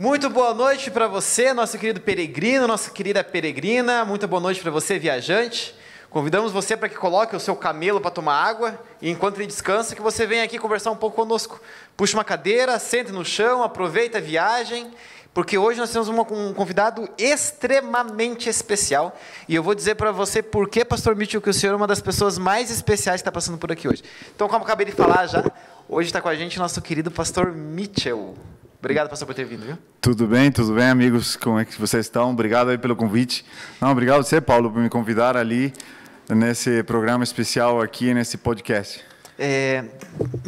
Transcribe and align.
Muito 0.00 0.30
boa 0.30 0.54
noite 0.54 0.90
para 0.90 1.06
você, 1.06 1.52
nosso 1.52 1.76
querido 1.76 2.00
peregrino, 2.00 2.66
nossa 2.66 2.90
querida 2.90 3.22
peregrina. 3.22 4.02
Muito 4.02 4.26
boa 4.26 4.40
noite 4.40 4.58
para 4.58 4.70
você, 4.70 4.98
viajante. 4.98 5.74
Convidamos 6.08 6.52
você 6.52 6.74
para 6.74 6.88
que 6.88 6.94
coloque 6.94 7.36
o 7.36 7.38
seu 7.38 7.54
camelo 7.54 8.00
para 8.00 8.10
tomar 8.10 8.42
água 8.42 8.80
e 9.02 9.10
enquanto 9.10 9.36
ele 9.36 9.46
descansa, 9.46 9.94
que 9.94 10.00
você 10.00 10.26
venha 10.26 10.42
aqui 10.42 10.58
conversar 10.58 10.90
um 10.90 10.96
pouco 10.96 11.16
conosco. 11.16 11.60
Puxe 11.98 12.14
uma 12.14 12.24
cadeira, 12.24 12.78
sente 12.78 13.12
no 13.12 13.22
chão, 13.26 13.62
aproveita 13.62 14.16
a 14.16 14.20
viagem, 14.22 14.90
porque 15.34 15.58
hoje 15.58 15.78
nós 15.78 15.92
temos 15.92 16.08
uma, 16.08 16.22
um 16.32 16.54
convidado 16.54 17.06
extremamente 17.18 18.48
especial. 18.48 19.14
E 19.46 19.54
eu 19.54 19.62
vou 19.62 19.74
dizer 19.74 19.96
para 19.96 20.12
você 20.12 20.42
por 20.42 20.70
que, 20.70 20.82
Pastor 20.82 21.14
Mitchell, 21.14 21.42
que 21.42 21.50
o 21.50 21.52
senhor 21.52 21.74
é 21.74 21.76
uma 21.76 21.86
das 21.86 22.00
pessoas 22.00 22.38
mais 22.38 22.70
especiais 22.70 23.20
que 23.20 23.28
está 23.28 23.32
passando 23.32 23.58
por 23.58 23.70
aqui 23.70 23.86
hoje. 23.86 24.02
Então, 24.34 24.48
como 24.48 24.62
eu 24.62 24.66
acabei 24.66 24.86
de 24.86 24.92
falar 24.92 25.26
já, 25.26 25.44
hoje 25.86 26.08
está 26.08 26.22
com 26.22 26.28
a 26.30 26.34
gente 26.34 26.58
nosso 26.58 26.80
querido 26.80 27.10
Pastor 27.10 27.52
Mitchell. 27.52 28.34
Obrigado, 28.80 29.10
pastor, 29.10 29.26
por 29.26 29.34
ter 29.34 29.44
vindo, 29.44 29.64
viu? 29.64 29.78
Tudo 30.00 30.26
bem, 30.26 30.50
tudo 30.50 30.72
bem, 30.72 30.86
amigos? 30.86 31.36
Como 31.36 31.58
é 31.58 31.66
que 31.66 31.78
vocês 31.78 32.06
estão? 32.06 32.30
Obrigado 32.30 32.70
aí 32.70 32.78
pelo 32.78 32.96
convite. 32.96 33.44
Não, 33.78 33.90
obrigado 33.90 34.20
a 34.20 34.22
você, 34.22 34.40
Paulo, 34.40 34.70
por 34.70 34.80
me 34.80 34.88
convidar 34.88 35.36
ali 35.36 35.70
nesse 36.28 36.82
programa 36.84 37.22
especial 37.22 37.82
aqui, 37.82 38.14
nesse 38.14 38.38
podcast. 38.38 39.04
É, 39.42 39.84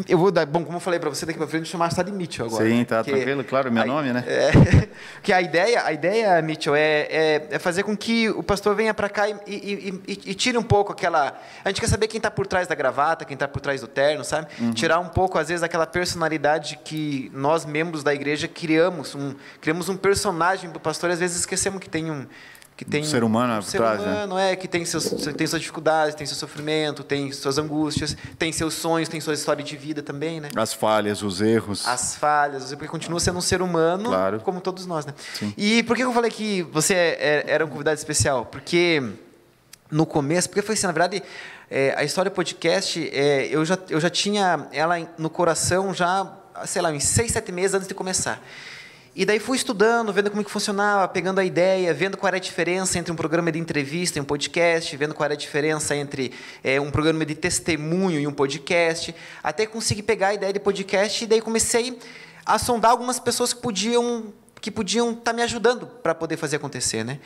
eu 0.07 0.19
vou 0.19 0.31
dar, 0.31 0.45
bom, 0.45 0.63
como 0.63 0.77
eu 0.77 0.81
falei 0.81 1.01
para 1.01 1.09
você 1.09 1.25
daqui 1.25 1.39
para 1.39 1.49
frente, 1.49 1.67
chamar 1.67 1.89
de 1.89 2.13
Mitchell 2.13 2.45
agora. 2.45 2.69
Sim, 2.69 2.85
tá 2.85 3.03
tranquilo, 3.03 3.43
claro, 3.43 3.73
meu 3.73 3.83
a, 3.83 3.87
nome, 3.87 4.13
né? 4.13 4.23
É, 4.27 4.51
que 5.23 5.33
a 5.33 5.41
ideia, 5.41 5.83
a 5.83 5.93
ideia, 5.95 6.43
Mitchell, 6.43 6.75
é, 6.75 7.09
é, 7.11 7.49
é 7.53 7.59
fazer 7.59 7.85
com 7.85 7.97
que 7.97 8.29
o 8.29 8.43
pastor 8.43 8.77
venha 8.77 8.93
para 8.93 9.09
cá 9.09 9.31
e, 9.31 9.35
e, 9.47 10.03
e, 10.07 10.13
e, 10.27 10.35
tire 10.35 10.59
um 10.59 10.63
pouco 10.63 10.93
aquela. 10.93 11.41
A 11.65 11.71
gente 11.71 11.81
quer 11.81 11.87
saber 11.87 12.07
quem 12.07 12.19
está 12.19 12.31
por 12.31 12.47
trás 12.47 12.69
da 12.69 12.75
gravata, 12.75 13.25
quem 13.25 13.33
está 13.33 13.49
por 13.49 13.63
trás 13.63 13.81
do 13.81 13.87
terno, 13.87 14.25
sabe? 14.27 14.49
Uhum. 14.61 14.75
Tirar 14.75 14.99
um 14.99 15.09
pouco, 15.09 15.39
às 15.39 15.49
vezes, 15.49 15.63
aquela 15.63 15.87
personalidade 15.87 16.79
que 16.85 17.31
nós, 17.33 17.65
membros 17.65 18.03
da 18.03 18.13
igreja, 18.13 18.47
criamos. 18.47 19.15
Um, 19.15 19.35
criamos 19.59 19.89
um 19.89 19.97
personagem 19.97 20.69
do 20.69 20.79
pastor 20.79 21.09
e 21.09 21.15
às 21.15 21.19
vezes 21.19 21.39
esquecemos 21.39 21.81
que 21.81 21.89
tem 21.89 22.11
um 22.11 22.27
que 22.77 22.85
tem 22.85 23.03
um 23.03 23.05
ser 23.05 23.23
humano 23.23 23.59
um 23.59 23.63
ser 23.63 23.79
trás, 23.79 24.01
né? 24.01 24.07
humano 24.07 24.35
né? 24.37 24.53
é 24.53 24.57
que 24.57 24.67
tem 24.67 24.85
seus 24.85 25.05
tem 25.05 25.47
suas 25.47 25.61
dificuldades 25.61 26.15
tem 26.15 26.27
seu 26.27 26.37
sofrimento 26.37 27.05
tem 27.05 27.31
suas 27.33 27.59
angústias 27.59 28.17
tem 28.39 28.53
seus 28.53 28.75
sonhos 28.75 29.09
tem 29.09 29.21
sua 29.21 29.35
história 29.35 29.63
de 29.63 29.77
vida 29.77 30.03
também 30.03 30.41
né 30.41 30.49
as 30.57 30.73
falhas 30.73 31.23
os 31.23 31.41
erros 31.41 31.87
as 31.87 32.15
falhas 32.15 32.71
porque 32.71 32.89
continua 32.89 33.21
sendo 33.21 33.39
um 33.39 33.43
ser 33.43 33.63
humano 33.63 34.09
claro. 34.09 34.41
como 34.41 34.61
todos 34.61 34.87
nós 34.87 35.05
né 35.05 35.15
Sim. 35.35 35.53
e 35.57 35.83
por 35.83 35.97
que 35.97 36.03
eu 36.03 36.13
falei 36.13 36.31
que 36.31 36.63
você 36.63 36.95
é, 36.95 37.19
é, 37.21 37.45
era 37.47 37.65
um 37.65 37.69
convidado 37.69 37.97
especial 37.97 38.47
porque 38.47 39.03
no 39.91 40.07
começo 40.07 40.49
porque 40.49 40.63
foi 40.63 40.75
assim 40.75 40.87
na 40.87 40.93
verdade 40.93 41.23
é, 41.71 41.95
a 41.97 42.05
história 42.05 42.31
podcast 42.31 43.11
é, 43.13 43.49
eu 43.51 43.65
já 43.65 43.79
eu 43.89 44.01
já 44.01 44.11
tinha 44.11 44.67
ela 44.73 44.97
no 45.19 45.29
coração 45.29 45.93
já 45.93 46.31
sei 46.65 46.81
lá 46.83 46.91
uns 46.91 47.05
seis 47.05 47.33
sete 47.33 47.53
meses 47.53 47.75
antes 47.75 47.89
de 47.89 47.95
começar 47.95 48.43
e 49.15 49.27
daí 49.27 49.39
fui 49.39 49.59
estudando, 49.59 50.11
vendo 50.11 50.31
como 50.31 50.43
que 50.43 50.51
funcionava, 50.51 51.07
pegando 51.07 51.39
a 51.39 51.45
ideia, 51.45 51.93
vendo 51.93 52.17
qual 52.17 52.29
era 52.29 52.39
a 52.39 52.41
diferença 52.41 52.99
entre 52.99 53.13
um 53.13 53.17
programa 53.17 53.53
de 53.53 53.59
entrevista 53.59 54.19
e 54.19 54.23
um 54.23 54.25
podcast, 54.25 54.97
vendo 54.97 55.15
qual 55.15 55.27
era 55.27 55.35
a 55.35 55.37
diferença 55.37 55.95
entre 55.95 56.33
é, 56.65 56.81
um 56.81 56.91
programa 56.91 57.27
de 57.27 57.35
testemunho 57.35 58.19
e 58.19 58.27
um 58.27 58.33
podcast, 58.33 59.15
até 59.43 59.67
consegui 59.67 60.03
pegar 60.03 60.29
a 60.29 60.35
ideia 60.35 60.53
de 60.53 60.61
podcast 60.61 61.25
e 61.25 61.27
daí 61.27 61.43
comecei 61.43 61.99
a 62.47 62.59
sondar 62.59 62.93
algumas 62.93 63.21
pessoas 63.21 63.53
que 63.53 63.61
podiam 63.61 64.33
que 64.63 64.71
podiam 64.71 65.11
estar 65.11 65.23
tá 65.25 65.33
me 65.33 65.43
ajudando 65.43 65.87
para 65.87 66.15
poder 66.15 66.37
fazer 66.37 66.57
acontecer, 66.57 67.05
né? 67.05 67.19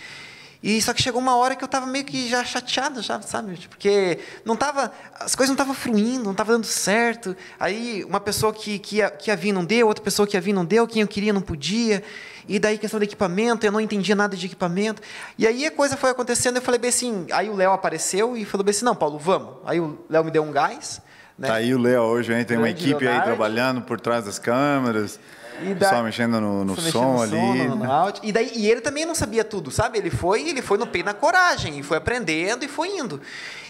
E 0.67 0.83
só 0.83 0.92
que 0.92 1.00
chegou 1.00 1.20
uma 1.20 1.36
hora 1.36 1.55
que 1.55 1.62
eu 1.62 1.67
estava 1.67 1.86
meio 1.86 2.05
que 2.05 2.28
já 2.28 2.45
chateado, 2.45 3.00
já, 3.00 3.22
sabe? 3.22 3.56
Porque 3.69 4.19
não 4.45 4.56
tava, 4.56 4.91
as 5.14 5.33
coisas 5.36 5.50
não 5.50 5.55
estavam 5.55 5.73
fluindo, 5.73 6.25
não 6.25 6.33
estava 6.33 6.55
dando 6.55 6.67
certo. 6.67 7.36
Aí 7.61 8.03
uma 8.03 8.19
pessoa 8.19 8.53
que, 8.53 8.81
que, 8.81 8.97
ia, 8.97 9.08
que 9.08 9.31
ia 9.31 9.36
vir 9.36 9.53
não 9.53 9.64
deu, 9.64 9.86
outra 9.86 10.03
pessoa 10.03 10.27
que 10.27 10.36
ia 10.36 10.41
vir 10.41 10.53
não 10.53 10.64
deu, 10.64 10.84
quem 10.84 11.03
eu 11.03 11.06
queria 11.06 11.33
não 11.33 11.41
podia. 11.41 12.03
E 12.48 12.58
daí 12.58 12.78
questão 12.78 12.98
de 12.98 13.05
equipamento, 13.05 13.64
eu 13.64 13.70
não 13.70 13.81
entendia 13.81 14.17
nada 14.17 14.36
de 14.36 14.45
equipamento. 14.45 15.00
E 15.39 15.47
aí 15.47 15.64
a 15.64 15.70
coisa 15.70 15.97
foi 15.97 16.11
acontecendo, 16.11 16.56
eu 16.56 16.62
falei 16.62 16.80
bem 16.80 16.89
assim, 16.89 17.28
aí 17.30 17.48
o 17.48 17.55
Léo 17.55 17.70
apareceu 17.70 18.36
e 18.36 18.45
falou 18.45 18.64
bem 18.64 18.73
assim, 18.73 18.85
não, 18.85 18.96
Paulo, 18.96 19.20
vamos. 19.20 19.58
Aí 19.64 19.79
o 19.79 20.05
Léo 20.11 20.24
me 20.24 20.33
deu 20.33 20.42
um 20.42 20.51
gás. 20.51 21.01
Né? 21.39 21.46
Tá 21.46 21.55
aí 21.55 21.73
o 21.77 21.79
Léo 21.79 22.02
hoje, 22.02 22.35
hein? 22.35 22.45
tem 22.45 22.57
uma 22.57 22.70
equipe 22.70 23.05
Leonardo. 23.05 23.20
aí 23.20 23.24
trabalhando 23.24 23.83
por 23.83 24.01
trás 24.01 24.24
das 24.24 24.41
câmeras. 24.41 25.20
E 25.62 25.74
da... 25.74 25.89
Só 25.89 26.02
mexendo 26.02 26.40
no, 26.40 26.64
no 26.64 26.77
som 26.77 27.14
no 27.14 27.22
ali. 27.22 27.30
Som, 27.30 27.55
no, 27.55 27.77
no 27.77 28.12
e, 28.22 28.33
daí, 28.33 28.50
e 28.55 28.70
ele 28.70 28.80
também 28.80 29.05
não 29.05 29.14
sabia 29.14 29.44
tudo, 29.44 29.70
sabe? 29.70 29.98
Ele 29.98 30.11
foi, 30.11 30.48
ele 30.48 30.62
foi 30.62 30.78
no 30.78 30.86
peito 30.86 31.06
na 31.06 31.14
coragem, 31.14 31.78
e 31.78 31.83
foi 31.83 31.96
aprendendo 31.96 32.64
e 32.64 32.68
foi 32.68 32.89
indo. 32.98 33.20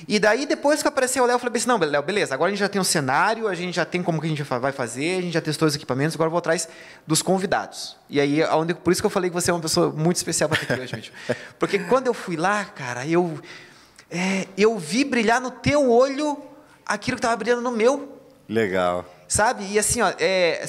E 0.08 0.18
daí, 0.18 0.46
depois 0.46 0.82
que 0.82 0.88
apareceu 0.88 1.24
o 1.24 1.26
Léo, 1.26 1.34
eu 1.34 1.38
falei 1.38 1.56
assim, 1.56 1.68
não, 1.68 1.78
Léo, 1.78 2.02
beleza, 2.02 2.34
agora 2.34 2.48
a 2.48 2.50
gente 2.50 2.60
já 2.60 2.68
tem 2.68 2.80
um 2.80 2.84
cenário, 2.84 3.48
a 3.48 3.54
gente 3.54 3.74
já 3.74 3.84
tem 3.84 4.02
como 4.02 4.20
que 4.20 4.26
a 4.26 4.30
gente 4.30 4.42
vai 4.42 4.72
fazer, 4.72 5.18
a 5.18 5.22
gente 5.22 5.34
já 5.34 5.40
testou 5.40 5.66
os 5.66 5.74
equipamentos, 5.74 6.14
agora 6.14 6.28
eu 6.28 6.32
vou 6.32 6.38
atrás 6.38 6.68
dos 7.06 7.22
convidados. 7.22 7.96
E 8.08 8.20
aí, 8.20 8.42
onde, 8.44 8.74
por 8.74 8.92
isso 8.92 9.02
que 9.02 9.06
eu 9.06 9.10
falei 9.10 9.30
que 9.30 9.34
você 9.34 9.50
é 9.50 9.54
uma 9.54 9.60
pessoa 9.60 9.90
muito 9.90 10.16
especial 10.16 10.48
para 10.48 10.62
aqui 10.62 10.72
hoje, 10.72 10.86
gente. 10.86 11.12
Porque 11.58 11.78
quando 11.78 12.06
eu 12.06 12.14
fui 12.14 12.36
lá, 12.36 12.64
cara, 12.64 13.06
eu, 13.06 13.40
é, 14.10 14.46
eu 14.56 14.78
vi 14.78 15.04
brilhar 15.04 15.40
no 15.40 15.50
teu 15.50 15.90
olho 15.90 16.36
aquilo 16.84 17.16
que 17.16 17.20
estava 17.20 17.36
brilhando 17.36 17.62
no 17.62 17.72
meu. 17.72 18.16
Legal. 18.48 19.04
Sabe? 19.28 19.66
E 19.70 19.78
assim, 19.78 20.00
ó, 20.02 20.12
é, 20.18 20.64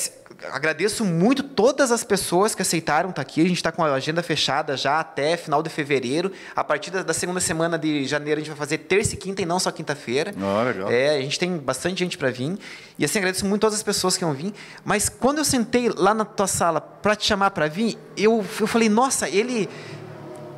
agradeço 0.51 1.05
muito 1.05 1.43
todas 1.43 1.91
as 1.91 2.03
pessoas 2.03 2.55
que 2.55 2.61
aceitaram 2.61 3.09
estar 3.09 3.21
aqui. 3.21 3.41
A 3.41 3.47
gente 3.47 3.57
está 3.57 3.71
com 3.71 3.83
a 3.83 3.93
agenda 3.93 4.21
fechada 4.23 4.75
já 4.75 4.99
até 4.99 5.37
final 5.37 5.61
de 5.61 5.69
fevereiro. 5.69 6.31
A 6.55 6.63
partir 6.63 6.91
da, 6.91 7.13
segunda 7.13 7.39
semana 7.39 7.77
de 7.77 8.05
janeiro, 8.05 8.39
a 8.39 8.43
gente 8.43 8.49
vai 8.49 8.57
fazer 8.57 8.79
terça 8.79 9.13
e 9.13 9.17
quinta 9.17 9.41
e 9.41 9.45
não 9.45 9.59
só 9.59 9.71
quinta-feira. 9.71 10.33
Oh, 10.35 10.63
legal. 10.63 10.91
É, 10.91 11.17
a 11.17 11.21
gente 11.21 11.39
tem 11.39 11.57
bastante 11.57 11.99
gente 11.99 12.17
para 12.17 12.29
vir. 12.29 12.57
E 12.97 13.05
assim, 13.05 13.19
agradeço 13.19 13.45
muito 13.45 13.61
todas 13.61 13.75
as 13.75 13.83
pessoas 13.83 14.17
que 14.17 14.25
vão 14.25 14.33
vir. 14.33 14.53
Mas 14.83 15.09
quando 15.09 15.39
eu 15.39 15.45
sentei 15.45 15.89
lá 15.89 16.13
na 16.13 16.25
tua 16.25 16.47
sala 16.47 16.81
para 16.81 17.15
te 17.15 17.25
chamar 17.25 17.51
para 17.51 17.67
vir, 17.67 17.97
eu, 18.15 18.43
eu 18.59 18.67
falei, 18.67 18.89
nossa, 18.89 19.29
ele 19.29 19.69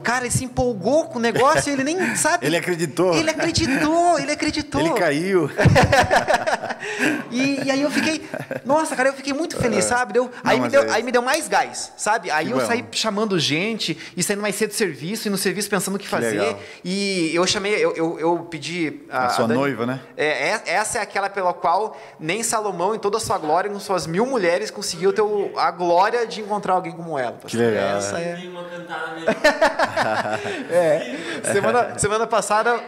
Cara, 0.04 0.26
ele 0.26 0.34
se 0.34 0.44
empolgou 0.44 1.06
com 1.06 1.20
o 1.20 1.22
negócio, 1.22 1.72
ele 1.72 1.84
nem 1.84 1.98
sabe. 2.16 2.46
ele 2.46 2.58
acreditou. 2.58 3.14
Ele 3.14 3.30
acreditou, 3.30 4.20
ele 4.20 4.32
acreditou. 4.32 4.82
Ele 4.82 4.94
caiu. 4.94 5.50
e, 7.32 7.66
e, 7.66 7.72
aí 7.72 7.82
eu 7.82 7.92
fiquei, 7.92 8.28
nossa, 8.66 8.96
cara, 8.96 9.10
eu 9.10 9.14
fiquei 9.14 9.34
muito 9.34 9.58
feliz, 9.58 9.86
é. 9.86 9.90
sabe? 9.90 10.14
Deu, 10.14 10.30
aí, 10.44 10.60
me 10.60 10.70
deu, 10.70 10.84
é 10.84 10.92
aí 10.92 11.04
me 11.04 11.12
deu 11.12 11.22
mais 11.22 11.48
gás, 11.48 11.92
sabe? 11.98 12.32
Aí 12.32 12.48
que 12.48 12.52
eu 12.52 12.60
bom. 12.60 12.66
saí 12.66 12.86
chamando 12.92 13.38
gente 13.40 13.98
e 14.16 14.24
saindo 14.24 14.42
mais 14.42 14.56
cedo 14.56 14.70
do 14.70 14.76
serviço 14.76 15.28
e 15.28 15.32
no 15.32 15.38
serviço 15.38 15.70
pensando 15.70 15.96
o 15.96 16.00
que 16.00 16.08
fazer. 16.08 16.40
Legal. 16.40 16.60
E 16.84 17.32
eu 17.34 17.46
chamei, 17.46 17.74
eu, 17.74 17.96
eu, 17.96 18.20
eu 18.20 18.48
pedi. 18.50 19.02
A, 19.10 19.26
a 19.26 19.30
sua 19.30 19.46
a 19.46 19.48
Dani, 19.48 19.60
noiva, 19.60 19.86
né? 19.86 20.00
É, 20.16 20.52
é, 20.52 20.62
essa 20.66 21.00
é 21.00 21.02
aquela 21.02 21.30
pela 21.30 21.54
qual 21.54 21.98
nem 22.20 22.44
Salomão, 22.44 22.96
em 22.96 23.00
toda 23.00 23.18
a 23.18 23.20
sua 23.20 23.38
glória, 23.38 23.70
com 23.70 23.80
suas 23.80 24.08
mil 24.08 24.26
mulheres, 24.26 24.72
conseguiu 24.72 25.14
ter 25.14 25.24
a 25.58 25.72
glória 25.72 26.26
de 26.26 26.42
encontrar 26.42 26.74
alguém 26.74 26.92
como 26.92 27.18
ela. 27.18 27.38
Que 27.46 27.58
legal. 27.58 27.98
Essa 27.98 28.20
é. 28.20 28.40
é. 30.72 31.42
Semana, 31.52 32.00
semana 32.00 32.28
passada. 32.28 32.80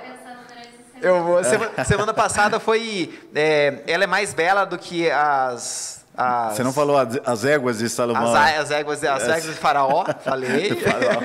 Eu 1.01 1.23
vou. 1.23 1.43
Semana, 1.43 1.85
semana 1.85 2.13
passada 2.13 2.59
foi. 2.59 3.19
É, 3.33 3.81
ela 3.87 4.03
é 4.03 4.07
mais 4.07 4.33
bela 4.33 4.65
do 4.65 4.77
que 4.77 5.09
as. 5.09 6.01
As... 6.15 6.55
Você 6.55 6.63
não 6.63 6.73
falou 6.73 6.97
as 6.97 7.45
éguas 7.45 7.79
de 7.79 7.89
Salomão? 7.89 8.35
As, 8.35 8.59
as 8.59 8.71
éguas, 8.71 9.03
as 9.03 9.23
éguas 9.23 9.45
de 9.45 9.53
Faraó, 9.53 10.05
falei. 10.23 10.75
faraó. 10.81 11.21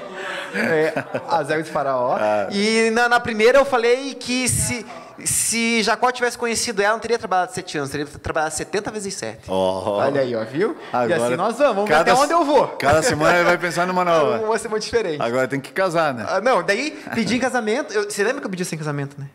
É, 0.55 0.93
as 1.29 1.51
éguas 1.51 1.67
de 1.67 1.73
Faraó. 1.73 2.17
Ah. 2.19 2.49
E 2.51 2.91
na, 2.91 3.09
na, 3.09 3.21
primeira 3.21 3.59
eu 3.59 3.65
falei 3.65 4.15
que 4.15 4.49
se, 4.49 4.87
se 5.25 5.83
Jacó 5.83 6.11
tivesse 6.11 6.37
conhecido 6.37 6.83
ela, 6.83 6.93
não 6.93 7.01
teria 7.01 7.19
trabalhado 7.19 7.53
sete 7.53 7.79
anos, 7.79 7.91
teria 7.91 8.07
trabalhado 8.07 8.55
70 8.55 8.91
vezes 8.91 9.15
7. 9.15 9.51
Oh. 9.51 9.53
Olha 9.53 10.21
aí, 10.21 10.35
ó, 10.35 10.45
viu? 10.45 10.77
Agora, 10.93 11.09
e 11.09 11.13
assim 11.15 11.37
nós 11.37 11.59
vamos, 11.59 11.75
vamos 11.75 11.91
cada, 11.91 12.05
ver 12.05 12.11
até 12.11 12.21
onde 12.21 12.33
eu 12.33 12.45
vou. 12.45 12.69
Cada 12.69 13.03
semana 13.03 13.37
ele 13.37 13.45
vai 13.45 13.59
pensar 13.59 13.87
numa 13.87 14.05
nova. 14.05 14.39
Uma 14.45 14.59
semana 14.59 14.81
diferente. 14.81 15.21
Agora 15.21 15.49
tem 15.49 15.61
que 15.61 15.73
casar, 15.73 16.13
né? 16.13 16.27
Ah, 16.29 16.41
não, 16.41 16.63
daí 16.63 16.91
pedi 17.15 17.37
em 17.37 17.41
casamento. 17.41 17.93
Eu, 17.93 18.05
você 18.05 18.23
lembra 18.23 18.41
que 18.41 18.47
eu 18.47 18.51
pedi 18.51 18.65
sem 18.65 18.79
casamento, 18.79 19.19
né? 19.19 19.29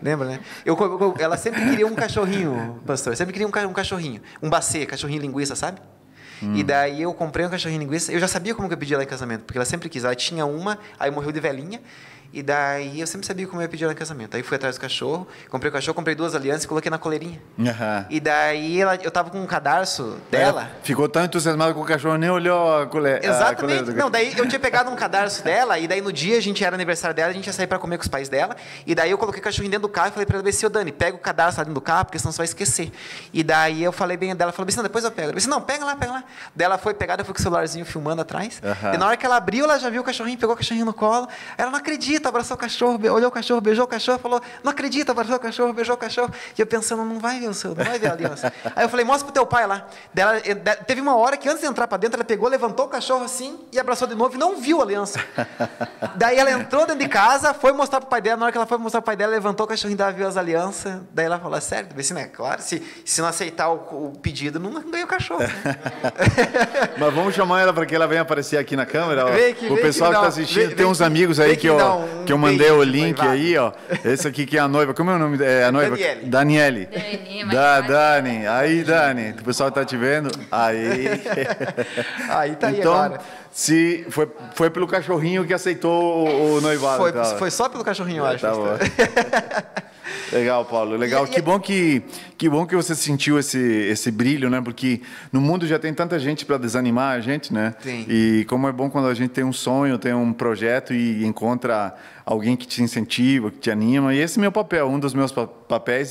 Lembra, 0.00 0.28
né? 0.28 0.40
Eu, 0.64 0.76
eu, 0.78 1.14
ela 1.18 1.36
sempre 1.36 1.60
queria 1.68 1.86
um 1.86 1.94
cachorrinho, 1.94 2.80
pastor. 2.86 3.16
Sempre 3.16 3.32
queria 3.32 3.46
um, 3.46 3.68
um 3.68 3.72
cachorrinho. 3.72 4.22
Um 4.40 4.48
bacê, 4.48 4.86
cachorrinho 4.86 5.20
linguiça, 5.20 5.56
sabe? 5.56 5.80
Hum. 6.42 6.54
E 6.54 6.62
daí 6.62 7.02
eu 7.02 7.12
comprei 7.12 7.44
um 7.44 7.50
cachorrinho 7.50 7.80
linguiça. 7.80 8.12
Eu 8.12 8.20
já 8.20 8.28
sabia 8.28 8.54
como 8.54 8.68
que 8.68 8.74
eu 8.74 8.78
pedia 8.78 8.96
ela 8.96 9.02
em 9.02 9.08
casamento, 9.08 9.42
porque 9.42 9.58
ela 9.58 9.64
sempre 9.64 9.88
quis. 9.88 10.04
Ela 10.04 10.14
tinha 10.14 10.46
uma, 10.46 10.78
aí 10.98 11.10
morreu 11.10 11.32
de 11.32 11.40
velhinha. 11.40 11.80
E 12.30 12.42
daí 12.42 13.00
eu 13.00 13.06
sempre 13.06 13.26
sabia 13.26 13.46
como 13.46 13.60
eu 13.60 13.62
ia 13.62 13.68
pedir 13.68 13.84
ela 13.84 13.92
em 13.92 13.96
casamento. 13.96 14.36
Aí 14.36 14.42
fui 14.42 14.56
atrás 14.56 14.76
do 14.76 14.80
cachorro, 14.80 15.26
comprei 15.48 15.70
o 15.70 15.72
cachorro, 15.72 15.94
comprei 15.94 16.14
duas 16.14 16.34
alianças 16.34 16.64
e 16.64 16.68
coloquei 16.68 16.90
na 16.90 16.98
coleirinha. 16.98 17.40
Uhum. 17.58 18.04
E 18.10 18.20
daí 18.20 18.80
ela, 18.80 18.96
eu 18.96 19.10
tava 19.10 19.30
com 19.30 19.40
um 19.40 19.46
cadarço 19.46 20.18
dela. 20.30 20.70
Ficou 20.82 21.08
tão 21.08 21.24
entusiasmado 21.24 21.74
com 21.74 21.80
o 21.80 21.86
cachorro, 21.86 22.16
nem 22.18 22.28
olhou 22.28 22.82
a 22.82 22.86
colher. 22.86 23.24
Exatamente. 23.24 23.90
A 23.90 23.94
Não, 23.94 24.10
daí 24.10 24.34
eu 24.36 24.46
tinha 24.46 24.60
pegado 24.60 24.90
um 24.90 24.96
cadarço 24.96 25.42
dela, 25.42 25.78
e 25.78 25.88
daí 25.88 26.02
no 26.02 26.12
dia 26.12 26.36
a 26.36 26.40
gente 26.40 26.62
era 26.62 26.76
aniversário 26.76 27.16
dela, 27.16 27.30
a 27.30 27.32
gente 27.32 27.46
ia 27.46 27.52
sair 27.52 27.66
para 27.66 27.78
comer 27.78 27.96
com 27.96 28.02
os 28.02 28.08
pais 28.08 28.28
dela. 28.28 28.54
E 28.86 28.94
daí 28.94 29.10
eu 29.10 29.16
coloquei 29.16 29.40
o 29.40 29.44
cachorrinho 29.44 29.70
dentro 29.70 29.88
do 29.88 29.92
carro 29.92 30.08
e 30.08 30.10
falei 30.12 30.26
para 30.26 30.38
ela, 30.38 30.48
assim, 30.48 30.66
ô 30.66 30.68
Dani, 30.68 30.92
pega 30.92 31.16
o 31.16 31.20
cadarço 31.20 31.56
lá 31.58 31.64
dentro 31.64 31.74
do 31.74 31.80
carro, 31.80 32.04
porque 32.04 32.18
senão 32.18 32.30
você 32.30 32.38
vai 32.38 32.46
esquecer. 32.46 32.92
E 33.32 33.42
daí 33.42 33.82
eu 33.82 33.92
falei 33.92 34.18
bem 34.18 34.36
dela, 34.36 34.52
falei 34.52 34.68
assim, 34.68 34.76
não, 34.76 34.82
depois 34.82 35.02
eu 35.02 35.10
pego. 35.10 35.28
Ela 35.28 35.36
disse, 35.36 35.48
não, 35.48 35.62
pega 35.62 35.82
lá, 35.82 35.96
pega 35.96 36.12
lá. 36.12 36.24
Daí 36.54 36.66
ela 36.66 36.76
foi 36.76 36.92
pegada, 36.92 37.24
foi 37.24 37.32
com 37.32 37.40
o 37.40 37.42
celularzinho 37.42 37.86
filmando 37.86 38.20
atrás. 38.20 38.60
Uhum. 38.62 38.94
E 38.94 38.98
na 38.98 39.06
hora 39.06 39.16
que 39.16 39.24
ela 39.24 39.36
abriu, 39.36 39.64
ela 39.64 39.78
já 39.78 39.88
viu 39.88 40.02
o 40.02 40.04
cachorrinho, 40.04 40.38
pegou 40.38 40.54
o 40.54 40.58
cachorrinho 40.58 40.84
no 40.84 40.92
colo. 40.92 41.26
Ela 41.56 41.70
não 41.70 41.78
acredita 41.78 42.17
acredita, 42.18 42.28
abraçou 42.28 42.56
o 42.56 42.58
cachorro, 42.58 42.98
olhou 43.12 43.28
o 43.28 43.30
cachorro, 43.30 43.60
beijou 43.60 43.84
o 43.84 43.88
cachorro, 43.88 44.18
falou, 44.18 44.40
não 44.62 44.70
acredita, 44.70 45.12
abraçou 45.12 45.36
o 45.36 45.40
cachorro, 45.40 45.72
beijou 45.72 45.94
o 45.94 45.98
cachorro. 45.98 46.30
E 46.56 46.60
eu 46.60 46.66
pensando, 46.66 47.04
não 47.04 47.18
vai 47.18 47.40
ver 47.40 47.48
o 47.48 47.54
seu, 47.54 47.74
não 47.74 47.84
vai 47.84 47.98
ver 47.98 48.08
a 48.08 48.12
aliança. 48.12 48.52
Aí 48.76 48.84
eu 48.84 48.88
falei, 48.88 49.04
mostra 49.04 49.24
pro 49.24 49.32
teu 49.32 49.46
pai 49.46 49.66
lá. 49.66 49.86
Dela, 50.12 50.40
teve 50.86 51.00
uma 51.00 51.16
hora 51.16 51.36
que 51.36 51.48
antes 51.48 51.62
de 51.62 51.66
entrar 51.66 51.86
para 51.86 51.98
dentro, 51.98 52.16
ela 52.16 52.24
pegou, 52.24 52.48
levantou 52.48 52.86
o 52.86 52.88
cachorro 52.88 53.24
assim 53.24 53.58
e 53.72 53.78
abraçou 53.78 54.06
de 54.06 54.14
novo 54.14 54.34
e 54.34 54.38
não 54.38 54.56
viu 54.56 54.80
a 54.80 54.84
aliança. 54.84 55.20
Daí 56.16 56.36
ela 56.36 56.50
entrou 56.50 56.86
dentro 56.86 57.02
de 57.02 57.08
casa, 57.08 57.54
foi 57.54 57.72
mostrar 57.72 58.00
pro 58.00 58.08
pai 58.08 58.20
dela, 58.20 58.36
na 58.36 58.44
hora 58.46 58.52
que 58.52 58.58
ela 58.58 58.66
foi 58.66 58.78
mostrar 58.78 59.00
pro 59.00 59.06
pai 59.06 59.16
dela, 59.16 59.32
levantou 59.32 59.64
o 59.64 59.68
cachorrinho 59.68 59.96
dela, 59.96 60.12
viu 60.12 60.26
as 60.26 60.36
alianças. 60.36 61.00
Daí 61.12 61.26
ela 61.26 61.38
falou, 61.38 61.56
é 61.56 61.60
sério, 61.60 61.88
assim, 61.96 62.14
né? 62.14 62.26
Claro, 62.26 62.60
se, 62.62 62.82
se 63.04 63.20
não 63.20 63.28
aceitar 63.28 63.68
o, 63.70 64.08
o 64.08 64.18
pedido, 64.20 64.58
não 64.58 64.72
ganha 64.82 65.04
o 65.04 65.08
cachorro. 65.08 65.40
Né? 65.40 65.48
Mas 66.98 67.14
vamos 67.14 67.34
chamar 67.34 67.60
ela 67.60 67.72
para 67.72 67.86
que 67.86 67.94
ela 67.94 68.06
venha 68.06 68.22
aparecer 68.22 68.56
aqui 68.56 68.76
na 68.76 68.86
câmera. 68.86 69.26
Vem 69.26 69.54
que, 69.54 69.66
o 69.66 69.76
pessoal 69.76 70.10
que 70.10 70.16
está 70.16 70.28
assistindo, 70.28 70.68
vem, 70.68 70.76
tem 70.76 70.86
uns 70.86 71.00
amigos 71.00 71.38
aí 71.40 71.56
que, 71.56 71.66
eu, 71.66 71.76
um 72.08 72.24
que 72.24 72.32
eu 72.32 72.38
mandei 72.38 72.70
o 72.70 72.82
link 72.82 73.20
aí, 73.20 73.56
ó. 73.56 73.72
Esse 74.04 74.26
aqui 74.28 74.46
que 74.46 74.56
é 74.56 74.60
a 74.60 74.68
noiva. 74.68 74.94
Como 74.94 75.10
é 75.10 75.14
o 75.14 75.18
nome? 75.18 75.42
É 75.42 75.64
a 75.64 75.72
noiva? 75.72 75.96
Daniele. 76.24 76.26
Daniele. 76.26 76.86
Dani, 76.86 77.44
da 77.52 77.80
Dani. 77.80 78.46
Aí, 78.46 78.84
Dani. 78.84 79.30
O 79.30 79.44
pessoal 79.44 79.68
está 79.68 79.84
te 79.84 79.96
vendo? 79.96 80.30
Aí. 80.50 81.08
aí 82.28 82.56
tá 82.56 82.68
aí 82.68 82.80
então, 82.80 82.94
agora. 82.94 83.20
Se 83.50 84.06
foi, 84.10 84.28
foi 84.54 84.70
pelo 84.70 84.86
cachorrinho 84.86 85.46
que 85.46 85.54
aceitou 85.54 86.56
o, 86.56 86.60
noivado. 86.60 86.98
Foi, 86.98 87.12
foi 87.38 87.50
só 87.50 87.68
pelo 87.68 87.84
cachorrinho, 87.84 88.18
eu 88.18 88.26
acho. 88.26 88.40
Tá 88.40 88.52
bom. 88.52 88.76
Legal, 90.32 90.64
Paulo. 90.64 90.96
Legal. 90.96 91.24
E, 91.24 91.28
que, 91.28 91.38
e... 91.38 91.42
bom 91.42 91.58
que, 91.58 92.02
que 92.36 92.48
bom 92.48 92.66
que 92.66 92.76
você 92.76 92.94
sentiu 92.94 93.38
esse, 93.38 93.58
esse 93.58 94.10
brilho, 94.10 94.50
né? 94.50 94.60
Porque 94.60 95.00
no 95.32 95.40
mundo 95.40 95.66
já 95.66 95.78
tem 95.78 95.92
tanta 95.92 96.18
gente 96.18 96.44
para 96.44 96.58
desanimar 96.58 97.16
a 97.16 97.20
gente, 97.20 97.52
né? 97.52 97.74
Sim. 97.80 98.06
E 98.08 98.44
como 98.48 98.68
é 98.68 98.72
bom 98.72 98.90
quando 98.90 99.08
a 99.08 99.14
gente 99.14 99.30
tem 99.30 99.44
um 99.44 99.52
sonho, 99.52 99.98
tem 99.98 100.14
um 100.14 100.32
projeto 100.32 100.92
e 100.94 101.24
encontra 101.24 101.94
alguém 102.24 102.56
que 102.56 102.66
te 102.66 102.82
incentiva, 102.82 103.50
que 103.50 103.58
te 103.58 103.70
anima. 103.70 104.14
E 104.14 104.18
esse 104.18 104.38
é 104.38 104.40
meu 104.40 104.52
papel, 104.52 104.88
um 104.88 104.98
dos 104.98 105.14
meus 105.14 105.32
papéis 105.32 105.57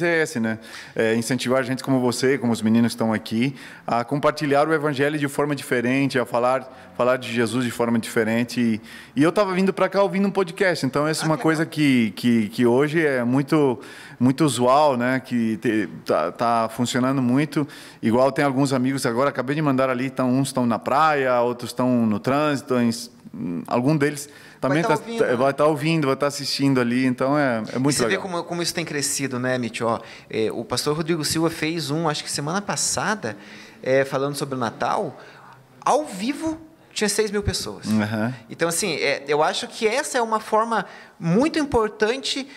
é 0.01 0.21
esse, 0.21 0.39
né? 0.39 0.59
É 0.95 1.15
incentivar 1.15 1.63
gente 1.63 1.83
como 1.83 1.99
você, 1.99 2.37
como 2.37 2.51
os 2.51 2.61
meninos 2.61 2.91
que 2.91 2.95
estão 2.95 3.13
aqui, 3.13 3.55
a 3.85 4.03
compartilhar 4.03 4.67
o 4.67 4.73
evangelho 4.73 5.17
de 5.17 5.27
forma 5.27 5.55
diferente, 5.55 6.19
a 6.19 6.25
falar, 6.25 6.91
falar 6.95 7.17
de 7.17 7.31
Jesus 7.31 7.65
de 7.65 7.71
forma 7.71 7.97
diferente. 7.97 8.59
E, 8.59 8.81
e 9.15 9.23
eu 9.23 9.29
estava 9.29 9.53
vindo 9.53 9.73
para 9.73 9.89
cá 9.89 10.01
ouvindo 10.01 10.27
um 10.27 10.31
podcast, 10.31 10.85
então 10.85 11.07
essa 11.07 11.23
é 11.23 11.25
uma 11.25 11.37
coisa 11.37 11.65
que, 11.65 12.11
que, 12.15 12.49
que 12.49 12.65
hoje 12.65 13.05
é 13.05 13.23
muito 13.23 13.79
muito 14.19 14.43
usual, 14.43 14.97
né? 14.97 15.19
Que 15.19 15.57
te, 15.57 15.87
tá, 16.05 16.31
tá, 16.31 16.69
funcionando 16.69 17.21
muito. 17.21 17.67
Igual 18.01 18.31
tem 18.31 18.43
alguns 18.43 18.73
amigos 18.73 19.05
agora, 19.05 19.29
acabei 19.29 19.55
de 19.55 19.61
mandar 19.61 19.89
ali, 19.89 20.09
tão, 20.09 20.29
uns 20.29 20.49
estão 20.49 20.65
na 20.65 20.79
praia, 20.79 21.39
outros 21.41 21.69
estão 21.69 22.05
no 22.05 22.19
trânsito, 22.19 22.75
em, 22.79 22.89
algum 23.67 23.95
deles 23.95 24.29
também 24.59 24.81
vai 24.81 24.95
estar 24.95 25.05
tá, 25.05 25.25
tá, 25.25 25.35
vai 25.35 25.53
tá 25.53 25.65
ouvindo, 25.65 26.05
vai 26.05 26.13
estar 26.13 26.25
tá 26.25 26.27
assistindo 26.27 26.81
ali, 26.81 27.05
então 27.05 27.37
é, 27.37 27.63
é 27.73 27.79
muito 27.79 27.95
e 27.95 27.97
você 27.97 28.05
legal. 28.05 28.21
vê 28.21 28.29
como, 28.29 28.43
como 28.43 28.61
isso 28.61 28.73
tem 28.73 28.85
crescido, 28.85 29.39
né, 29.39 29.57
Mitch? 29.57 29.81
Ó, 29.81 29.99
é, 30.29 30.51
o 30.51 30.63
pastor 30.65 30.95
Rodrigo 30.95 31.23
Silva 31.23 31.49
fez 31.49 31.91
um, 31.91 32.09
acho 32.09 32.23
que 32.23 32.31
semana 32.31 32.61
passada, 32.61 33.37
é, 33.83 34.03
falando 34.03 34.35
sobre 34.35 34.55
o 34.55 34.57
Natal, 34.57 35.19
ao 35.81 36.05
vivo 36.05 36.59
tinha 36.91 37.07
6 37.07 37.29
mil 37.29 37.43
pessoas. 37.43 37.85
Uhum. 37.85 38.33
Então, 38.49 38.67
assim, 38.67 38.95
é, 38.95 39.23
eu 39.27 39.43
acho 39.43 39.67
que 39.67 39.87
essa 39.87 40.17
é 40.17 40.21
uma 40.21 40.39
forma 40.39 40.85
muito 41.19 41.59
importante 41.59 42.47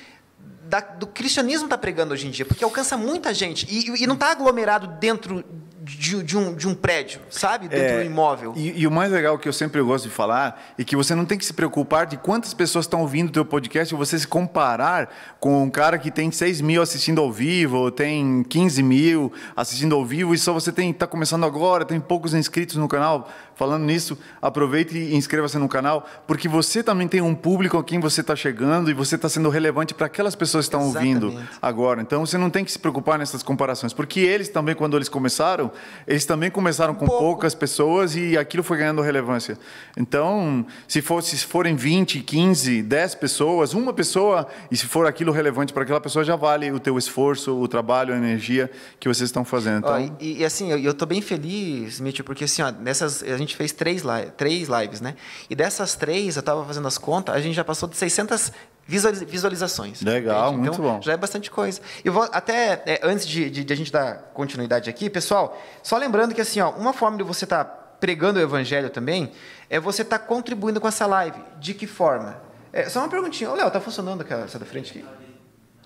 da, 0.71 0.81
do 0.81 1.07
cristianismo 1.07 1.67
está 1.67 1.77
pregando 1.77 2.15
hoje 2.15 2.27
em 2.27 2.31
dia, 2.31 2.47
porque 2.47 2.65
alcança 2.65 2.97
muita 2.97 3.35
gente 3.35 3.67
e, 3.69 4.03
e 4.03 4.07
não 4.07 4.15
está 4.15 4.31
aglomerado 4.31 4.87
dentro 4.87 5.45
de, 5.83 6.23
de, 6.23 6.37
um, 6.37 6.55
de 6.55 6.69
um 6.69 6.75
prédio, 6.75 7.21
sabe? 7.31 7.67
Dentro 7.67 7.87
é, 7.87 7.99
do 7.99 8.05
imóvel. 8.05 8.53
E, 8.55 8.83
e, 8.83 8.87
o 8.87 8.91
mais 8.91 9.11
legal 9.11 9.39
que 9.39 9.49
eu 9.49 9.53
sempre 9.53 9.81
gosto 9.81 10.09
de 10.09 10.15
falar 10.15 10.63
é 10.79 10.85
que 10.85 10.95
você 10.95 11.15
não 11.15 11.25
tem 11.25 11.39
que 11.39 11.45
se 11.45 11.55
preocupar 11.55 12.07
de 12.07 12.19
quantas 12.19 12.53
pessoas 12.53 12.85
estão 12.85 13.01
ouvindo 13.01 13.31
o 13.31 13.33
teu 13.33 13.45
podcast 13.45 13.95
e 13.95 13.97
você 13.97 14.19
se 14.19 14.27
comparar 14.27 15.09
com 15.39 15.63
um 15.63 15.71
cara 15.71 15.99
que 15.99 16.11
tem 16.11 16.31
6 16.31 16.61
mil 16.61 16.83
assistindo 16.83 17.21
ao 17.21 17.33
vivo, 17.33 17.79
ou 17.79 17.91
tem 17.91 18.43
15 18.43 18.83
mil 18.83 19.33
assistindo 19.57 19.95
ao 19.95 20.05
vivo, 20.05 20.35
e 20.35 20.39
só 20.39 20.53
você 20.53 20.71
está 20.71 21.07
começando 21.07 21.45
agora, 21.45 21.85
tem 21.85 21.99
poucos 21.99 22.35
inscritos 22.35 22.77
no 22.77 22.87
canal. 22.87 23.31
Falando 23.61 23.85
nisso, 23.85 24.17
aproveite 24.41 24.97
e 24.97 25.15
inscreva-se 25.15 25.59
no 25.59 25.69
canal, 25.69 26.09
porque 26.27 26.49
você 26.49 26.83
também 26.83 27.07
tem 27.07 27.21
um 27.21 27.35
público 27.35 27.77
a 27.77 27.85
quem 27.85 28.01
você 28.01 28.23
está 28.23 28.35
chegando 28.35 28.91
e 28.91 28.95
você 28.95 29.17
está 29.17 29.29
sendo 29.29 29.51
relevante 29.51 29.93
para 29.93 30.07
aquelas 30.07 30.35
pessoas 30.35 30.67
que 30.67 30.75
estão 30.75 30.87
ouvindo 30.87 31.39
agora. 31.61 32.01
Então 32.01 32.25
você 32.25 32.39
não 32.39 32.49
tem 32.49 32.65
que 32.65 32.73
se 32.73 32.79
preocupar 32.79 33.19
nessas 33.19 33.43
comparações, 33.43 33.93
porque 33.93 34.21
eles 34.21 34.49
também, 34.49 34.75
quando 34.75 34.97
eles 34.97 35.11
começaram, 35.11 35.71
eles 36.09 36.25
também 36.25 36.51
começaram 36.51 36.95
com 36.95 37.05
Pouco. 37.05 37.23
poucas 37.23 37.55
pessoas 37.55 38.17
e 38.17 38.35
aquilo 38.39 38.63
foi 38.63 38.79
ganhando 38.79 39.03
relevância. 39.03 39.59
Então, 39.95 40.65
se, 40.89 41.03
for, 41.03 41.23
se 41.23 41.37
forem 41.45 41.77
20, 41.77 42.21
15, 42.21 42.83
10 42.83 43.15
pessoas, 43.17 43.75
uma 43.75 43.93
pessoa, 43.93 44.49
e 44.71 44.77
se 44.79 44.87
for 44.87 45.07
aquilo 45.07 45.33
relevante 45.33 45.71
para 45.71 45.83
aquela 45.83 46.01
pessoa, 46.01 46.25
já 46.25 46.35
vale 46.35 46.73
o 46.73 46.81
teu 46.81 46.97
esforço, 46.97 47.55
o 47.61 47.69
trabalho, 47.69 48.15
a 48.15 48.17
energia 48.17 48.71
que 48.99 49.07
vocês 49.07 49.29
estão 49.29 49.45
fazendo. 49.45 49.81
Então... 49.81 50.17
e, 50.19 50.39
e, 50.39 50.45
assim, 50.47 50.73
eu 50.73 50.93
estou 50.93 51.07
bem 51.07 51.21
feliz, 51.21 52.01
Mitch, 52.01 52.23
porque 52.23 52.45
assim, 52.45 52.63
ó, 52.63 52.71
nessas, 52.71 53.23
a 53.23 53.37
gente 53.37 53.50
fez 53.57 53.73
três, 53.73 54.03
live, 54.03 54.31
três 54.33 54.69
lives, 54.69 55.01
né? 55.01 55.17
E 55.49 55.55
dessas 55.55 55.95
três, 55.95 56.37
eu 56.37 56.41
estava 56.41 56.65
fazendo 56.65 56.89
as 56.89 56.99
contas, 56.99 57.35
a 57.35 57.41
gente 57.41 57.55
já 57.55 57.65
passou 57.65 57.89
de 57.89 57.97
600 57.97 58.53
visualizações. 58.87 60.03
Legal, 60.03 60.49
entende? 60.49 60.61
muito 60.61 60.81
então, 60.81 60.95
bom. 60.97 61.03
Já 61.03 61.13
é 61.13 61.17
bastante 61.17 61.51
coisa. 61.51 61.81
Eu 62.05 62.13
vou 62.13 62.29
até 62.33 62.83
é, 62.87 63.01
antes 63.05 63.27
de, 63.27 63.49
de, 63.49 63.65
de, 63.65 63.73
a 63.73 63.77
gente 63.77 63.93
dar 63.93 64.31
continuidade 64.35 64.91
aqui, 64.91 65.09
pessoal, 65.09 65.61
só 65.83 65.97
lembrando 65.97 66.35
que 66.35 66.41
assim, 66.41 66.61
ó, 66.61 66.71
uma 66.71 66.93
forma 66.93 67.17
de 67.17 67.23
você 67.23 67.45
estar 67.45 67.65
tá 67.65 67.71
pregando 68.01 68.41
o 68.41 68.43
evangelho 68.43 68.91
também 68.91 69.31
é 69.69 69.79
você 69.79 70.03
estar 70.03 70.19
tá 70.19 70.25
contribuindo 70.25 70.81
com 70.81 70.89
essa 70.89 71.07
live. 71.07 71.41
De 71.59 71.75
que 71.75 71.87
forma? 71.87 72.41
É, 72.73 72.89
só 72.89 73.01
uma 73.01 73.09
perguntinha. 73.09 73.51
Ô, 73.51 73.55
Léo, 73.55 73.71
tá 73.71 73.81
funcionando 73.81 74.23
aquela 74.23 74.45
essa 74.45 74.59
da 74.59 74.67
frente 74.67 74.91
aqui? 74.91 75.07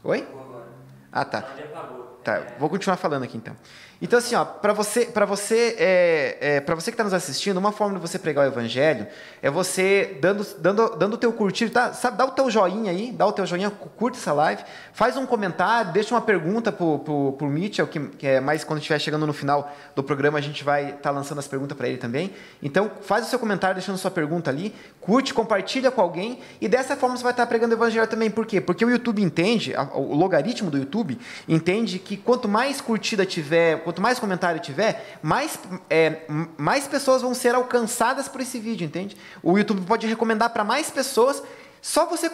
Oi? 0.02 0.26
Ah, 1.12 1.24
tá. 1.24 1.44
Tá, 2.24 2.42
vou 2.58 2.70
continuar 2.70 2.96
falando 2.96 3.22
aqui 3.22 3.36
então. 3.36 3.54
Então, 4.02 4.18
assim, 4.18 4.34
para 4.60 4.72
você, 4.72 5.06
para 5.06 5.24
você, 5.24 5.76
é, 5.78 6.38
é 6.40 6.60
para 6.60 6.74
você 6.74 6.90
que 6.90 6.94
está 6.94 7.04
nos 7.04 7.14
assistindo, 7.14 7.56
uma 7.56 7.72
forma 7.72 7.94
de 7.94 8.00
você 8.00 8.18
pregar 8.18 8.44
o 8.44 8.48
evangelho 8.48 9.06
é 9.40 9.50
você 9.50 10.18
dando, 10.20 10.46
dando, 10.58 10.96
dando 10.96 11.14
o 11.14 11.16
teu 11.16 11.32
curtir, 11.32 11.70
tá? 11.70 11.92
Sabe, 11.92 12.18
dá 12.18 12.26
o 12.26 12.32
teu 12.32 12.50
joinha 12.50 12.90
aí, 12.90 13.12
dá 13.12 13.26
o 13.26 13.32
teu 13.32 13.46
joinha, 13.46 13.70
curte 13.70 14.18
essa 14.18 14.32
live, 14.32 14.62
faz 14.92 15.16
um 15.16 15.24
comentário, 15.24 15.92
deixa 15.92 16.14
uma 16.14 16.20
pergunta 16.20 16.72
pro, 16.72 16.98
pro, 16.98 17.32
pro 17.32 17.46
Mitchell, 17.46 17.86
que, 17.86 18.00
que 18.00 18.26
é 18.26 18.40
mais 18.40 18.64
quando 18.64 18.78
estiver 18.78 18.98
chegando 18.98 19.26
no 19.26 19.32
final 19.32 19.72
do 19.94 20.02
programa, 20.02 20.38
a 20.38 20.42
gente 20.42 20.64
vai 20.64 20.86
estar 20.86 20.98
tá 20.98 21.10
lançando 21.10 21.38
as 21.38 21.46
perguntas 21.46 21.76
para 21.76 21.88
ele 21.88 21.98
também. 21.98 22.32
Então, 22.62 22.90
faz 23.02 23.26
o 23.26 23.30
seu 23.30 23.38
comentário, 23.38 23.76
deixando 23.76 23.96
sua 23.96 24.10
pergunta 24.10 24.50
ali, 24.50 24.74
curte, 25.00 25.32
compartilha 25.32 25.90
com 25.90 26.00
alguém, 26.00 26.40
e 26.60 26.68
dessa 26.68 26.96
forma 26.96 27.16
você 27.16 27.22
vai 27.22 27.32
estar 27.32 27.44
tá 27.44 27.46
pregando 27.46 27.74
o 27.74 27.78
evangelho 27.78 28.06
também. 28.06 28.30
Por 28.30 28.44
quê? 28.44 28.60
Porque 28.60 28.84
o 28.84 28.90
YouTube 28.90 29.22
entende, 29.22 29.72
o 29.94 30.14
logaritmo 30.14 30.70
do 30.70 30.76
YouTube 30.76 31.18
entende 31.48 31.98
que 31.98 32.13
quanto 32.16 32.48
mais 32.48 32.80
curtida 32.80 33.24
tiver, 33.24 33.82
quanto 33.82 34.00
mais 34.00 34.18
comentário 34.18 34.60
tiver, 34.60 35.18
mais, 35.22 35.58
é, 35.88 36.22
mais 36.56 36.86
pessoas 36.86 37.22
vão 37.22 37.34
ser 37.34 37.54
alcançadas 37.54 38.28
por 38.28 38.40
esse 38.40 38.58
vídeo, 38.58 38.84
entende? 38.84 39.16
O 39.42 39.56
YouTube 39.56 39.86
pode 39.86 40.06
recomendar 40.06 40.50
para 40.50 40.64
mais 40.64 40.90
pessoas, 40.90 41.42
só 41.80 42.06
você 42.06 42.30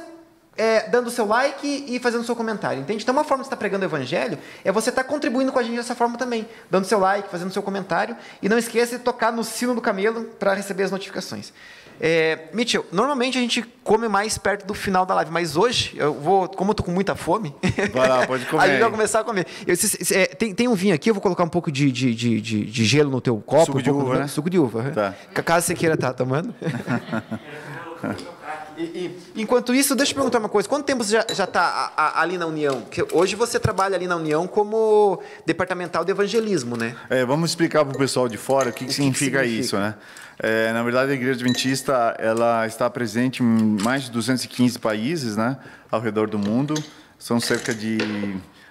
é, 0.56 0.88
dando 0.88 1.10
seu 1.10 1.26
like 1.26 1.86
e 1.88 1.98
fazendo 1.98 2.24
seu 2.24 2.36
comentário, 2.36 2.82
entende? 2.82 3.02
Então, 3.02 3.14
uma 3.14 3.24
forma 3.24 3.42
de 3.42 3.46
estar 3.46 3.56
pregando 3.56 3.84
o 3.84 3.88
evangelho 3.88 4.38
é 4.64 4.70
você 4.70 4.90
estar 4.90 5.04
contribuindo 5.04 5.50
com 5.52 5.58
a 5.58 5.62
gente 5.62 5.76
dessa 5.76 5.94
forma 5.94 6.18
também, 6.18 6.46
dando 6.70 6.84
seu 6.84 6.98
like, 6.98 7.30
fazendo 7.30 7.52
seu 7.52 7.62
comentário, 7.62 8.16
e 8.42 8.48
não 8.48 8.58
esqueça 8.58 8.98
de 8.98 9.04
tocar 9.04 9.32
no 9.32 9.42
sino 9.42 9.74
do 9.74 9.80
camelo 9.80 10.24
para 10.38 10.52
receber 10.54 10.82
as 10.82 10.90
notificações. 10.90 11.52
É, 12.00 12.48
Mitchell, 12.54 12.86
normalmente 12.90 13.36
a 13.36 13.40
gente 13.40 13.62
come 13.84 14.08
mais 14.08 14.38
perto 14.38 14.66
do 14.66 14.72
final 14.72 15.04
da 15.04 15.14
live, 15.16 15.30
mas 15.30 15.56
hoje, 15.56 15.94
eu 15.96 16.14
vou, 16.14 16.48
como 16.48 16.70
eu 16.70 16.74
tô 16.74 16.82
com 16.82 16.90
muita 16.90 17.14
fome, 17.14 17.54
vai 17.92 18.08
lá, 18.08 18.26
pode 18.26 18.46
comer. 18.46 18.62
a 18.64 18.68
gente 18.68 18.80
vai 18.80 18.90
começar 18.90 19.20
a 19.20 19.24
comer. 19.24 19.46
Eu, 19.66 19.76
se, 19.76 19.88
se, 19.88 20.14
é, 20.14 20.26
tem, 20.26 20.54
tem 20.54 20.66
um 20.66 20.74
vinho 20.74 20.94
aqui, 20.94 21.10
eu 21.10 21.14
vou 21.14 21.22
colocar 21.22 21.44
um 21.44 21.48
pouco 21.48 21.70
de, 21.70 21.92
de, 21.92 22.14
de, 22.14 22.40
de 22.40 22.84
gelo 22.84 23.10
no 23.10 23.20
teu 23.20 23.36
copo. 23.36 23.66
Suco 23.66 23.78
um 23.78 23.82
de 23.82 23.90
uva, 23.90 24.18
né? 24.18 24.26
Suco 24.26 24.48
de 24.48 24.58
uva. 24.58 24.90
Tá. 24.90 25.14
Caso 25.42 25.66
você 25.66 25.74
queira 25.74 25.96
tá 25.96 26.12
tomando. 26.12 26.54
E, 28.80 29.14
e, 29.36 29.42
enquanto 29.42 29.74
isso, 29.74 29.94
deixa 29.94 30.12
eu 30.12 30.16
perguntar 30.16 30.38
uma 30.38 30.48
coisa. 30.48 30.68
Quanto 30.68 30.84
tempo 30.84 31.04
você 31.04 31.22
já 31.34 31.44
está 31.44 31.92
ali 32.16 32.38
na 32.38 32.46
União? 32.46 32.80
Porque 32.80 33.04
hoje 33.12 33.36
você 33.36 33.60
trabalha 33.60 33.96
ali 33.96 34.06
na 34.06 34.16
União 34.16 34.46
como 34.46 35.20
departamental 35.44 36.04
de 36.04 36.10
evangelismo, 36.10 36.76
né? 36.76 36.96
É, 37.10 37.24
vamos 37.24 37.50
explicar 37.50 37.84
para 37.84 37.94
o 37.94 37.98
pessoal 37.98 38.28
de 38.28 38.38
fora 38.38 38.70
o 38.70 38.72
que, 38.72 38.86
que, 38.86 38.92
significa, 38.92 39.42
que 39.42 39.48
significa, 39.48 39.66
isso, 39.66 39.76
né? 39.78 39.94
É, 40.42 40.72
na 40.72 40.82
verdade, 40.82 41.12
a 41.12 41.14
Igreja 41.14 41.34
Adventista 41.34 42.16
ela 42.18 42.66
está 42.66 42.88
presente 42.88 43.42
em 43.42 43.76
mais 43.82 44.04
de 44.04 44.10
215 44.10 44.78
países, 44.78 45.36
né, 45.36 45.58
ao 45.90 46.00
redor 46.00 46.30
do 46.30 46.38
mundo. 46.38 46.74
São 47.18 47.38
cerca 47.38 47.74
de, 47.74 47.98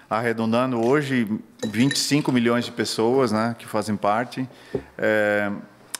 arredondando 0.08 0.84
hoje, 0.84 1.28
25 1.64 2.32
milhões 2.32 2.64
de 2.64 2.72
pessoas, 2.72 3.30
né, 3.30 3.54
que 3.56 3.66
fazem 3.66 3.94
parte. 3.94 4.48
É, 4.98 5.48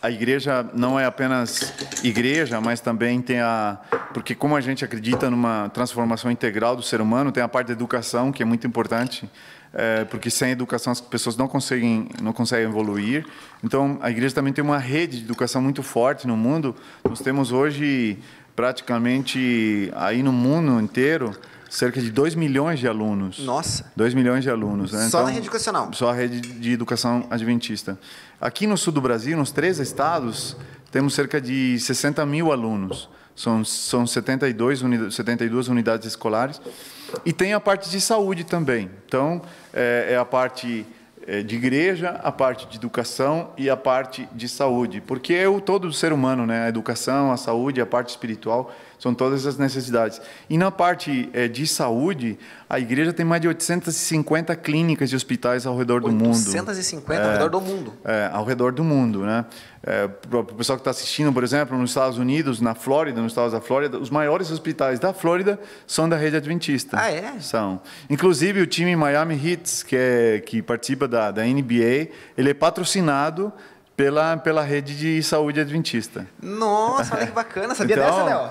a 0.02 0.10
igreja 0.10 0.66
não 0.74 0.98
é 0.98 1.04
apenas 1.04 1.72
igreja, 2.02 2.60
mas 2.60 2.80
também 2.80 3.20
tem 3.20 3.40
a. 3.40 3.78
Porque, 4.14 4.34
como 4.34 4.56
a 4.56 4.60
gente 4.60 4.84
acredita 4.84 5.30
numa 5.30 5.68
transformação 5.68 6.30
integral 6.30 6.74
do 6.74 6.82
ser 6.82 7.00
humano, 7.00 7.30
tem 7.30 7.42
a 7.42 7.48
parte 7.48 7.68
da 7.68 7.72
educação, 7.72 8.32
que 8.32 8.42
é 8.42 8.46
muito 8.46 8.66
importante 8.66 9.28
é, 9.72 10.04
porque 10.04 10.30
sem 10.30 10.50
educação 10.50 10.90
as 10.90 11.00
pessoas 11.00 11.36
não 11.36 11.46
conseguem 11.46 12.08
não 12.20 12.32
conseguem 12.32 12.66
evoluir. 12.66 13.24
Então 13.62 13.98
a 14.00 14.10
igreja 14.10 14.34
também 14.34 14.52
tem 14.52 14.64
uma 14.64 14.78
rede 14.78 15.18
de 15.18 15.24
educação 15.24 15.62
muito 15.62 15.82
forte 15.82 16.26
no 16.26 16.36
mundo. 16.36 16.74
Nós 17.04 17.20
temos 17.20 17.52
hoje 17.52 18.18
praticamente 18.56 19.90
aí 19.94 20.22
no 20.22 20.32
mundo 20.32 20.80
inteiro 20.82 21.36
cerca 21.70 22.00
de 22.00 22.10
2 22.10 22.34
milhões 22.34 22.80
de 22.80 22.88
alunos. 22.88 23.38
Nossa. 23.38 23.90
2 23.94 24.12
milhões 24.12 24.42
de 24.42 24.50
alunos. 24.50 24.92
Né? 24.92 25.02
Só 25.02 25.06
então, 25.06 25.22
na 25.22 25.28
rede 25.28 25.46
educacional? 25.46 25.90
Só 25.94 26.10
a 26.10 26.12
rede 26.12 26.40
de 26.40 26.72
educação 26.72 27.26
adventista. 27.30 27.96
Aqui 28.40 28.66
no 28.66 28.76
sul 28.76 28.92
do 28.92 29.00
Brasil, 29.00 29.36
nos 29.38 29.52
três 29.52 29.78
estados, 29.78 30.56
temos 30.90 31.14
cerca 31.14 31.40
de 31.40 31.78
60 31.78 32.26
mil 32.26 32.50
alunos. 32.50 33.08
São, 33.36 33.64
são 33.64 34.06
72, 34.06 34.82
unidades, 34.82 35.14
72 35.14 35.68
unidades 35.68 36.08
escolares. 36.08 36.60
E 37.24 37.32
tem 37.32 37.54
a 37.54 37.60
parte 37.60 37.88
de 37.88 38.00
saúde 38.00 38.42
também. 38.42 38.90
Então, 39.06 39.40
é, 39.72 40.08
é 40.10 40.16
a 40.16 40.24
parte 40.24 40.84
é, 41.26 41.42
de 41.42 41.54
igreja, 41.54 42.20
a 42.24 42.32
parte 42.32 42.66
de 42.66 42.76
educação 42.76 43.50
e 43.56 43.70
a 43.70 43.76
parte 43.76 44.28
de 44.32 44.48
saúde, 44.48 45.00
porque 45.00 45.32
é 45.34 45.48
o 45.48 45.60
todo 45.60 45.86
do 45.86 45.92
ser 45.92 46.12
humano, 46.12 46.44
né? 46.44 46.64
A 46.64 46.68
educação, 46.68 47.30
a 47.30 47.36
saúde, 47.36 47.80
a 47.80 47.86
parte 47.86 48.08
espiritual 48.08 48.74
são 49.00 49.14
todas 49.14 49.46
as 49.46 49.56
necessidades. 49.56 50.20
E 50.48 50.58
na 50.58 50.70
parte 50.70 51.30
é, 51.32 51.48
de 51.48 51.66
saúde, 51.66 52.38
a 52.68 52.78
igreja 52.78 53.14
tem 53.14 53.24
mais 53.24 53.40
de 53.40 53.48
850 53.48 54.54
clínicas 54.56 55.10
e 55.10 55.16
hospitais 55.16 55.64
ao 55.64 55.76
redor 55.76 56.02
do 56.02 56.12
mundo. 56.12 56.36
850 56.36 57.14
é, 57.14 57.24
ao 57.24 57.32
redor 57.32 57.48
do 57.48 57.60
mundo. 57.62 57.94
É, 58.04 58.30
ao 58.30 58.44
redor 58.44 58.72
do 58.72 58.84
mundo, 58.84 59.20
né? 59.24 59.46
É, 59.82 60.06
para 60.06 60.40
o 60.40 60.44
pessoal 60.44 60.76
que 60.76 60.82
está 60.82 60.90
assistindo, 60.90 61.32
por 61.32 61.42
exemplo, 61.42 61.78
nos 61.78 61.90
Estados 61.90 62.18
Unidos, 62.18 62.60
na 62.60 62.74
Flórida, 62.74 63.22
nos 63.22 63.32
Estados 63.32 63.52
da 63.52 63.60
Flórida, 63.62 63.98
os 63.98 64.10
maiores 64.10 64.50
hospitais 64.50 65.00
da 65.00 65.14
Flórida 65.14 65.58
são 65.86 66.06
da 66.06 66.16
rede 66.16 66.36
adventista. 66.36 66.98
Ah, 67.00 67.10
é? 67.10 67.40
São. 67.40 67.80
Inclusive 68.10 68.60
o 68.60 68.66
time 68.66 68.94
Miami 68.94 69.34
Heat, 69.34 69.86
que, 69.86 69.96
é, 69.96 70.40
que 70.40 70.60
participa 70.60 71.08
da, 71.08 71.30
da 71.30 71.42
NBA, 71.42 72.10
ele 72.36 72.50
é 72.50 72.54
patrocinado 72.54 73.50
pela, 74.00 74.36
pela 74.38 74.62
rede 74.62 74.96
de 74.96 75.22
saúde 75.22 75.60
adventista. 75.60 76.26
Nossa, 76.42 77.16
olha 77.16 77.26
que 77.26 77.32
bacana. 77.32 77.74
Sabia 77.74 77.96
então, 77.96 78.06
dessa, 78.06 78.24
Léo? 78.24 78.50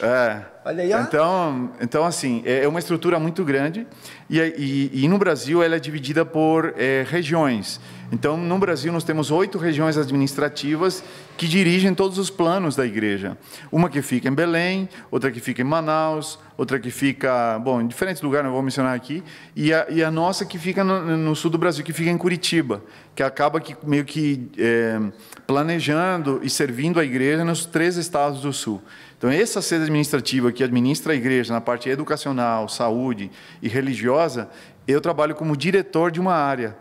É. 0.00 0.42
Olha 0.64 0.82
aí, 0.82 0.92
ó. 0.92 1.00
Então, 1.00 1.70
então 1.80 2.04
assim, 2.04 2.42
é, 2.44 2.64
é 2.64 2.68
uma 2.68 2.78
estrutura 2.78 3.18
muito 3.18 3.44
grande 3.44 3.86
e, 4.28 4.38
e, 4.38 5.04
e 5.04 5.08
no 5.08 5.16
Brasil 5.16 5.62
ela 5.62 5.76
é 5.76 5.78
dividida 5.78 6.24
por 6.24 6.74
é, 6.76 7.06
regiões. 7.08 7.80
Então, 8.10 8.36
no 8.38 8.58
Brasil 8.58 8.90
nós 8.92 9.04
temos 9.04 9.30
oito 9.30 9.58
regiões 9.58 9.98
administrativas 9.98 11.04
que 11.36 11.46
dirigem 11.46 11.94
todos 11.94 12.18
os 12.18 12.30
planos 12.30 12.74
da 12.74 12.86
igreja. 12.86 13.36
Uma 13.70 13.90
que 13.90 14.00
fica 14.00 14.28
em 14.28 14.34
Belém, 14.34 14.88
outra 15.10 15.30
que 15.30 15.40
fica 15.40 15.60
em 15.60 15.64
Manaus, 15.64 16.38
outra 16.56 16.78
que 16.80 16.90
fica, 16.90 17.58
bom, 17.58 17.82
em 17.82 17.86
diferentes 17.86 18.22
lugares, 18.22 18.46
não 18.46 18.52
vou 18.52 18.62
mencionar 18.62 18.96
aqui, 18.96 19.22
e 19.54 19.72
a, 19.72 19.86
e 19.90 20.02
a 20.02 20.10
nossa 20.10 20.46
que 20.46 20.58
fica 20.58 20.82
no, 20.82 21.16
no, 21.16 21.36
sul 21.36 21.50
do 21.50 21.58
Brasil, 21.58 21.84
que 21.84 21.92
fica 21.92 22.10
em 22.10 22.16
Curitiba, 22.16 22.82
que 23.14 23.22
acaba 23.22 23.60
que, 23.60 23.76
meio 23.86 24.04
que 24.04 24.50
é, 24.56 24.98
planejando 25.46 26.40
e 26.42 26.48
servindo 26.48 26.98
a 26.98 27.04
igreja 27.04 27.44
nos 27.44 27.66
três 27.66 27.96
estados 27.96 28.40
do 28.40 28.52
sul. 28.52 28.82
Então, 29.18 29.28
essa 29.28 29.60
sede 29.60 29.82
administrativa 29.82 30.52
que 30.52 30.62
administra 30.62 31.12
a 31.12 31.16
igreja 31.16 31.52
na 31.52 31.60
parte 31.60 31.88
educacional, 31.88 32.68
saúde 32.68 33.30
e 33.60 33.68
religiosa, 33.68 34.48
eu 34.86 35.00
trabalho 35.00 35.34
como 35.34 35.56
diretor 35.56 36.12
de 36.12 36.20
uma 36.20 36.34
área. 36.34 36.76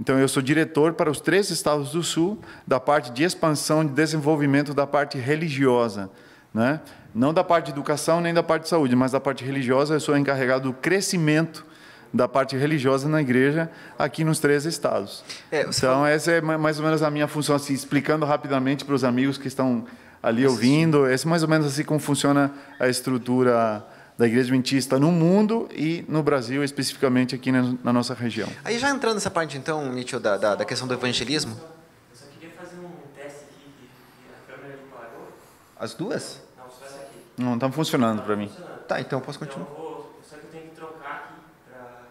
Então, 0.00 0.16
eu 0.16 0.28
sou 0.28 0.40
diretor 0.40 0.94
para 0.94 1.10
os 1.10 1.20
três 1.20 1.50
estados 1.50 1.90
do 1.90 2.02
Sul, 2.02 2.38
da 2.64 2.78
parte 2.78 3.10
de 3.10 3.24
expansão 3.24 3.82
e 3.82 3.86
de 3.86 3.92
desenvolvimento 3.92 4.72
da 4.72 4.86
parte 4.86 5.18
religiosa. 5.18 6.08
Né? 6.54 6.80
Não 7.12 7.34
da 7.34 7.42
parte 7.42 7.66
de 7.66 7.72
educação 7.72 8.20
nem 8.20 8.32
da 8.32 8.42
parte 8.42 8.62
de 8.62 8.68
saúde, 8.68 8.94
mas 8.94 9.10
da 9.10 9.20
parte 9.20 9.44
religiosa, 9.44 9.94
eu 9.94 10.00
sou 10.00 10.16
encarregado 10.16 10.70
do 10.70 10.72
crescimento 10.72 11.66
da 12.14 12.28
parte 12.28 12.56
religiosa 12.56 13.08
na 13.08 13.20
igreja 13.20 13.70
aqui 13.98 14.24
nos 14.24 14.38
três 14.38 14.64
estados. 14.64 15.24
É, 15.50 15.62
então, 15.62 15.72
falou... 15.72 16.06
essa 16.06 16.30
é 16.30 16.40
mais 16.40 16.78
ou 16.78 16.84
menos 16.84 17.02
a 17.02 17.10
minha 17.10 17.26
função, 17.26 17.56
assim, 17.56 17.74
explicando 17.74 18.24
rapidamente 18.24 18.84
para 18.84 18.94
os 18.94 19.04
amigos 19.04 19.36
que 19.36 19.48
estão 19.48 19.84
ali 20.22 20.46
ouvindo. 20.46 21.08
Esse 21.08 21.26
é 21.26 21.28
mais 21.28 21.42
ou 21.42 21.48
menos 21.48 21.66
assim 21.66 21.84
como 21.84 22.00
funciona 22.00 22.52
a 22.78 22.88
estrutura 22.88 23.84
da 24.20 24.26
igreja 24.26 24.48
adventista 24.48 24.98
no 24.98 25.10
mundo 25.10 25.66
e 25.72 26.04
no 26.06 26.22
Brasil, 26.22 26.62
especificamente 26.62 27.34
aqui 27.34 27.50
na, 27.50 27.74
na 27.82 27.90
nossa 27.90 28.12
região. 28.12 28.48
Aí 28.62 28.78
já 28.78 28.90
entrando 28.90 29.14
nessa 29.14 29.30
parte, 29.30 29.56
então, 29.56 29.90
Nietzsche, 29.92 30.18
da, 30.18 30.36
da, 30.36 30.54
da 30.56 30.64
questão 30.66 30.86
do 30.86 30.92
evangelismo. 30.92 31.52
Eu 31.52 32.16
só 32.16 32.26
queria 32.38 32.54
fazer 32.54 32.76
um 32.80 32.90
teste 33.16 33.44
aqui, 33.44 33.88
que 34.22 34.52
a 34.52 34.54
câmera 34.54 34.78
parou. 34.90 35.32
As 35.78 35.94
duas? 35.94 36.38
Não, 36.58 36.64
só 36.70 36.84
essa 36.84 36.96
aqui. 36.96 37.18
Não, 37.38 37.54
estão 37.54 37.72
funcionando 37.72 38.20
para 38.20 38.36
mim. 38.36 38.50
Tá, 38.86 39.00
então 39.00 39.20
eu 39.20 39.24
posso 39.24 39.38
continuar. 39.38 39.66
Então, 39.70 39.74
eu 39.74 39.82
vou, 39.82 40.20
só 40.28 40.36
que 40.36 40.44
eu 40.44 40.50
tenho 40.50 40.64
que 40.64 40.76
trocar 40.76 41.14
aqui 41.14 41.40
para... 41.70 42.02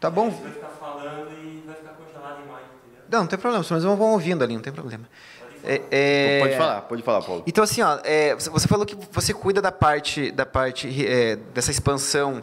Tá 0.00 0.10
bom. 0.10 0.30
Você 0.30 0.42
vai 0.42 0.52
ficar 0.52 0.68
falando 0.68 1.30
e 1.32 1.62
vai 1.66 1.76
ficar 1.76 1.92
congelado 1.92 2.40
a 2.40 2.42
imagem, 2.42 2.66
entendeu? 2.84 3.04
Não, 3.08 3.20
não 3.20 3.26
tem 3.26 3.38
problema, 3.38 3.64
mas 3.70 3.84
vão 3.84 4.12
ouvindo 4.12 4.44
ali, 4.44 4.54
não 4.54 4.62
tem 4.62 4.72
problema. 4.72 5.08
É, 5.64 5.80
é... 5.90 6.40
Pode 6.40 6.56
falar, 6.56 6.80
pode 6.82 7.02
falar, 7.02 7.22
Paulo. 7.22 7.42
Então 7.46 7.62
assim, 7.62 7.82
ó, 7.82 7.98
é, 8.04 8.34
você 8.34 8.68
falou 8.68 8.84
que 8.84 8.96
você 9.10 9.32
cuida 9.32 9.62
da 9.62 9.72
parte, 9.72 10.30
da 10.30 10.44
parte 10.44 11.06
é, 11.06 11.36
dessa 11.54 11.70
expansão 11.70 12.42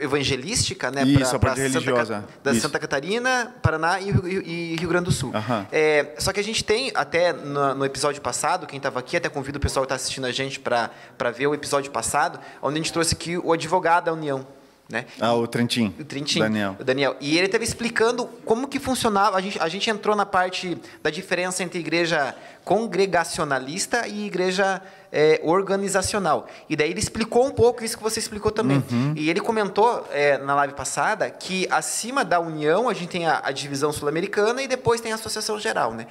evangelística, 0.00 0.90
né? 0.90 1.02
Isso, 1.02 1.30
pra, 1.30 1.36
a 1.36 1.38
parte 1.38 1.60
religiosa. 1.60 2.14
Santa, 2.16 2.28
da 2.44 2.52
Isso. 2.52 2.60
Santa 2.60 2.78
Catarina, 2.78 3.54
Paraná 3.62 3.98
e, 4.00 4.10
e, 4.10 4.76
Rio 4.76 4.88
Grande 4.88 5.06
do 5.06 5.12
Sul. 5.12 5.30
Uhum. 5.30 5.66
É, 5.72 6.14
só 6.18 6.32
que 6.32 6.40
a 6.40 6.44
gente 6.44 6.62
tem, 6.62 6.92
até 6.94 7.32
no, 7.32 7.74
no 7.74 7.84
episódio 7.84 8.20
passado, 8.20 8.66
quem 8.66 8.76
estava 8.76 8.98
aqui, 8.98 9.16
até 9.16 9.28
convido 9.28 9.56
o 9.56 9.60
pessoal 9.60 9.84
que 9.84 9.86
está 9.86 9.94
assistindo 9.94 10.26
a 10.26 10.32
gente 10.32 10.60
para 10.60 10.90
ver 11.34 11.46
o 11.46 11.54
episódio 11.54 11.90
passado, 11.90 12.38
onde 12.60 12.74
a 12.74 12.82
gente 12.82 12.92
trouxe 12.92 13.14
aqui 13.14 13.38
o 13.38 13.52
advogado 13.52 14.04
da 14.06 14.12
União. 14.12 14.46
Né? 14.88 15.04
Ah, 15.20 15.34
o 15.34 15.46
Trentin. 15.46 15.94
O 16.00 16.04
Trentin. 16.04 16.38
Daniel. 16.38 16.76
O 16.80 16.84
Daniel. 16.84 17.16
E 17.20 17.36
ele 17.36 17.44
esteve 17.44 17.62
explicando 17.62 18.26
como 18.46 18.66
que 18.66 18.78
funcionava. 18.78 19.36
A 19.36 19.40
gente, 19.40 19.60
a 19.60 19.68
gente 19.68 19.90
entrou 19.90 20.16
na 20.16 20.24
parte 20.24 20.78
da 21.02 21.10
diferença 21.10 21.62
entre 21.62 21.78
igreja 21.78 22.34
congregacionalista 22.64 24.08
e 24.08 24.26
igreja 24.26 24.80
é, 25.12 25.40
organizacional. 25.42 26.46
E 26.70 26.76
daí 26.76 26.90
ele 26.90 27.00
explicou 27.00 27.46
um 27.46 27.50
pouco 27.50 27.84
isso 27.84 27.98
que 27.98 28.02
você 28.02 28.18
explicou 28.18 28.50
também. 28.50 28.82
Uhum. 28.90 29.12
E 29.14 29.28
ele 29.28 29.40
comentou 29.40 30.06
é, 30.10 30.38
na 30.38 30.54
live 30.54 30.72
passada 30.72 31.28
que 31.30 31.66
acima 31.70 32.24
da 32.24 32.40
União 32.40 32.88
a 32.88 32.94
gente 32.94 33.10
tem 33.10 33.26
a, 33.26 33.42
a 33.44 33.52
divisão 33.52 33.92
sul-americana 33.92 34.62
e 34.62 34.68
depois 34.68 35.02
tem 35.02 35.12
a 35.12 35.16
Associação 35.16 35.58
Geral. 35.60 35.92
Né? 35.92 36.06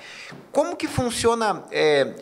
Como 0.51 0.75
que 0.75 0.87
funciona... 0.87 1.63
É, 1.71 2.13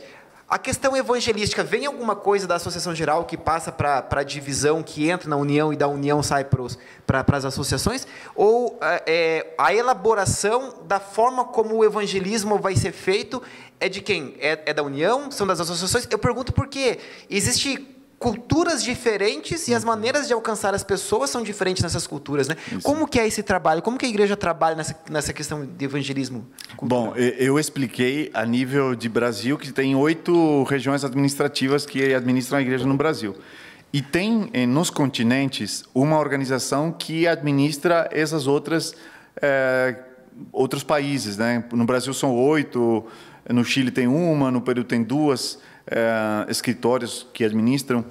a 0.47 0.59
questão 0.59 0.95
evangelística, 0.95 1.63
vem 1.63 1.87
alguma 1.87 2.15
coisa 2.15 2.45
da 2.45 2.55
Associação 2.55 2.93
Geral 2.93 3.25
que 3.25 3.35
passa 3.35 3.71
para 3.71 4.05
a 4.11 4.23
divisão, 4.23 4.83
que 4.83 5.09
entra 5.09 5.27
na 5.27 5.35
União 5.35 5.73
e 5.73 5.75
da 5.75 5.87
União 5.87 6.21
sai 6.21 6.45
para 6.45 7.37
as 7.37 7.45
associações? 7.45 8.05
Ou 8.35 8.77
é, 8.81 9.55
a 9.57 9.73
elaboração 9.73 10.83
da 10.85 10.99
forma 10.99 11.45
como 11.45 11.75
o 11.75 11.83
evangelismo 11.83 12.59
vai 12.59 12.75
ser 12.75 12.91
feito 12.91 13.41
é 13.79 13.89
de 13.89 14.01
quem? 14.01 14.35
É, 14.39 14.61
é 14.67 14.73
da 14.73 14.83
União? 14.83 15.31
São 15.31 15.47
das 15.47 15.59
associações? 15.59 16.07
Eu 16.11 16.19
pergunto 16.19 16.53
por 16.53 16.67
quê. 16.67 16.99
Existe 17.27 17.94
culturas 18.17 18.83
diferentes 18.83 19.67
e 19.67 19.73
as 19.73 19.83
maneiras 19.83 20.27
de 20.27 20.33
alcançar 20.33 20.73
as 20.73 20.83
pessoas 20.83 21.29
são 21.29 21.43
diferentes 21.43 21.83
nessas 21.83 22.07
culturas, 22.07 22.47
né? 22.47 22.55
Isso. 22.71 22.81
Como 22.81 23.07
que 23.07 23.19
é 23.19 23.27
esse 23.27 23.43
trabalho? 23.43 23.81
Como 23.81 23.97
que 23.97 24.05
a 24.05 24.09
igreja 24.09 24.35
trabalha 24.35 24.75
nessa, 24.75 24.95
nessa 25.09 25.33
questão 25.33 25.65
de 25.65 25.85
evangelismo? 25.85 26.45
Cultural? 26.77 27.07
Bom, 27.07 27.15
eu 27.15 27.59
expliquei 27.59 28.31
a 28.33 28.45
nível 28.45 28.95
de 28.95 29.09
Brasil 29.09 29.57
que 29.57 29.71
tem 29.71 29.95
oito 29.95 30.63
regiões 30.63 31.03
administrativas 31.03 31.85
que 31.85 32.13
administram 32.13 32.57
a 32.57 32.61
igreja 32.61 32.85
no 32.85 32.95
Brasil. 32.95 33.35
E 33.91 34.01
tem 34.01 34.49
eh, 34.53 34.65
nos 34.65 34.89
continentes 34.89 35.83
uma 35.93 36.19
organização 36.19 36.91
que 36.91 37.27
administra 37.27 38.09
essas 38.11 38.45
outras 38.47 38.93
é, 39.41 39.95
outros 40.51 40.83
países, 40.83 41.37
né? 41.37 41.63
No 41.71 41.85
Brasil 41.85 42.13
são 42.13 42.35
oito, 42.35 43.05
no 43.49 43.63
Chile 43.63 43.91
tem 43.91 44.07
uma, 44.07 44.51
no 44.51 44.61
Peru 44.61 44.83
tem 44.83 45.03
duas 45.03 45.59
é, 45.87 46.49
escritórios 46.49 47.27
que 47.33 47.43
administram. 47.43 48.05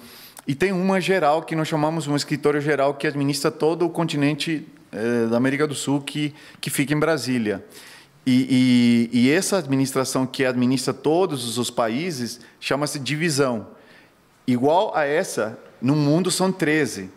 E 0.47 0.55
tem 0.55 0.73
uma 0.73 1.01
geral 1.01 1.43
que 1.43 1.57
nós 1.57 1.69
chamamos 1.69 2.07
um 2.07 2.17
escritório 2.17 2.61
geral 2.61 2.95
que 2.95 3.07
administra 3.07 3.51
todo 3.51 3.87
o 3.87 3.91
continente 3.91 4.67
é, 4.93 5.27
da 5.27 5.37
América 5.37 5.67
do 5.67 5.75
Sul 5.75 6.01
que, 6.01 6.35
que 6.61 6.71
fica 6.71 6.93
em 6.93 6.99
Brasília. 6.99 7.65
E, 8.27 9.11
e, 9.13 9.21
e 9.21 9.31
essa 9.31 9.59
administração 9.59 10.27
que 10.27 10.45
administra 10.45 10.95
todos 10.95 11.59
os 11.59 11.71
países 11.71 12.41
chama-se 12.59 12.99
divisão. 12.99 13.67
Igual 14.47 14.95
a 14.95 15.05
essa, 15.05 15.59
no 15.81 15.95
mundo 15.95 16.31
são 16.31 16.53
13. 16.53 17.11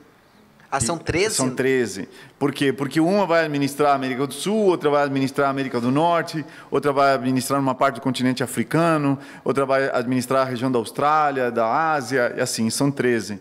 Ah, 0.70 0.82
são 0.82 0.98
13? 0.98 1.36
São 1.36 1.50
13. 1.50 2.10
Por 2.38 2.52
quê? 2.52 2.74
Porque 2.74 3.00
uma 3.00 3.26
vai 3.26 3.46
administrar 3.46 3.94
a 3.94 3.96
América 3.96 4.28
do 4.28 4.34
Sul, 4.34 4.66
outra 4.66 4.90
vai 4.90 5.04
administrar 5.04 5.48
a 5.48 5.50
América 5.50 5.80
do 5.80 5.90
Norte, 5.90 6.46
outra 6.70 6.92
vai 6.92 7.14
administrar 7.14 7.60
uma 7.60 7.74
parte 7.74 7.96
do 7.96 8.02
continente 8.02 8.44
africano, 8.44 9.18
outra 9.46 9.66
vai 9.66 9.90
administrar 9.90 10.46
a 10.46 10.50
região 10.50 10.70
da 10.70 10.78
Austrália, 10.78 11.50
da 11.50 11.94
Ásia, 11.94 12.34
e 12.36 12.42
assim, 12.42 12.70
são 12.70 12.92
13. 12.92 13.40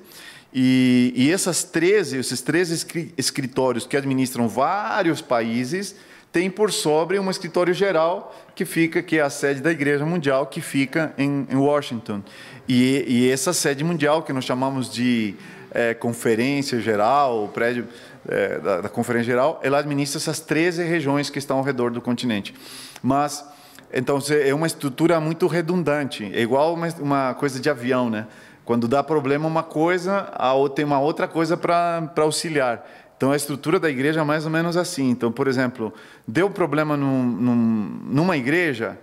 E, 0.54 1.12
e 1.16 1.32
essas 1.32 1.64
13, 1.64 2.18
esses 2.18 2.40
13 2.40 3.12
escritórios 3.18 3.86
que 3.86 3.96
administram 3.96 4.46
vários 4.48 5.20
países, 5.20 5.96
têm 6.32 6.48
por 6.48 6.70
sobre 6.70 7.18
um 7.18 7.30
escritório 7.30 7.74
geral 7.74 8.34
que 8.54 8.64
fica, 8.64 9.02
que 9.02 9.18
é 9.18 9.22
a 9.22 9.30
sede 9.30 9.60
da 9.60 9.70
Igreja 9.70 10.06
Mundial, 10.06 10.46
que 10.46 10.60
fica 10.60 11.12
em, 11.18 11.46
em 11.50 11.56
Washington. 11.56 12.22
E, 12.68 13.04
e 13.06 13.30
essa 13.30 13.52
sede 13.52 13.82
mundial, 13.82 14.22
que 14.22 14.32
nós 14.32 14.44
chamamos 14.44 14.92
de 14.92 15.34
é, 15.76 15.92
conferência 15.92 16.80
geral, 16.80 17.44
o 17.44 17.48
prédio 17.48 17.86
é, 18.26 18.58
da, 18.58 18.80
da, 18.80 18.88
conferência 18.88 19.26
geral, 19.26 19.60
ela 19.62 19.78
administra 19.78 20.18
essas 20.18 20.40
13 20.40 20.82
regiões 20.82 21.28
que 21.28 21.38
estão 21.38 21.58
ao 21.58 21.62
redor 21.62 21.90
do 21.90 22.00
continente. 22.00 22.54
Mas 23.02 23.44
Então 23.92 24.18
é 24.30 24.54
uma 24.54 24.66
estrutura 24.66 25.20
muito 25.20 25.46
redundante, 25.46 26.24
é 26.34 26.40
igual 26.40 26.72
uma, 26.72 26.88
uma 26.98 27.34
coisa 27.34 27.60
de 27.60 27.68
avião, 27.68 28.08
né? 28.08 28.26
Quando 28.64 28.88
dá 28.88 29.02
problema 29.02 29.46
uma 29.46 29.62
coisa, 29.62 30.28
a 30.32 30.54
ou- 30.54 30.68
tem 30.68 30.84
uma 30.84 30.98
outra 30.98 31.28
coisa 31.28 31.56
para 31.56 32.10
auxiliar. 32.16 32.84
Então 33.16 33.30
a 33.30 33.36
estrutura 33.36 33.78
da 33.78 33.88
igreja 33.90 34.22
é 34.22 34.24
mais 34.24 34.44
ou 34.46 34.50
menos 34.50 34.76
assim. 34.78 35.10
Então, 35.10 35.30
por 35.30 35.46
exemplo, 35.46 35.92
deu 36.26 36.50
problema 36.50 36.96
num, 36.96 37.22
num, 37.22 38.00
numa 38.06 38.36
igreja, 38.36 38.98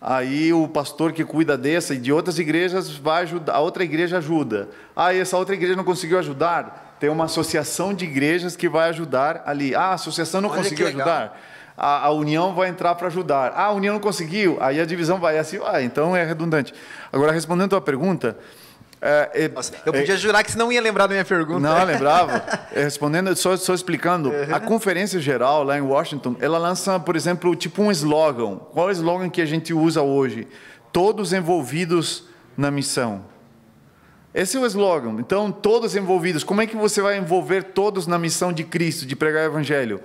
Aí 0.00 0.50
o 0.52 0.66
pastor 0.66 1.12
que 1.12 1.24
cuida 1.24 1.58
dessa 1.58 1.94
e 1.94 1.98
de 1.98 2.10
outras 2.10 2.38
igrejas 2.38 2.88
vai 2.96 3.22
ajudar, 3.24 3.54
a 3.54 3.60
outra 3.60 3.84
igreja 3.84 4.16
ajuda. 4.16 4.68
Ah, 4.96 5.14
essa 5.14 5.36
outra 5.36 5.54
igreja 5.54 5.76
não 5.76 5.84
conseguiu 5.84 6.18
ajudar? 6.18 6.96
Tem 6.98 7.10
uma 7.10 7.24
associação 7.24 7.92
de 7.92 8.06
igrejas 8.06 8.56
que 8.56 8.68
vai 8.68 8.88
ajudar 8.88 9.42
ali. 9.44 9.74
Ah, 9.74 9.88
a 9.88 9.94
associação 9.94 10.40
não 10.40 10.48
Olha 10.48 10.62
conseguiu 10.62 10.86
ajudar. 10.86 11.38
A, 11.76 12.06
a 12.06 12.10
união 12.12 12.54
vai 12.54 12.68
entrar 12.68 12.94
para 12.94 13.08
ajudar. 13.08 13.52
Ah, 13.54 13.64
a 13.64 13.72
união 13.72 13.94
não 13.94 14.00
conseguiu. 14.00 14.56
Aí 14.60 14.80
a 14.80 14.86
divisão 14.86 15.18
vai 15.18 15.38
assim. 15.38 15.58
Ah, 15.66 15.82
então 15.82 16.16
é 16.16 16.24
redundante. 16.24 16.72
Agora, 17.12 17.32
respondendo 17.32 17.66
a 17.66 17.68
tua 17.68 17.80
pergunta. 17.80 18.38
É, 19.00 19.30
é- 19.44 19.48
Nossa, 19.48 19.72
eu 19.84 19.92
podia 19.92 20.16
jurar 20.16 20.44
que 20.44 20.52
você 20.52 20.58
não 20.58 20.70
ia 20.70 20.80
lembrar 20.80 21.06
da 21.06 21.14
minha 21.14 21.24
pergunta. 21.24 21.60
não, 21.60 21.84
lembrava. 21.84 22.42
É, 22.72 22.84
Respondendo, 22.84 23.34
só, 23.34 23.56
só 23.56 23.74
explicando. 23.74 24.28
Uhum. 24.30 24.54
A 24.54 24.60
conferência 24.60 25.18
geral 25.18 25.64
lá 25.64 25.76
em 25.76 25.80
Washington, 25.80 26.36
ela 26.40 26.56
lança, 26.58 27.00
por 27.00 27.16
exemplo, 27.16 27.54
tipo 27.56 27.82
um 27.82 27.90
slogan. 27.90 28.56
Qual 28.72 28.88
é 28.88 28.90
o 28.90 28.92
slogan 28.92 29.28
que 29.28 29.42
a 29.42 29.46
gente 29.46 29.72
usa 29.74 30.02
hoje? 30.02 30.46
Todos 30.92 31.32
envolvidos 31.32 32.24
na 32.56 32.70
missão. 32.70 33.24
Esse 34.32 34.56
é 34.56 34.60
o 34.60 34.66
slogan. 34.66 35.16
Então, 35.18 35.50
todos 35.50 35.96
envolvidos. 35.96 36.44
Como 36.44 36.60
é 36.62 36.66
que 36.66 36.76
você 36.76 37.02
vai 37.02 37.18
envolver 37.18 37.64
todos 37.64 38.06
na 38.06 38.18
missão 38.18 38.52
de 38.52 38.62
Cristo, 38.62 39.04
de 39.04 39.16
pregar 39.16 39.42
o 39.42 39.46
evangelho? 39.52 40.00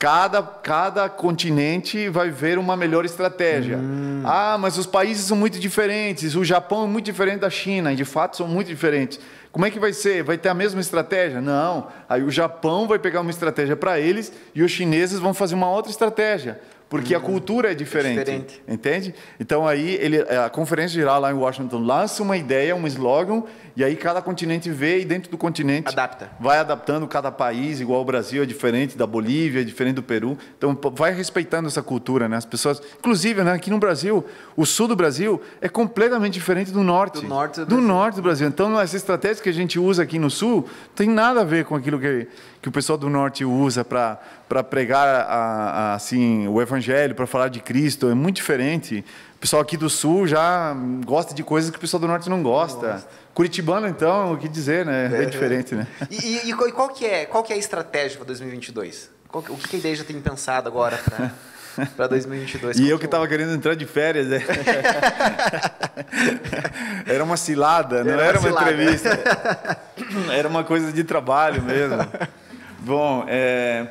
Cada, 0.00 0.42
cada 0.42 1.10
continente 1.10 2.08
vai 2.08 2.30
ver 2.30 2.58
uma 2.58 2.74
melhor 2.74 3.04
estratégia. 3.04 3.78
Ah, 4.24 4.56
mas 4.58 4.78
os 4.78 4.86
países 4.86 5.26
são 5.26 5.36
muito 5.36 5.60
diferentes. 5.60 6.34
O 6.34 6.42
Japão 6.42 6.84
é 6.84 6.86
muito 6.86 7.04
diferente 7.04 7.40
da 7.40 7.50
China, 7.50 7.92
e 7.92 7.96
de 7.96 8.06
fato 8.06 8.38
são 8.38 8.48
muito 8.48 8.68
diferentes. 8.68 9.20
Como 9.52 9.66
é 9.66 9.70
que 9.70 9.78
vai 9.78 9.92
ser? 9.92 10.22
Vai 10.22 10.38
ter 10.38 10.48
a 10.48 10.54
mesma 10.54 10.80
estratégia? 10.80 11.42
Não. 11.42 11.88
Aí 12.08 12.22
o 12.22 12.30
Japão 12.30 12.88
vai 12.88 12.98
pegar 12.98 13.20
uma 13.20 13.30
estratégia 13.30 13.76
para 13.76 14.00
eles 14.00 14.32
e 14.54 14.62
os 14.62 14.70
chineses 14.70 15.18
vão 15.18 15.34
fazer 15.34 15.54
uma 15.54 15.68
outra 15.68 15.90
estratégia, 15.90 16.58
porque 16.90 17.14
a 17.14 17.20
cultura 17.20 17.70
é 17.70 17.74
diferente. 17.74 18.18
diferente. 18.18 18.62
Entende? 18.66 19.14
Então 19.38 19.66
aí 19.66 19.94
ele, 19.94 20.18
a 20.22 20.50
conferência 20.50 21.00
geral 21.00 21.20
lá 21.20 21.30
em 21.30 21.34
Washington 21.34 21.78
lança 21.78 22.20
uma 22.20 22.36
ideia, 22.36 22.74
um 22.74 22.84
slogan, 22.88 23.44
e 23.76 23.84
aí 23.84 23.94
cada 23.94 24.20
continente 24.20 24.68
vê 24.68 24.98
e 24.98 25.04
dentro 25.04 25.30
do 25.30 25.38
continente 25.38 25.88
Adapta. 25.88 26.32
vai 26.40 26.58
adaptando 26.58 27.06
cada 27.06 27.30
país, 27.30 27.80
igual 27.80 28.02
o 28.02 28.04
Brasil 28.04 28.42
é 28.42 28.46
diferente 28.46 28.98
da 28.98 29.06
Bolívia, 29.06 29.60
é 29.60 29.64
diferente 29.64 29.94
do 29.94 30.02
Peru. 30.02 30.36
Então 30.58 30.76
vai 30.92 31.14
respeitando 31.14 31.68
essa 31.68 31.80
cultura, 31.80 32.28
né? 32.28 32.36
As 32.36 32.44
pessoas, 32.44 32.82
inclusive, 32.98 33.44
né, 33.44 33.52
aqui 33.52 33.70
no 33.70 33.78
Brasil, 33.78 34.24
o 34.56 34.66
sul 34.66 34.88
do 34.88 34.96
Brasil 34.96 35.40
é 35.60 35.68
completamente 35.68 36.32
diferente 36.34 36.72
do 36.72 36.82
norte. 36.82 37.20
Do 37.20 37.28
norte 37.28 37.60
do 37.60 37.66
do 37.66 37.76
Brasil. 37.76 37.88
norte 37.88 38.14
do 38.16 38.22
Brasil. 38.22 38.48
Então 38.48 38.76
as 38.76 38.94
estratégias 38.94 39.40
que 39.40 39.48
a 39.48 39.54
gente 39.54 39.78
usa 39.78 40.02
aqui 40.02 40.18
no 40.18 40.28
sul 40.28 40.68
tem 40.96 41.08
nada 41.08 41.42
a 41.42 41.44
ver 41.44 41.64
com 41.64 41.76
aquilo 41.76 42.00
que 42.00 42.26
que 42.62 42.68
o 42.68 42.72
pessoal 42.72 42.98
do 42.98 43.08
norte 43.08 43.44
usa 43.44 43.84
para 43.84 44.18
para 44.48 44.64
pregar 44.64 45.06
a, 45.06 45.22
a, 45.30 45.94
assim 45.94 46.48
o 46.48 46.60
evangelho, 46.60 47.14
para 47.14 47.24
falar 47.26 47.48
de 47.48 47.60
Cristo, 47.60 48.10
é 48.10 48.14
muito 48.14 48.36
diferente. 48.36 49.04
O 49.36 49.38
pessoal 49.38 49.62
aqui 49.62 49.76
do 49.76 49.88
sul 49.88 50.26
já 50.26 50.74
gosta 51.06 51.32
de 51.32 51.44
coisas 51.44 51.70
que 51.70 51.76
o 51.76 51.80
pessoal 51.80 52.00
do 52.00 52.08
norte 52.08 52.28
não 52.28 52.42
gosta. 52.42 53.06
Curitibano, 53.32 53.86
então, 53.86 54.32
o 54.32 54.36
que 54.36 54.48
dizer, 54.48 54.84
né? 54.84 55.06
É 55.06 55.08
bem 55.08 55.28
diferente, 55.28 55.74
né? 55.76 55.86
E, 56.10 56.48
e- 56.48 56.50
e 56.50 56.52
qual- 56.72 56.88
que 56.88 57.06
é, 57.06 57.26
qual 57.26 57.44
que 57.44 57.52
é 57.52 57.56
a 57.56 57.58
estratégia 57.58 58.16
para 58.18 58.26
2022? 58.26 59.08
Qual 59.28 59.44
o 59.48 59.56
que 59.56 59.76
a 59.76 59.78
ideia 59.78 59.94
já 59.94 60.02
tem 60.02 60.20
pensado 60.20 60.68
agora 60.68 60.98
para 61.96 62.08
2022? 62.08 62.76
E 62.80 62.90
eu 62.90 62.98
que 62.98 63.04
estava 63.04 63.28
querendo 63.28 63.52
entrar 63.54 63.76
de 63.76 63.86
férias, 63.86 64.26
né? 64.26 64.42
Era 67.06 67.24
uma 67.24 67.36
cilada, 67.36 68.04
não 68.04 68.12
Era 68.12 68.20
uma 68.20 68.28
era 68.28 68.38
uma 68.40 68.48
cilada. 68.48 68.70
entrevista. 68.72 69.18
Era 70.32 70.48
uma 70.48 70.64
coisa 70.64 70.92
de 70.92 71.04
trabalho 71.04 71.62
mesmo. 71.62 71.96
Bom, 72.82 73.26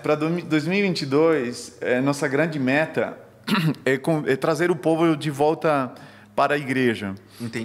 para 0.01 0.15
2022, 0.15 1.77
é, 1.81 2.01
nossa 2.01 2.27
grande 2.27 2.58
meta 2.60 3.17
é, 3.86 3.98
com- 3.98 4.24
é 4.25 4.36
trazer 4.36 4.72
o 4.72 4.75
povo 4.75 5.15
de 5.15 5.29
volta 5.29 5.91
para 6.36 6.55
a 6.55 6.58
igreja. 6.58 7.13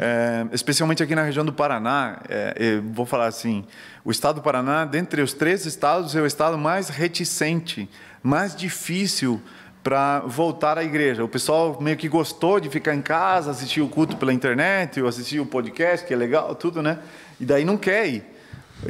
É, 0.00 0.46
especialmente 0.52 1.02
aqui 1.02 1.14
na 1.14 1.22
região 1.22 1.44
do 1.44 1.52
Paraná, 1.52 2.20
é, 2.28 2.54
eu 2.58 2.82
vou 2.82 3.06
falar 3.06 3.26
assim, 3.26 3.64
o 4.04 4.10
estado 4.10 4.36
do 4.36 4.42
Paraná, 4.42 4.84
dentre 4.84 5.22
os 5.22 5.32
três 5.32 5.64
estados, 5.64 6.14
é 6.14 6.20
o 6.20 6.26
estado 6.26 6.58
mais 6.58 6.88
reticente, 6.88 7.88
mais 8.22 8.54
difícil 8.54 9.40
para 9.82 10.20
voltar 10.20 10.76
à 10.78 10.84
igreja. 10.84 11.22
O 11.24 11.28
pessoal 11.28 11.78
meio 11.80 11.96
que 11.96 12.08
gostou 12.08 12.58
de 12.60 12.68
ficar 12.68 12.94
em 12.94 13.02
casa, 13.02 13.50
assistir 13.50 13.80
o 13.80 13.88
culto 13.88 14.16
pela 14.16 14.32
internet, 14.32 15.00
ou 15.00 15.08
assistir 15.08 15.40
o 15.40 15.46
podcast, 15.46 16.06
que 16.06 16.12
é 16.12 16.16
legal, 16.16 16.54
tudo, 16.54 16.82
né? 16.82 16.98
E 17.40 17.44
daí 17.44 17.64
não 17.64 17.76
quer 17.76 18.08
ir. 18.08 18.33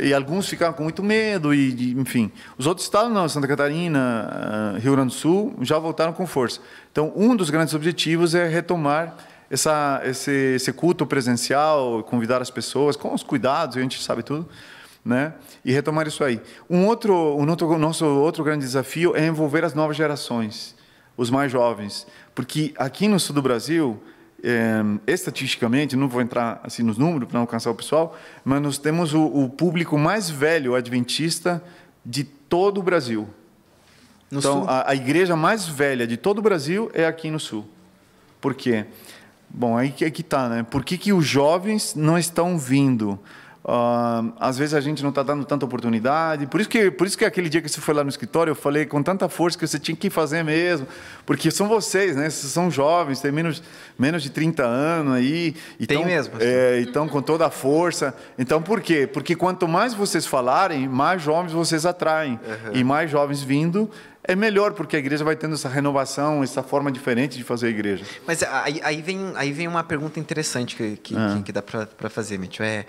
E 0.02 0.12
alguns 0.12 0.48
ficaram 0.48 0.72
com 0.72 0.83
muito 0.83 1.02
medo, 1.02 1.54
e, 1.54 1.92
enfim. 1.92 2.30
Os 2.59 2.66
outros 2.66 2.87
estados, 2.87 3.12
não, 3.12 3.28
Santa 3.28 3.46
Catarina, 3.46 4.28
ah, 4.30 4.78
Rio 4.78 4.92
Grande 4.92 5.09
do 5.09 5.14
Sul, 5.14 5.54
já 5.61 5.78
voltaram 5.78 6.12
com 6.12 6.26
força. 6.26 6.61
Então, 6.90 7.12
um 7.14 7.37
dos 7.37 7.50
grandes 7.50 7.74
objetivos 7.74 8.35
é 8.35 8.46
retomar 8.46 9.16
essa, 9.50 10.00
esse, 10.04 10.30
esse 10.57 10.72
culto 10.72 11.07
presencial, 11.07 12.02
convidar 12.02 12.42
as 12.42 12.50
pessoas, 12.50 12.96
com 12.96 13.14
os 13.14 13.22
cuidados, 13.22 13.76
a 13.76 13.80
gente 13.80 14.02
sabe 14.02 14.22
tudo, 14.22 14.48
né? 15.04 15.35
E 15.64 15.72
retomar 15.72 16.07
isso 16.07 16.24
aí. 16.24 16.40
Um 16.68 16.87
outro, 16.87 17.14
um 17.14 17.48
outro, 17.48 17.78
nosso 17.78 18.04
outro 18.07 18.42
grande 18.42 18.64
desafio 18.64 19.14
é 19.14 19.26
envolver 19.26 19.64
as 19.64 19.74
novas 19.74 19.96
gerações, 19.96 20.74
os 21.16 21.30
mais 21.30 21.52
jovens, 21.52 22.07
porque 22.35 22.74
aqui 22.76 23.07
no 23.07 23.20
sul 23.20 23.35
do 23.35 23.42
Brasil, 23.42 24.02
eh, 24.44 24.83
estatisticamente, 25.07 25.96
não 25.96 26.07
vou 26.07 26.20
entrar 26.20 26.61
assim 26.62 26.83
nos 26.83 26.98
números 26.98 27.28
para 27.28 27.38
não 27.38 27.42
alcançar 27.42 27.70
o 27.70 27.74
pessoal, 27.74 28.16
mas 28.44 28.61
nós 28.61 28.76
temos 28.76 29.14
o, 29.14 29.24
o 29.24 29.48
público 29.48 29.96
mais 29.98 30.28
velho 30.28 30.74
adventista 30.74 31.64
de 32.04 32.24
todo 32.24 32.78
o 32.78 32.83
Brasil. 32.83 33.26
No 34.30 34.40
então? 34.40 34.64
A, 34.68 34.90
a 34.90 34.94
igreja 34.94 35.35
mais 35.35 35.66
velha 35.66 36.07
de 36.07 36.18
todo 36.18 36.38
o 36.38 36.42
Brasil 36.42 36.90
é 36.92 37.07
aqui 37.07 37.30
no 37.30 37.40
sul. 37.40 37.66
Por 38.40 38.54
quê? 38.54 38.85
Bom, 39.48 39.78
aí 39.78 39.90
que, 39.90 40.11
que 40.11 40.22
tá, 40.22 40.48
né? 40.48 40.62
Por 40.62 40.85
que, 40.85 40.98
que 40.98 41.12
os 41.12 41.24
jovens 41.24 41.94
não 41.94 42.18
estão 42.18 42.59
vindo? 42.59 43.18
Ah, 43.66 44.22
às 44.38 44.59
vezes 44.59 44.74
a 44.74 44.81
gente 44.81 45.03
não 45.03 45.09
está 45.09 45.22
dando 45.22 45.42
tanta 45.44 45.64
oportunidade. 45.64 46.46
Por 46.46 46.61
isso 46.61 46.68
que, 46.68 46.90
por 46.90 47.07
isso 47.07 47.16
que 47.16 47.24
aquele 47.24 47.48
dia 47.48 47.62
que 47.62 47.68
você 47.68 47.81
foi 47.81 47.94
lá 47.94 48.05
no 48.05 48.11
escritório, 48.11 48.50
eu 48.50 48.55
falei 48.55 48.85
com 48.85 49.03
tanta 49.03 49.27
força 49.29 49.59
que 49.59 49.66
você 49.66 49.79
tinha 49.79 49.96
que 49.96 50.11
fazer 50.11 50.42
mesmo, 50.44 50.87
porque 51.24 51.50
são 51.50 51.66
vocês, 51.66 52.14
né? 52.14 52.29
Vocês 52.29 52.53
são 52.53 52.70
jovens, 52.70 53.20
têm 53.22 53.33
menos, 53.33 53.62
menos 53.98 54.22
de 54.22 54.29
30 54.31 54.62
anos 54.64 55.14
aí. 55.14 55.57
e 55.81 55.87
Tem 55.87 56.05
mesmo, 56.05 56.35
É, 56.40 56.81
então, 56.83 57.09
com 57.09 57.22
toda 57.22 57.46
a 57.46 57.50
força. 57.50 58.14
Então, 58.38 58.61
por 58.61 58.83
quê? 58.83 59.07
Porque 59.07 59.35
quanto 59.35 59.66
mais 59.66 59.94
vocês 59.94 60.27
falarem, 60.27 60.87
mais 60.87 61.22
jovens 61.22 61.53
vocês 61.53 61.87
atraem. 61.87 62.38
E 62.74 62.85
mais 62.85 63.11
jovens 63.11 63.42
vindo, 63.42 63.90
é 64.22 64.37
melhor, 64.37 64.72
porque 64.74 64.94
a 64.96 64.98
igreja 64.98 65.24
vai 65.24 65.37
tendo 65.37 65.55
essa 65.55 65.70
renovação, 65.70 66.42
essa 66.42 66.62
forma 66.62 66.92
diferente 66.92 67.38
de 67.38 67.44
fazer 67.44 67.68
a 67.68 67.70
igreja. 67.70 68.05
Mas 68.27 68.42
aí, 68.42 68.81
aí 68.85 69.00
vem, 69.00 69.33
aí 69.37 69.53
vem 69.53 69.66
uma 69.68 69.83
pergunta 69.83 70.20
interessante 70.20 70.77
que, 70.77 70.96
que, 70.96 71.16
Ah. 71.16 71.35
que- 71.37 71.44
que 71.44 71.53
dá 71.53 71.62
para 71.62 72.11
fazer, 72.11 72.38
Mitch. 72.38 72.61
É, 72.61 72.85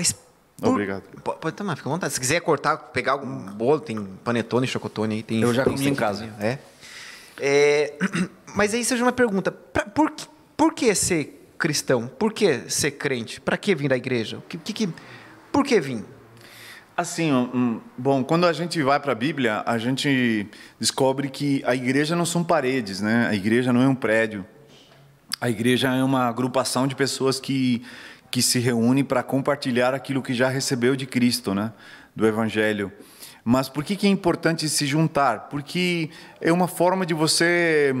mas 0.00 0.14
Obrigado. 0.62 1.02
po- 1.24 1.34
Pode 1.34 1.56
tomar, 1.56 1.76
fica 1.76 1.88
à 1.88 1.92
vontade. 1.92 2.12
Se 2.12 2.20
quiser 2.20 2.40
cortar, 2.40 2.76
pegar 2.76 3.12
algum 3.12 3.26
bolo, 3.52 3.80
tem 3.80 3.96
panetone, 4.24 4.66
chocotone 4.66 5.16
aí. 5.16 5.22
Tem, 5.22 5.40
Eu 5.40 5.54
já 5.54 5.64
tem 5.64 5.72
comi 5.72 5.86
em 5.86 5.88
aqui, 5.90 5.96
casa. 5.98 6.28
É. 6.40 6.58
É, 7.38 7.94
mas 8.54 8.74
aí 8.74 8.84
seja 8.84 9.02
uma 9.02 9.12
pergunta. 9.12 9.50
Pra- 9.50 9.86
por, 9.86 10.10
que- 10.10 10.26
por 10.56 10.74
que 10.74 10.94
ser 10.94 11.52
cristão? 11.58 12.06
Por 12.06 12.32
que 12.32 12.68
ser 12.70 12.90
crente? 12.92 13.40
Para 13.40 13.56
que 13.56 13.74
vir 13.74 13.92
à 13.92 13.96
igreja? 13.96 14.38
O 14.38 14.42
que, 14.42 14.58
que, 14.58 14.72
que- 14.72 14.88
por 15.50 15.64
que 15.64 15.80
vir? 15.80 16.04
Assim, 16.96 17.32
ó, 17.32 17.44
hum, 17.44 17.80
bom, 17.96 18.22
quando 18.22 18.46
a 18.46 18.52
gente 18.52 18.82
vai 18.82 19.00
para 19.00 19.12
a 19.12 19.14
Bíblia, 19.14 19.62
a 19.64 19.78
gente 19.78 20.46
descobre 20.78 21.30
que 21.30 21.62
a 21.64 21.74
igreja 21.74 22.14
não 22.14 22.26
são 22.26 22.44
paredes, 22.44 23.00
né? 23.00 23.26
A 23.30 23.34
igreja 23.34 23.72
não 23.72 23.80
é 23.80 23.88
um 23.88 23.94
prédio. 23.94 24.44
A 25.40 25.48
igreja 25.48 25.88
é 25.94 26.04
uma 26.04 26.28
agrupação 26.28 26.86
de 26.86 26.94
pessoas 26.94 27.40
que, 27.40 27.82
que 28.30 28.40
se 28.42 28.58
reúnem 28.58 29.04
para 29.04 29.22
compartilhar 29.22 29.94
aquilo 29.94 30.22
que 30.22 30.32
já 30.34 30.48
recebeu 30.48 30.94
de 30.94 31.06
Cristo, 31.06 31.54
né? 31.54 31.72
Do 32.14 32.26
Evangelho. 32.26 32.92
Mas 33.44 33.68
por 33.68 33.82
que, 33.82 33.96
que 33.96 34.06
é 34.06 34.10
importante 34.10 34.68
se 34.68 34.86
juntar? 34.86 35.48
Porque 35.48 36.10
é 36.40 36.52
uma 36.52 36.68
forma 36.68 37.06
de 37.06 37.14
você 37.14 37.94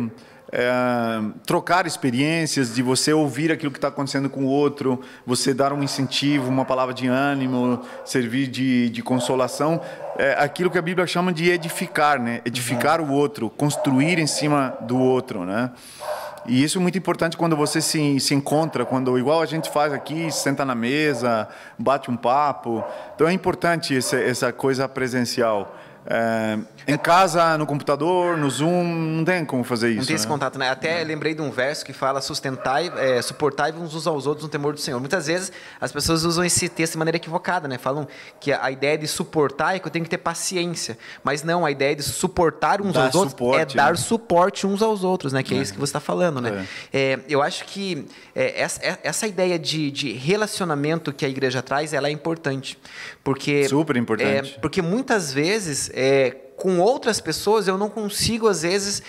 é, 0.52 1.22
trocar 1.46 1.86
experiências, 1.86 2.74
de 2.74 2.82
você 2.82 3.12
ouvir 3.12 3.52
aquilo 3.52 3.70
que 3.70 3.78
está 3.78 3.88
acontecendo 3.88 4.28
com 4.28 4.44
o 4.44 4.48
outro, 4.48 5.00
você 5.24 5.54
dar 5.54 5.72
um 5.72 5.82
incentivo, 5.82 6.48
uma 6.48 6.64
palavra 6.64 6.92
de 6.92 7.06
ânimo, 7.06 7.82
servir 8.04 8.48
de, 8.48 8.90
de 8.90 9.02
consolação. 9.02 9.80
É 10.18 10.34
aquilo 10.38 10.70
que 10.70 10.78
a 10.78 10.82
Bíblia 10.82 11.06
chama 11.06 11.32
de 11.32 11.50
edificar, 11.50 12.20
né? 12.20 12.40
Edificar 12.44 13.00
o 13.00 13.10
outro, 13.10 13.48
construir 13.48 14.18
em 14.18 14.26
cima 14.26 14.76
do 14.82 14.98
outro, 14.98 15.44
né? 15.44 15.70
E 16.50 16.64
isso 16.64 16.78
é 16.78 16.80
muito 16.80 16.98
importante 16.98 17.36
quando 17.36 17.56
você 17.56 17.80
se, 17.80 18.18
se 18.18 18.34
encontra, 18.34 18.84
quando 18.84 19.16
igual 19.16 19.40
a 19.40 19.46
gente 19.46 19.70
faz 19.70 19.92
aqui, 19.92 20.32
senta 20.32 20.64
na 20.64 20.74
mesa, 20.74 21.48
bate 21.78 22.10
um 22.10 22.16
papo. 22.16 22.82
Então 23.14 23.28
é 23.28 23.32
importante 23.32 23.96
essa, 23.96 24.16
essa 24.16 24.52
coisa 24.52 24.88
presencial. 24.88 25.76
É, 26.12 26.58
em 26.88 26.98
casa, 26.98 27.56
no 27.56 27.64
computador, 27.64 28.36
no 28.36 28.50
Zoom, 28.50 28.82
não 28.82 29.24
tem 29.24 29.44
como 29.44 29.62
fazer 29.62 29.90
isso. 29.90 29.98
Não 29.98 30.06
tem 30.06 30.16
esse 30.16 30.24
né? 30.26 30.32
contato, 30.32 30.58
né? 30.58 30.68
Até 30.68 31.04
lembrei 31.04 31.34
de 31.34 31.40
um 31.40 31.52
verso 31.52 31.84
que 31.84 31.92
fala 31.92 32.20
sustentai, 32.20 32.92
é, 32.96 33.22
suportai 33.22 33.70
uns 33.72 34.08
aos 34.08 34.26
outros 34.26 34.42
no 34.42 34.50
temor 34.50 34.72
do 34.72 34.80
Senhor. 34.80 34.98
Muitas 34.98 35.28
vezes 35.28 35.52
as 35.80 35.92
pessoas 35.92 36.24
usam 36.24 36.44
esse 36.44 36.68
texto 36.68 36.94
de 36.94 36.98
maneira 36.98 37.16
equivocada, 37.16 37.68
né? 37.68 37.78
Falam 37.78 38.08
que 38.40 38.52
a 38.52 38.72
ideia 38.72 38.98
de 38.98 39.06
suportar 39.06 39.76
é 39.76 39.78
que 39.78 39.86
eu 39.86 39.90
tenho 39.90 40.04
que 40.04 40.10
ter 40.10 40.18
paciência. 40.18 40.98
Mas 41.22 41.44
não, 41.44 41.64
a 41.64 41.70
ideia 41.70 41.94
de 41.94 42.02
suportar 42.02 42.80
uns 42.80 42.94
Dar 42.94 43.04
aos 43.06 43.14
outros 43.14 43.30
suporte, 43.30 43.72
é 43.72 43.76
dar 43.76 43.90
né? 43.92 43.96
suporte 43.96 44.66
uns 44.66 44.82
aos 44.82 45.04
outros, 45.04 45.32
né? 45.32 45.44
Que 45.44 45.54
é, 45.54 45.58
isso 45.58 45.72
que 45.72 45.78
você 45.78 45.90
está 45.90 46.00
falando, 46.00 46.40
né? 46.40 46.66
É, 46.92 47.20
eu 47.28 47.40
acho 47.40 47.64
que 47.66 48.04
é, 48.34 48.60
essa, 48.60 48.84
é- 48.84 48.98
essa 49.04 49.28
ideia 49.28 49.56
de, 49.60 49.92
de 49.92 50.12
relacionamento 50.12 51.12
que 51.12 51.24
a 51.24 51.28
igreja 51.28 51.62
traz, 51.62 51.92
ela 51.92 52.08
é 52.08 52.10
importante. 52.10 52.76
Porque, 53.30 53.68
Super 53.68 53.96
importante. 53.96 54.54
é, 54.56 54.58
porque 54.58 54.82
muitas 54.82 55.32
vezes, 55.32 55.88
é, 55.94 56.32
com 56.56 56.80
outras 56.80 57.20
pessoas, 57.20 57.68
eu 57.68 57.78
não 57.78 57.88
consigo, 57.88 58.48
às 58.48 58.62
vezes, 58.62 59.04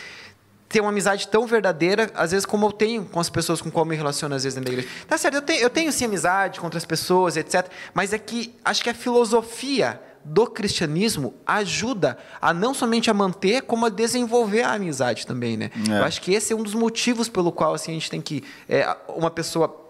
ter 0.70 0.80
uma 0.80 0.92
amizade 0.92 1.28
tão 1.28 1.48
verdadeira, 1.48 2.08
às 2.14 2.30
vezes, 2.30 2.46
como 2.46 2.68
eu 2.68 2.72
tenho 2.72 3.04
com 3.04 3.20
as 3.20 3.32
pessoas 3.32 3.64
com 3.64 3.72
qual 3.72 3.84
eu 3.84 3.90
me 3.90 3.96
relaciono, 3.96 4.36
às 4.36 4.44
vezes, 4.44 4.54
dentro 4.54 4.70
da 4.70 4.78
igreja. 4.78 4.96
Tá 5.08 5.18
certo, 5.18 5.34
eu 5.34 5.42
tenho, 5.42 5.60
eu 5.60 5.72
tenho 5.72 5.92
sim 5.92 6.06
amizade 6.06 6.60
com 6.60 6.68
outras 6.68 6.86
pessoas, 6.86 7.36
etc. 7.36 7.68
Mas 7.96 8.14
é 8.14 8.20
que 8.20 8.54
acho 8.64 8.84
que 8.84 8.92
a 8.92 8.94
filosofia 8.94 10.00
do 10.24 10.46
cristianismo 10.46 11.34
ajuda 11.44 12.16
a 12.40 12.54
não 12.54 12.76
somente 12.76 13.10
a 13.10 13.14
manter, 13.16 13.64
como 13.64 13.88
a 13.88 13.90
desenvolver 13.90 14.62
a 14.62 14.74
amizade 14.74 15.26
também, 15.26 15.58
né? 15.58 15.72
É. 15.90 15.98
Eu 15.98 16.04
acho 16.04 16.22
que 16.22 16.32
esse 16.32 16.54
é 16.54 16.56
um 16.56 16.62
dos 16.62 16.76
motivos 16.76 17.28
pelo 17.28 17.52
qual 17.52 17.74
assim, 17.74 17.90
a 17.90 17.94
gente 17.96 18.12
tem 18.12 18.22
que... 18.22 18.44
é, 18.70 18.96
uma 19.08 19.32
pessoa 19.32 19.84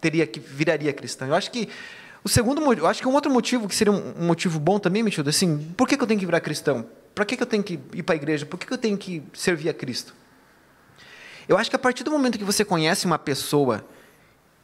teria 0.00 0.26
que 0.26 0.40
viraria 0.40 0.90
cristã. 0.90 1.26
Eu 1.26 1.34
acho 1.34 1.50
que 1.50 1.68
o 2.24 2.28
segundo, 2.28 2.60
eu 2.72 2.86
acho 2.86 3.02
que 3.02 3.06
um 3.06 3.12
outro 3.12 3.30
motivo 3.30 3.68
que 3.68 3.74
seria 3.74 3.92
um 3.92 4.24
motivo 4.24 4.58
bom 4.58 4.78
também, 4.78 5.02
Mitildo, 5.02 5.28
assim, 5.28 5.58
por 5.76 5.86
que, 5.86 5.94
que 5.94 6.02
eu 6.02 6.06
tenho 6.06 6.18
que 6.18 6.24
virar 6.24 6.40
cristão? 6.40 6.86
Para 7.14 7.26
que, 7.26 7.36
que 7.36 7.42
eu 7.42 7.46
tenho 7.46 7.62
que 7.62 7.78
ir 7.92 8.02
para 8.02 8.14
a 8.14 8.16
igreja? 8.16 8.46
Por 8.46 8.58
que, 8.58 8.66
que 8.66 8.72
eu 8.72 8.78
tenho 8.78 8.96
que 8.96 9.22
servir 9.34 9.68
a 9.68 9.74
Cristo? 9.74 10.14
Eu 11.46 11.58
acho 11.58 11.68
que 11.68 11.76
a 11.76 11.78
partir 11.78 12.02
do 12.02 12.10
momento 12.10 12.38
que 12.38 12.44
você 12.44 12.64
conhece 12.64 13.04
uma 13.04 13.18
pessoa 13.18 13.86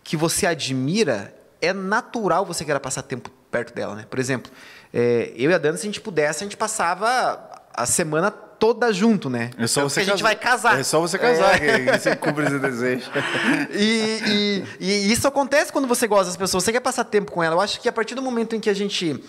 que 0.03 0.17
você 0.17 0.47
admira, 0.47 1.35
é 1.61 1.75
natural 1.75 2.47
você 2.47 2.65
querer 2.65 2.81
passar 2.81 3.03
tempo 3.03 3.31
perto 3.51 3.75
dela, 3.75 3.95
né? 3.95 4.07
Por 4.09 4.19
exemplo, 4.19 4.51
é, 4.93 5.31
eu 5.37 5.51
e 5.51 5.55
a 5.55 5.59
Dana, 5.59 5.77
se 5.77 5.83
a 5.83 5.87
gente 5.87 6.01
pudesse, 6.01 6.43
a 6.43 6.47
gente 6.47 6.57
passava 6.57 7.63
a 7.75 7.85
semana 7.85 8.35
toda 8.61 8.93
junto, 8.93 9.29
né? 9.29 9.51
É 9.59 9.67
só 9.67 9.83
você 9.83 10.05
que 10.05 10.11
a 10.11 10.13
gente 10.15 10.23
casar. 10.23 10.29
vai 10.29 10.37
casar. 10.37 10.79
É 10.79 10.83
só 10.85 11.01
você 11.01 11.19
casar 11.19 11.61
É. 11.61 11.79
que 11.93 11.99
você 11.99 12.15
cumpre 12.15 12.45
esse 12.45 12.59
desejo. 12.61 13.11
E, 13.73 14.23
e- 14.27 14.65
e 14.79 15.13
isso 15.13 15.27
acontece 15.27 15.73
quando 15.73 15.89
você 15.89 16.07
gosta 16.07 16.27
das 16.27 16.37
pessoas, 16.37 16.63
você 16.65 16.73
quer 16.73 16.81
passar 16.81 17.05
tempo 17.05 17.33
com 17.33 17.43
ela. 17.43 17.57
Eu 17.57 17.61
acho 17.61 17.81
que 17.81 17.89
a 17.89 17.93
partir 17.93 18.15
do 18.15 18.23
momento 18.23 18.55
em 18.55 18.61
que 18.61 18.69
a 18.71 18.75
gente 18.75 19.23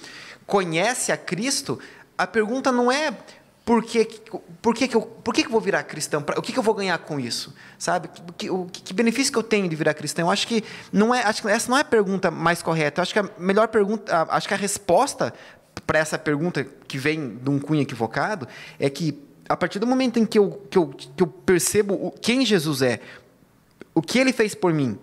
conhece 0.45 1.11
a 1.11 1.17
Cristo, 1.17 1.79
a 2.17 2.27
pergunta 2.27 2.71
não 2.71 2.91
é 2.91 3.13
por 3.63 3.83
que, 3.83 4.05
por 4.61 4.73
que, 4.75 4.87
que, 4.87 4.95
eu, 4.95 5.01
por 5.01 5.33
que, 5.33 5.41
que 5.43 5.47
eu 5.47 5.51
vou 5.51 5.61
virar 5.61 5.83
cristão? 5.83 6.23
O 6.35 6.41
que, 6.41 6.51
que 6.51 6.59
eu 6.59 6.63
vou 6.63 6.73
ganhar 6.73 6.97
com 6.97 7.19
isso? 7.19 7.53
Sabe? 7.77 8.09
Que, 8.37 8.49
o 8.49 8.65
que- 8.65 8.81
que 8.81 8.93
benefício 8.93 9.31
que 9.31 9.37
eu 9.37 9.43
tenho 9.43 9.69
de 9.69 9.75
virar 9.75 9.93
cristão? 9.93 10.25
Eu 10.27 10.31
acho 10.31 10.47
que 10.47 10.63
não 10.91 11.13
é, 11.13 11.23
acho 11.23 11.41
que 11.43 11.47
essa 11.47 11.69
não 11.69 11.77
é 11.77 11.81
a 11.81 11.85
pergunta 11.85 12.29
mais 12.31 12.61
correta. 12.61 12.99
Eu 12.99 13.03
acho 13.03 13.13
que 13.13 13.19
a 13.19 13.25
melhor 13.37 13.67
pergunta, 13.67 14.27
acho 14.29 14.47
que 14.47 14.53
a 14.53 14.57
resposta 14.57 15.33
para 15.85 15.99
essa 15.99 16.17
pergunta 16.17 16.65
que 16.87 16.97
vem 16.97 17.37
de 17.37 17.49
um 17.49 17.59
cunho 17.59 17.81
equivocado 17.81 18.47
é 18.79 18.89
que 18.89 19.17
a 19.49 19.57
partir 19.57 19.79
do 19.79 19.87
momento 19.87 20.17
em 20.17 20.25
que 20.25 20.39
eu, 20.39 20.61
que 20.69 20.77
eu, 20.77 20.87
que 20.87 21.21
eu 21.23 21.27
percebo 21.27 21.93
o- 21.93 22.11
quem 22.11 22.45
Jesus 22.45 22.81
é, 22.81 22.99
o 23.93 24.01
que 24.01 24.17
ele 24.17 24.31
fez 24.31 24.55
por 24.55 24.73
mim 24.73 24.97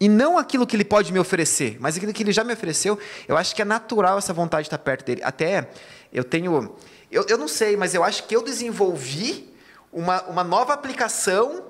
e 0.00 0.08
não 0.08 0.38
aquilo 0.38 0.64
que 0.66 0.76
ele 0.76 0.84
pode 0.84 1.12
me 1.12 1.18
oferecer, 1.18 1.76
mas 1.80 1.96
aquilo 1.96 2.12
que 2.12 2.22
ele 2.22 2.32
já 2.32 2.44
me 2.44 2.52
ofereceu, 2.52 2.96
eu 3.26 3.36
acho 3.36 3.54
que 3.54 3.60
é 3.62 3.64
natural 3.64 4.18
essa 4.18 4.32
vontade 4.32 4.62
de 4.64 4.66
estar 4.68 4.78
perto 4.78 5.04
dele. 5.04 5.22
Até 5.24 5.68
eu 6.12 6.22
tenho. 6.22 6.76
Eu, 7.10 7.24
eu 7.28 7.36
não 7.36 7.48
sei, 7.48 7.76
mas 7.76 7.94
eu 7.94 8.04
acho 8.04 8.24
que 8.24 8.36
eu 8.36 8.42
desenvolvi 8.42 9.52
uma, 9.92 10.22
uma 10.24 10.44
nova 10.44 10.72
aplicação 10.72 11.64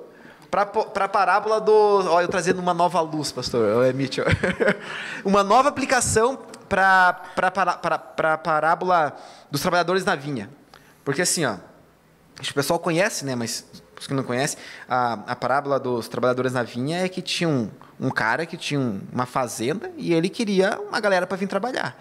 para 0.50 0.62
a 1.04 1.08
parábola 1.08 1.58
do. 1.60 1.72
Olha, 1.72 2.24
eu 2.24 2.28
trazendo 2.28 2.58
uma 2.60 2.74
nova 2.74 3.00
luz, 3.00 3.32
pastor. 3.32 3.86
É 3.86 3.92
Mitchell. 3.94 4.26
uma 5.24 5.42
nova 5.42 5.70
aplicação 5.70 6.38
para 6.68 7.20
a 8.34 8.38
parábola 8.38 9.16
dos 9.50 9.60
trabalhadores 9.60 10.04
na 10.04 10.14
vinha. 10.14 10.48
Porque 11.04 11.22
assim, 11.22 11.44
ó. 11.44 11.56
Acho 12.40 12.48
que 12.48 12.52
o 12.52 12.54
pessoal 12.54 12.78
conhece, 12.78 13.24
né? 13.24 13.34
Mas 13.34 13.64
os 13.98 14.06
que 14.06 14.14
não 14.14 14.22
conhecem, 14.22 14.58
a, 14.88 15.14
a 15.26 15.34
parábola 15.34 15.80
dos 15.80 16.06
trabalhadores 16.06 16.52
na 16.52 16.62
vinha 16.62 16.98
é 17.04 17.08
que 17.08 17.20
tinha 17.20 17.48
um, 17.48 17.68
um 17.98 18.10
cara 18.10 18.46
que 18.46 18.56
tinha 18.56 18.78
um- 18.78 19.00
uma 19.12 19.26
fazenda 19.26 19.90
e 19.96 20.14
ele 20.14 20.28
queria 20.28 20.78
uma 20.88 21.00
galera 21.00 21.26
para 21.26 21.36
vir 21.36 21.48
trabalhar. 21.48 22.00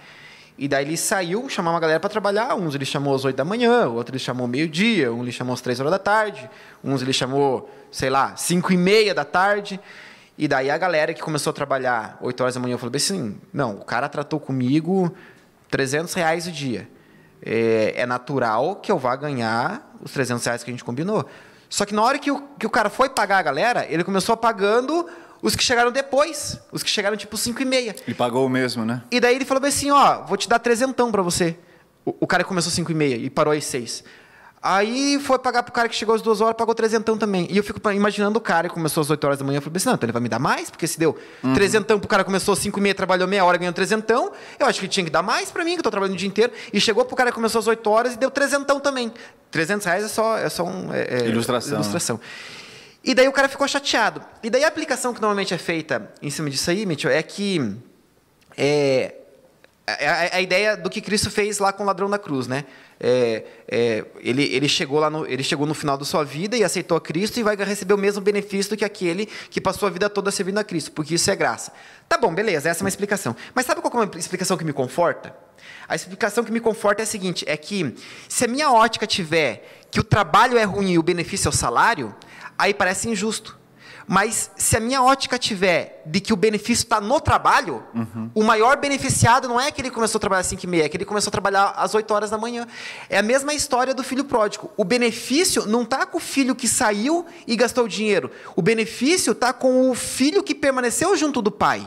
E 0.60 0.68
daí 0.68 0.86
ele 0.86 0.96
saiu, 0.98 1.50
chamou 1.50 1.74
uma 1.74 1.80
galera 1.80 2.00
para 2.00 2.10
trabalhar. 2.10 2.54
Uns 2.56 2.76
ele 2.76 2.86
chamou 2.86 3.16
às 3.16 3.26
8 3.26 3.36
da 3.36 3.44
manhã, 3.46 3.88
outro 3.88 4.12
ele 4.14 4.20
chamou 4.20 4.48
meio-dia, 4.48 5.12
um 5.12 5.24
ele 5.24 5.32
chamou 5.32 5.54
às 5.56 5.62
3 5.62 5.80
horas 5.80 5.92
da 5.92 6.00
tarde, 6.00 6.48
uns 6.84 7.02
ele 7.02 7.14
chamou, 7.14 7.68
sei 7.92 8.10
lá, 8.12 8.36
5 8.36 8.72
e 8.74 8.78
meia 8.78 9.14
da 9.16 9.26
tarde. 9.26 9.80
E 10.38 10.48
daí 10.48 10.70
a 10.70 10.78
galera 10.78 11.14
que 11.14 11.22
começou 11.22 11.52
a 11.52 11.54
trabalhar 11.54 12.18
8 12.22 12.42
horas 12.42 12.56
da 12.56 12.60
manhã 12.62 12.78
falou 12.78 12.96
assim: 12.96 13.40
não, 13.52 13.76
o 13.76 13.86
cara 13.86 14.08
tratou 14.08 14.40
comigo 14.40 15.12
300 15.70 16.14
reais 16.14 16.48
o 16.48 16.52
dia 16.52 16.88
é, 17.42 17.94
é 17.98 18.06
natural 18.06 18.78
que 18.78 18.92
eu 18.92 18.98
vá 18.98 19.16
ganhar 19.16 19.96
os 20.02 20.12
300 20.12 20.46
reais 20.46 20.64
que 20.64 20.70
a 20.70 20.74
gente 20.74 20.84
combinou. 20.84 21.26
Só 21.70 21.86
que 21.86 21.94
na 21.94 22.02
hora 22.02 22.18
que 22.18 22.32
o, 22.32 22.42
que 22.58 22.66
o 22.66 22.70
cara 22.70 22.90
foi 22.90 23.10
pagar 23.10 23.40
a 23.40 23.42
galera, 23.42 23.86
ele 23.90 24.04
começou 24.04 24.38
pagando 24.38 25.08
os 25.42 25.56
que 25.56 25.64
chegaram 25.64 25.92
depois, 25.92 26.60
os 26.72 26.82
que 26.82 26.90
chegaram 26.90 27.18
tipo 27.18 27.38
5 27.38 27.62
e 27.62 27.66
meia. 27.66 27.96
Ele 28.06 28.16
pagou 28.16 28.46
o 28.46 28.50
mesmo, 28.50 28.86
né? 28.86 29.04
E 29.12 29.20
daí 29.20 29.36
ele 29.36 29.46
falou 29.46 29.64
assim, 29.66 29.92
ó, 29.92 30.24
vou 30.24 30.38
te 30.38 30.48
dar 30.48 30.60
trezentão 30.60 31.12
pra 31.12 31.22
você. 31.22 31.58
O, 32.06 32.16
o 32.22 32.28
cara 32.28 32.44
começou 32.44 32.72
5 32.72 32.92
e 32.92 32.96
meia 32.96 33.16
e 33.16 33.30
parou 33.30 33.54
às 33.54 33.66
6. 33.66 34.04
Aí 34.62 35.20
foi 35.20 35.38
pagar 35.38 35.62
pro 35.62 35.72
cara 35.72 35.88
que 35.88 35.96
chegou 35.96 36.16
às 36.16 36.22
duas 36.22 36.42
horas, 36.42 36.56
pagou 36.58 36.74
trezentão 36.74 37.16
também. 37.18 37.48
E 37.50 37.56
eu 37.58 37.64
fico 37.64 37.80
imaginando 37.92 38.38
o 38.40 38.42
cara 38.42 38.68
que 38.68 38.74
começou 38.74 39.02
às 39.02 39.10
8 39.10 39.24
horas 39.24 39.40
da 39.40 39.46
manhã, 39.46 39.58
eu 39.60 39.62
falei 39.62 39.78
assim, 39.78 39.86
não, 39.88 39.94
então 39.96 40.06
ele 40.08 40.12
vai 40.12 40.22
me 40.22 40.28
dar 40.28 40.40
mais, 40.40 40.70
porque 40.72 40.88
se 40.88 40.98
deu 41.00 41.16
trezentão 41.54 42.00
pro 42.00 42.08
cara 42.08 42.24
que 42.24 42.26
começou 42.26 42.54
às 42.54 42.60
5 42.60 42.78
e 42.80 42.82
meia, 42.82 42.96
trabalhou 42.96 43.28
meia 43.28 43.46
hora, 43.46 43.58
ganhou 43.58 43.72
trezentão, 43.74 44.32
eu 44.60 44.66
acho 44.66 44.80
que 44.80 44.88
tinha 44.88 45.04
que 45.04 45.12
dar 45.12 45.22
mais 45.22 45.52
pra 45.52 45.64
mim, 45.64 45.74
que 45.74 45.80
eu 45.80 45.84
tô 45.84 45.92
trabalhando 45.92 46.16
o 46.16 46.18
dia 46.18 46.28
inteiro. 46.28 46.52
E 46.74 46.82
chegou 46.82 47.06
pro 47.06 47.16
cara 47.16 47.30
que 47.30 47.36
começou 47.36 47.60
às 47.60 47.68
8 47.68 47.88
horas 47.90 48.14
e 48.16 48.18
deu 48.18 48.32
trezentão 48.32 48.80
também. 48.80 49.14
300 49.52 49.86
reais 49.86 50.04
é 50.04 50.08
só, 50.08 50.38
é 50.38 50.50
só 50.50 50.64
um... 50.64 50.92
é- 50.92 51.22
é 51.26 51.28
Ilustração, 51.28 51.70
né? 51.74 51.76
ilustração. 51.78 52.20
E 53.04 53.14
daí 53.14 53.28
o 53.28 53.32
cara 53.32 53.48
ficou 53.48 53.68
chateado. 53.68 54.22
E 54.44 54.50
daí 54.50 54.64
a 54.64 54.68
aplicação 54.68 55.14
que 55.14 55.22
normalmente 55.22 55.54
é 55.54 55.58
feita 55.58 56.12
em 56.22 56.30
cima 56.32 56.50
disso 56.50 56.70
aí, 56.72 56.84
Mitchell, 56.86 57.12
é 57.12 57.22
que 57.22 57.76
é, 58.58 59.14
a, 59.86 59.92
a- 59.94 60.36
a 60.38 60.42
ideia 60.42 60.76
do 60.76 60.90
que 60.90 61.00
Cristo 61.00 61.30
fez 61.30 61.60
lá 61.60 61.72
com 61.72 61.84
o 61.84 61.86
ladrão 61.86 62.10
da 62.10 62.18
cruz, 62.18 62.48
né? 62.48 62.66
É, 63.00 63.44
é, 63.68 64.06
ele, 64.20 64.44
ele, 64.44 64.68
chegou 64.68 65.00
lá 65.00 65.10
no, 65.10 65.26
ele 65.26 65.44
chegou 65.44 65.68
no 65.68 65.76
final 65.76 65.98
da 65.98 66.06
sua 66.06 66.24
vida 66.24 66.58
e 66.58 66.64
aceitou 66.64 66.98
a 66.98 67.02
Cristo 67.02 67.40
e 67.40 67.44
vai 67.44 67.56
receber 67.56 67.94
o 67.94 67.98
mesmo 67.98 68.22
benefício 68.22 68.76
que 68.76 68.84
aquele 68.84 69.28
que 69.50 69.62
passou 69.62 69.88
a 69.88 69.92
vida 69.92 70.10
toda 70.10 70.32
servindo 70.32 70.58
a 70.58 70.64
Cristo, 70.64 70.92
porque 70.92 71.14
isso 71.16 71.30
é 71.30 71.36
graça. 71.36 71.72
Tá 72.10 72.18
bom, 72.18 72.34
beleza, 72.34 72.70
essa 72.70 72.82
é 72.82 72.84
uma 72.84 72.90
explicação. 72.90 73.36
Mas 73.54 73.66
sabe 73.66 73.82
qual 73.82 73.94
é 73.94 74.06
uma 74.06 74.18
explicação 74.18 74.58
que 74.58 74.64
me 74.64 74.74
conforta? 74.74 75.36
A 75.88 75.96
explicação 75.96 76.44
que 76.44 76.52
me 76.52 76.60
conforta 76.60 77.02
é 77.02 77.04
a 77.04 77.08
seguinte: 77.08 77.46
é 77.48 77.56
que 77.56 77.96
se 78.28 78.46
a 78.46 78.48
minha 78.48 78.72
ótica 78.72 79.06
tiver 79.06 79.86
que 79.92 80.00
o 80.00 80.04
trabalho 80.04 80.58
é 80.58 80.64
ruim 80.64 80.92
e 80.92 81.00
o 81.00 81.04
benefício 81.04 81.48
é 81.48 81.50
o 81.50 81.54
salário, 81.54 82.16
aí 82.58 82.74
parece 82.74 83.10
injusto. 83.10 83.58
Mas 84.08 84.50
se 84.56 84.78
a 84.78 84.80
minha 84.80 85.04
ótica 85.04 85.38
tiver 85.38 86.02
de 86.06 86.22
que 86.22 86.32
o 86.32 86.38
benefício 86.38 86.84
está 86.84 87.02
no 87.02 87.20
trabalho, 87.20 87.84
o 88.34 88.42
maior 88.42 88.78
beneficiado 88.78 89.50
não 89.50 89.60
é 89.60 89.70
que 89.70 89.82
ele 89.82 89.92
começou 89.92 90.18
a 90.18 90.22
trabalhar 90.22 90.40
às 90.40 90.48
5 90.48 90.64
e 90.64 90.68
meia, 90.68 90.86
é 90.86 90.90
que 90.90 90.96
ele 90.96 91.04
começou 91.04 91.30
a 91.30 91.32
trabalhar 91.32 91.74
às 91.76 91.94
8 91.94 92.14
horas 92.14 92.30
da 92.30 92.38
manhã. 92.38 92.66
É 93.10 93.18
a 93.18 93.22
mesma 93.22 93.54
história 93.54 93.94
do 93.94 94.04
filho 94.04 94.24
pródigo. 94.24 94.72
O 94.78 94.86
benefício 94.86 95.66
não 95.66 95.82
está 95.82 96.06
com 96.06 96.18
o 96.18 96.22
filho 96.22 96.56
que 96.56 96.70
saiu 96.70 97.26
e 97.46 97.56
gastou 97.58 97.84
o 97.84 97.88
dinheiro. 97.90 98.32
O 98.56 98.62
benefício 98.62 99.34
está 99.34 99.52
com 99.52 99.92
o 99.92 99.94
filho 99.96 100.42
que 100.42 100.56
permaneceu 100.56 101.16
junto 101.18 101.42
do 101.42 101.52
pai. 101.52 101.86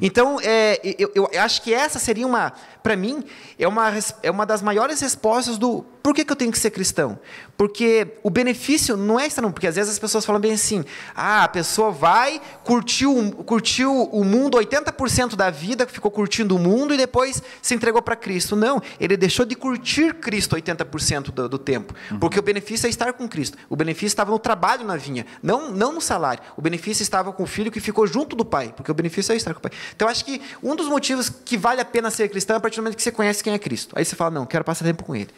Então, 0.00 0.38
é, 0.42 0.80
eu, 0.98 1.10
eu 1.14 1.28
acho 1.40 1.60
que 1.60 1.74
essa 1.74 1.98
seria 1.98 2.26
uma, 2.26 2.52
para 2.82 2.96
mim, 2.96 3.22
é 3.58 3.68
uma, 3.68 3.92
é 4.22 4.30
uma 4.30 4.46
das 4.46 4.62
maiores 4.62 5.00
respostas 5.00 5.58
do 5.58 5.84
por 6.08 6.14
que, 6.14 6.24
que 6.24 6.32
eu 6.32 6.36
tenho 6.36 6.50
que 6.50 6.58
ser 6.58 6.70
cristão? 6.70 7.18
Porque 7.54 8.14
o 8.22 8.30
benefício 8.30 8.96
não 8.96 9.20
é 9.20 9.26
isso, 9.26 9.42
não. 9.42 9.52
Porque 9.52 9.66
às 9.66 9.76
vezes 9.76 9.92
as 9.92 9.98
pessoas 9.98 10.24
falam 10.24 10.40
bem 10.40 10.52
assim: 10.52 10.82
ah, 11.14 11.44
a 11.44 11.48
pessoa 11.48 11.90
vai, 11.90 12.40
curtiu, 12.64 13.30
curtiu 13.44 14.04
o 14.04 14.24
mundo 14.24 14.56
80% 14.56 15.36
da 15.36 15.50
vida, 15.50 15.86
ficou 15.86 16.10
curtindo 16.10 16.56
o 16.56 16.58
mundo 16.58 16.94
e 16.94 16.96
depois 16.96 17.42
se 17.60 17.74
entregou 17.74 18.00
para 18.00 18.16
Cristo. 18.16 18.56
Não, 18.56 18.80
ele 18.98 19.18
deixou 19.18 19.44
de 19.44 19.54
curtir 19.54 20.14
Cristo 20.14 20.56
80% 20.56 21.24
do, 21.30 21.46
do 21.46 21.58
tempo. 21.58 21.92
Porque 22.18 22.38
o 22.38 22.42
benefício 22.42 22.86
é 22.86 22.88
estar 22.88 23.12
com 23.12 23.28
Cristo. 23.28 23.58
O 23.68 23.76
benefício 23.76 24.06
estava 24.06 24.30
no 24.30 24.38
trabalho 24.38 24.86
na 24.86 24.96
vinha, 24.96 25.26
não, 25.42 25.70
não 25.70 25.92
no 25.92 26.00
salário. 26.00 26.42
O 26.56 26.62
benefício 26.62 27.02
estava 27.02 27.34
com 27.34 27.42
o 27.42 27.46
filho 27.46 27.70
que 27.70 27.80
ficou 27.80 28.06
junto 28.06 28.34
do 28.34 28.46
pai, 28.46 28.72
porque 28.74 28.90
o 28.90 28.94
benefício 28.94 29.34
é 29.34 29.36
estar 29.36 29.52
com 29.52 29.58
o 29.58 29.62
pai. 29.62 29.72
Então, 29.94 30.08
eu 30.08 30.10
acho 30.10 30.24
que 30.24 30.40
um 30.62 30.74
dos 30.74 30.88
motivos 30.88 31.28
que 31.28 31.58
vale 31.58 31.82
a 31.82 31.84
pena 31.84 32.10
ser 32.10 32.30
cristão 32.30 32.54
é 32.54 32.56
a 32.56 32.60
partir 32.60 32.76
do 32.76 32.82
momento 32.84 32.96
que 32.96 33.02
você 33.02 33.12
conhece 33.12 33.44
quem 33.44 33.52
é 33.52 33.58
Cristo. 33.58 33.94
Aí 33.94 34.06
você 34.06 34.16
fala: 34.16 34.30
não, 34.30 34.46
quero 34.46 34.64
passar 34.64 34.86
tempo 34.86 35.04
com 35.04 35.14
ele. 35.14 35.28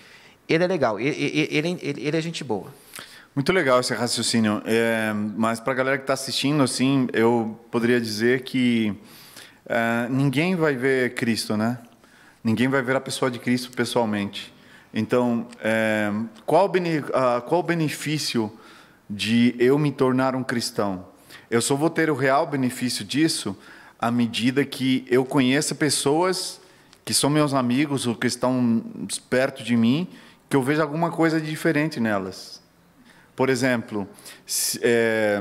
Ele 0.51 0.65
é 0.65 0.67
legal, 0.67 0.99
ele, 0.99 1.49
ele, 1.49 1.79
ele, 1.81 2.17
é 2.17 2.21
gente 2.21 2.43
boa. 2.43 2.75
Muito 3.37 3.53
legal 3.53 3.79
esse 3.79 3.95
raciocínio. 3.95 4.61
É, 4.67 5.13
mas 5.15 5.61
para 5.61 5.73
a 5.73 5.77
galera 5.77 5.97
que 5.97 6.03
está 6.03 6.15
assistindo, 6.15 6.61
assim, 6.61 7.07
eu 7.13 7.57
poderia 7.71 8.01
dizer 8.01 8.43
que 8.43 8.93
é, 9.65 10.09
ninguém 10.11 10.57
vai 10.57 10.75
ver 10.75 11.15
Cristo, 11.15 11.57
né? 11.57 11.79
Ninguém 12.43 12.67
vai 12.67 12.83
ver 12.83 12.97
a 12.97 13.01
pessoa 13.01 13.31
de 13.31 13.39
Cristo 13.39 13.71
pessoalmente. 13.71 14.53
Então, 14.93 15.47
é, 15.63 16.11
qual, 16.45 16.69
bene, 16.69 17.01
qual 17.47 17.61
o 17.61 17.63
benefício 17.63 18.53
de 19.09 19.55
eu 19.57 19.79
me 19.79 19.93
tornar 19.93 20.35
um 20.35 20.43
cristão? 20.43 21.07
Eu 21.49 21.63
só 21.63 21.77
vou 21.77 21.91
ter 21.91 22.11
o 22.11 22.15
real 22.15 22.45
benefício 22.45 23.05
disso 23.05 23.57
à 24.01 24.11
medida 24.11 24.65
que 24.65 25.05
eu 25.09 25.25
conheça 25.25 25.77
pessoas 25.77 26.61
que 27.05 27.15
são 27.15 27.31
meus 27.31 27.55
amigos 27.55 28.09
ou 28.09 28.17
que 28.17 28.27
estão 28.27 28.83
perto 29.29 29.63
de 29.63 29.77
mim, 29.77 30.09
que 30.51 30.57
eu 30.57 30.63
veja 30.63 30.83
alguma 30.83 31.13
coisa 31.13 31.41
de 31.41 31.49
diferente 31.49 32.01
nelas. 32.01 32.61
Por 33.37 33.49
exemplo, 33.49 34.07
se, 34.45 34.81
é, 34.83 35.41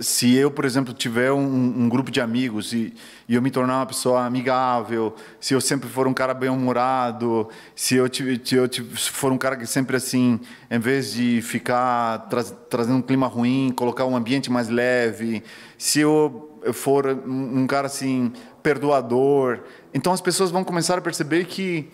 se 0.00 0.34
eu, 0.34 0.50
por 0.50 0.64
exemplo, 0.64 0.94
tiver 0.94 1.30
um, 1.30 1.44
um 1.44 1.86
grupo 1.86 2.10
de 2.10 2.18
amigos 2.18 2.72
e, 2.72 2.94
e, 3.28 3.34
eu 3.34 3.42
me 3.42 3.50
tornar 3.50 3.80
uma 3.80 3.86
pessoa 3.86 4.24
amigável, 4.24 5.14
se 5.38 5.52
eu 5.52 5.60
sempre 5.60 5.90
for 5.90 6.08
um 6.08 6.14
cara 6.14 6.32
bem-humorado, 6.32 7.50
se 7.74 7.96
eu, 7.96 8.06
se 8.12 8.56
eu 8.56 8.66
for 8.96 9.30
um 9.30 9.36
cara 9.36 9.54
que 9.56 9.66
sempre 9.66 9.94
assim, 9.94 10.40
em 10.70 10.78
vez 10.78 11.12
de 11.12 11.42
ficar 11.42 12.30
tra 12.30 12.42
trazendo 12.42 12.96
um 12.96 13.02
clima 13.02 13.26
ruim, 13.26 13.70
colocar 13.76 14.06
um 14.06 14.16
ambiente 14.16 14.50
mais 14.50 14.70
leve, 14.70 15.44
se 15.76 16.00
eu 16.00 16.58
for 16.72 17.06
um 17.06 17.66
cara 17.66 17.88
assim 17.88 18.32
perdoador, 18.62 19.60
então 19.92 20.14
as 20.14 20.22
pessoas 20.22 20.50
vão 20.50 20.64
começar 20.64 20.96
a 20.96 21.00
perceber 21.02 21.44
que 21.44 21.90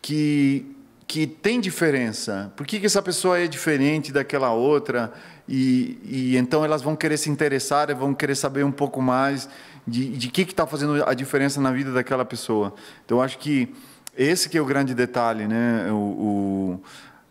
que 0.00 0.75
que 1.06 1.26
tem 1.26 1.60
diferença. 1.60 2.52
Por 2.56 2.66
que, 2.66 2.80
que 2.80 2.86
essa 2.86 3.00
pessoa 3.00 3.38
é 3.38 3.46
diferente 3.46 4.12
daquela 4.12 4.52
outra? 4.52 5.12
E, 5.48 5.98
e 6.04 6.36
então 6.36 6.64
elas 6.64 6.82
vão 6.82 6.96
querer 6.96 7.16
se 7.16 7.30
interessar, 7.30 7.94
vão 7.94 8.12
querer 8.12 8.34
saber 8.34 8.64
um 8.64 8.72
pouco 8.72 9.00
mais 9.00 9.48
de, 9.86 10.08
de 10.08 10.28
que 10.28 10.42
está 10.42 10.66
fazendo 10.66 11.04
a 11.08 11.14
diferença 11.14 11.60
na 11.60 11.70
vida 11.70 11.92
daquela 11.92 12.24
pessoa. 12.24 12.74
Então, 13.04 13.22
acho 13.22 13.38
que 13.38 13.72
esse 14.16 14.48
que 14.48 14.58
é 14.58 14.60
o 14.60 14.64
grande 14.64 14.94
detalhe, 14.94 15.46
né? 15.46 15.86
O, 15.90 15.94
o 15.94 16.80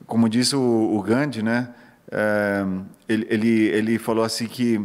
como 0.06 0.30
disse 0.30 0.56
o, 0.56 0.96
o 0.96 1.02
Gandhi, 1.02 1.42
né? 1.42 1.70
É, 2.10 2.64
ele, 3.10 3.28
ele, 3.30 3.50
ele 3.70 4.00
falou 4.00 4.24
assim 4.24 4.48
que 4.48 4.80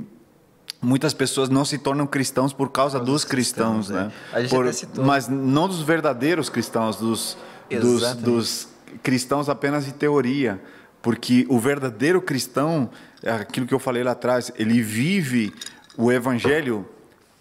muitas 0.83 1.14
pessoas 1.14 1.48
não 1.48 1.64
se 1.64 1.79
tornam 1.79 2.07
cristãos 2.07 2.53
por 2.53 2.70
causa 2.70 2.98
por 2.98 3.05
dos 3.05 3.24
cristãos, 3.24 3.88
cristãos 3.88 4.12
né? 4.33 4.44
É. 4.44 4.48
Por, 4.48 4.64
mas 5.05 5.29
não 5.29 5.68
dos 5.68 5.83
verdadeiros 5.83 6.48
cristãos, 6.48 6.96
dos, 6.96 7.37
dos, 7.70 8.14
dos 8.14 8.68
cristãos 9.03 9.48
apenas 9.48 9.85
de 9.85 9.92
teoria, 9.92 10.61
porque 11.03 11.46
o 11.48 11.59
verdadeiro 11.59 12.20
cristão 12.20 12.90
aquilo 13.29 13.66
que 13.66 13.74
eu 13.74 13.79
falei 13.79 14.03
lá 14.03 14.12
atrás, 14.12 14.53
ele 14.57 14.81
vive 14.81 15.53
o 15.96 16.11
evangelho, 16.11 16.88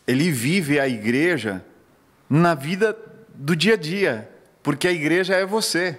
ele 0.06 0.32
vive 0.32 0.80
a 0.80 0.88
igreja 0.88 1.64
na 2.30 2.54
vida 2.54 2.98
do 3.34 3.56
dia 3.56 3.76
a 3.76 3.78
dia, 3.78 4.30
porque 4.62 4.88
a 4.88 4.92
igreja 4.92 5.36
é 5.36 5.46
você. 5.46 5.98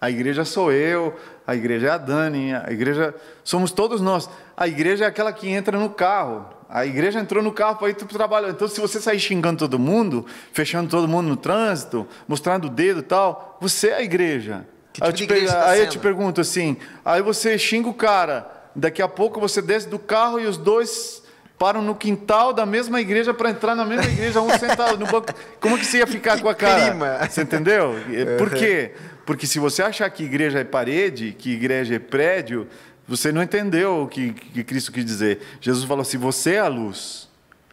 A 0.00 0.10
igreja 0.10 0.44
sou 0.44 0.70
eu, 0.70 1.18
a 1.46 1.54
igreja 1.54 1.86
é 1.86 1.90
a 1.90 1.96
Dani, 1.96 2.52
a 2.52 2.70
igreja 2.70 3.14
somos 3.42 3.72
todos 3.72 4.02
nós. 4.02 4.28
A 4.54 4.68
igreja 4.68 5.06
é 5.06 5.08
aquela 5.08 5.32
que 5.32 5.48
entra 5.48 5.78
no 5.78 5.88
carro. 5.88 6.46
A 6.68 6.84
igreja 6.84 7.20
entrou 7.20 7.42
no 7.42 7.52
carro 7.52 7.76
para 7.76 7.88
ir 7.88 7.94
para 7.94 8.04
o 8.04 8.08
trabalho. 8.08 8.50
Então, 8.50 8.68
se 8.68 8.78
você 8.80 9.00
sair 9.00 9.18
xingando 9.18 9.60
todo 9.60 9.78
mundo, 9.78 10.26
fechando 10.52 10.90
todo 10.90 11.08
mundo 11.08 11.28
no 11.28 11.36
trânsito, 11.36 12.06
mostrando 12.28 12.66
o 12.66 12.70
dedo 12.70 13.00
e 13.00 13.04
tal, 13.04 13.56
você 13.60 13.88
é 13.88 13.96
a 13.96 14.02
igreja. 14.02 14.66
Tipo 14.94 15.04
aí, 15.04 15.10
eu 15.10 15.12
te, 15.12 15.46
tá 15.46 15.68
aí 15.68 15.80
eu 15.80 15.88
te 15.88 15.98
pergunto 15.98 16.40
assim: 16.40 16.76
aí 17.04 17.20
você 17.20 17.58
xinga 17.58 17.88
o 17.88 17.94
cara, 17.94 18.54
Daqui 18.74 19.00
a 19.00 19.08
pouco 19.08 19.38
você 19.38 19.62
desce 19.62 19.88
do 19.88 19.98
carro 19.98 20.40
e 20.40 20.46
os 20.46 20.56
dois 20.56 21.22
param 21.56 21.80
no 21.80 21.94
quintal 21.94 22.52
da 22.52 22.66
mesma 22.66 23.00
igreja 23.00 23.32
para 23.32 23.50
entrar 23.50 23.76
na 23.76 23.84
mesma 23.84 24.10
igreja, 24.10 24.40
um 24.40 24.50
sentado 24.58 24.98
no 24.98 25.06
banco. 25.06 25.32
Como 25.60 25.78
que 25.78 25.86
você 25.86 25.98
ia 25.98 26.06
ficar 26.06 26.40
com 26.40 26.48
a 26.48 26.54
cara? 26.54 27.28
Você 27.28 27.42
entendeu? 27.42 27.94
Por 28.36 28.50
quê? 28.50 28.92
Porque 29.24 29.46
se 29.46 29.60
você 29.60 29.82
achar 29.82 30.10
que 30.10 30.24
igreja 30.24 30.58
é 30.58 30.64
parede, 30.64 31.34
que 31.38 31.52
igreja 31.52 31.94
é 31.94 31.98
prédio, 32.00 32.66
você 33.06 33.30
não 33.30 33.42
entendeu 33.42 34.02
o 34.02 34.08
que, 34.08 34.32
que 34.32 34.64
Cristo 34.64 34.90
quis 34.90 35.04
dizer. 35.04 35.40
Jesus 35.60 35.84
falou 35.84 36.02
assim: 36.02 36.18
você 36.18 36.54
é 36.54 36.58
a 36.58 36.68
luz, 36.68 37.28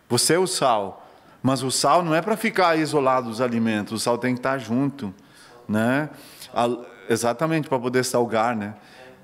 você 0.07 0.35
é 0.35 0.39
o 0.39 0.45
sal. 0.45 0.99
Mas 1.41 1.63
o 1.63 1.71
sal 1.71 2.03
não 2.03 2.13
é 2.13 2.21
para 2.21 2.37
ficar 2.37 2.77
isolado 2.77 3.27
dos 3.27 3.41
alimentos, 3.41 3.93
o 3.93 3.99
sal 3.99 4.15
tem 4.15 4.35
que 4.35 4.39
estar 4.39 4.59
junto, 4.59 5.11
né? 5.67 6.07
A, 6.53 6.69
exatamente 7.11 7.67
para 7.67 7.79
poder 7.79 8.03
salgar, 8.03 8.55
né? 8.55 8.73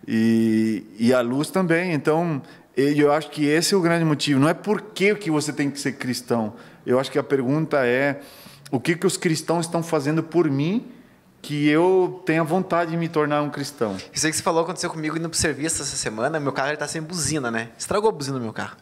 E, 0.07 0.85
e 0.99 1.13
a 1.13 1.21
luz 1.21 1.49
também. 1.49 1.93
Então, 1.93 2.41
eu 2.75 3.11
acho 3.11 3.29
que 3.29 3.45
esse 3.45 3.73
é 3.73 3.77
o 3.77 3.81
grande 3.81 4.05
motivo. 4.05 4.39
Não 4.39 4.49
é 4.49 4.53
por 4.53 4.81
que, 4.81 5.15
que 5.15 5.31
você 5.31 5.51
tem 5.51 5.69
que 5.69 5.79
ser 5.79 5.93
cristão. 5.93 6.53
Eu 6.85 6.99
acho 6.99 7.11
que 7.11 7.17
a 7.17 7.23
pergunta 7.23 7.85
é 7.85 8.21
o 8.71 8.79
que, 8.79 8.95
que 8.95 9.07
os 9.07 9.17
cristãos 9.17 9.65
estão 9.65 9.81
fazendo 9.81 10.21
por 10.21 10.49
mim 10.49 10.91
que 11.41 11.67
eu 11.67 12.21
tenha 12.25 12.43
vontade 12.43 12.91
de 12.91 12.97
me 12.97 13.07
tornar 13.07 13.41
um 13.41 13.49
cristão. 13.49 13.95
Isso 14.11 14.25
aí 14.25 14.31
que 14.31 14.37
você 14.37 14.43
falou 14.43 14.63
aconteceu 14.63 14.89
comigo 14.89 15.17
indo 15.17 15.29
para 15.29 15.35
o 15.35 15.39
serviço 15.39 15.81
essa 15.81 15.95
semana. 15.95 16.39
Meu 16.39 16.51
carro 16.51 16.71
está 16.73 16.87
sem 16.87 17.01
buzina, 17.01 17.49
né? 17.49 17.69
Estragou 17.77 18.09
a 18.09 18.11
buzina 18.11 18.37
do 18.37 18.43
meu 18.43 18.53
carro. 18.53 18.75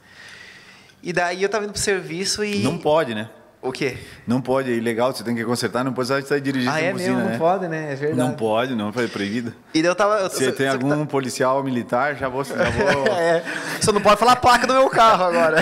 E 1.04 1.14
daí 1.14 1.44
eu 1.44 1.46
estava 1.46 1.66
indo 1.66 1.74
para 1.74 1.80
o 1.80 1.84
serviço 1.84 2.44
e... 2.44 2.64
Não 2.64 2.78
pode, 2.78 3.14
né? 3.14 3.30
O 3.66 3.72
quê? 3.72 3.98
Não 4.28 4.40
pode, 4.40 4.72
é 4.72 4.76
ilegal, 4.76 5.12
você 5.12 5.24
tem 5.24 5.36
que 5.36 5.44
consertar, 5.44 5.84
não 5.84 5.92
pode 5.92 6.08
sair 6.08 6.40
dirigindo 6.40 6.72
ah, 6.72 6.80
é 6.80 6.92
buzina, 6.92 7.16
mesmo, 7.16 7.26
né? 7.26 7.32
não 7.32 7.40
pode, 7.40 7.68
né? 7.68 7.92
É 7.92 7.96
verdade. 7.96 8.30
Não 8.30 8.36
pode, 8.36 8.76
não, 8.76 8.94
foi 8.94 9.08
proibido. 9.08 9.54
E 9.74 9.82
daí 9.82 9.90
eu 9.90 9.96
tava... 9.96 10.20
Eu, 10.20 10.30
Se 10.30 10.52
tem 10.52 10.68
algum 10.68 11.00
tá... 11.00 11.06
policial 11.08 11.64
militar, 11.64 12.16
já 12.16 12.30
vou... 12.30 12.44
Já 12.44 12.54
vou... 12.54 13.08
é, 13.18 13.44
só 13.82 13.92
não 13.92 14.02
pode 14.02 14.20
falar 14.20 14.34
a 14.34 14.36
placa 14.36 14.68
do 14.68 14.74
meu 14.74 14.88
carro 14.90 15.24
agora. 15.24 15.58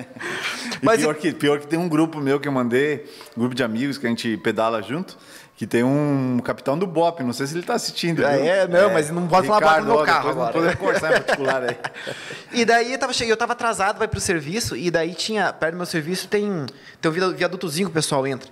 Mas 0.82 1.00
pior, 1.00 1.14
que, 1.14 1.32
pior 1.32 1.60
que 1.60 1.66
tem 1.66 1.78
um 1.78 1.88
grupo 1.88 2.20
meu 2.20 2.40
que 2.40 2.48
eu 2.48 2.52
mandei, 2.52 3.04
um 3.36 3.40
grupo 3.40 3.54
de 3.54 3.62
amigos 3.62 3.98
que 3.98 4.06
a 4.06 4.08
gente 4.08 4.38
pedala 4.38 4.82
junto, 4.82 5.18
que 5.60 5.66
tem 5.66 5.84
um 5.84 6.40
capitão 6.42 6.78
do 6.78 6.86
BOP, 6.86 7.20
não 7.22 7.34
sei 7.34 7.46
se 7.46 7.52
ele 7.52 7.60
está 7.60 7.74
assistindo. 7.74 8.24
Ah, 8.24 8.32
é, 8.32 8.66
não, 8.66 8.88
é, 8.88 8.94
mas 8.94 9.10
não 9.10 9.28
pode 9.28 9.46
falar 9.46 9.58
Ricardo, 9.58 9.84
do 9.84 9.92
meu 9.94 10.04
carro 10.06 10.30
agora. 10.30 10.58
Não 10.58 10.74
conversar 10.74 11.10
em 11.10 11.22
particular 11.22 11.62
aí. 11.62 11.76
e 12.50 12.64
daí 12.64 12.92
eu 12.94 12.98
tava 12.98 13.12
eu 13.22 13.36
tava 13.36 13.52
atrasado, 13.52 13.98
vai 13.98 14.08
pro 14.08 14.18
serviço, 14.18 14.74
e 14.74 14.90
daí 14.90 15.12
tinha, 15.12 15.52
perto 15.52 15.74
do 15.74 15.76
meu 15.76 15.84
serviço 15.84 16.28
tem, 16.28 16.64
tem 16.98 17.10
um 17.10 17.34
viadutozinho 17.34 17.88
que 17.88 17.90
o 17.90 17.94
pessoal 17.94 18.26
entra. 18.26 18.50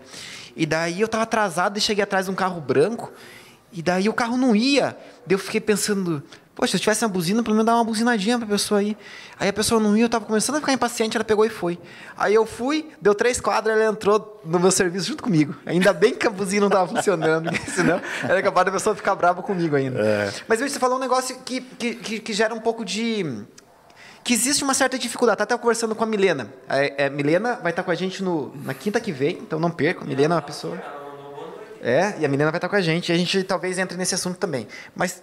E 0.55 0.66
daí 0.66 1.01
eu 1.01 1.09
tava 1.09 1.23
atrasado 1.23 1.79
e 1.79 1.81
cheguei 1.81 2.05
atrás 2.05 2.27
de 2.27 2.31
um 2.31 2.35
carro 2.35 2.61
branco, 2.61 3.11
e 3.73 3.81
daí 3.81 4.07
o 4.11 4.12
carro 4.12 4.37
não 4.37 4.55
ia. 4.55 4.94
Daí 5.27 5.35
eu 5.35 5.38
fiquei 5.38 5.62
pensando, 5.62 6.23
Poxa, 6.59 6.73
se 6.73 6.77
eu 6.79 6.81
tivesse 6.81 7.05
uma 7.05 7.09
buzina, 7.09 7.40
pelo 7.40 7.55
menos 7.55 7.66
dar 7.66 7.77
uma 7.77 7.85
buzinadinha 7.85 8.37
para 8.37 8.44
a 8.44 8.51
pessoa 8.51 8.81
aí. 8.81 8.97
Aí 9.38 9.49
a 9.49 9.53
pessoa 9.53 9.81
não 9.81 9.97
ia, 9.97 10.03
eu 10.03 10.07
estava 10.07 10.25
começando 10.25 10.57
a 10.57 10.59
ficar 10.59 10.73
impaciente, 10.73 11.16
ela 11.16 11.23
pegou 11.23 11.47
e 11.47 11.49
foi. 11.49 11.79
Aí 12.16 12.35
eu 12.35 12.44
fui, 12.44 12.90
deu 13.01 13.14
três 13.14 13.40
quadras, 13.40 13.79
ela 13.79 13.92
entrou 13.92 14.42
no 14.44 14.59
meu 14.59 14.73
serviço 14.73 15.07
junto 15.07 15.23
comigo. 15.23 15.55
Ainda 15.64 15.92
bem 15.92 16.16
que 16.16 16.27
a 16.27 16.31
buzina 16.31 16.62
não 16.62 16.66
estava 16.66 16.88
funcionando, 16.88 17.49
senão 17.73 18.01
era 18.25 18.42
capaz 18.42 18.66
da 18.66 18.73
pessoa 18.73 18.97
ficar 18.97 19.14
brava 19.14 19.40
comigo 19.40 19.77
ainda. 19.77 20.01
É. 20.01 20.33
Mas 20.49 20.59
você 20.59 20.81
falou 20.81 20.97
um 20.97 21.01
negócio 21.01 21.38
que, 21.44 21.61
que, 21.61 21.94
que, 21.94 22.18
que 22.18 22.33
gera 22.33 22.53
um 22.53 22.59
pouco 22.61 22.85
de 22.85 23.25
que 24.25 24.35
existe 24.35 24.64
uma 24.64 24.75
certa 24.75 24.99
dificuldade. 24.99 25.38
Tá 25.38 25.44
até 25.44 25.57
conversando 25.57 25.94
com 25.94 26.03
a 26.03 26.07
Milena. 26.09 26.53
É, 26.68 27.05
é, 27.05 27.09
Milena 27.09 27.61
vai 27.62 27.71
estar 27.71 27.85
com 27.85 27.92
a 27.92 27.94
gente 27.94 28.21
no, 28.21 28.53
na 28.64 28.75
quinta 28.75 28.99
que 28.99 29.12
vem, 29.12 29.38
então 29.38 29.61
não 29.61 29.71
perca. 29.71 30.05
Milena 30.05 30.35
é 30.35 30.37
uma 30.37 30.42
pessoa. 30.42 30.77
É, 31.81 32.14
e 32.18 32.25
a 32.25 32.29
Milena 32.29 32.51
vai 32.51 32.59
estar 32.59 32.68
com 32.68 32.75
a 32.75 32.81
gente. 32.81 33.11
E 33.11 33.12
a 33.12 33.16
gente 33.16 33.44
talvez 33.44 33.79
entre 33.79 33.97
nesse 33.97 34.16
assunto 34.16 34.37
também. 34.37 34.66
Mas 34.97 35.23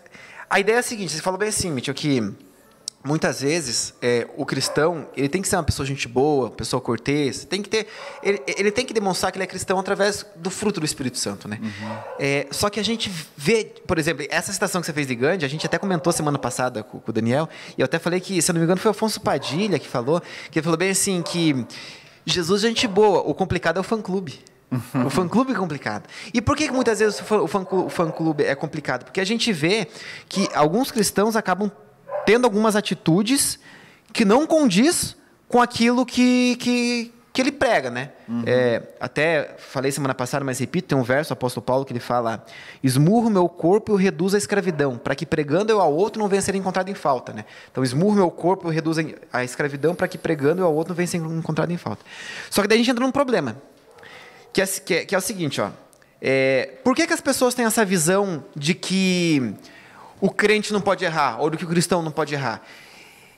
a 0.50 0.60
ideia 0.60 0.78
é 0.78 0.80
a 0.80 0.84
seguinte, 0.84 1.14
você 1.14 1.22
falou 1.22 1.40
bem 1.40 1.50
assim, 1.50 1.72
Mitchell, 1.72 1.94
que 1.94 2.22
muitas 3.06 3.42
vezes 3.42 3.94
é, 4.02 4.28
o 4.36 4.44
cristão 4.46 5.08
ele 5.16 5.30
tem 5.30 5.40
que 5.40 5.48
ser 5.48 5.56
uma 5.56 5.64
pessoa 5.64 5.86
gente 5.86 6.08
boa, 6.08 6.50
pessoa 6.50 6.82
cortês, 6.82 7.46
tem 7.46 7.62
que 7.62 7.70
ter, 7.70 7.88
ele, 8.24 8.42
ele, 8.48 8.72
tem 8.72 8.84
que 8.84 8.94
demonstrar 8.94 9.32
que 9.32 9.38
ele 9.38 9.44
é 9.44 9.48
cristão 9.48 9.78
através 9.78 10.26
do 10.36 10.50
fruto 10.50 10.80
do 10.80 10.86
Espírito 10.86 11.20
Santo, 11.20 11.48
né? 11.48 11.60
Uhum. 11.62 11.98
É, 12.20 12.48
só 12.50 12.68
que 12.68 12.80
a 12.80 12.84
gente 12.84 13.12
vê, 13.38 13.66
por 13.86 14.00
exemplo, 14.00 14.26
essa 14.30 14.52
citação 14.52 14.82
que 14.82 14.88
você 14.88 14.94
fez 14.94 15.06
de 15.06 15.14
Gandhi, 15.14 15.46
a 15.46 15.48
gente 15.48 15.66
até 15.66 15.78
comentou 15.78 16.12
semana 16.12 16.40
passada 16.40 16.82
com, 16.82 17.00
com 17.00 17.12
o 17.12 17.14
Daniel, 17.14 17.48
e 17.78 17.82
eu 17.82 17.86
até 17.86 18.00
falei 18.00 18.20
que, 18.20 18.42
se 18.42 18.50
eu 18.50 18.54
não 18.54 18.60
me 18.60 18.66
engano, 18.66 18.82
foi 18.82 18.90
o 18.90 18.92
Afonso 18.92 19.22
Padilha 19.22 19.78
que 19.78 19.88
falou, 19.88 20.20
que 20.50 20.58
ele 20.58 20.64
falou 20.64 20.78
bem 20.78 20.90
assim 20.90 21.22
que 21.22 21.66
Jesus 22.26 22.64
é 22.64 22.70
gente 22.70 22.88
boa, 22.88 23.20
o 23.20 23.36
complicado 23.36 23.78
é 23.78 23.80
o 23.80 23.84
fã-clube. 23.84 24.40
O 25.06 25.10
fã-clube 25.10 25.52
é 25.52 25.56
complicado. 25.56 26.08
E 26.34 26.42
por 26.42 26.56
que, 26.56 26.68
que 26.68 26.74
muitas 26.74 27.00
vezes 27.00 27.22
o 27.22 27.90
fã-clube 27.90 28.44
é 28.44 28.56
complicado? 28.56 29.06
Porque 29.06 29.22
a 29.22 29.26
gente 29.26 29.52
vê 29.52 29.88
que 30.28 30.48
alguns 30.54 30.92
cristãos 30.92 31.36
acabam 31.36 31.72
tendo 32.26 32.46
algumas 32.46 32.76
atitudes 32.76 33.60
que 34.12 34.26
não 34.26 34.48
condiz 34.48 35.16
com 35.48 35.62
aquilo 35.62 36.06
que, 36.06 36.56
que, 36.56 37.14
que 37.32 37.42
ele 37.42 37.52
prega, 37.52 37.92
né? 37.92 38.12
Uhum. 38.28 38.44
É, 38.46 38.82
até 39.00 39.56
falei 39.58 39.92
semana 39.92 40.16
passada, 40.16 40.44
mas 40.44 40.58
repito, 40.60 40.88
tem 40.88 40.98
um 40.98 41.04
verso 41.04 41.30
do 41.30 41.34
apóstolo 41.34 41.64
Paulo 41.64 41.86
que 41.86 41.94
ele 41.94 42.00
fala: 42.00 42.44
esmurro 42.84 43.30
meu 43.30 43.48
corpo 43.48 43.92
e 43.92 43.94
o 43.94 43.98
reduzo 43.98 44.36
à 44.36 44.40
escravidão, 44.40 44.98
para 44.98 45.14
que 45.16 45.26
pregando 45.26 45.72
eu 45.72 45.80
ao 45.80 45.94
outro 45.94 46.20
não 46.22 46.28
venha 46.28 46.42
ser 46.42 46.56
encontrado 46.56 46.90
em 46.90 46.96
falta, 46.96 47.34
né? 47.34 47.46
Então, 47.72 47.84
esmurro 47.84 48.16
meu 48.16 48.32
corpo 48.32 48.72
e 48.72 48.76
reduzo 48.76 49.02
a 49.32 49.44
escravidão, 49.44 49.94
para 49.94 50.08
que 50.08 50.18
pregando 50.18 50.62
eu 50.62 50.66
ao 50.66 50.74
outro 50.74 50.90
não 50.90 50.96
venha 50.96 51.08
ser 51.08 51.18
encontrado 51.18 51.72
em 51.72 51.78
falta. 51.78 52.04
Só 52.50 52.62
que 52.62 52.68
daí 52.68 52.78
a 52.78 52.80
gente 52.80 52.92
entra 52.92 53.06
num 53.06 53.12
problema 53.12 53.58
que 54.56 54.62
é, 54.62 54.66
que 54.66 54.94
é, 54.94 55.06
que 55.06 55.14
é 55.14 55.18
o 55.18 55.22
seguinte, 55.22 55.60
ó. 55.60 55.70
É, 56.22 56.78
por 56.82 56.96
que, 56.96 57.06
que 57.06 57.12
as 57.12 57.20
pessoas 57.20 57.54
têm 57.54 57.66
essa 57.66 57.84
visão 57.84 58.42
de 58.56 58.74
que 58.74 59.54
o 60.22 60.30
crente 60.30 60.72
não 60.72 60.80
pode 60.80 61.04
errar, 61.04 61.42
ou 61.42 61.50
de 61.50 61.58
que 61.58 61.66
o 61.66 61.68
cristão 61.68 62.02
não 62.02 62.10
pode 62.10 62.34
errar? 62.34 62.62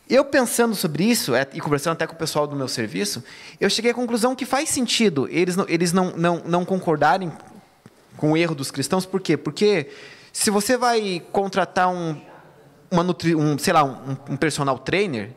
Eu 0.07 0.23
pensando 0.23 0.75
sobre 0.75 1.03
isso, 1.05 1.33
é, 1.33 1.47
e 1.55 1.59
conversando 1.59 1.93
até 1.93 2.05
com 2.05 2.13
o 2.13 2.17
pessoal 2.17 2.45
do 2.45 2.55
meu 2.55 2.67
serviço, 2.67 3.23
eu 3.59 3.67
cheguei 3.67 3.89
à 3.89 3.93
conclusão 3.95 4.35
que 4.35 4.45
faz 4.45 4.69
sentido 4.69 5.27
eles 5.31 5.55
não, 5.55 5.65
eles 5.67 5.91
não, 5.91 6.11
não, 6.15 6.43
não 6.45 6.63
concordarem 6.63 7.31
com 8.15 8.33
o 8.33 8.37
erro 8.37 8.53
dos 8.53 8.69
cristãos, 8.69 9.03
por 9.03 9.19
quê? 9.19 9.35
Porque 9.35 9.89
Se 10.31 10.51
você 10.51 10.77
vai 10.77 11.19
contratar 11.31 11.89
um, 11.89 12.15
uma 12.91 13.01
nutri, 13.01 13.33
um, 13.33 13.57
sei 13.57 13.73
lá, 13.73 13.83
um, 13.83 14.15
um 14.29 14.37
personal 14.37 14.77
trainer 14.77 15.31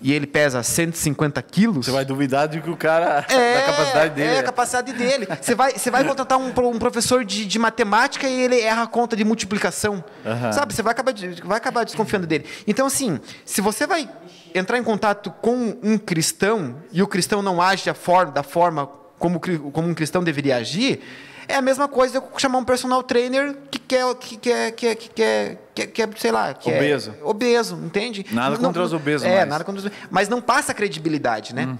e 0.00 0.12
ele 0.12 0.26
pesa 0.26 0.62
150 0.62 1.40
quilos. 1.42 1.86
Você 1.86 1.92
vai 1.92 2.04
duvidar 2.04 2.48
de 2.48 2.60
que 2.60 2.70
o 2.70 2.76
cara. 2.76 3.24
É, 3.28 3.54
da 3.60 3.66
capacidade 3.66 4.14
dele. 4.14 4.34
É, 4.34 4.38
a 4.38 4.42
capacidade 4.42 4.92
dele. 4.92 5.28
Você 5.40 5.54
vai, 5.54 5.72
você 5.72 5.90
vai 5.90 6.04
contratar 6.04 6.38
um, 6.38 6.48
um 6.48 6.78
professor 6.78 7.24
de, 7.24 7.46
de 7.46 7.58
matemática 7.58 8.28
e 8.28 8.42
ele 8.42 8.60
erra 8.60 8.82
a 8.82 8.86
conta 8.86 9.16
de 9.16 9.24
multiplicação. 9.24 10.04
Aham. 10.24 10.52
Sabe? 10.52 10.74
Você 10.74 10.82
vai 10.82 10.92
acabar, 10.92 11.14
vai 11.44 11.56
acabar 11.56 11.84
desconfiando 11.84 12.26
dele. 12.26 12.44
Então, 12.66 12.86
assim, 12.86 13.18
se 13.44 13.60
você 13.60 13.86
vai 13.86 14.08
entrar 14.54 14.78
em 14.78 14.84
contato 14.84 15.30
com 15.30 15.78
um 15.82 15.98
cristão 15.98 16.76
e 16.92 17.02
o 17.02 17.06
cristão 17.06 17.42
não 17.42 17.60
age 17.60 17.84
da 17.86 17.94
forma, 17.94 18.32
da 18.32 18.42
forma 18.42 18.88
como, 19.18 19.40
como 19.72 19.88
um 19.88 19.94
cristão 19.94 20.22
deveria 20.22 20.56
agir, 20.56 21.00
é 21.48 21.54
a 21.56 21.62
mesma 21.62 21.88
coisa 21.88 22.20
que 22.20 22.40
chamar 22.40 22.58
um 22.58 22.64
personal 22.64 23.02
trainer 23.02 23.56
que 23.70 23.78
quer, 23.78 24.14
que 24.16 24.36
quer, 24.36 24.72
que 24.72 24.86
quer, 24.86 24.94
que 24.96 25.08
quer, 25.10 25.56
que 25.74 25.86
quer, 25.86 25.86
que 25.86 26.02
é, 26.02 26.08
sei 26.16 26.30
lá, 26.32 26.54
que 26.54 26.70
Obeso. 26.70 27.14
é 27.20 27.24
obeso, 27.24 27.76
entende? 27.84 28.24
Nada 28.30 28.56
contra 28.56 28.82
os 28.82 28.92
obesos, 28.92 29.26
É, 29.26 29.30
mas- 29.34 29.42
Uhum. 29.44 29.48
nada 29.50 29.64
contra 29.64 29.86
os 29.86 29.92
Mas 30.10 30.28
não 30.28 30.40
passa 30.40 30.72
credibilidade, 30.74 31.54
né? 31.54 31.76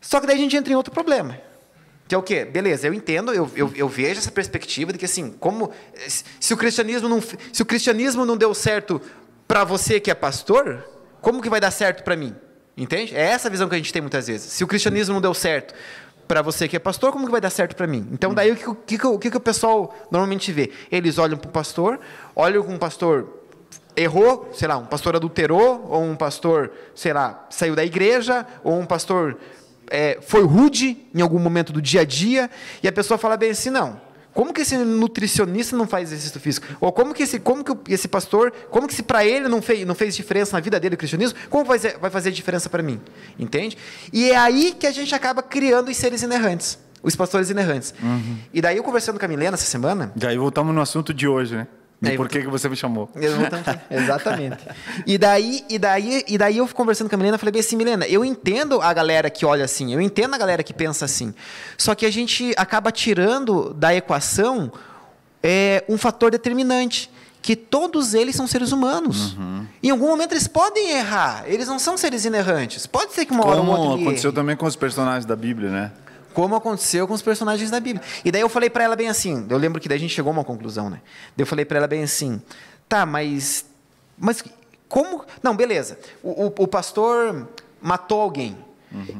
Só 0.00 0.20
que 0.20 0.26
daí 0.26 0.36
a 0.36 0.38
gente 0.38 0.56
entra 0.56 0.72
em 0.72 0.76
outro 0.76 0.92
problema. 0.92 1.38
Que 2.08 2.14
é 2.14 2.18
o 2.18 2.22
quê? 2.22 2.44
Beleza, 2.44 2.86
eu 2.86 2.92
entendo, 2.92 3.32
eu, 3.32 3.50
eu, 3.54 3.72
eu 3.74 3.88
vejo 3.88 4.18
essa 4.18 4.30
perspectiva 4.30 4.92
de 4.92 4.98
que 4.98 5.04
assim, 5.04 5.30
como 5.40 5.70
se 6.06 6.24
se 6.40 6.52
o 6.52 6.56
cristianismo 6.56 7.08
não, 7.08 7.20
se 7.22 7.62
o 7.62 7.64
cristianismo 7.64 8.26
não 8.26 8.36
deu 8.36 8.52
certo 8.52 9.00
para 9.48 9.64
você 9.64 9.98
que 10.00 10.10
é 10.10 10.14
pastor, 10.14 10.84
como 11.20 11.40
que 11.40 11.48
vai 11.48 11.60
dar 11.60 11.70
certo 11.70 12.02
para 12.02 12.14
mim? 12.16 12.34
Entende? 12.76 13.14
É 13.16 13.20
essa 13.22 13.48
a 13.48 13.50
visão 13.50 13.68
que 13.68 13.74
a 13.74 13.78
gente 13.78 13.92
tem 13.92 14.02
muitas 14.02 14.26
vezes. 14.26 14.52
Se 14.52 14.64
o 14.64 14.66
cristianismo 14.66 15.14
não 15.14 15.20
deu 15.20 15.32
certo 15.32 15.72
para 16.32 16.40
você 16.40 16.66
que 16.66 16.74
é 16.74 16.78
pastor, 16.78 17.12
como 17.12 17.26
que 17.26 17.30
vai 17.30 17.42
dar 17.42 17.50
certo 17.50 17.76
para 17.76 17.86
mim? 17.86 18.08
Então 18.10 18.32
daí 18.32 18.50
o 18.50 18.56
que, 18.56 18.66
o 18.66 18.74
que, 18.74 19.06
o 19.06 19.18
que 19.18 19.36
o 19.36 19.40
pessoal 19.40 19.94
normalmente 20.10 20.50
vê? 20.50 20.72
Eles 20.90 21.18
olham 21.18 21.36
para 21.36 21.50
o 21.50 21.52
pastor, 21.52 22.00
olham 22.34 22.62
com 22.62 22.74
o 22.74 22.78
pastor 22.78 23.28
errou, 23.94 24.48
sei 24.54 24.66
lá, 24.66 24.78
um 24.78 24.86
pastor 24.86 25.14
adulterou, 25.14 25.86
ou 25.90 26.02
um 26.02 26.16
pastor, 26.16 26.72
sei 26.94 27.12
lá, 27.12 27.46
saiu 27.50 27.76
da 27.76 27.84
igreja, 27.84 28.46
ou 28.64 28.80
um 28.80 28.86
pastor 28.86 29.36
é, 29.90 30.20
foi 30.22 30.42
rude 30.42 31.06
em 31.14 31.20
algum 31.20 31.38
momento 31.38 31.70
do 31.70 31.82
dia 31.82 32.00
a 32.00 32.04
dia, 32.04 32.50
e 32.82 32.88
a 32.88 32.92
pessoa 32.92 33.18
fala 33.18 33.36
bem 33.36 33.50
assim, 33.50 33.68
não. 33.68 34.00
Como 34.32 34.52
que 34.52 34.62
esse 34.62 34.76
nutricionista 34.78 35.76
não 35.76 35.86
faz 35.86 36.10
exercício 36.10 36.40
físico? 36.40 36.66
Ou 36.80 36.90
como 36.92 37.12
que 37.12 37.22
esse, 37.22 37.38
como 37.38 37.62
que 37.62 37.92
esse 37.92 38.08
pastor, 38.08 38.52
como 38.70 38.88
que 38.88 38.94
se 38.94 39.02
para 39.02 39.24
ele 39.24 39.48
não 39.48 39.60
fez, 39.60 39.86
não 39.86 39.94
fez 39.94 40.16
diferença 40.16 40.56
na 40.56 40.60
vida 40.60 40.80
dele 40.80 40.94
o 40.94 40.98
cristianismo, 40.98 41.38
como 41.50 41.64
vai, 41.64 41.78
vai 41.78 42.10
fazer 42.10 42.30
diferença 42.30 42.70
para 42.70 42.82
mim? 42.82 43.00
Entende? 43.38 43.76
E 44.12 44.30
é 44.30 44.36
aí 44.36 44.74
que 44.78 44.86
a 44.86 44.90
gente 44.90 45.14
acaba 45.14 45.42
criando 45.42 45.90
os 45.90 45.96
seres 45.96 46.22
inerrantes, 46.22 46.78
os 47.02 47.14
pastores 47.14 47.50
inerrantes. 47.50 47.94
E 48.52 48.60
daí 48.62 48.76
eu 48.78 48.82
conversando 48.82 49.18
com 49.18 49.24
a 49.24 49.28
Milena 49.28 49.54
essa 49.54 49.66
semana, 49.66 50.12
E 50.20 50.26
aí 50.26 50.38
voltamos 50.38 50.74
no 50.74 50.80
assunto 50.80 51.12
de 51.12 51.28
hoje, 51.28 51.54
né? 51.56 51.66
E 52.02 52.08
Aí 52.08 52.16
por 52.16 52.28
que, 52.28 52.40
que 52.40 52.48
você 52.48 52.68
me 52.68 52.74
chamou? 52.74 53.08
Exatamente. 53.88 54.58
E 55.06 55.16
daí, 55.16 55.64
e 55.68 55.78
daí, 55.78 56.24
e 56.26 56.36
daí 56.36 56.58
eu 56.58 56.66
conversando 56.68 57.08
com 57.08 57.14
a 57.14 57.18
Milena, 57.18 57.38
falei 57.38 57.52
bem 57.52 57.60
assim, 57.60 57.76
Milena, 57.76 58.06
eu 58.06 58.24
entendo 58.24 58.80
a 58.80 58.92
galera 58.92 59.30
que 59.30 59.46
olha 59.46 59.64
assim, 59.64 59.94
eu 59.94 60.00
entendo 60.00 60.34
a 60.34 60.38
galera 60.38 60.62
que 60.62 60.72
pensa 60.74 61.04
assim. 61.04 61.32
Só 61.78 61.94
que 61.94 62.04
a 62.04 62.10
gente 62.10 62.52
acaba 62.56 62.90
tirando 62.90 63.72
da 63.74 63.94
equação 63.94 64.72
é, 65.42 65.84
um 65.88 65.96
fator 65.96 66.30
determinante. 66.30 67.10
Que 67.40 67.56
todos 67.56 68.14
eles 68.14 68.36
são 68.36 68.46
seres 68.46 68.70
humanos. 68.70 69.36
Em 69.82 69.90
algum 69.90 70.06
momento 70.06 70.32
eles 70.32 70.46
podem 70.46 70.92
errar. 70.92 71.42
Eles 71.48 71.66
não 71.66 71.76
são 71.76 71.96
seres 71.96 72.24
inerrantes. 72.24 72.86
Pode 72.86 73.12
ser 73.14 73.26
que 73.26 73.32
uma 73.32 73.44
hora 73.44 73.56
ou 73.56 73.66
Como 73.66 73.72
outra 73.72 73.94
ele 73.94 74.02
aconteceu 74.04 74.28
erre. 74.30 74.36
também 74.36 74.54
com 74.56 74.64
os 74.64 74.76
personagens 74.76 75.24
da 75.24 75.34
Bíblia, 75.34 75.68
né? 75.68 75.90
Como 76.32 76.54
aconteceu 76.54 77.06
com 77.06 77.14
os 77.14 77.22
personagens 77.22 77.70
da 77.70 77.80
Bíblia. 77.80 78.04
E 78.24 78.30
daí 78.30 78.40
eu 78.40 78.48
falei 78.48 78.70
pra 78.70 78.84
ela 78.84 78.96
bem 78.96 79.08
assim, 79.08 79.46
eu 79.48 79.58
lembro 79.58 79.80
que 79.80 79.88
daí 79.88 79.96
a 79.96 80.00
gente 80.00 80.14
chegou 80.14 80.30
a 80.30 80.32
uma 80.34 80.44
conclusão, 80.44 80.88
né? 80.90 81.00
Daí 81.36 81.42
eu 81.42 81.46
falei 81.46 81.64
pra 81.64 81.78
ela 81.78 81.86
bem 81.86 82.02
assim, 82.02 82.40
tá, 82.88 83.04
mas 83.06 83.64
mas 84.18 84.44
como, 84.88 85.24
não, 85.42 85.56
beleza. 85.56 85.98
O, 86.22 86.46
o, 86.46 86.46
o 86.46 86.68
pastor 86.68 87.48
matou 87.80 88.20
alguém. 88.20 88.56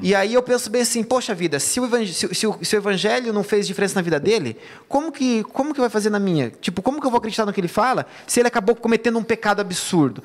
E 0.03 0.15
aí 0.15 0.35
eu 0.35 0.43
penso 0.43 0.69
bem 0.71 0.83
assim, 0.83 1.03
poxa 1.03 1.35
vida, 1.35 1.59
se 1.59 1.81
o, 1.81 1.85
evang- 1.85 2.07
se, 2.07 2.27
o- 2.27 2.35
se 2.35 2.47
o, 2.47 2.59
se 2.63 2.77
o 2.77 2.79
evangelho 2.79 3.33
não 3.33 3.43
fez 3.43 3.67
diferença 3.67 3.95
na 3.95 4.03
vida 4.03 4.21
dele, 4.21 4.57
como 4.89 5.11
que, 5.11 5.43
como 5.45 5.73
que 5.73 5.81
vai 5.81 5.89
fazer 5.89 6.11
na 6.11 6.19
minha? 6.19 6.51
Tipo, 6.61 6.83
como 6.83 7.01
que 7.01 7.07
eu 7.07 7.11
vou 7.11 7.19
acreditar 7.19 7.47
no 7.47 7.53
que 7.53 7.61
ele 7.61 7.69
fala 7.69 8.07
se 8.27 8.41
ele 8.41 8.49
acabou 8.49 8.75
cometendo 8.77 9.19
um 9.19 9.23
pecado 9.23 9.61
absurdo? 9.61 10.23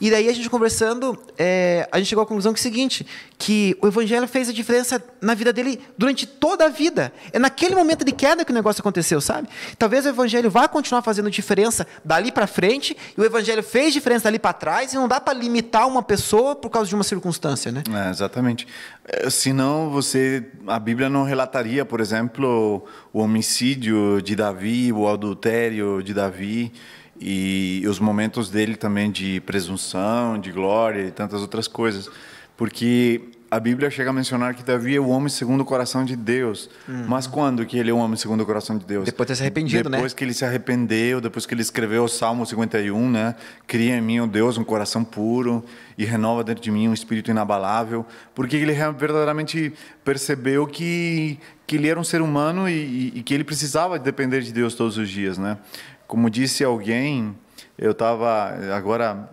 E 0.00 0.10
daí 0.10 0.28
a 0.28 0.32
gente 0.32 0.48
conversando, 0.50 1.16
é, 1.36 1.88
a 1.92 1.98
gente 1.98 2.08
chegou 2.08 2.22
à 2.22 2.26
conclusão 2.26 2.52
que 2.52 2.58
é 2.58 2.60
o 2.60 2.62
seguinte, 2.62 3.06
que 3.38 3.76
o 3.80 3.86
evangelho 3.86 4.26
fez 4.26 4.48
a 4.48 4.52
diferença 4.52 5.02
na 5.20 5.34
vida 5.34 5.52
dele 5.52 5.80
durante 5.96 6.26
toda 6.26 6.64
a 6.66 6.68
vida. 6.68 7.12
É 7.32 7.38
naquele 7.38 7.74
momento 7.74 8.04
de 8.04 8.12
queda 8.12 8.44
que 8.44 8.50
o 8.50 8.54
negócio 8.54 8.80
aconteceu, 8.80 9.20
sabe? 9.20 9.48
Talvez 9.78 10.06
o 10.06 10.08
evangelho 10.08 10.50
vá 10.50 10.66
continuar 10.66 11.02
fazendo 11.02 11.30
diferença 11.30 11.86
dali 12.04 12.32
para 12.32 12.46
frente, 12.46 12.96
e 13.16 13.20
o 13.20 13.24
evangelho 13.24 13.62
fez 13.62 13.92
diferença 13.92 14.24
dali 14.24 14.38
para 14.38 14.52
trás, 14.52 14.92
e 14.92 14.96
não 14.96 15.06
dá 15.06 15.20
para 15.20 15.32
limitar 15.38 15.86
uma 15.86 16.02
pessoa 16.02 16.56
por 16.56 16.70
causa 16.70 16.88
de 16.88 16.94
uma 16.94 17.04
circunstância, 17.04 17.70
né? 17.70 17.82
É, 18.06 18.10
exatamente. 18.10 18.66
É, 19.04 19.30
Senão 19.30 19.90
você, 19.90 20.44
a 20.66 20.78
Bíblia 20.78 21.08
não 21.08 21.24
relataria, 21.24 21.84
por 21.84 22.00
exemplo, 22.00 22.84
o 23.12 23.20
homicídio 23.20 24.20
de 24.22 24.36
Davi, 24.36 24.92
o 24.92 25.08
adultério 25.08 26.02
de 26.02 26.12
Davi 26.12 26.72
e 27.20 27.82
os 27.88 27.98
momentos 27.98 28.50
dele 28.50 28.76
também 28.76 29.10
de 29.10 29.40
presunção, 29.40 30.38
de 30.38 30.52
glória 30.52 31.02
e 31.02 31.10
tantas 31.10 31.40
outras 31.40 31.66
coisas, 31.66 32.08
porque 32.56 33.22
a 33.50 33.58
Bíblia 33.58 33.90
chega 33.90 34.10
a 34.10 34.12
mencionar 34.12 34.54
que 34.54 34.62
Davi 34.62 34.94
é 34.96 35.00
o 35.00 35.08
homem 35.08 35.28
segundo 35.28 35.62
o 35.62 35.64
coração 35.64 36.04
de 36.04 36.14
Deus. 36.14 36.68
Mas 37.08 37.26
quando 37.26 37.64
que 37.64 37.78
ele 37.78 37.90
é 37.90 37.92
o 37.92 37.96
homem 37.96 38.16
segundo 38.16 38.42
o 38.42 38.46
coração 38.46 38.76
de 38.76 38.84
Deus? 38.84 39.04
Depois 39.06 39.26
de 39.26 39.32
ter 39.32 39.36
se 39.36 39.42
arrependido, 39.42 39.88
né? 39.88 39.96
Depois 39.96 40.12
que 40.12 40.22
ele 40.22 40.34
se 40.34 40.44
arrependeu, 40.44 41.20
depois 41.20 41.46
que 41.46 41.54
ele 41.54 41.62
escreveu 41.62 42.04
o 42.04 42.08
Salmo 42.08 42.44
51, 42.44 43.10
né? 43.10 43.34
Cria 43.66 43.96
em 43.96 44.00
mim, 44.02 44.20
ó 44.20 44.26
Deus, 44.26 44.58
um 44.58 44.64
coração 44.64 45.02
puro 45.02 45.64
e 45.96 46.04
renova 46.04 46.44
dentro 46.44 46.62
de 46.62 46.70
mim 46.70 46.88
um 46.88 46.92
espírito 46.92 47.30
inabalável, 47.30 48.04
porque 48.34 48.56
ele 48.56 48.72
verdadeiramente 48.72 49.72
percebeu 50.04 50.66
que 50.66 51.38
que 51.66 51.76
ele 51.76 51.86
era 51.88 52.00
um 52.00 52.04
ser 52.04 52.22
humano 52.22 52.66
e, 52.68 52.72
e- 52.72 53.12
e 53.18 53.22
que 53.22 53.34
ele 53.34 53.44
precisava 53.44 53.98
depender 53.98 54.40
de 54.40 54.52
Deus 54.54 54.74
todos 54.74 54.96
os 54.96 55.08
dias, 55.08 55.36
né? 55.36 55.58
Como 56.06 56.30
disse 56.30 56.64
alguém, 56.64 57.36
eu 57.76 57.90
estava 57.90 58.54
agora 58.74 59.28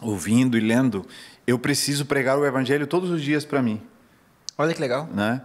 ouvindo 0.00 0.56
e 0.56 0.60
lendo, 0.60 1.06
eu 1.50 1.58
preciso 1.58 2.04
pregar 2.06 2.38
o 2.38 2.44
evangelho 2.46 2.86
todos 2.86 3.10
os 3.10 3.20
dias 3.22 3.44
para 3.44 3.60
mim 3.62 3.80
Olha 4.56 4.74
que 4.74 4.80
legal. 4.80 5.08
né? 5.12 5.40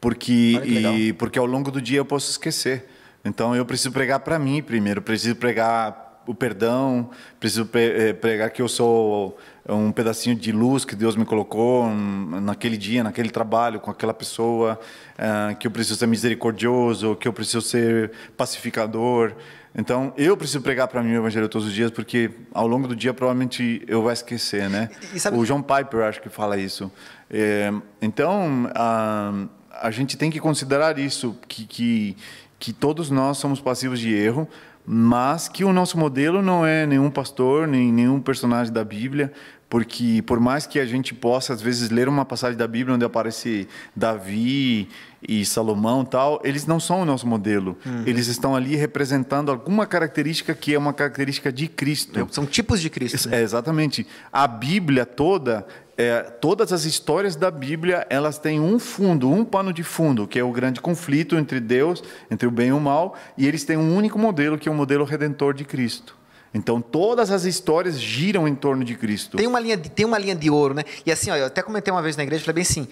Porque 0.00 0.60
e 0.64 1.12
porque 1.14 1.38
ao 1.38 1.46
longo 1.46 1.70
do 1.70 1.80
dia 1.80 1.98
eu 1.98 2.04
posso 2.04 2.30
esquecer. 2.30 2.84
Então 3.24 3.54
eu 3.56 3.64
preciso 3.64 3.92
pregar 3.92 4.20
para 4.20 4.38
mim 4.38 4.62
primeiro, 4.62 5.00
preciso 5.00 5.34
pregar 5.36 6.22
o 6.26 6.34
perdão, 6.34 7.10
preciso 7.38 7.64
pre- 7.66 8.08
eh, 8.08 8.12
pregar 8.12 8.50
que 8.50 8.60
eu 8.60 8.68
sou 8.68 9.36
um 9.68 9.92
pedacinho 9.92 10.34
de 10.34 10.50
luz 10.50 10.84
que 10.84 10.96
Deus 10.96 11.14
me 11.16 11.24
colocou 11.24 11.88
naquele 12.42 12.76
dia, 12.76 13.02
naquele 13.04 13.30
trabalho 13.30 13.78
com 13.78 13.90
aquela 13.90 14.12
pessoa, 14.14 14.78
ah, 15.16 15.54
que 15.58 15.66
eu 15.68 15.70
preciso 15.70 15.98
ser 16.00 16.06
misericordioso, 16.08 17.14
que 17.16 17.28
eu 17.28 17.32
preciso 17.32 17.60
ser 17.62 18.10
pacificador. 18.36 19.32
Então 19.78 20.12
eu 20.16 20.36
preciso 20.36 20.62
pregar 20.62 20.88
para 20.88 21.02
mim 21.02 21.12
o 21.12 21.16
evangelho 21.16 21.48
todos 21.48 21.68
os 21.68 21.74
dias, 21.74 21.90
porque 21.90 22.30
ao 22.54 22.66
longo 22.66 22.88
do 22.88 22.96
dia 22.96 23.12
provavelmente 23.12 23.82
eu 23.86 24.00
vou 24.02 24.10
esquecer, 24.10 24.70
né? 24.70 24.88
E- 25.12 25.16
e 25.16 25.20
sabe- 25.20 25.36
O 25.36 25.44
John 25.44 25.60
Piper 25.62 26.00
acho 26.04 26.20
que 26.22 26.28
fala 26.30 26.56
isso. 26.56 26.90
É, 27.30 27.70
então, 28.00 28.70
a, 28.74 29.32
a 29.82 29.90
gente 29.90 30.16
tem 30.16 30.30
que 30.30 30.40
considerar 30.40 30.98
isso, 30.98 31.36
que, 31.46 31.66
que, 31.66 32.16
que 32.58 32.72
todos 32.72 33.10
nós 33.10 33.36
somos 33.36 33.60
passivos 33.60 34.00
de 34.00 34.14
erro, 34.14 34.48
mas 34.86 35.48
que 35.48 35.64
o 35.64 35.72
nosso 35.72 35.98
modelo 35.98 36.40
não 36.40 36.64
é 36.64 36.86
nenhum 36.86 37.10
pastor, 37.10 37.66
nem 37.66 37.92
nenhum 37.92 38.20
personagem 38.20 38.72
da 38.72 38.84
Bíblia, 38.84 39.32
porque 39.68 40.22
por 40.26 40.38
mais 40.38 40.66
que 40.66 40.78
a 40.78 40.86
gente 40.86 41.12
possa, 41.12 41.52
às 41.52 41.60
vezes, 41.60 41.90
ler 41.90 42.08
uma 42.08 42.24
passagem 42.24 42.56
da 42.56 42.68
Bíblia 42.68 42.94
onde 42.94 43.04
aparece 43.04 43.66
Davi 43.94 44.88
e 45.26 45.44
Salomão 45.44 46.02
e 46.02 46.06
tal, 46.06 46.40
eles 46.44 46.66
não 46.66 46.78
são 46.78 47.02
o 47.02 47.04
nosso 47.04 47.26
modelo. 47.26 47.76
Eles 48.06 48.28
estão 48.28 48.54
ali 48.54 48.76
representando 48.76 49.50
alguma 49.50 49.84
característica 49.84 50.54
que 50.54 50.74
é 50.74 50.78
uma 50.78 50.92
característica 50.92 51.52
de 51.52 51.66
Cristo. 51.66 52.28
São 52.30 52.46
tipos 52.46 52.80
de 52.80 52.88
Cristo. 52.88 53.28
né? 53.28 53.40
É, 53.40 53.42
exatamente. 53.42 54.06
A 54.32 54.46
Bíblia 54.46 55.04
toda, 55.04 55.66
é, 55.96 56.20
todas 56.20 56.72
as 56.72 56.84
histórias 56.84 57.34
da 57.34 57.50
Bíblia, 57.50 58.06
elas 58.08 58.38
têm 58.38 58.60
um 58.60 58.78
fundo, 58.78 59.28
um 59.28 59.44
pano 59.44 59.72
de 59.72 59.82
fundo, 59.82 60.28
que 60.28 60.38
é 60.38 60.44
o 60.44 60.52
grande 60.52 60.80
conflito 60.80 61.36
entre 61.36 61.58
Deus, 61.58 62.04
entre 62.30 62.46
o 62.46 62.52
bem 62.52 62.68
e 62.68 62.72
o 62.72 62.78
mal, 62.78 63.16
e 63.36 63.48
eles 63.48 63.64
têm 63.64 63.76
um 63.76 63.96
único 63.96 64.16
modelo, 64.16 64.56
que 64.56 64.68
é 64.68 64.72
o 64.72 64.74
modelo 64.74 65.04
redentor 65.04 65.54
de 65.54 65.64
Cristo. 65.64 66.16
Então, 66.56 66.80
todas 66.80 67.30
as 67.30 67.44
histórias 67.44 68.00
giram 68.00 68.48
em 68.48 68.54
torno 68.54 68.82
de 68.82 68.94
Cristo. 68.94 69.36
Tem 69.36 69.46
uma 69.46 69.60
linha 69.60 69.76
de, 69.76 69.90
tem 69.90 70.06
uma 70.06 70.18
linha 70.18 70.34
de 70.34 70.48
ouro, 70.48 70.72
né? 70.72 70.84
E 71.04 71.12
assim, 71.12 71.30
ó, 71.30 71.36
eu 71.36 71.44
até 71.44 71.62
comentei 71.62 71.92
uma 71.92 72.00
vez 72.00 72.16
na 72.16 72.22
igreja, 72.22 72.42
falei 72.42 72.54
bem 72.54 72.62
assim, 72.62 72.88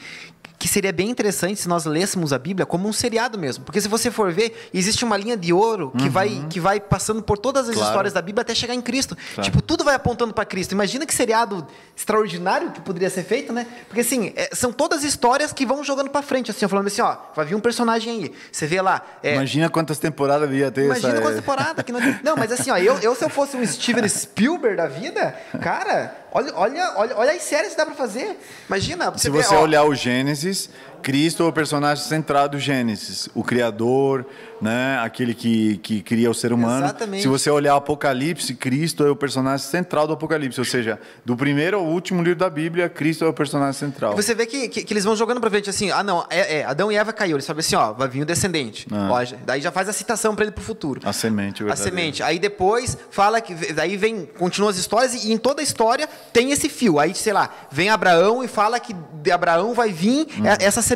que 0.65 0.69
seria 0.69 0.95
bem 0.95 1.11
interessante 1.11 1.61
se 1.61 1.69
nós 1.69 1.85
lêssemos 1.85 2.33
a 2.33 2.39
Bíblia 2.39 2.65
como 2.65 2.89
um 2.89 2.93
seriado 2.93 3.39
mesmo. 3.39 3.67
Porque 3.67 3.79
se 3.83 3.87
você 3.87 4.11
for 4.11 4.33
ver, 4.33 4.71
existe 4.73 5.05
uma 5.05 5.15
linha 5.15 5.37
de 5.37 5.53
ouro 5.53 5.93
que, 5.99 6.09
vai, 6.09 6.47
que 6.49 6.59
vai 6.59 6.81
passando 6.81 7.23
por 7.23 7.37
todas 7.37 7.69
as 7.69 7.75
Claro. 7.75 7.91
histórias 7.91 8.13
da 8.15 8.23
Bíblia 8.23 8.41
até 8.41 8.55
chegar 8.55 8.73
em 8.73 8.81
Cristo. 8.81 9.15
Claro. 9.15 9.43
Tipo, 9.43 9.61
tudo 9.61 9.85
vai 9.85 9.95
apontando 9.95 10.33
para 10.33 10.47
Cristo. 10.47 10.73
Imagina 10.73 11.05
que 11.05 11.13
seriado 11.13 11.67
extraordinário 11.95 12.71
que 12.71 12.81
poderia 12.81 13.11
ser 13.11 13.25
feito, 13.25 13.53
né? 13.53 13.67
Porque 13.89 14.01
assim, 14.01 14.33
é, 14.37 14.49
são 14.55 14.73
todas 14.73 15.05
histórias 15.05 15.53
que 15.53 15.67
vão 15.67 15.85
jogando 15.85 16.09
para 16.09 16.23
frente, 16.23 16.51
assim, 16.51 16.67
falando 16.67 16.87
assim, 16.87 17.03
ó, 17.03 17.15
vai 17.37 17.45
vir 17.45 17.55
um 17.57 17.61
personagem 17.61 18.23
aí. 18.23 18.33
Você 18.51 18.67
vê 18.67 18.81
lá. 18.81 19.03
é, 19.23 19.35
Imagina 19.35 19.69
quantas 19.69 19.99
temporadas 19.99 20.51
ia 20.51 20.71
ter 20.71 20.87
Imagina 20.87 21.13
essa... 21.13 21.21
quantas 21.21 21.41
temporadas 21.41 21.85
que 21.85 21.93
não... 21.93 22.01
não, 22.23 22.37
mas 22.39 22.51
assim, 22.51 22.71
ó, 22.71 22.79
eu, 22.79 22.99
eu 23.01 23.15
se 23.15 23.23
eu 23.23 23.29
fosse 23.29 23.55
um 23.55 23.67
Steven 23.67 24.09
Spielberg 24.09 24.79
da 24.79 24.87
vida, 24.87 25.37
cara, 25.61 26.24
olha, 26.35 26.53
olha, 26.55 26.93
olha, 26.97 27.17
olha 27.17 27.33
as 27.33 27.43
séries 27.43 27.71
que 27.71 27.77
dá 27.77 27.87
pra 27.87 27.95
fazer. 27.95 28.39
Imagina, 28.69 29.17
Se 29.17 29.31
vê, 29.31 29.43
você 29.43 29.55
ó, 29.55 29.63
olhar 29.63 29.85
o 29.85 29.95
Gênesis, 29.95 30.69
Cristo 31.05 31.43
é 31.43 31.47
o 31.47 31.53
personagem 31.53 32.03
central 32.03 32.49
do 32.49 32.59
Gênesis, 32.59 33.29
o 33.35 33.45
Criador, 33.45 34.25
né? 34.59 34.99
aquele 35.03 35.35
que, 35.35 35.77
que 35.77 36.01
cria 36.01 36.31
o 36.31 36.35
ser 36.35 36.51
humano. 36.51 36.87
Exatamente. 36.87 37.21
Se 37.21 37.29
você 37.29 37.51
olhar 37.51 37.75
o 37.75 37.77
Apocalipse, 37.77 38.55
Cristo 38.55 39.05
é 39.05 39.11
o 39.11 39.15
personagem 39.15 39.67
central 39.67 40.07
do 40.07 40.15
Apocalipse, 40.15 40.59
ou 40.59 40.65
seja, 40.65 40.99
do 41.23 41.37
primeiro 41.37 41.77
ao 41.77 41.85
último 41.85 42.23
livro 42.23 42.39
da 42.39 42.49
Bíblia, 42.49 42.89
Cristo 42.89 43.23
é 43.23 43.29
o 43.29 43.35
personagem 43.35 43.79
central. 43.79 44.17
Você 44.17 44.35
vê 44.35 44.47
que, 44.47 44.67
que, 44.69 44.83
que 44.83 44.93
eles 44.95 45.05
vão 45.05 45.15
jogando 45.15 45.43
pra 45.43 45.51
frente 45.51 45.69
assim, 45.69 45.91
ah 45.91 46.03
não, 46.03 46.25
é, 46.31 46.61
é, 46.61 46.65
Adão 46.65 46.91
e 46.91 46.97
Eva 46.97 47.13
caiu, 47.13 47.37
eles 47.37 47.47
falam 47.47 47.61
assim, 47.61 47.77
ó, 47.77 47.93
vai 47.93 48.09
vir 48.09 48.23
o 48.23 48.25
descendente. 48.25 48.87
Ah. 48.91 49.11
Ó, 49.13 49.37
daí 49.45 49.61
já 49.61 49.71
faz 49.71 49.91
a 49.91 49.93
citação 49.93 50.35
pra 50.35 50.47
ele 50.47 50.53
pro 50.53 50.65
futuro. 50.65 51.03
A 51.05 51.13
semente, 51.13 51.63
A 51.63 51.67
verdadeira. 51.67 51.91
semente. 51.91 52.23
Aí 52.23 52.39
depois 52.39 52.97
fala 53.11 53.43
que. 53.43 53.55
Daí 53.75 53.99
vem. 53.99 54.25
Continua 54.39 54.71
as 54.71 54.79
histórias 54.79 55.23
e 55.23 55.33
em 55.33 55.37
toda 55.37 55.61
a 55.61 55.65
história 55.65 56.09
tem 56.33 56.51
esse 56.51 56.71
fio. 56.71 56.99
Aí, 56.99 57.15
sei 57.15 57.35
lá, 57.35 57.51
vem 57.71 57.91
Abraão 57.91 58.43
e 58.43 58.49
fala 58.49 58.81
que 58.81 58.97
de 59.23 59.31
Abraão 59.31 59.75
vai 59.75 59.93
vir 59.93 60.27
é- 60.43 60.65
essa 60.65 60.81
semente. 60.81 60.94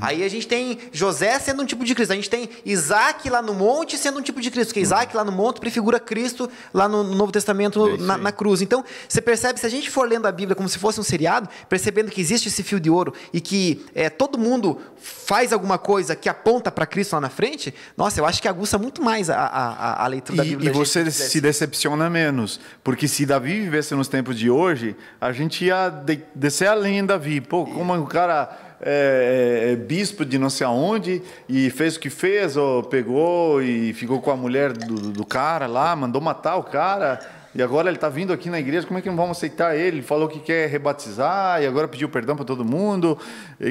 Aí 0.00 0.22
a 0.22 0.28
gente 0.28 0.46
tem 0.46 0.78
José 0.92 1.38
sendo 1.38 1.62
um 1.62 1.66
tipo 1.66 1.84
de 1.84 1.94
Cristo. 1.94 2.12
A 2.12 2.16
gente 2.16 2.30
tem 2.30 2.48
Isaac 2.64 3.28
lá 3.30 3.40
no 3.42 3.54
monte 3.54 3.96
sendo 3.98 4.18
um 4.18 4.22
tipo 4.22 4.40
de 4.40 4.50
Cristo. 4.50 4.68
Porque 4.70 4.80
Isaac 4.80 5.14
lá 5.16 5.24
no 5.24 5.32
monte 5.32 5.60
prefigura 5.60 5.98
Cristo 6.00 6.48
lá 6.72 6.88
no 6.88 7.04
no 7.04 7.14
Novo 7.14 7.32
Testamento 7.32 7.88
É 7.88 7.96
na, 7.98 8.16
na 8.16 8.32
cruz. 8.32 8.62
Então, 8.62 8.84
você 9.08 9.20
percebe, 9.20 9.58
se 9.60 9.66
a 9.66 9.68
gente 9.68 9.90
for 9.90 10.08
lendo 10.08 10.26
a 10.26 10.32
Bíblia 10.32 10.54
como 10.54 10.68
se 10.68 10.78
fosse 10.78 10.98
um 11.00 11.02
seriado, 11.02 11.48
percebendo 11.68 12.10
que 12.10 12.20
existe 12.20 12.48
esse 12.48 12.62
fio 12.62 12.78
de 12.80 12.88
ouro 12.90 13.12
e 13.32 13.40
que 13.40 13.84
é, 13.94 14.08
todo 14.08 14.38
mundo 14.38 14.78
faz 14.96 15.52
alguma 15.52 15.76
coisa 15.78 16.14
que 16.16 16.28
aponta 16.28 16.70
para 16.70 16.86
Cristo 16.86 17.12
lá 17.14 17.20
na 17.20 17.28
frente, 17.28 17.74
nossa, 17.96 18.20
eu 18.20 18.26
acho 18.26 18.40
que 18.40 18.48
aguça 18.48 18.78
muito 18.78 19.02
mais 19.02 19.28
a, 19.28 19.36
a, 19.36 20.04
a- 20.04 20.06
leitura 20.06 20.38
da 20.38 20.44
E, 20.44 20.48
Bíblia. 20.50 20.70
e 20.70 20.72
da 20.72 20.78
você 20.78 21.10
se 21.10 21.40
decepciona 21.40 22.08
menos. 22.08 22.60
Porque 22.82 23.06
se 23.08 23.26
Davi 23.26 23.60
vivesse 23.60 23.94
nos 23.94 24.08
tempos 24.08 24.38
de 24.38 24.48
hoje, 24.50 24.96
a 25.20 25.32
gente 25.32 25.64
ia 25.64 25.88
de- 25.88 26.22
descer 26.34 26.68
além 26.68 27.04
Davi. 27.04 27.40
Pô, 27.40 27.66
como 27.66 27.94
o 27.94 28.06
cara 28.06 28.73
é, 28.80 29.68
é, 29.68 29.72
é 29.72 29.76
bispo 29.76 30.24
de 30.24 30.38
não 30.38 30.50
sei 30.50 30.66
aonde 30.66 31.22
e 31.48 31.70
fez 31.70 31.96
o 31.96 32.00
que 32.00 32.10
fez, 32.10 32.56
ou 32.56 32.82
pegou 32.82 33.62
e 33.62 33.92
ficou 33.92 34.20
com 34.20 34.30
a 34.30 34.36
mulher 34.36 34.72
do, 34.72 34.94
do 35.12 35.24
cara 35.26 35.66
lá, 35.66 35.94
mandou 35.96 36.20
matar 36.20 36.56
o 36.56 36.62
cara. 36.62 37.18
E 37.54 37.62
agora 37.62 37.88
ele 37.88 37.96
está 37.96 38.08
vindo 38.08 38.32
aqui 38.32 38.50
na 38.50 38.58
igreja, 38.58 38.84
como 38.84 38.98
é 38.98 39.02
que 39.02 39.08
não 39.08 39.16
vamos 39.16 39.36
aceitar 39.36 39.76
ele? 39.76 39.98
Ele 39.98 40.02
falou 40.02 40.26
que 40.26 40.40
quer 40.40 40.68
rebatizar 40.68 41.62
e 41.62 41.66
agora 41.66 41.86
pediu 41.86 42.08
perdão 42.08 42.34
para 42.34 42.44
todo 42.44 42.64
mundo. 42.64 43.16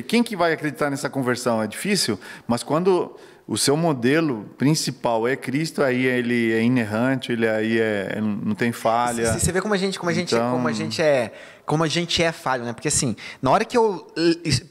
Quem 0.08 0.24
que 0.24 0.38
vai 0.38 0.54
acreditar 0.54 0.90
nessa 0.90 1.10
conversão? 1.10 1.62
É 1.62 1.68
difícil, 1.68 2.18
mas 2.48 2.64
quando 2.64 3.14
o 3.46 3.58
seu 3.58 3.76
modelo 3.76 4.46
principal 4.58 5.28
é 5.28 5.36
Cristo, 5.36 5.84
aí 5.84 6.06
ele 6.06 6.54
é 6.54 6.62
inerrante, 6.64 7.34
ele 7.34 7.46
aí 7.46 7.78
é, 7.78 8.22
não 8.22 8.56
tem 8.56 8.72
falha. 8.72 9.34
Você 9.34 9.40
você 9.42 9.52
vê 9.52 9.60
como 9.62 9.74
a 9.74 9.78
gente, 9.78 10.00
como 10.00 10.10
a 10.10 10.14
gente, 10.14 10.34
Então- 10.34 10.52
como 10.52 10.66
a 10.66 10.72
gente 10.72 11.02
é, 11.02 11.34
como 11.66 11.84
a 11.84 11.88
gente 11.88 12.22
é 12.22 12.32
falho, 12.32 12.64
né? 12.64 12.74
Porque 12.74 12.88
assim, 12.88 13.16
na 13.42 13.52
hora 13.52 13.64
que 13.64 13.78
eu 13.78 14.08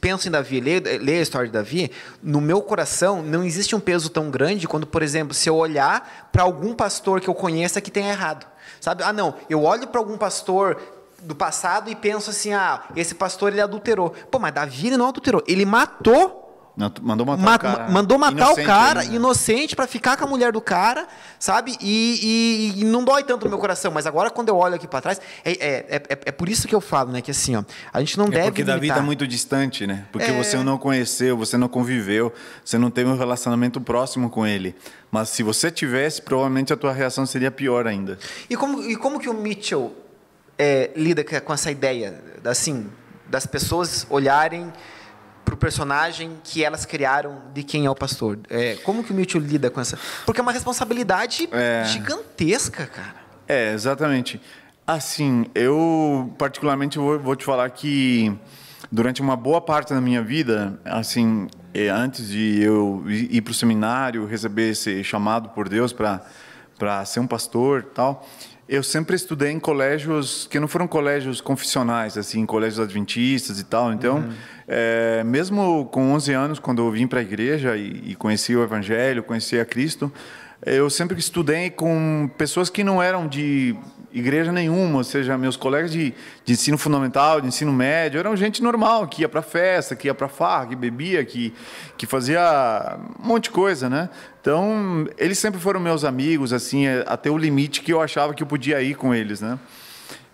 penso 0.01 0.29
em 0.29 0.31
Davi, 0.31 0.61
leio, 0.61 0.83
leio 1.01 1.21
a 1.21 1.23
história 1.23 1.47
de 1.47 1.53
Davi, 1.53 1.91
no 2.23 2.41
meu 2.41 2.61
coração 2.61 3.23
não 3.23 3.43
existe 3.43 3.75
um 3.75 3.81
peso 3.81 4.11
tão 4.11 4.31
grande 4.31 4.69
quando, 4.69 4.87
por 4.87 5.03
exemplo, 5.03 5.33
se 5.33 5.49
eu 5.49 5.57
olhar 5.57 6.29
para 6.31 6.43
algum 6.43 6.75
pastor 6.75 7.21
que 7.21 7.29
eu 7.29 7.35
conheça 7.35 7.81
que 7.81 7.91
tenha 7.91 8.11
errado, 8.11 8.47
sabe? 8.81 9.03
Ah, 9.03 9.13
não, 9.13 9.35
eu 9.49 9.63
olho 9.63 9.87
para 9.87 10.01
algum 10.01 10.19
pastor 10.19 10.81
do 11.23 11.35
passado 11.35 11.89
e 11.89 11.95
penso 11.95 12.31
assim, 12.31 12.53
ah, 12.53 12.83
esse 12.97 13.15
pastor 13.15 13.53
ele 13.53 13.61
adulterou. 13.61 14.11
Pô, 14.31 14.39
mas 14.39 14.53
Davi 14.53 14.89
ele 14.89 14.97
não 14.97 15.09
adulterou, 15.09 15.43
ele 15.47 15.65
matou 15.65 16.42
mandou 17.03 17.27
matar 17.27 17.43
Ma- 17.43 17.55
o 17.55 17.59
cara. 17.59 17.91
mandou 17.91 18.19
matar 18.19 18.37
Inocente 18.37 18.61
o 18.63 18.67
cara, 18.67 19.01
ainda, 19.01 19.11
né? 19.13 19.17
inocente, 19.17 19.77
pra 19.77 19.87
ficar 19.87 20.17
com 20.17 20.25
a 20.25 20.27
mulher 20.27 20.53
do 20.53 20.61
cara, 20.61 21.07
sabe? 21.39 21.77
E, 21.81 22.73
e- 22.77 22.81
e 22.81 22.85
não 22.85 23.05
dói 23.05 23.23
tanto 23.25 23.45
no 23.45 23.51
meu 23.51 23.59
coração. 23.59 23.93
Mas 23.93 24.07
agora, 24.07 24.31
quando 24.31 24.49
eu 24.49 24.57
olho 24.57 24.75
aqui 24.77 24.89
pra 24.89 25.01
trás, 25.03 25.21
é, 25.45 25.51
é, 25.53 25.97
é, 25.97 26.03
é 26.27 26.33
por 26.33 26.49
isso 26.49 26.67
que 26.67 26.75
eu 26.75 26.81
falo, 26.81 27.13
né? 27.13 27.21
Que 27.21 27.31
assim, 27.31 27.55
ó, 27.57 27.63
a 27.93 28.01
gente 28.01 28.17
não 28.17 28.27
É 28.27 28.31
deve. 28.31 28.45
porque 28.45 28.65
Davi 28.65 28.79
limitar. 28.81 28.97
está 28.97 29.05
muito 29.07 29.27
distante, 29.27 29.87
né? 29.87 30.07
Porque 30.11 30.31
É. 30.31 30.37
você 30.43 30.57
não 30.63 30.79
conheceu, 30.79 31.37
você 31.37 31.57
não 31.59 31.69
conviveu, 31.69 32.33
você 32.65 32.79
não 32.79 32.91
teve 32.91 33.11
um 33.11 33.17
relacionamento 33.19 33.81
próximo 33.81 34.31
com 34.31 34.47
ele. 34.47 34.75
Mas 35.11 35.29
se 35.29 35.43
você 35.43 35.71
tivesse, 35.71 36.23
provavelmente 36.23 36.73
a 36.73 36.77
tua 36.77 36.93
reação 36.93 37.27
seria 37.27 37.51
pior 37.51 37.87
ainda. 37.87 38.19
E 38.49 38.57
como, 38.57 38.81
e 38.83 38.97
como 38.97 39.21
que 39.21 39.29
o 39.29 39.35
Mitchell 39.35 39.95
é, 40.59 40.91
lida 40.97 41.23
com 41.23 41.39
com 41.41 41.53
essa 41.53 41.71
ideia, 41.71 42.19
assim, 42.45 42.87
das 43.29 43.45
pessoas 43.47 44.07
olharem 44.09 44.73
pro 45.45 45.57
personagem 45.57 46.39
que 46.45 46.65
elas 46.65 46.85
criaram 46.85 47.43
de 47.53 47.63
quem 47.63 47.87
é 47.87 47.91
o 47.91 47.95
pastor? 47.95 48.39
É, 48.49 48.77
como 48.77 49.03
que 49.03 49.13
o 49.13 49.15
Mitchell 49.15 49.41
lida 49.41 49.71
com 49.71 49.81
essa? 49.81 49.99
Porque 50.25 50.41
é 50.41 50.43
uma 50.43 50.53
responsabilidade 50.53 51.49
É. 51.53 51.85
gigantesca, 51.87 52.87
cara. 52.87 53.15
É, 53.49 53.73
exatamente. 53.73 54.41
Assim, 54.87 55.47
eu 55.55 56.33
particularmente 56.39 56.99
vou, 56.99 57.19
vou 57.19 57.37
te 57.37 57.45
falar 57.45 57.69
que 57.71 58.33
durante 58.91 59.21
uma 59.21 59.37
boa 59.37 59.61
parte 59.61 59.93
da 59.95 60.01
minha 60.01 60.23
vida, 60.23 60.79
assim, 60.85 61.49
eh, 61.73 61.89
antes 61.89 62.29
de 62.29 62.61
eu 62.63 63.03
ir 63.09 63.41
para 63.43 63.53
o 63.53 63.55
seminário, 63.55 64.27
receber 64.27 64.71
esse 64.71 65.03
chamado 65.05 65.51
por 65.51 65.69
Deus 65.69 65.93
para 65.93 66.21
para 66.79 67.05
ser 67.05 67.21
um 67.21 67.27
pastor, 67.29 67.81
e 67.89 67.95
tal, 67.95 68.29
eu 68.73 68.83
sempre 68.83 69.15
estudei 69.15 69.51
em 69.51 69.61
colégios 69.61 70.49
que 70.51 70.59
não 70.59 70.67
foram 70.67 70.89
colégios 70.89 71.43
confissionais, 71.43 72.17
assim, 72.17 72.47
colégios 72.47 72.81
adventistas 72.81 73.61
e 73.61 73.65
tal. 73.65 73.93
Então, 73.93 74.25
eh, 74.67 75.23
mesmo 75.27 75.85
com 75.93 76.11
11 76.15 76.33
anos, 76.33 76.59
quando 76.59 76.81
eu 76.81 76.91
vim 76.91 77.07
para 77.07 77.21
a 77.21 77.23
igreja 77.23 77.77
e, 77.77 78.13
e 78.13 78.15
conheci 78.15 78.57
o 78.57 78.63
Evangelho, 78.63 79.23
conheci 79.23 79.61
a 79.61 79.65
Cristo, 79.67 80.11
eu 80.65 80.89
sempre 80.89 81.19
estudei 81.19 81.69
com 81.69 82.31
pessoas 82.39 82.71
que 82.71 82.83
não 82.83 83.03
eram 83.03 83.29
de 83.29 83.77
igreja 84.13 84.53
nenhuma, 84.53 84.99
ou 84.99 85.05
seja, 85.05 85.39
meus 85.39 85.57
colegas 85.57 85.91
de, 85.91 86.15
de 86.45 86.53
ensino 86.53 86.77
fundamental, 86.77 87.41
de 87.41 87.49
ensino 87.49 87.73
médio, 87.73 88.19
eram 88.19 88.37
gente 88.37 88.63
normal, 88.63 89.07
que 89.09 89.23
ia 89.23 89.29
para 89.29 89.43
festa, 89.43 89.97
que 89.97 90.09
ia 90.09 90.15
para 90.15 90.29
farra, 90.29 90.67
que 90.67 90.77
bebia, 90.77 91.25
que, 91.25 91.53
que 91.97 92.07
fazia 92.07 92.99
um 93.19 93.27
monte 93.27 93.45
de 93.45 93.51
coisa, 93.51 93.89
né? 93.89 94.09
Então, 94.41 95.07
eles 95.17 95.39
sempre 95.39 95.61
foram 95.61 95.81
meus 95.81 96.05
amigos, 96.05 96.53
assim, 96.53 96.87
é, 96.87 97.05
até 97.07 97.31
o 97.31 97.39
limite 97.39 97.81
que 97.81 97.93
eu 97.93 98.01
achava 98.01 98.35
que 98.35 98.43
eu 98.43 98.47
podia 98.47 98.83
ir 98.83 98.95
com 98.95 99.15
eles, 99.15 99.41
né? 99.41 99.59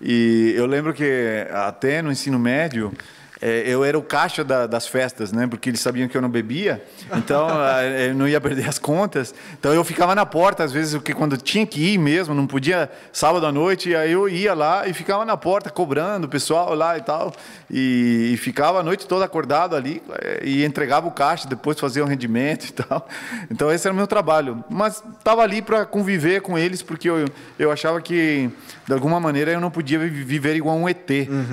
E 0.00 0.54
eu 0.56 0.66
lembro 0.66 0.94
que 0.94 1.46
até 1.52 2.00
no 2.00 2.10
ensino 2.10 2.38
médio, 2.38 2.92
eh, 3.40 3.64
eu 3.66 3.84
era 3.84 3.98
o 3.98 4.02
caixa 4.02 4.42
da- 4.44 4.66
das 4.66 4.86
festas, 4.86 5.32
né? 5.32 5.46
Porque 5.46 5.70
eles 5.70 5.80
sabiam 5.80 6.08
que 6.08 6.16
eu 6.16 6.22
não 6.22 6.28
bebia, 6.28 6.82
então 7.16 7.48
eh, 7.80 8.08
eu 8.10 8.14
não 8.14 8.26
ia 8.28 8.40
perder 8.40 8.68
as 8.68 8.78
contas. 8.78 9.34
Então 9.58 9.72
eu 9.72 9.84
ficava 9.84 10.14
na 10.14 10.26
porta, 10.26 10.64
às 10.64 10.72
vezes, 10.72 10.94
porque 10.94 11.14
quando 11.14 11.36
tinha 11.36 11.66
que 11.66 11.80
ir 11.94 11.98
mesmo, 11.98 12.34
não 12.34 12.46
podia 12.46 12.90
sábado 13.12 13.46
à 13.46 13.52
noite, 13.52 13.94
aí 13.94 14.12
eu 14.12 14.28
ia 14.28 14.54
lá 14.54 14.86
e 14.88 14.92
ficava 14.92 15.24
na 15.24 15.36
porta 15.36 15.70
cobrando 15.70 16.26
o 16.26 16.28
pessoal 16.28 16.74
lá 16.74 16.96
e 16.98 17.02
tal. 17.02 17.32
E, 17.70 18.30
e 18.32 18.36
ficava 18.36 18.80
a 18.80 18.82
noite 18.82 19.06
toda 19.06 19.24
acordado 19.24 19.76
ali 19.76 20.02
eh, 20.22 20.40
e 20.44 20.64
entregava 20.64 21.06
o 21.06 21.10
caixa, 21.10 21.46
depois 21.48 21.78
fazia 21.78 22.02
o 22.04 22.06
rendimento 22.06 22.64
e 22.66 22.72
tal. 22.72 23.06
Então 23.50 23.70
esse 23.70 23.86
era 23.86 23.92
o 23.92 23.96
meu 23.96 24.06
trabalho. 24.06 24.64
Mas 24.70 25.02
estava 25.18 25.42
ali 25.42 25.60
para 25.62 25.84
conviver 25.86 26.40
com 26.40 26.58
eles, 26.58 26.82
porque 26.82 27.08
eu, 27.08 27.24
eu 27.58 27.70
achava 27.70 28.00
que, 28.00 28.50
de 28.86 28.92
alguma 28.92 29.20
maneira, 29.20 29.50
eu 29.52 29.60
não 29.60 29.70
podia 29.70 29.98
vi- 29.98 30.08
viver 30.08 30.56
igual 30.56 30.76
um 30.76 30.88
ET, 30.88 31.08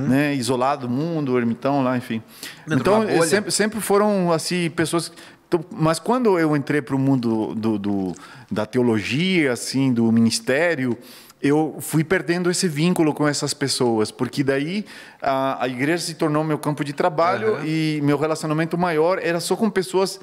né? 0.07 0.33
isolado 0.36 0.88
do 0.88 0.89
mundo, 0.93 1.38
ermitão 1.38 1.74
lá, 1.84 1.97
enfim. 1.97 2.21
Dentro 2.67 2.76
de 2.76 2.82
então, 3.11 3.23
sempre, 3.28 3.51
sempre 3.51 3.80
foram 3.82 4.32
assim 4.32 4.69
pessoas. 4.69 5.11
então, 5.47 5.63
Mas 5.71 5.99
quando 5.99 6.38
eu 6.39 6.55
entrei 6.55 6.82
para 6.82 6.95
o 6.95 6.99
mundo 6.99 7.53
do, 7.55 7.78
do- 7.80 8.15
da 8.51 8.65
teologia, 8.65 9.51
assim, 9.53 9.91
do 9.93 10.11
ministério, 10.11 10.97
eu 11.41 11.78
fui 11.80 12.03
perdendo 12.03 12.49
esse 12.49 12.67
vínculo 12.67 13.13
com 13.13 13.28
essas 13.28 13.53
pessoas, 13.53 14.09
porque 14.11 14.43
daí 14.43 14.86
a, 15.21 15.63
a 15.63 15.67
igreja 15.67 16.03
se 16.03 16.15
tornou 16.15 16.43
meu 16.43 16.57
campo 16.57 16.84
de 16.84 16.93
trabalho 16.93 17.55
Aham. 17.55 17.65
e 17.65 17.99
meu 18.03 18.17
relacionamento 18.17 18.78
maior 18.78 19.19
era 19.21 19.39
só 19.39 19.55
com 19.55 19.69
pessoas 19.69 20.19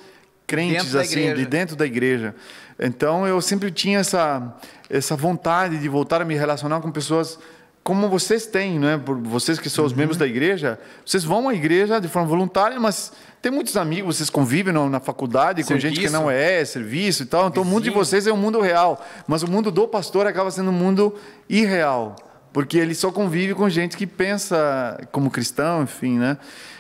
crentes 0.47 0.95
assim, 0.97 1.21
igreja. 1.21 1.35
de 1.37 1.47
dentro 1.47 1.77
da 1.77 1.87
igreja. 1.87 2.35
Então 2.79 3.27
eu 3.27 3.41
sempre 3.41 3.71
tinha 3.71 4.01
essa 4.01 4.57
essa 4.91 5.15
vontade 5.17 5.79
de 5.79 5.89
voltar 5.89 6.21
a 6.21 6.25
me 6.25 6.35
relacionar 6.35 6.81
com 6.81 6.91
pessoas 6.91 7.39
como 7.85 8.09
vocês 8.09 8.47
têm, 8.47 8.79
né? 8.79 8.97
Por 9.05 9.17
vocês 9.19 9.59
que 9.59 9.67
Uhum. 9.67 9.73
são 9.75 9.85
os 9.85 9.93
membros 9.93 10.17
da 10.17 10.27
igreja, 10.27 10.79
vocês 11.05 11.25
vão 11.25 11.49
à 11.49 11.55
igreja 11.55 12.01
de 12.01 12.07
forma 12.09 12.29
voluntária, 12.29 12.79
mas 12.79 13.13
tem 13.41 13.51
muitos 13.51 13.77
amigos, 13.77 14.17
vocês 14.17 14.31
convivem 14.31 14.73
na, 14.73 14.89
na 14.89 15.01
faculdade 15.01 15.65
com 15.65 15.75
gente 15.79 15.95
que 15.95 16.03
Serviço. 16.03 16.13
não 16.13 16.31
é, 16.31 16.65
serviço 16.65 17.23
e 17.25 17.27
tal. 17.27 17.49
Então 17.49 17.63
o 17.63 17.67
mundo 17.67 17.83
de 17.83 17.91
Vizinho. 17.91 18.05
vocês 18.05 18.27
é 18.29 18.33
um 18.33 18.37
mundo 18.37 18.61
real, 18.61 19.05
mas 19.27 19.43
o 19.43 19.51
mundo 19.51 19.71
do 19.73 19.89
pastor 19.89 20.27
acaba 20.29 20.51
sendo 20.51 20.71
um 20.71 20.75
mundo 20.75 21.15
irreal. 21.49 22.15
porque 22.53 22.77
ele 22.77 22.95
só 22.95 23.11
convive 23.11 23.55
com 23.55 23.67
gente 23.71 23.97
que 23.97 24.07
pensa 24.07 25.01
como 25.11 25.31
cristão, 25.31 25.85
enfim, 25.85 26.19
né? 26.19 26.37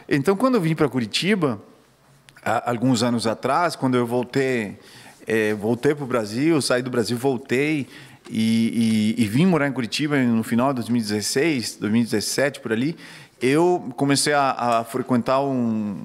Então, 0.07 0.36
quando 0.36 0.57
eu 0.57 0.61
vim 0.61 0.74
para 0.74 0.86
Curitiba, 0.86 1.59
há 2.44 2.68
alguns 2.70 3.03
anos 3.03 3.26
atrás, 3.26 3.74
quando 3.74 3.96
eu 3.96 4.07
voltei, 4.07 4.78
é, 5.26 5.55
voltei 5.55 5.94
para 5.94 6.05
o 6.05 6.07
Brasil, 6.07 6.61
saí 6.61 6.82
do 6.82 6.90
Brasil, 6.90 7.16
voltei 7.16 7.88
e, 8.32 9.14
e, 9.18 9.22
e 9.22 9.26
vim 9.26 9.44
morar 9.44 9.68
em 9.68 9.72
Curitiba 9.72 10.16
no 10.18 10.42
final 10.42 10.70
de 10.70 10.76
2016, 10.76 11.76
2017 11.76 12.60
por 12.60 12.72
ali 12.72 12.96
eu 13.42 13.92
comecei 13.96 14.32
a, 14.32 14.50
a 14.52 14.84
frequentar 14.84 15.40
um, 15.40 15.50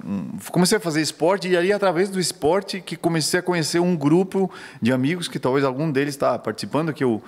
um, 0.04 0.28
comecei 0.52 0.80
a 0.80 0.82
fazer 0.82 1.02
esporte 1.02 1.48
e 1.48 1.56
aí 1.56 1.72
através 1.72 2.10
do 2.10 2.20
esporte 2.20 2.82
que 2.82 2.96
comecei 2.96 3.40
a 3.40 3.44
conhecer 3.44 3.80
um 3.80 3.96
grupo 3.96 4.52
de 4.82 4.92
amigos 4.92 5.28
que 5.28 5.38
talvez 5.38 5.64
algum 5.64 5.92
deles 5.92 6.16
está 6.16 6.40
participando 6.40 6.92
que 6.92 7.04
eu 7.04 7.22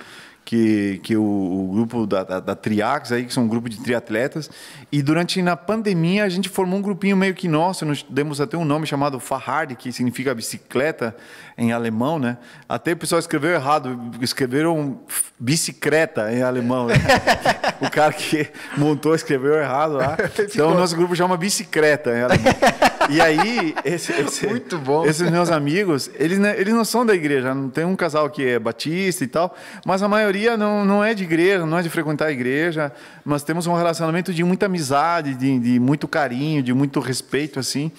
que, 0.50 1.00
que 1.04 1.16
o, 1.16 1.22
o 1.22 1.68
grupo 1.72 2.08
da, 2.08 2.24
da, 2.24 2.40
da, 2.40 2.56
Triax, 2.56 3.12
aí, 3.12 3.24
que 3.24 3.32
são 3.32 3.44
um 3.44 3.48
grupo 3.48 3.70
de 3.70 3.78
triatletas. 3.78 4.50
E 4.92 5.00
durante 5.04 5.40
na 5.44 5.56
pandemia 5.56 6.24
a 6.24 6.30
gente 6.30 6.50
formou 6.50 6.80
um 6.80 6.82
grupinho 6.82 7.16
meio 7.16 7.36
que 7.36 7.48
nosso, 7.48 7.86
nós 7.86 8.04
demos 8.10 8.42
até 8.42 8.58
um 8.58 8.66
nome 8.66 8.88
chamado 8.88 9.20
Fahrrad, 9.20 9.76
que 9.76 9.92
significa 9.92 10.34
bicicleta 10.34 11.16
em 11.56 11.72
alemão, 11.72 12.18
né? 12.18 12.40
Até 12.68 12.94
o 12.94 12.98
pessoal 12.98 13.20
escreveu 13.20 13.52
errado, 13.52 14.10
escreveram 14.22 15.02
bicicleta 15.40 16.34
em 16.34 16.42
alemão. 16.42 16.88
Né? 16.88 16.96
o 17.80 17.92
cara 17.92 18.12
que 18.12 18.50
montou 18.76 19.14
escreveu 19.14 19.54
errado 19.54 19.98
lá. 19.98 20.18
Então 20.40 20.72
o 20.72 20.74
nosso 20.74 20.96
grupo 20.96 21.16
chama 21.16 21.38
bicicleta 21.38 22.10
em 22.10 22.24
alemão. 22.24 22.54
E 23.10 23.20
aí, 23.20 23.74
esse, 23.84 24.14
esse, 24.22 24.48
Muito 24.48 24.78
bom. 24.78 25.06
esses 25.06 25.30
meus 25.30 25.50
amigos, 25.50 26.10
eles, 26.14 26.40
eles 26.40 26.74
não 26.74 26.86
são 26.86 27.06
da 27.06 27.16
igreja, 27.16 27.54
não 27.56 27.70
tem 27.70 27.84
um 27.84 27.96
casal 27.96 28.30
que 28.30 28.46
é 28.46 28.60
batista 28.60 29.24
e 29.24 29.28
tal, 29.28 29.56
mas 29.86 30.04
a 30.04 30.08
maioria 30.08 30.56
não, 30.56 30.86
não 30.86 31.04
é 31.04 31.16
de 31.16 31.24
igreja, 31.24 31.66
não 31.66 31.80
é 31.80 31.82
de 31.82 31.90
frequentar 31.90 32.28
a 32.28 32.32
igreja. 32.32 32.92
Nós 33.26 33.44
temos 33.44 33.66
um 33.66 33.74
relacionamento 33.74 34.32
de 34.32 34.44
muita 34.44 34.68
amizade, 34.68 35.34
de, 35.34 35.58
de 35.58 35.80
muito 35.80 36.08
carinho, 36.08 36.62
de 36.62 36.74
muito 36.74 37.00
respeito, 37.00 37.60
assim. 37.60 37.92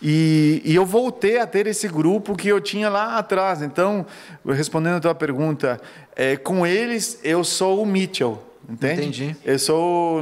E, 0.00 0.62
e, 0.64 0.74
eu 0.74 0.86
voltei 0.86 1.38
a 1.38 1.46
ter 1.46 1.66
esse 1.66 1.88
grupo 1.88 2.36
que 2.36 2.48
eu 2.48 2.60
tinha 2.60 2.88
lá 2.88 3.18
atrás. 3.18 3.62
Então, 3.62 4.06
respondendo 4.46 4.96
a 4.96 5.00
tua 5.00 5.14
pergunta, 5.14 5.80
é, 6.14 6.36
com 6.36 6.66
eles 6.66 7.18
eu 7.24 7.42
sou 7.42 7.82
o 7.82 7.86
Mitchell. 7.86 8.47
Entende? 8.68 9.02
Entendi. 9.02 9.36
Eu 9.44 9.58
sou, 9.58 10.20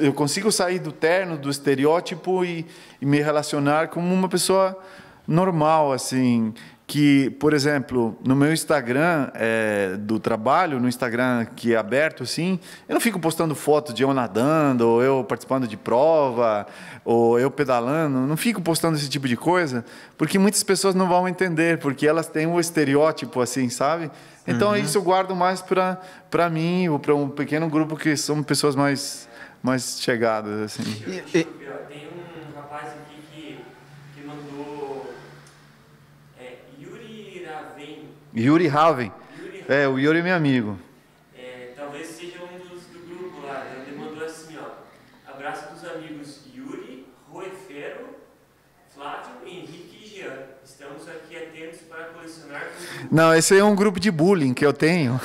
eu 0.00 0.12
consigo 0.14 0.50
sair 0.50 0.78
do 0.78 0.90
terno, 0.90 1.36
do 1.36 1.50
estereótipo 1.50 2.44
e, 2.44 2.64
e 3.00 3.04
me 3.04 3.20
relacionar 3.20 3.88
como 3.88 4.12
uma 4.12 4.28
pessoa 4.28 4.78
normal, 5.26 5.92
assim 5.92 6.54
que, 6.86 7.30
por 7.40 7.54
exemplo, 7.54 8.16
no 8.24 8.36
meu 8.36 8.52
Instagram 8.52 9.30
é, 9.34 9.96
do 9.98 10.20
trabalho, 10.20 10.78
no 10.78 10.88
Instagram 10.88 11.46
que 11.56 11.72
é 11.72 11.76
aberto 11.76 12.22
assim, 12.22 12.58
eu 12.86 12.92
não 12.92 13.00
fico 13.00 13.18
postando 13.18 13.54
fotos 13.54 13.94
de 13.94 14.02
eu 14.02 14.12
nadando, 14.12 14.86
ou 14.86 15.02
eu 15.02 15.24
participando 15.24 15.66
de 15.66 15.76
prova, 15.76 16.66
ou 17.04 17.38
eu 17.38 17.50
pedalando, 17.50 18.18
não 18.20 18.36
fico 18.36 18.60
postando 18.60 18.96
esse 18.96 19.08
tipo 19.08 19.26
de 19.26 19.36
coisa, 19.36 19.84
porque 20.18 20.38
muitas 20.38 20.62
pessoas 20.62 20.94
não 20.94 21.08
vão 21.08 21.26
entender, 21.26 21.78
porque 21.78 22.06
elas 22.06 22.28
têm 22.28 22.46
um 22.46 22.60
estereótipo 22.60 23.40
assim, 23.40 23.68
sabe? 23.70 24.10
Então 24.46 24.70
uhum. 24.70 24.76
isso 24.76 24.98
eu 24.98 25.02
guardo 25.02 25.34
mais 25.34 25.62
para 25.62 26.00
para 26.30 26.50
mim 26.50 26.88
ou 26.88 26.98
para 26.98 27.14
um 27.14 27.28
pequeno 27.28 27.68
grupo 27.68 27.96
que 27.96 28.16
são 28.16 28.42
pessoas 28.42 28.76
mais 28.76 29.28
mais 29.62 30.00
chegadas 30.00 30.60
assim. 30.60 30.82
E, 31.06 31.38
e... 31.38 31.44
Tem 31.44 32.08
um 32.08 32.54
rapaz 32.54 32.88
aqui 32.88 33.22
que, 33.32 33.64
que 34.14 34.26
mandou 34.26 35.14
é, 36.38 36.56
Yuri 36.78 37.46
Raven. 37.46 38.08
Yuri 38.36 38.68
Raven. 38.68 39.12
É, 39.66 39.88
o 39.88 39.98
Yuri 39.98 40.18
é 40.18 40.22
meu 40.22 40.36
amigo. 40.36 40.78
É, 41.34 41.72
talvez 41.74 42.08
seja 42.08 42.38
um 42.42 42.58
dos 42.58 42.84
do 42.84 42.98
grupo 43.08 43.46
lá. 43.46 43.64
Ele 43.74 43.96
mandou 43.96 44.22
assim, 44.22 44.58
ó. 44.58 45.32
Abraço 45.32 45.72
dos 45.72 45.84
amigos 45.90 46.42
Yuri, 46.54 47.06
Roefero, 47.30 48.16
Flávio, 48.94 49.36
Henrique 49.46 50.04
e 50.04 50.06
Jean. 50.06 50.36
Estamos 50.62 51.08
aqui 51.08 51.34
atentos 51.34 51.80
para 51.88 52.04
colecionar. 52.06 52.68
Não, 53.14 53.32
esse 53.32 53.56
é 53.56 53.62
um 53.62 53.76
grupo 53.76 54.00
de 54.00 54.10
bullying 54.10 54.52
que 54.52 54.66
eu 54.66 54.72
tenho. 54.72 55.20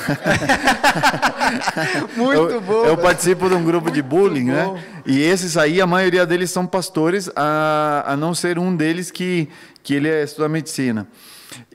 Muito 2.16 2.52
eu, 2.52 2.62
bom. 2.62 2.86
Eu 2.86 2.96
participo 2.96 3.50
de 3.50 3.56
um 3.56 3.64
grupo 3.64 3.90
de 3.90 4.00
bullying, 4.04 4.44
né? 4.44 4.64
bom. 4.64 4.74
né? 4.76 4.84
E 5.08 5.20
esses 5.24 5.58
aí, 5.58 5.82
a 5.82 5.88
maioria 5.88 6.24
deles 6.24 6.52
são 6.52 6.68
pastores, 6.68 7.32
a, 7.36 8.04
a 8.06 8.16
não 8.16 8.36
ser 8.36 8.60
um 8.60 8.76
deles 8.76 9.10
que, 9.10 9.50
que 9.82 9.96
ele 9.96 10.08
é 10.08 10.22
estuda 10.22 10.48
medicina. 10.48 11.08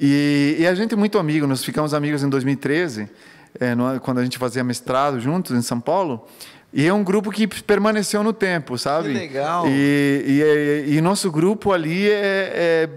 E, 0.01 0.55
e 0.61 0.67
a 0.69 0.75
gente 0.77 0.95
é 0.95 0.97
muito 0.97 1.19
amigo, 1.19 1.49
nós 1.49 1.65
ficamos 1.65 1.93
amigos 1.93 2.23
em 2.23 2.29
2013, 2.29 3.11
é, 3.59 3.75
no, 3.75 3.99
quando 3.99 4.19
a 4.19 4.23
gente 4.23 4.39
fazia 4.39 4.63
mestrado 4.63 5.19
juntos 5.19 5.51
em 5.51 5.63
São 5.63 5.81
Paulo. 5.81 6.29
E 6.73 6.87
é 6.87 6.95
um 6.95 7.03
grupo 7.03 7.33
que 7.33 7.49
permaneceu 7.49 8.23
no 8.23 8.33
tempo, 8.33 8.79
sabe? 8.79 9.09
Que 9.09 9.19
legal. 9.19 9.67
E, 9.67 10.87
e, 10.87 10.95
e 10.95 11.01
nosso 11.01 11.29
grupo 11.33 11.73
ali 11.73 12.09
é, 12.09 12.53
é 12.55 12.89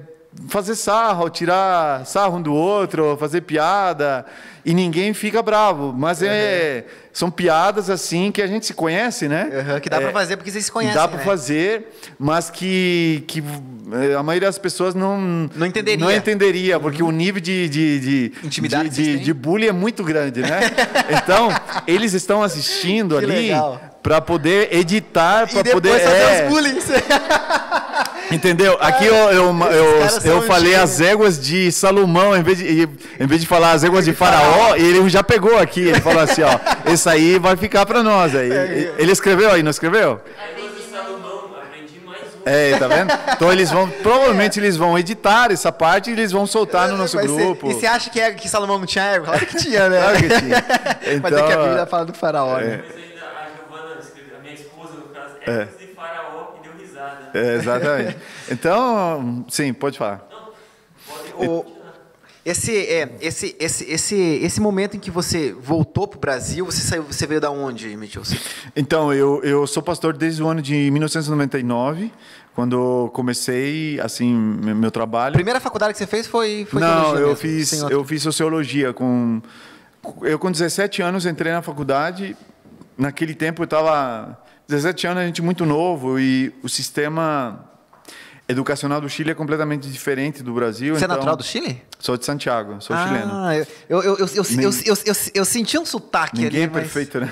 fazer 0.48 0.76
sarro, 0.76 1.30
tirar 1.30 2.06
sarro 2.06 2.38
um 2.38 2.42
do 2.42 2.54
outro, 2.54 3.18
fazer 3.20 3.42
piada, 3.42 4.26
e 4.64 4.74
ninguém 4.74 5.14
fica 5.14 5.42
bravo. 5.42 5.94
Mas 5.98 6.22
é, 6.22 6.86
são 7.14 7.32
piadas 7.32 7.90
assim 7.90 8.32
que 8.32 8.42
a 8.42 8.48
gente 8.48 8.66
se 8.66 8.74
conhece, 8.74 9.28
né? 9.28 9.50
Uhum, 9.74 9.80
que 9.80 9.90
dá 9.90 9.98
é, 9.98 10.02
para 10.02 10.12
fazer 10.12 10.38
porque 10.38 10.52
vocês 10.52 10.66
se 10.66 10.72
conhecem. 10.72 10.96
Dá 10.96 11.08
para 11.08 11.20
né? 11.20 11.24
fazer, 11.24 11.88
mas 12.20 12.50
que, 12.50 13.24
que 13.28 13.44
é, 13.94 14.16
a 14.16 14.22
maioria 14.22 14.48
das 14.48 14.58
pessoas 14.58 14.94
não, 14.94 15.50
não 15.56 15.66
entenderia. 15.66 16.06
Não 16.06 16.12
entenderia, 16.12 16.80
porque 16.80 17.02
uhum. 17.02 17.10
o 17.10 17.12
nível 17.12 17.42
de, 17.42 17.70
de, 17.70 18.00
de, 18.00 18.34
Intimidade 18.44 18.90
de, 18.90 19.18
de, 19.18 19.24
de 19.24 19.34
bullying 19.34 19.68
é 19.68 19.72
muito 19.72 20.04
grande, 20.04 20.42
né? 20.42 20.60
então, 21.24 21.50
eles 21.88 22.14
estão 22.14 22.44
assistindo 22.44 23.18
que 23.20 23.26
ali 23.26 23.50
para 24.04 24.22
poder 24.22 24.74
editar, 24.74 25.50
para 25.50 25.64
poder. 25.64 26.00
fazer 26.00 26.16
é, 26.16 26.44
os 26.44 26.54
bullying. 26.54 26.78
Entendeu? 28.32 28.78
Aqui 28.82 29.06
eu, 29.06 29.16
eu, 29.16 29.56
eu, 29.72 30.08
eu 30.26 30.42
falei 30.44 30.76
as 30.76 31.00
éguas 31.00 31.40
de 31.40 31.72
Salomão, 31.72 32.36
em 32.36 32.44
vez 32.44 32.58
de, 32.58 32.90
em 33.20 33.28
vez 33.28 33.42
de 33.42 33.48
falar 33.48 33.72
as 33.72 33.84
éguas 33.84 34.04
de 34.06 34.14
Faraó, 34.14 34.76
ele 34.76 35.08
já 35.10 35.24
pegou 35.24 35.58
aqui. 35.58 35.82
Ele 35.82 36.02
falou 36.02 36.22
assim: 36.22 36.42
ó, 36.42 36.60
esse 36.92 37.08
aí 37.08 37.40
vai 37.40 37.56
ficar 37.56 37.86
para 37.86 38.04
nós. 38.04 38.36
Aí. 38.36 38.50
Ele 38.98 39.12
escreveu 39.12 39.52
aí, 39.52 39.64
não 39.64 39.72
escreveu? 39.72 40.22
É, 42.48 42.78
tá 42.78 42.88
vendo? 42.88 43.12
Então 43.34 43.52
eles 43.52 43.70
vão, 43.70 43.90
provavelmente 43.90 44.58
eles 44.58 44.78
vão 44.78 44.98
editar 44.98 45.52
essa 45.52 45.70
parte 45.70 46.10
e 46.10 46.14
eles 46.14 46.32
vão 46.32 46.48
soltar 46.48 46.88
no 46.88 46.96
nosso 46.96 47.18
grupo. 47.18 47.68
Ser. 47.68 47.74
E 47.74 47.80
você 47.80 47.86
acha 47.86 48.10
que, 48.10 48.22
é, 48.22 48.32
que 48.32 48.48
Salomão 48.48 48.80
não 48.80 48.86
tinha 48.86 49.04
ego? 49.04 49.26
Claro 49.26 49.46
que 49.46 49.58
tinha, 49.58 49.90
né? 49.90 50.02
Claro 50.02 50.18
que 50.18 50.28
tinha. 50.30 50.58
Então, 51.02 51.20
Mas 51.24 51.34
é 51.34 51.44
que 51.44 51.52
a 51.52 51.58
Bíblia 51.58 51.86
fala 51.86 52.06
do 52.06 52.14
faraó, 52.14 52.58
é. 52.58 52.64
né? 52.64 52.84
A 54.38 54.42
minha 54.42 54.54
esposa, 54.54 54.94
no 54.94 55.10
caso, 55.10 55.36
é, 55.46 55.52
é. 55.52 55.66
de 55.66 55.94
faraó 55.94 56.54
e 56.58 56.64
deu 56.64 56.72
risada. 56.80 57.17
É, 57.34 57.56
exatamente. 57.56 58.18
Então, 58.50 59.46
sim, 59.50 59.74
pode 59.74 59.98
falar. 59.98 60.28
Pode, 61.08 61.50
o, 61.50 61.78
esse, 62.48 62.78
é, 62.78 63.10
esse, 63.20 63.58
esse, 63.60 63.84
esse, 63.92 64.16
esse 64.16 64.62
momento 64.62 64.96
em 64.96 65.00
que 65.02 65.12
você 65.12 65.52
voltou 65.52 66.08
para 66.08 66.16
o 66.16 66.20
Brasil, 66.22 66.66
você 66.66 66.80
saiu, 66.80 67.04
você 67.04 67.28
veio 67.28 67.42
da 67.42 67.52
onde, 67.52 67.94
Mitchell? 67.98 68.24
Então, 68.74 69.14
eu, 69.14 69.44
eu 69.44 69.68
sou 69.68 69.84
pastor 69.84 70.16
desde 70.16 70.42
o 70.42 70.48
ano 70.48 70.62
de 70.62 70.90
1999, 70.90 72.10
quando 72.56 73.12
comecei 73.14 74.00
assim 74.00 74.34
meu 74.34 74.90
trabalho. 74.90 75.34
A 75.34 75.34
primeira 75.34 75.60
faculdade 75.60 75.92
que 75.92 76.00
você 76.00 76.08
fez 76.08 76.26
foi, 76.26 76.66
foi 76.72 76.80
Não, 76.80 77.16
eu 77.16 77.28
mesmo, 77.28 77.36
fiz 77.36 77.74
eu 77.74 78.06
fiz 78.06 78.24
sociologia 78.24 78.94
com 78.94 79.42
eu 80.22 80.40
com 80.40 80.50
17 80.50 81.02
anos 81.02 81.26
entrei 81.26 81.52
na 81.52 81.62
faculdade. 81.62 82.34
Naquele 82.98 83.36
tempo 83.36 83.62
eu 83.62 83.66
estava 83.66 84.42
17 84.68 85.07
anos, 85.07 85.24
a 85.24 85.26
gente 85.26 85.41
muito 85.41 85.65
novo 85.65 86.20
e 86.20 86.53
o 86.61 86.68
sistema 86.68 87.63
educacional 88.49 88.99
do 88.99 89.09
Chile 89.09 89.32
é 89.32 89.34
completamente 89.34 89.89
diferente 89.89 90.43
do 90.43 90.53
Brasil. 90.53 90.93
Você 90.93 91.05
então... 91.05 91.15
é 91.15 91.18
natural 91.18 91.38
do 91.38 91.43
Chile? 91.43 91.82
Sou 91.99 92.18
de 92.18 92.26
Santiago, 92.26 92.82
sou 92.82 92.95
ah, 92.95 93.07
chileno. 93.07 93.32
Eu, 93.89 94.03
eu, 94.03 94.18
eu, 94.18 94.28
eu, 94.36 94.43
Nem... 94.51 94.65
eu, 94.65 94.72
eu, 94.86 94.97
eu, 95.05 95.15
eu, 95.34 95.45
senti 95.45 95.78
um 95.78 95.86
sotaque 95.86 96.41
Ninguém 96.41 96.63
ali. 96.63 96.72
é 96.72 96.80
perfeito, 96.82 97.20
né? 97.20 97.32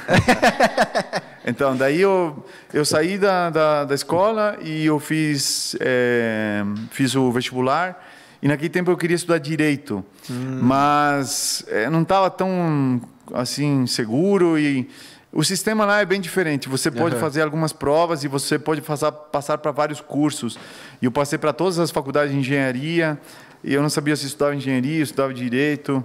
então, 1.45 1.75
daí 1.75 1.99
eu, 1.99 2.45
eu 2.73 2.85
saí 2.85 3.17
da, 3.17 3.49
da, 3.49 3.83
da 3.83 3.95
escola 3.95 4.57
e 4.61 4.85
eu 4.85 4.97
fiz, 4.99 5.75
é, 5.81 6.63
fiz 6.91 7.15
o 7.15 7.31
vestibular. 7.31 8.01
E 8.41 8.47
naquele 8.47 8.69
tempo 8.69 8.91
eu 8.91 8.97
queria 8.97 9.15
estudar 9.15 9.39
direito, 9.39 10.05
hum. 10.29 10.59
mas 10.61 11.65
é, 11.67 11.89
não 11.89 12.01
estava 12.01 12.29
tão 12.29 13.01
assim 13.33 13.87
seguro 13.87 14.59
e 14.59 14.87
o 15.35 15.43
sistema 15.43 15.85
lá 15.85 15.99
é 15.99 16.05
bem 16.05 16.21
diferente. 16.21 16.69
Você 16.69 16.89
pode 16.89 17.15
uhum. 17.15 17.21
fazer 17.21 17.41
algumas 17.41 17.73
provas 17.73 18.23
e 18.23 18.27
você 18.29 18.57
pode 18.57 18.81
passar, 18.81 19.11
passar 19.11 19.57
para 19.57 19.69
vários 19.69 19.99
cursos. 19.99 20.57
E 21.01 21.05
eu 21.05 21.11
passei 21.11 21.37
para 21.37 21.51
todas 21.51 21.77
as 21.77 21.91
faculdades 21.91 22.31
de 22.31 22.39
engenharia. 22.39 23.19
E 23.61 23.73
eu 23.73 23.81
não 23.81 23.89
sabia 23.89 24.15
se 24.15 24.25
estudava 24.25 24.55
engenharia, 24.55 25.03
estudava 25.03 25.33
direito. 25.33 26.01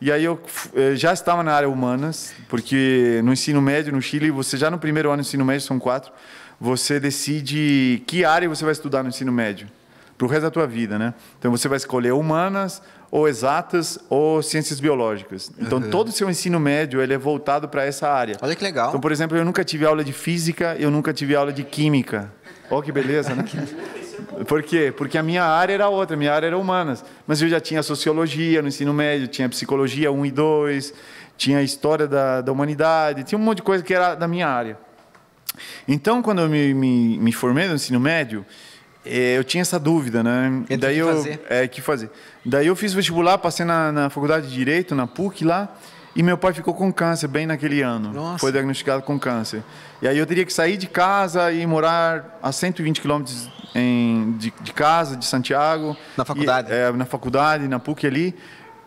E 0.00 0.10
aí 0.10 0.24
eu 0.24 0.40
eh, 0.74 0.96
já 0.96 1.12
estava 1.12 1.42
na 1.42 1.52
área 1.52 1.68
humanas, 1.68 2.32
porque 2.48 3.20
no 3.22 3.34
ensino 3.34 3.60
médio 3.60 3.92
no 3.92 4.00
Chile, 4.00 4.30
você 4.30 4.56
já 4.56 4.70
no 4.70 4.78
primeiro 4.78 5.10
ano 5.10 5.22
do 5.22 5.26
ensino 5.26 5.44
médio, 5.44 5.66
são 5.66 5.78
quatro, 5.78 6.10
você 6.58 6.98
decide 6.98 8.02
que 8.06 8.24
área 8.24 8.48
você 8.48 8.64
vai 8.64 8.72
estudar 8.72 9.02
no 9.02 9.10
ensino 9.10 9.30
médio. 9.30 9.68
para 10.16 10.26
o 10.26 10.28
resto 10.30 10.44
da 10.44 10.50
tua 10.50 10.66
vida, 10.66 10.98
né? 10.98 11.12
Então 11.38 11.50
você 11.50 11.68
vai 11.68 11.76
escolher 11.76 12.12
humanas 12.12 12.80
ou 13.10 13.28
exatas 13.28 13.98
ou 14.08 14.42
ciências 14.42 14.78
biológicas. 14.80 15.50
Então 15.58 15.78
Uhum. 15.78 15.90
todo 15.90 16.08
o 16.08 16.12
seu 16.12 16.30
ensino 16.30 16.60
médio 16.60 17.00
ele 17.02 17.12
é 17.12 17.18
voltado 17.18 17.68
para 17.68 17.84
essa 17.84 18.08
área. 18.08 18.36
Olha 18.40 18.54
que 18.54 18.62
legal. 18.62 18.88
Então, 18.90 19.00
por 19.00 19.10
exemplo, 19.10 19.36
eu 19.36 19.44
nunca 19.44 19.64
tive 19.64 19.84
aula 19.84 20.04
de 20.04 20.12
física, 20.12 20.76
eu 20.78 20.90
nunca 20.90 21.12
tive 21.12 21.34
aula 21.34 21.52
de 21.52 21.64
química. 21.64 22.32
Olha 22.70 22.82
que 22.82 22.92
beleza, 22.92 23.34
né? 23.34 23.44
Por 24.46 24.62
quê? 24.62 24.92
Porque 24.96 25.18
a 25.18 25.22
minha 25.22 25.42
área 25.44 25.74
era 25.74 25.88
outra, 25.88 26.14
a 26.14 26.18
minha 26.18 26.32
área 26.32 26.46
era 26.46 26.56
humanas. 26.58 27.04
Mas 27.26 27.42
eu 27.42 27.48
já 27.48 27.58
tinha 27.60 27.82
sociologia 27.82 28.62
no 28.62 28.68
ensino 28.68 28.92
médio, 28.94 29.26
tinha 29.26 29.48
psicologia 29.48 30.12
1 30.12 30.26
e 30.26 30.30
2, 30.30 30.94
tinha 31.36 31.62
história 31.62 32.06
da, 32.06 32.40
da 32.40 32.52
humanidade, 32.52 33.24
tinha 33.24 33.38
um 33.38 33.42
monte 33.42 33.56
de 33.56 33.62
coisa 33.62 33.82
que 33.82 33.92
era 33.92 34.14
da 34.14 34.28
minha 34.28 34.46
área. 34.46 34.78
Então, 35.88 36.22
quando 36.22 36.42
eu 36.42 36.48
me, 36.48 36.72
me, 36.72 37.18
me 37.18 37.32
formei 37.32 37.66
no 37.66 37.74
ensino 37.74 37.98
médio, 37.98 38.44
eu 39.04 39.42
tinha 39.44 39.62
essa 39.62 39.78
dúvida, 39.78 40.22
né? 40.22 40.48
Entre 40.62 40.76
Daí 40.76 40.94
que 40.94 41.00
eu, 41.00 41.08
fazer. 41.08 41.42
É, 41.48 41.68
que 41.68 41.80
fazer. 41.80 42.10
Daí 42.44 42.66
eu 42.66 42.76
fiz 42.76 42.92
vestibular, 42.92 43.38
passei 43.38 43.64
na, 43.64 43.90
na 43.90 44.10
faculdade 44.10 44.48
de 44.48 44.54
Direito, 44.54 44.94
na 44.94 45.06
PUC 45.06 45.44
lá, 45.44 45.74
e 46.14 46.22
meu 46.22 46.36
pai 46.36 46.52
ficou 46.52 46.74
com 46.74 46.92
câncer 46.92 47.28
bem 47.28 47.46
naquele 47.46 47.82
ano. 47.82 48.12
Nossa. 48.12 48.38
Foi 48.38 48.52
diagnosticado 48.52 49.02
com 49.02 49.18
câncer. 49.18 49.62
E 50.02 50.08
aí 50.08 50.18
eu 50.18 50.26
teria 50.26 50.44
que 50.44 50.52
sair 50.52 50.76
de 50.76 50.86
casa 50.86 51.52
e 51.52 51.66
morar 51.66 52.38
a 52.42 52.52
120 52.52 53.00
quilômetros 53.00 53.48
de, 54.38 54.52
de 54.60 54.72
casa, 54.72 55.16
de 55.16 55.24
Santiago. 55.24 55.96
Na 56.16 56.24
faculdade. 56.24 56.70
E, 56.70 56.74
é, 56.74 56.92
na 56.92 57.04
faculdade, 57.04 57.68
na 57.68 57.78
PUC 57.78 58.06
ali. 58.06 58.34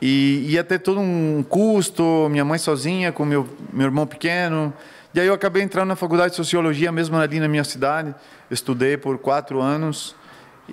E 0.02 0.48
ia 0.50 0.64
ter 0.64 0.80
todo 0.80 1.00
um 1.00 1.44
custo, 1.48 2.28
minha 2.30 2.44
mãe 2.44 2.60
sozinha, 2.60 3.12
com 3.12 3.26
meu, 3.26 3.48
meu 3.72 3.86
irmão 3.86 4.06
pequeno. 4.06 4.74
E 5.14 5.20
aí 5.20 5.28
eu 5.28 5.34
acabei 5.34 5.62
entrando 5.62 5.90
na 5.90 5.96
faculdade 5.96 6.32
de 6.32 6.38
Sociologia, 6.38 6.92
mesmo 6.92 7.16
ali 7.18 7.40
na 7.40 7.48
minha 7.48 7.64
cidade. 7.64 8.16
Estudei 8.50 8.98
por 8.98 9.18
quatro 9.20 9.62
anos. 9.62 10.16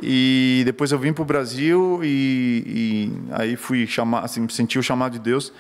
E 0.03 0.63
depois 0.65 0.93
eu 0.93 0.99
vim 0.99 1.13
para 1.13 1.23
o 1.23 1.25
Brasil 1.25 2.01
e, 2.03 2.65
e 2.67 3.33
aí 3.33 3.57
fui 3.57 3.87
chamar, 3.87 4.21
assim, 4.21 4.49
senti 4.49 4.79
o 4.79 4.83
chamado 4.83 5.13
de 5.13 5.19
Deus 5.19 5.53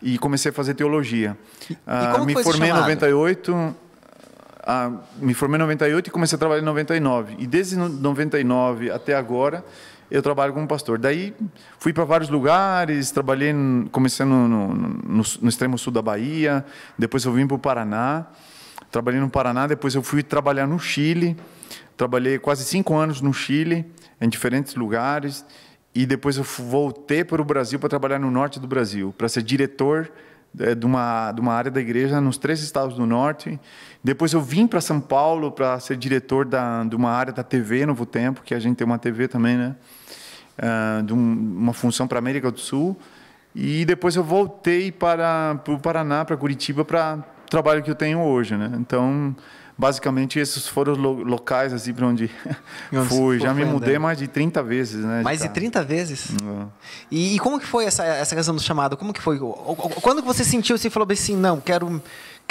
e 0.00 0.16
comecei 0.18 0.50
a 0.50 0.52
fazer 0.54 0.74
teologia. 0.74 1.36
Ah, 1.86 2.12
como 2.14 2.26
me 2.26 2.32
formei 2.34 2.68
em 2.68 2.72
chamado? 2.72 2.82
98, 2.82 3.76
ah, 4.64 4.92
me 5.18 5.34
formei 5.34 5.56
em 5.58 5.62
98 5.62 6.06
e 6.06 6.10
comecei 6.10 6.36
a 6.36 6.38
trabalhar 6.38 6.62
em 6.62 6.64
99. 6.64 7.34
E 7.38 7.46
desde 7.46 7.76
no- 7.76 7.88
99 7.88 8.90
até 8.90 9.14
agora 9.16 9.64
eu 10.12 10.22
trabalho 10.22 10.52
como 10.52 10.68
pastor. 10.68 10.98
Daí 10.98 11.34
fui 11.78 11.90
para 11.90 12.04
vários 12.04 12.28
lugares, 12.28 13.10
trabalhei, 13.10 13.54
comecei 13.90 14.26
no, 14.26 14.46
no, 14.46 14.74
no, 14.74 15.22
no 15.40 15.48
extremo 15.48 15.78
sul 15.78 15.90
da 15.90 16.02
Bahia, 16.02 16.62
depois 16.98 17.24
eu 17.24 17.32
vim 17.32 17.46
para 17.46 17.54
o 17.54 17.58
Paraná, 17.58 18.26
trabalhei 18.90 19.18
no 19.18 19.30
Paraná, 19.30 19.66
depois 19.66 19.94
eu 19.94 20.02
fui 20.02 20.22
trabalhar 20.22 20.66
no 20.66 20.78
Chile, 20.78 21.34
trabalhei 21.96 22.38
quase 22.38 22.62
cinco 22.62 22.94
anos 22.94 23.22
no 23.22 23.32
Chile, 23.32 23.86
em 24.20 24.28
diferentes 24.28 24.74
lugares, 24.74 25.46
e 25.94 26.04
depois 26.04 26.36
eu 26.36 26.44
voltei 26.44 27.24
para 27.24 27.40
o 27.40 27.44
Brasil 27.44 27.78
para 27.78 27.88
trabalhar 27.88 28.18
no 28.18 28.30
norte 28.30 28.60
do 28.60 28.66
Brasil, 28.66 29.14
para 29.16 29.30
ser 29.30 29.42
diretor 29.42 30.12
eh, 30.58 30.74
de 30.74 30.84
uma, 30.84 31.32
de 31.32 31.40
uma 31.40 31.54
área 31.54 31.70
da 31.70 31.80
igreja 31.80 32.20
nos 32.20 32.36
três 32.36 32.62
estados 32.62 32.96
do 32.96 33.06
norte. 33.06 33.58
Depois 34.04 34.34
eu 34.34 34.42
vim 34.42 34.66
para 34.66 34.82
São 34.82 35.00
Paulo 35.00 35.50
para 35.50 35.80
ser 35.80 35.96
diretor 35.96 36.44
da, 36.44 36.84
de 36.84 36.94
uma 36.94 37.10
área 37.10 37.32
da 37.32 37.42
TV 37.42 37.86
Novo 37.86 38.04
Tempo, 38.04 38.42
que 38.42 38.54
a 38.54 38.58
gente 38.58 38.76
tem 38.76 38.86
uma 38.86 38.98
TV 38.98 39.26
também, 39.26 39.56
né? 39.56 39.74
Ah, 40.58 41.02
de 41.04 41.12
um- 41.14 41.56
uma 41.58 41.72
função 41.72 42.06
para 42.06 42.18
a 42.18 42.20
América 42.20 42.50
do 42.50 42.58
Sul. 42.60 42.96
E 43.54 43.84
depois 43.84 44.16
eu 44.16 44.24
voltei 44.24 44.90
para, 44.90 45.56
para 45.64 45.74
o 45.74 45.78
Paraná, 45.78 46.24
para 46.24 46.36
Curitiba, 46.36 46.84
para 46.84 47.18
o 47.46 47.50
trabalho 47.50 47.82
que 47.82 47.90
eu 47.90 47.94
tenho 47.94 48.18
hoje, 48.20 48.56
né? 48.56 48.72
Então, 48.78 49.34
basicamente, 49.76 50.38
esses 50.38 50.66
foram 50.66 50.92
os 50.92 50.98
lo- 50.98 51.22
locais 51.22 51.72
assim, 51.72 51.92
para 51.92 52.06
onde, 52.06 52.30
onde 52.92 53.08
fui. 53.08 53.38
Já 53.38 53.52
me 53.52 53.64
mudei 53.64 53.98
mais 53.98 54.16
de 54.18 54.26
30 54.28 54.62
vezes, 54.62 55.04
né? 55.04 55.22
Mais 55.22 55.38
de 55.40 55.44
casa. 55.48 55.54
30 55.54 55.84
vezes? 55.84 56.28
Ah. 56.42 56.66
E, 57.10 57.34
e 57.34 57.38
como 57.38 57.60
que 57.60 57.66
foi 57.66 57.84
essa, 57.84 58.04
essa 58.04 58.34
questão 58.34 58.54
do 58.54 58.62
chamado? 58.62 58.96
Como 58.96 59.12
que 59.12 59.20
foi? 59.20 59.38
Quando 59.38 60.22
que 60.22 60.28
você 60.28 60.44
sentiu, 60.44 60.78
você 60.78 60.88
falou 60.88 61.06
assim, 61.10 61.36
não, 61.36 61.60
quero, 61.60 62.00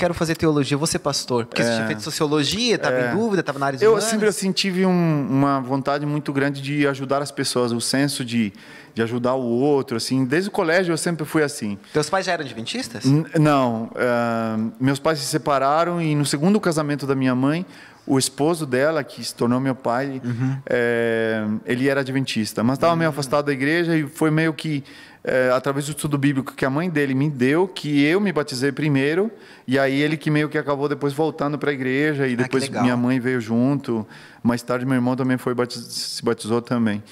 quero 0.02 0.14
fazer 0.14 0.36
teologia, 0.36 0.78
vou 0.78 0.86
ser 0.88 1.00
pastor? 1.00 1.46
Porque 1.46 1.64
você 1.64 1.74
tinha 1.76 1.88
feito 1.88 2.02
sociologia, 2.02 2.76
estava 2.76 3.00
em 3.00 3.16
dúvida, 3.16 3.40
estava 3.40 3.58
na 3.60 3.66
área 3.68 3.78
de 3.80 3.86
É. 3.86 3.88
Eu 3.88 3.92
humanas. 3.94 4.10
sempre 4.10 4.28
assim, 4.28 4.52
tive 4.52 4.86
um- 4.86 5.28
uma 5.30 5.62
vontade 5.62 6.06
muito 6.06 6.34
grande 6.34 6.62
de 6.62 6.86
ajudar 6.88 7.22
as 7.22 7.32
pessoas, 7.32 7.72
o 7.72 7.80
senso 7.80 8.26
de, 8.26 8.52
de 8.94 9.02
ajudar 9.02 9.36
o 9.36 9.42
outro, 9.44 9.96
assim. 9.98 10.26
Desde 10.26 10.50
o 10.50 10.52
colégio 10.52 10.92
eu 10.92 10.98
sempre 10.98 11.26
fui 11.26 11.44
assim. 11.44 11.78
Teus 11.94 12.10
pais 12.10 12.26
já 12.26 12.34
eram 12.34 12.44
adventistas? 12.44 13.06
N- 13.06 13.26
Não, 13.40 13.90
ah, 13.96 14.58
meus 14.80 15.00
pais 15.00 15.20
se 15.20 15.26
separaram 15.26 16.02
e 16.02 16.16
no 16.16 16.26
segundo 16.26 16.60
casamento 16.60 17.06
da 17.08 17.16
minha 17.16 17.34
mãe, 17.36 17.66
o 18.08 18.18
esposo 18.18 18.66
dela, 18.66 19.04
que 19.04 19.24
se 19.24 19.34
tornou 19.36 19.60
meu 19.60 19.76
pai, 19.76 20.20
eh, 20.66 21.46
ele 21.66 21.88
era 21.88 22.02
adventista, 22.02 22.64
mas 22.64 22.78
estava 22.78 22.96
meio 22.96 23.10
afastado 23.12 23.46
da 23.46 23.54
igreja 23.54 23.96
e 23.96 24.08
foi 24.08 24.32
meio 24.32 24.54
que 24.54 24.84
eh, 25.24 25.52
através 25.54 25.86
do 25.86 25.90
estudo 25.92 26.18
bíblico 26.18 26.54
que 26.54 26.66
a 26.66 26.70
mãe 26.70 26.90
dele 26.90 27.14
me 27.14 27.30
deu, 27.30 27.68
que 27.68 28.04
eu 28.04 28.20
me 28.20 28.32
batizei 28.32 28.72
primeiro 28.72 29.30
e 29.68 29.78
aí 29.78 30.02
ele 30.02 30.18
que 30.18 30.30
meio 30.32 30.50
que 30.50 30.58
acabou 30.58 30.90
depois 30.90 31.14
voltando 31.14 31.58
para 31.58 31.70
a 31.72 31.74
igreja 31.74 32.26
e 32.28 32.32
que 32.32 32.36
depois 32.44 32.64
minha 32.84 32.98
mãe 32.98 33.20
veio 33.20 33.40
junto. 33.40 34.06
Mais 34.42 34.62
tarde 34.62 34.86
meu 34.86 34.96
irmão 34.96 35.16
também 35.16 35.38
foi 35.38 35.54
batiz- 35.54 35.80
se 35.86 36.24
batizou 36.26 36.62
também. 36.62 37.04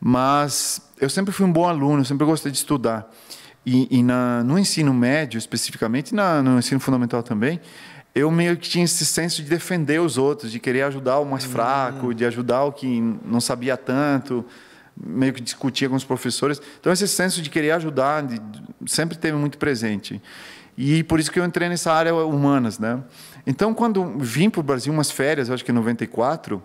Mas 0.00 0.82
eu 1.00 1.08
sempre 1.08 1.32
fui 1.32 1.46
um 1.46 1.52
bom 1.52 1.66
aluno, 1.66 2.04
sempre 2.04 2.26
gostei 2.26 2.52
de 2.52 2.58
estudar. 2.58 3.10
E, 3.64 3.88
e 3.98 4.02
na, 4.02 4.44
no 4.44 4.58
ensino 4.58 4.92
médio, 4.92 5.38
especificamente, 5.38 6.14
na, 6.14 6.42
no 6.42 6.58
ensino 6.58 6.78
fundamental 6.78 7.22
também, 7.22 7.58
eu 8.14 8.30
meio 8.30 8.56
que 8.58 8.68
tinha 8.68 8.84
esse 8.84 9.06
senso 9.06 9.42
de 9.42 9.48
defender 9.48 10.00
os 10.00 10.18
outros, 10.18 10.52
de 10.52 10.60
querer 10.60 10.82
ajudar 10.82 11.18
o 11.20 11.24
mais 11.24 11.44
fraco, 11.44 12.12
de 12.14 12.26
ajudar 12.26 12.64
o 12.64 12.72
que 12.72 13.00
não 13.24 13.40
sabia 13.40 13.76
tanto, 13.76 14.44
meio 14.96 15.32
que 15.32 15.40
discutia 15.40 15.88
com 15.88 15.94
os 15.96 16.04
professores. 16.04 16.60
Então, 16.80 16.92
esse 16.92 17.06
senso 17.08 17.42
de 17.42 17.50
querer 17.50 17.72
ajudar 17.72 18.22
de- 18.22 18.40
sempre 18.86 19.16
teve 19.18 19.36
muito 19.36 19.58
presente. 19.58 20.20
E 20.76 21.02
por 21.04 21.20
isso 21.20 21.30
que 21.30 21.38
eu 21.38 21.44
entrei 21.44 21.68
nessa 21.68 21.92
área 21.92 22.14
humanas, 22.14 22.78
né? 22.78 23.02
Então, 23.46 23.72
quando 23.74 24.18
vim 24.18 24.50
para 24.50 24.60
o 24.60 24.62
Brasil 24.62 24.92
umas 24.92 25.10
férias, 25.10 25.50
acho 25.50 25.64
que 25.64 25.70
em 25.70 25.74
94, 25.74 26.62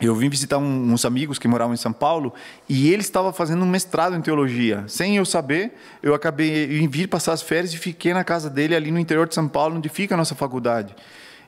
eu 0.00 0.14
vim 0.14 0.28
visitar 0.28 0.58
um- 0.58 0.92
uns 0.92 1.04
amigos 1.04 1.38
que 1.38 1.46
moravam 1.46 1.72
em 1.74 1.76
São 1.76 1.92
Paulo 1.92 2.32
e 2.68 2.90
eles 2.90 3.06
estavam 3.06 3.32
fazendo 3.32 3.62
um 3.64 3.68
mestrado 3.68 4.16
em 4.16 4.20
teologia. 4.20 4.84
Sem 4.88 5.16
eu 5.16 5.24
saber, 5.24 5.74
eu 6.02 6.14
acabei 6.14 6.80
em 6.80 6.88
vir 6.88 7.06
passar 7.06 7.32
as 7.32 7.42
férias 7.42 7.72
e 7.72 7.78
fiquei 7.78 8.12
na 8.14 8.24
casa 8.24 8.48
dele 8.50 8.74
ali 8.74 8.90
no 8.90 8.98
interior 8.98 9.28
de 9.28 9.34
São 9.34 9.46
Paulo, 9.48 9.76
onde 9.76 9.88
fica 9.88 10.14
a 10.14 10.18
nossa 10.18 10.34
faculdade. 10.34 10.94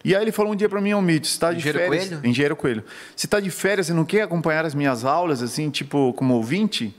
E 0.04 0.16
aí 0.16 0.22
ele 0.22 0.32
falou 0.32 0.52
um 0.52 0.56
dia 0.56 0.68
para 0.68 0.80
mim, 0.80 0.92
Almito, 0.92 1.26
você 1.26 1.32
está 1.32 1.52
de 1.52 1.58
Engenheiro 1.58 1.78
férias... 1.78 2.08
Coelho? 2.08 2.26
Engenheiro 2.26 2.56
Coelho. 2.56 2.84
Você 3.14 3.26
está 3.26 3.38
de 3.38 3.50
férias, 3.50 3.86
você 3.86 3.92
não 3.92 4.04
quer 4.04 4.22
acompanhar 4.22 4.64
as 4.64 4.74
minhas 4.74 5.04
aulas, 5.04 5.42
assim, 5.42 5.70
tipo, 5.70 6.12
como 6.14 6.34
ouvinte? 6.34 6.94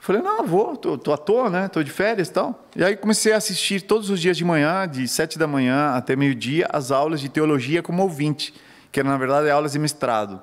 Eu 0.00 0.02
falei, 0.02 0.22
não, 0.22 0.46
vou, 0.46 0.76
tô, 0.76 0.96
tô 0.96 1.12
à 1.12 1.18
toa, 1.18 1.50
né? 1.50 1.68
Tô 1.68 1.82
de 1.82 1.90
férias 1.90 2.28
e 2.28 2.32
tal. 2.32 2.66
E 2.74 2.82
aí 2.82 2.96
comecei 2.96 3.34
a 3.34 3.36
assistir 3.36 3.82
todos 3.82 4.08
os 4.08 4.18
dias 4.18 4.36
de 4.36 4.44
manhã, 4.44 4.88
de 4.88 5.06
sete 5.06 5.38
da 5.38 5.46
manhã 5.46 5.90
até 5.90 6.16
meio-dia, 6.16 6.66
as 6.72 6.90
aulas 6.90 7.20
de 7.20 7.28
teologia 7.28 7.82
como 7.82 8.02
ouvinte, 8.02 8.54
que 8.90 8.98
eram, 8.98 9.10
na 9.10 9.18
verdade, 9.18 9.50
aulas 9.50 9.72
de 9.72 9.78
mestrado. 9.78 10.40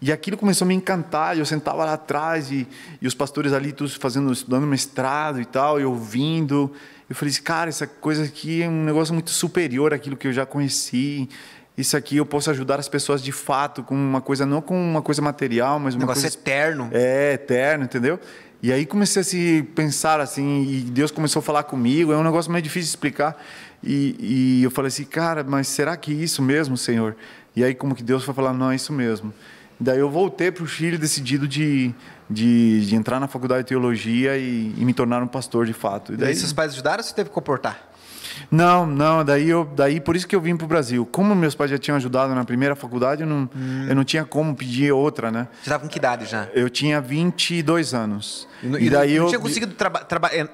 E 0.00 0.10
aquilo 0.10 0.36
começou 0.36 0.64
a 0.64 0.68
me 0.68 0.74
encantar, 0.74 1.36
eu 1.38 1.44
sentava 1.44 1.84
lá 1.84 1.94
atrás 1.94 2.50
e, 2.50 2.66
e 3.00 3.06
os 3.06 3.14
pastores 3.14 3.52
ali 3.52 3.72
todos 3.72 3.94
fazendo, 3.94 4.32
estudando 4.32 4.66
mestrado 4.66 5.40
e 5.40 5.44
tal, 5.44 5.80
e 5.80 5.84
ouvindo. 5.84 6.72
Eu 7.08 7.14
falei 7.14 7.32
assim, 7.32 7.42
cara, 7.42 7.68
essa 7.68 7.86
coisa 7.86 8.24
aqui 8.24 8.62
é 8.62 8.68
um 8.68 8.84
negócio 8.84 9.12
muito 9.12 9.30
superior 9.30 9.92
àquilo 9.92 10.16
que 10.16 10.26
eu 10.26 10.32
já 10.32 10.46
conheci. 10.46 11.28
Isso 11.76 11.96
aqui 11.96 12.16
eu 12.16 12.24
posso 12.26 12.50
ajudar 12.50 12.78
as 12.78 12.88
pessoas 12.88 13.22
de 13.22 13.32
fato, 13.32 13.82
com 13.82 13.94
uma 13.94 14.20
coisa, 14.20 14.46
não 14.46 14.62
com 14.62 14.74
uma 14.74 15.02
coisa 15.02 15.20
material, 15.20 15.78
mas 15.78 15.94
Um 15.94 15.98
uma 15.98 16.02
negócio 16.02 16.22
coisa 16.22 16.36
eterno. 16.36 16.88
é, 16.92 17.34
eterno, 17.34 17.84
entendeu? 17.84 18.18
E 18.62 18.72
aí 18.72 18.86
comecei 18.86 19.20
a 19.20 19.24
se 19.24 19.62
pensar 19.74 20.20
assim, 20.20 20.62
e 20.62 20.80
Deus 20.80 21.10
começou 21.10 21.40
a 21.40 21.42
falar 21.42 21.64
comigo, 21.64 22.12
é 22.12 22.16
um 22.16 22.22
negócio 22.22 22.50
meio 22.50 22.62
difícil 22.62 22.86
de 22.86 22.90
explicar. 22.90 23.36
E, 23.82 24.16
e 24.18 24.62
eu 24.62 24.70
falei 24.70 24.88
assim, 24.88 25.04
cara, 25.04 25.44
mas 25.44 25.68
será 25.68 25.96
que 25.96 26.12
é 26.12 26.14
isso 26.14 26.40
mesmo, 26.40 26.76
Senhor? 26.76 27.14
E 27.54 27.62
aí 27.62 27.74
como 27.74 27.94
que 27.94 28.02
Deus 28.02 28.24
foi 28.24 28.32
falar, 28.32 28.54
não, 28.54 28.70
é 28.70 28.76
isso 28.76 28.92
mesmo. 28.92 29.34
Daí 29.78 29.98
eu 29.98 30.08
voltei 30.08 30.50
para 30.50 30.64
o 30.64 30.66
Chile 30.66 30.96
decidido 30.96 31.46
de, 31.46 31.92
de, 32.28 32.86
de 32.86 32.96
entrar 32.96 33.20
na 33.20 33.28
faculdade 33.28 33.62
de 33.62 33.68
teologia 33.68 34.36
e, 34.36 34.74
e 34.76 34.84
me 34.84 34.94
tornar 34.94 35.22
um 35.22 35.26
pastor 35.26 35.66
de 35.66 35.72
fato. 35.72 36.12
E 36.12 36.16
Daí 36.16 36.26
daí, 36.28 36.36
seus 36.36 36.52
pais 36.52 36.72
ajudaram 36.72 36.98
ou 36.98 37.04
você 37.04 37.14
teve 37.14 37.28
que 37.28 37.34
comportar? 37.34 37.90
não, 38.50 38.84
não, 38.84 39.24
daí, 39.24 39.48
eu, 39.48 39.64
daí 39.76 40.00
por 40.00 40.16
isso 40.16 40.26
que 40.26 40.34
eu 40.34 40.40
vim 40.40 40.56
para 40.56 40.64
o 40.64 40.68
Brasil. 40.68 41.06
Como 41.06 41.34
meus 41.36 41.54
pais 41.54 41.70
já 41.70 41.78
tinham 41.78 41.96
ajudado 41.96 42.34
na 42.34 42.44
primeira 42.44 42.74
faculdade, 42.74 43.22
eu 43.22 43.28
não, 43.28 43.48
Hum. 43.54 43.86
eu 43.88 43.94
não 43.94 44.02
tinha 44.04 44.24
como 44.24 44.54
pedir 44.56 44.90
outra, 44.92 45.30
né? 45.30 45.46
Você 45.54 45.60
estava 45.70 45.82
com 45.82 45.88
que 45.88 45.98
idade 45.98 46.24
já? 46.26 46.48
Eu 46.52 46.68
tinha 46.68 47.00
22 47.00 47.94
anos. 47.94 48.48
E, 48.62 48.66
E 48.66 48.86
e 48.86 48.90
daí 48.90 49.16
não 49.16 49.24
eu 49.24 49.28
tinha 49.28 49.38
conseguido 49.40 49.74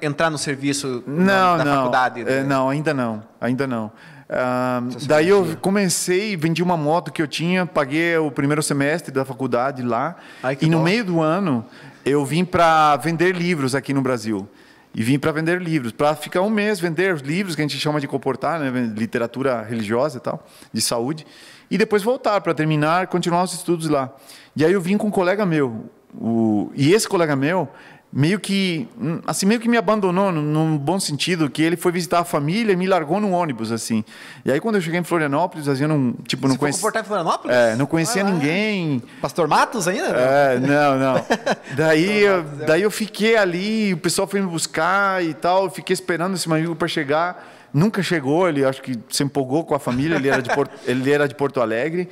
entrar 0.03 0.31
no 0.31 0.37
serviço 0.39 1.03
não, 1.07 1.57
da 1.57 1.65
não, 1.65 1.77
faculdade? 1.77 2.21
É, 2.21 2.25
né? 2.25 2.43
não, 2.43 2.69
ainda 2.69 2.93
não, 2.93 3.23
ainda 3.41 3.67
não. 3.67 3.91
Ah, 4.33 4.81
daí 5.07 5.29
eu 5.29 5.57
comecei, 5.61 6.37
vendi 6.37 6.63
uma 6.63 6.77
moto 6.77 7.13
que 7.13 7.21
eu 7.21 7.27
tinha, 7.27 7.67
paguei 7.67 8.17
o 8.17 8.31
primeiro 8.31 8.63
semestre 8.63 9.13
da 9.13 9.25
faculdade 9.25 9.83
lá. 9.83 10.15
Ai, 10.41 10.57
e 10.61 10.67
no 10.67 10.79
bom. 10.79 10.85
meio 10.85 11.05
do 11.05 11.21
ano 11.21 11.67
eu 12.05 12.25
vim 12.25 12.45
para 12.45 12.97
vender 12.97 13.35
livros 13.35 13.75
aqui 13.75 13.93
no 13.93 14.01
Brasil. 14.01 14.49
E 14.95 15.03
vim 15.03 15.19
para 15.19 15.31
vender 15.33 15.61
livros, 15.61 15.93
para 15.93 16.15
ficar 16.15 16.43
um 16.43 16.51
mês 16.51 16.81
vender 16.81 17.15
os 17.15 17.23
livros 17.23 17.55
que 17.55 17.63
a 17.63 17.65
gente 17.65 17.79
chama 17.79 18.01
de 18.01 18.09
comportar, 18.09 18.59
né, 18.59 18.93
literatura 18.97 19.63
religiosa 19.63 20.19
e 20.19 20.21
tal, 20.21 20.45
de 20.73 20.81
saúde, 20.81 21.25
e 21.71 21.79
depois 21.79 22.03
voltar 22.03 22.41
para 22.41 22.53
terminar, 22.53 23.07
continuar 23.07 23.45
os 23.45 23.53
estudos 23.53 23.89
lá. 23.89 24.13
E 24.57 24.65
aí 24.65 24.73
eu 24.73 24.81
vim 24.81 24.97
com 24.97 25.07
um 25.07 25.11
colega 25.11 25.47
meu, 25.47 25.89
o, 26.13 26.73
e 26.75 26.93
esse 26.93 27.09
colega 27.09 27.37
meu 27.37 27.69
meio 28.13 28.41
que 28.41 28.89
hum, 29.01 29.21
assim 29.27 29.47
meio 29.47 29.61
que 29.61 29.69
me 29.69 29.77
abandonou 29.77 30.33
num, 30.33 30.43
num 30.43 30.79
bom 30.79 30.99
sentido 30.99 31.49
que 31.49 31.63
ele 31.63 31.77
foi 31.77 31.93
visitar 31.93 32.19
a 32.19 32.25
família 32.25 32.73
e 32.73 32.77
me 32.77 32.87
largou 32.87 33.21
no 33.21 33.31
ônibus 33.31 33.71
assim 33.71 34.05
e 34.45 34.51
aí 34.51 34.59
quando 34.59 34.75
eu 34.77 34.81
cheguei 34.81 34.99
em 34.99 35.05
Florianópolis 35.05 35.69
assim, 35.69 35.83
eu 35.83 35.89
não 35.89 36.13
tipo 36.27 36.49
não 36.49 36.57
conhecia 36.57 36.89
em 36.89 37.05
Florianópolis? 37.05 37.57
é, 37.57 37.77
não 37.77 37.87
conhecia 37.87 38.25
lá. 38.25 38.31
ninguém 38.31 39.01
Pastor 39.21 39.47
Matos 39.47 39.87
ainda? 39.87 40.09
é, 40.09 40.59
não, 40.59 40.99
não. 40.99 41.25
Daí, 41.77 42.21
eu, 42.23 42.43
daí 42.67 42.83
eu 42.83 42.91
fiquei 42.91 43.37
ali, 43.37 43.93
o 43.95 43.99
pessoal 43.99 44.27
foi 44.27 44.41
me 44.41 44.47
buscar 44.47 45.23
e 45.25 45.35
tal. 45.35 45.65
Eu 45.65 45.71
fiquei 45.71 45.95
esperando 45.95 46.35
esse 46.35 46.49
meu 46.49 46.57
amigo 46.57 46.75
para 46.75 46.89
chegar. 46.89 47.49
Nunca 47.73 48.03
chegou, 48.03 48.49
ele 48.49 48.65
acho 48.65 48.83
que 48.83 48.99
se 49.09 49.23
empolgou 49.23 49.65
com 49.65 49.75
a 49.75 49.79
família, 49.79 50.17
ele 50.17 50.29
era 50.29 50.43
de 50.43 50.53
Porto, 50.53 50.73
ele 50.87 51.11
era 51.11 51.29
de 51.29 51.35
Porto 51.35 51.61
Alegre. 51.61 52.09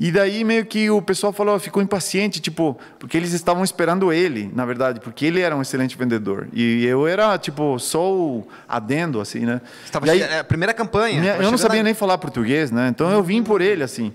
E 0.00 0.12
daí 0.12 0.44
meio 0.44 0.64
que 0.64 0.88
o 0.90 1.02
pessoal 1.02 1.32
falou, 1.32 1.58
ficou 1.58 1.82
impaciente, 1.82 2.38
tipo, 2.40 2.78
porque 3.00 3.16
eles 3.16 3.32
estavam 3.32 3.64
esperando 3.64 4.12
ele, 4.12 4.48
na 4.54 4.64
verdade, 4.64 5.00
porque 5.00 5.26
ele 5.26 5.40
era 5.40 5.56
um 5.56 5.60
excelente 5.62 5.98
vendedor. 5.98 6.46
E 6.52 6.84
eu 6.86 7.04
era, 7.06 7.36
tipo, 7.36 7.76
só 7.80 8.12
o 8.14 8.46
adendo, 8.68 9.20
assim, 9.20 9.40
né? 9.40 9.60
Você 9.84 9.90
tava 9.90 10.06
E 10.06 10.10
aí- 10.10 10.18
che- 10.20 10.24
é, 10.24 10.38
a 10.38 10.44
primeira 10.44 10.72
campanha. 10.72 11.20
minha- 11.20 11.34
eu 11.36 11.50
não 11.50 11.58
sabia 11.58 11.80
a- 11.80 11.82
nem 11.82 11.94
falar 11.94 12.16
português, 12.18 12.70
né? 12.70 12.86
Então 12.88 13.10
eu 13.10 13.22
vim 13.24 13.42
por 13.42 13.60
ele, 13.60 13.82
assim. 13.82 14.12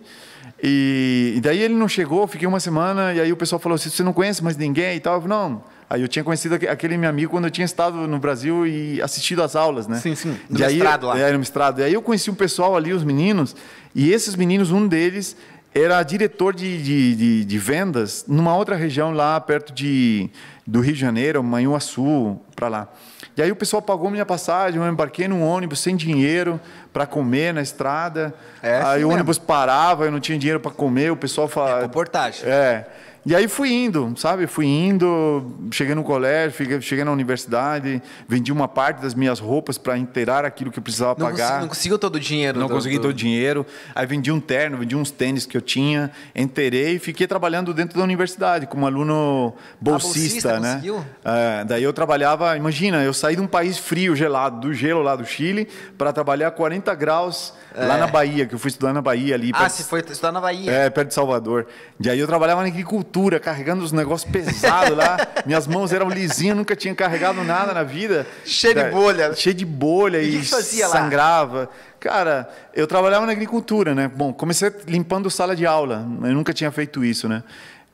E, 0.61 1.33
e 1.35 1.41
daí 1.41 1.59
ele 1.61 1.73
não 1.73 1.89
chegou, 1.89 2.25
fiquei 2.27 2.47
uma 2.47 2.59
semana, 2.59 3.13
e 3.13 3.19
aí 3.19 3.31
o 3.33 3.35
pessoal 3.35 3.59
falou 3.59 3.75
assim: 3.75 3.89
você 3.89 4.03
não 4.03 4.13
conhece 4.13 4.41
mais 4.43 4.55
ninguém 4.55 4.95
e 4.95 4.99
tal? 4.99 5.15
Eu 5.15 5.21
falei, 5.23 5.37
não. 5.37 5.63
Aí 5.89 6.01
eu 6.01 6.07
tinha 6.07 6.23
conhecido 6.23 6.55
aque- 6.55 6.67
aquele 6.67 6.97
meu 6.97 7.09
amigo 7.09 7.29
quando 7.29 7.45
eu 7.45 7.51
tinha 7.51 7.65
estado 7.65 8.07
no 8.07 8.17
Brasil 8.17 8.65
e 8.65 9.01
assistido 9.01 9.43
às 9.43 9.55
aulas, 9.55 9.85
né? 9.87 9.97
Sim, 9.99 10.15
sim. 10.15 10.35
No 10.49 10.57
E 10.59 10.63
aí, 10.63 10.75
mestrado 10.75 11.07
lá. 11.07 11.19
É, 11.19 11.31
no 11.31 11.39
mestrado. 11.39 11.79
E 11.81 11.83
aí 11.83 11.93
eu 11.93 12.01
conheci 12.01 12.31
um 12.31 12.35
pessoal 12.35 12.75
ali, 12.75 12.93
os 12.93 13.03
meninos, 13.03 13.55
e 13.93 14.11
esses 14.11 14.35
meninos, 14.35 14.71
um 14.71 14.87
deles 14.87 15.35
era 15.73 16.01
diretor 16.03 16.53
de, 16.53 16.81
de, 16.81 17.15
de, 17.15 17.45
de 17.45 17.57
vendas 17.57 18.25
numa 18.27 18.55
outra 18.55 18.75
região 18.75 19.11
lá 19.11 19.39
perto 19.41 19.73
de, 19.73 20.29
do 20.65 20.81
Rio 20.81 20.93
de 20.93 20.99
Janeiro, 20.99 21.43
Manhuaçu, 21.43 22.39
para 22.55 22.67
lá. 22.67 22.87
E 23.35 23.41
aí 23.41 23.51
o 23.51 23.55
pessoal 23.55 23.81
pagou 23.81 24.11
minha 24.11 24.25
passagem, 24.25 24.79
eu 24.79 24.87
embarquei 24.87 25.27
num 25.27 25.43
ônibus 25.43 25.79
sem 25.79 25.95
dinheiro 25.95 26.59
para 26.91 27.07
comer 27.07 27.53
na 27.53 27.61
estrada. 27.61 28.33
É 28.61 28.77
assim 28.77 28.87
aí 28.87 28.97
o 28.97 29.07
mesmo. 29.07 29.13
ônibus 29.13 29.39
parava, 29.39 30.05
eu 30.05 30.11
não 30.11 30.19
tinha 30.19 30.37
dinheiro 30.37 30.59
para 30.59 30.71
comer, 30.71 31.11
o 31.11 31.15
pessoal 31.15 31.47
falava. 31.47 31.81
Reportagem. 31.81 32.47
É. 32.47 32.85
E 33.25 33.33
aí 33.33 33.47
fui 33.47 33.71
indo, 33.71 34.13
sabe? 34.17 34.47
Fui 34.47 34.65
indo, 34.65 35.55
cheguei 35.71 35.95
no 35.95 36.03
colégio, 36.03 36.81
cheguei 36.81 37.05
na 37.05 37.11
universidade, 37.11 38.01
vendi 38.27 38.51
uma 38.51 38.67
parte 38.67 39.01
das 39.01 39.13
minhas 39.13 39.39
roupas 39.39 39.77
para 39.77 39.97
inteirar 39.97 40.43
aquilo 40.43 40.69
que 40.69 40.77
eu 40.77 40.83
precisava 40.83 41.15
Não, 41.17 41.27
pagar. 41.27 41.37
consegui- 41.47 41.61
não 41.61 41.67
conseguiu 41.69 41.99
todo 41.99 42.15
o 42.15 42.19
dinheiro. 42.19 42.59
Não 42.59 42.67
consegui 42.67 42.97
do- 42.97 43.03
todo 43.03 43.11
o 43.11 43.13
dinheiro. 43.13 43.65
Aí 43.95 44.05
vendi 44.05 44.29
um 44.29 44.41
terno, 44.41 44.77
vendi 44.77 44.93
uns 44.95 45.09
tênis 45.09 45.45
que 45.45 45.55
eu 45.55 45.61
tinha, 45.61 46.11
enterei 46.35 46.95
e 46.95 46.99
fiquei 46.99 47.25
trabalhando 47.25 47.73
dentro 47.73 47.97
da 47.97 48.03
universidade 48.03 48.67
como 48.67 48.85
aluno 48.85 49.53
bolsista, 49.79 50.49
bolsista, 50.49 50.59
né? 50.59 50.69
conseguiu? 50.73 51.05
É, 51.23 51.63
daí 51.63 51.83
eu 51.83 51.93
trabalhava, 51.93 52.57
imagina, 52.57 53.03
eu 53.03 53.13
saí 53.13 53.37
de 53.37 53.41
um 53.41 53.47
país 53.47 53.77
frio, 53.77 54.17
gelado, 54.17 54.59
do 54.59 54.73
gelo 54.73 55.01
lá 55.01 55.15
do 55.15 55.23
Chile, 55.25 55.69
para 55.97 56.11
trabalhar 56.11 56.51
40 56.51 56.93
graus 56.93 57.53
lá 57.73 57.97
na 57.97 58.07
Bahia, 58.07 58.45
que 58.45 58.53
eu 58.53 58.59
fui 58.59 58.67
estudar 58.69 58.91
na 58.91 59.01
Bahia 59.01 59.33
ali. 59.35 59.47
É. 59.51 59.51
Ah, 59.55 59.59
perto- 59.59 59.71
você 59.75 59.83
foi 59.83 59.99
estudar 60.01 60.33
na 60.33 60.41
Bahia. 60.41 60.69
é, 60.69 60.89
perto 60.89 61.07
de 61.07 61.13
Salvador. 61.13 61.67
E 62.01 62.09
aí 62.09 62.19
eu 62.19 62.27
trabalhava 62.27 62.61
na 62.61 62.67
agricultura, 62.67 63.12
carregando 63.39 63.83
os 63.83 63.91
negócios 63.91 64.29
pesados 64.31 64.97
lá. 64.97 65.17
Minhas 65.45 65.67
mãos 65.67 65.91
eram 65.93 66.09
lisinhas, 66.09 66.55
nunca 66.57 66.75
tinha 66.75 66.93
carregado 66.95 67.43
nada 67.43 67.73
na 67.73 67.83
vida. 67.83 68.25
Cheio 68.45 68.73
de 68.75 68.83
Da- 68.83 68.89
bolha. 68.89 69.33
Cheio 69.35 69.55
de 69.55 69.65
bolha 69.65 70.21
E 70.21 70.37
e, 70.41 70.45
fazia 70.45 70.87
lá? 70.87 70.91
sangrava. 70.93 71.69
Cara, 71.99 72.49
eu 72.73 72.85
trabalhava 72.87 73.25
na 73.25 73.31
agricultura, 73.31 73.93
né? 73.95 74.11
Bom, 74.13 74.33
comecei 74.33 74.71
limpando 74.87 75.29
sala 75.29 75.55
de 75.55 75.65
aula. 75.65 76.05
Eu 76.23 76.33
nunca 76.33 76.53
tinha 76.53 76.71
feito 76.71 77.03
isso, 77.05 77.29
né? 77.29 77.43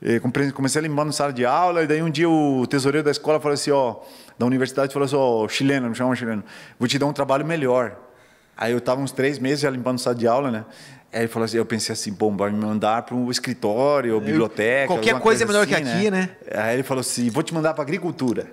Eh, 0.02 0.18
Comecei 0.54 0.80
limpando 0.80 1.12
sala 1.12 1.32
de 1.32 1.44
aula 1.44 1.82
e 1.82 1.86
daí 1.86 2.02
um 2.02 2.08
dia 2.10 2.28
o 2.28 2.66
tesoureiro 2.66 3.04
da 3.04 3.10
escola 3.10 3.38
falou 3.38 3.52
assim, 3.52 3.70
ó, 3.70 3.96
da 4.38 4.46
universidade 4.46 4.92
falou 4.94 5.04
assim, 5.04 5.14
ó, 5.16 5.46
chileno, 5.46 5.90
me 5.90 5.94
chama 5.94 6.16
chileno, 6.16 6.42
vou 6.78 6.88
te 6.88 6.98
dar 6.98 7.04
um 7.04 7.12
trabalho 7.12 7.44
melhor. 7.44 7.94
Aí 8.56 8.72
eu 8.72 8.78
estava 8.78 9.00
uns 9.00 9.12
três 9.12 9.38
meses 9.38 9.60
já 9.60 9.68
limpando 9.70 9.98
sala 9.98 10.16
de 10.16 10.26
aula, 10.26 10.50
né? 10.50 10.64
Aí 11.12 11.22
ele 11.22 11.28
falou 11.28 11.44
assim, 11.44 11.56
eu 11.56 11.66
pensei 11.66 11.92
assim, 11.92 12.12
bom, 12.12 12.36
vai 12.36 12.50
me 12.50 12.58
mandar 12.58 13.02
para 13.02 13.16
um 13.16 13.30
escritório, 13.30 14.20
biblioteca. 14.20 14.86
qualquer 14.86 15.10
alguma 15.10 15.20
coisa 15.20 15.42
é 15.42 15.46
melhor 15.46 15.66
que 15.66 15.74
assim, 15.74 15.84
aqui, 15.84 16.10
né? 16.10 16.30
Aí 16.54 16.74
ele 16.74 16.82
falou 16.84 17.00
assim, 17.00 17.28
vou 17.30 17.42
te 17.42 17.52
mandar 17.52 17.74
para 17.74 17.82
agricultura. 17.82 18.46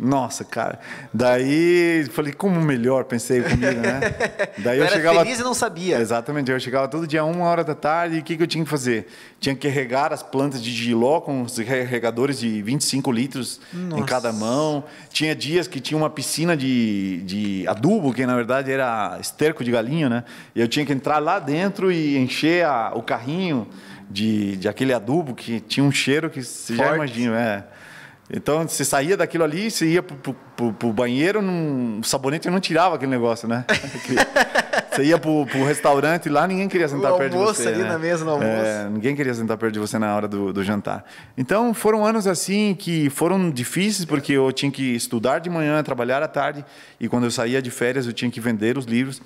Nossa, 0.00 0.44
cara. 0.44 0.78
Daí 1.12 2.06
falei, 2.12 2.32
como 2.32 2.60
melhor, 2.60 3.04
pensei 3.04 3.42
comigo, 3.42 3.80
né? 3.80 4.00
Daí 4.58 4.78
Eu 4.78 4.84
eu 4.84 4.86
era 4.86 4.96
chegava. 4.96 5.18
feliz 5.24 5.40
e 5.40 5.42
não 5.42 5.54
sabia. 5.54 5.98
Exatamente, 5.98 6.50
eu 6.50 6.60
chegava 6.60 6.86
todo 6.88 7.06
dia 7.06 7.24
uma 7.24 7.44
hora 7.46 7.64
da 7.64 7.74
tarde 7.74 8.16
e 8.16 8.18
o 8.20 8.22
que, 8.22 8.36
que 8.36 8.42
eu 8.42 8.46
tinha 8.46 8.62
que 8.64 8.70
fazer? 8.70 9.06
Tinha 9.40 9.54
que 9.54 9.68
regar 9.68 10.12
as 10.12 10.22
plantas 10.22 10.62
de 10.62 10.70
giló 10.70 11.20
com 11.20 11.42
os 11.42 11.56
re- 11.58 11.82
regadores 11.82 12.38
de 12.38 12.62
25 12.62 13.10
litros 13.10 13.60
em 13.74 14.04
cada 14.04 14.32
mão. 14.32 14.84
Tinha 15.10 15.34
dias 15.34 15.66
que 15.66 15.80
tinha 15.80 15.96
uma 15.96 16.10
piscina 16.10 16.56
de, 16.56 17.22
de 17.24 17.64
adubo, 17.68 18.12
que 18.12 18.24
na 18.26 18.34
verdade 18.36 18.70
era 18.70 19.18
esterco 19.20 19.64
de 19.64 19.70
galinha, 19.70 20.08
né? 20.08 20.24
E 20.54 20.60
eu 20.60 20.68
tinha 20.68 20.84
que 20.84 20.92
entrar 20.92 21.18
lá 21.18 21.38
dentro 21.38 21.90
e 21.90 22.16
encher 22.18 22.64
a- 22.64 22.92
o 22.94 23.02
carrinho 23.02 23.66
de, 24.10 24.56
de 24.56 24.68
aquele 24.68 24.92
adubo 24.94 25.34
que 25.34 25.58
tinha 25.60 25.84
um 25.84 25.90
cheiro 25.90 26.30
que 26.30 26.42
você 26.42 26.76
já 26.76 26.84
Forte. 26.84 26.96
imagina, 26.96 27.40
é. 27.40 27.64
Então, 28.32 28.66
você 28.66 28.84
saía 28.84 29.16
daquilo 29.16 29.44
ali, 29.44 29.70
você 29.70 29.86
ia 29.86 30.02
pro, 30.02 30.34
pro, 30.56 30.72
pro- 30.72 30.92
banheiro, 30.92 31.40
o 31.40 32.02
sabonete 32.02 32.50
não 32.50 32.58
tirava 32.58 32.96
aquele 32.96 33.10
negócio, 33.10 33.46
né? 33.46 33.64
Você 34.96 35.04
ia 35.04 35.18
pro, 35.18 35.44
pro 35.44 35.62
restaurante 35.62 36.26
lá, 36.30 36.46
ninguém 36.46 36.68
queria 36.68 36.88
sentar 36.88 37.12
O 37.12 37.18
perto 37.18 37.32
de 37.32 37.38
você. 37.38 37.68
ali 37.68 37.82
né? 37.82 37.88
na 37.90 37.98
mesa, 37.98 38.24
no 38.24 38.30
almoço. 38.30 38.48
É, 38.64 38.88
ninguém 38.88 39.14
queria 39.14 39.34
sentar 39.34 39.58
perto 39.58 39.74
de 39.74 39.78
você 39.78 39.98
na 39.98 40.16
hora 40.16 40.26
do, 40.26 40.54
do 40.54 40.64
jantar. 40.64 41.04
Então, 41.36 41.74
foram 41.74 42.02
anos 42.06 42.26
assim 42.26 42.74
que 42.74 43.10
foram 43.10 43.50
difíceis, 43.50 44.06
porque 44.06 44.32
eu 44.32 44.50
tinha 44.52 44.72
que 44.72 44.94
estudar 44.96 45.38
de 45.40 45.50
manhã, 45.50 45.82
trabalhar 45.82 46.22
à 46.22 46.28
tarde, 46.28 46.64
e 46.98 47.08
quando 47.08 47.24
eu 47.24 47.30
saía 47.30 47.60
de 47.60 47.70
férias, 47.70 48.06
eu 48.06 48.12
tinha 48.14 48.30
que 48.30 48.40
vender 48.40 48.78
os 48.78 48.86
livros. 48.86 49.20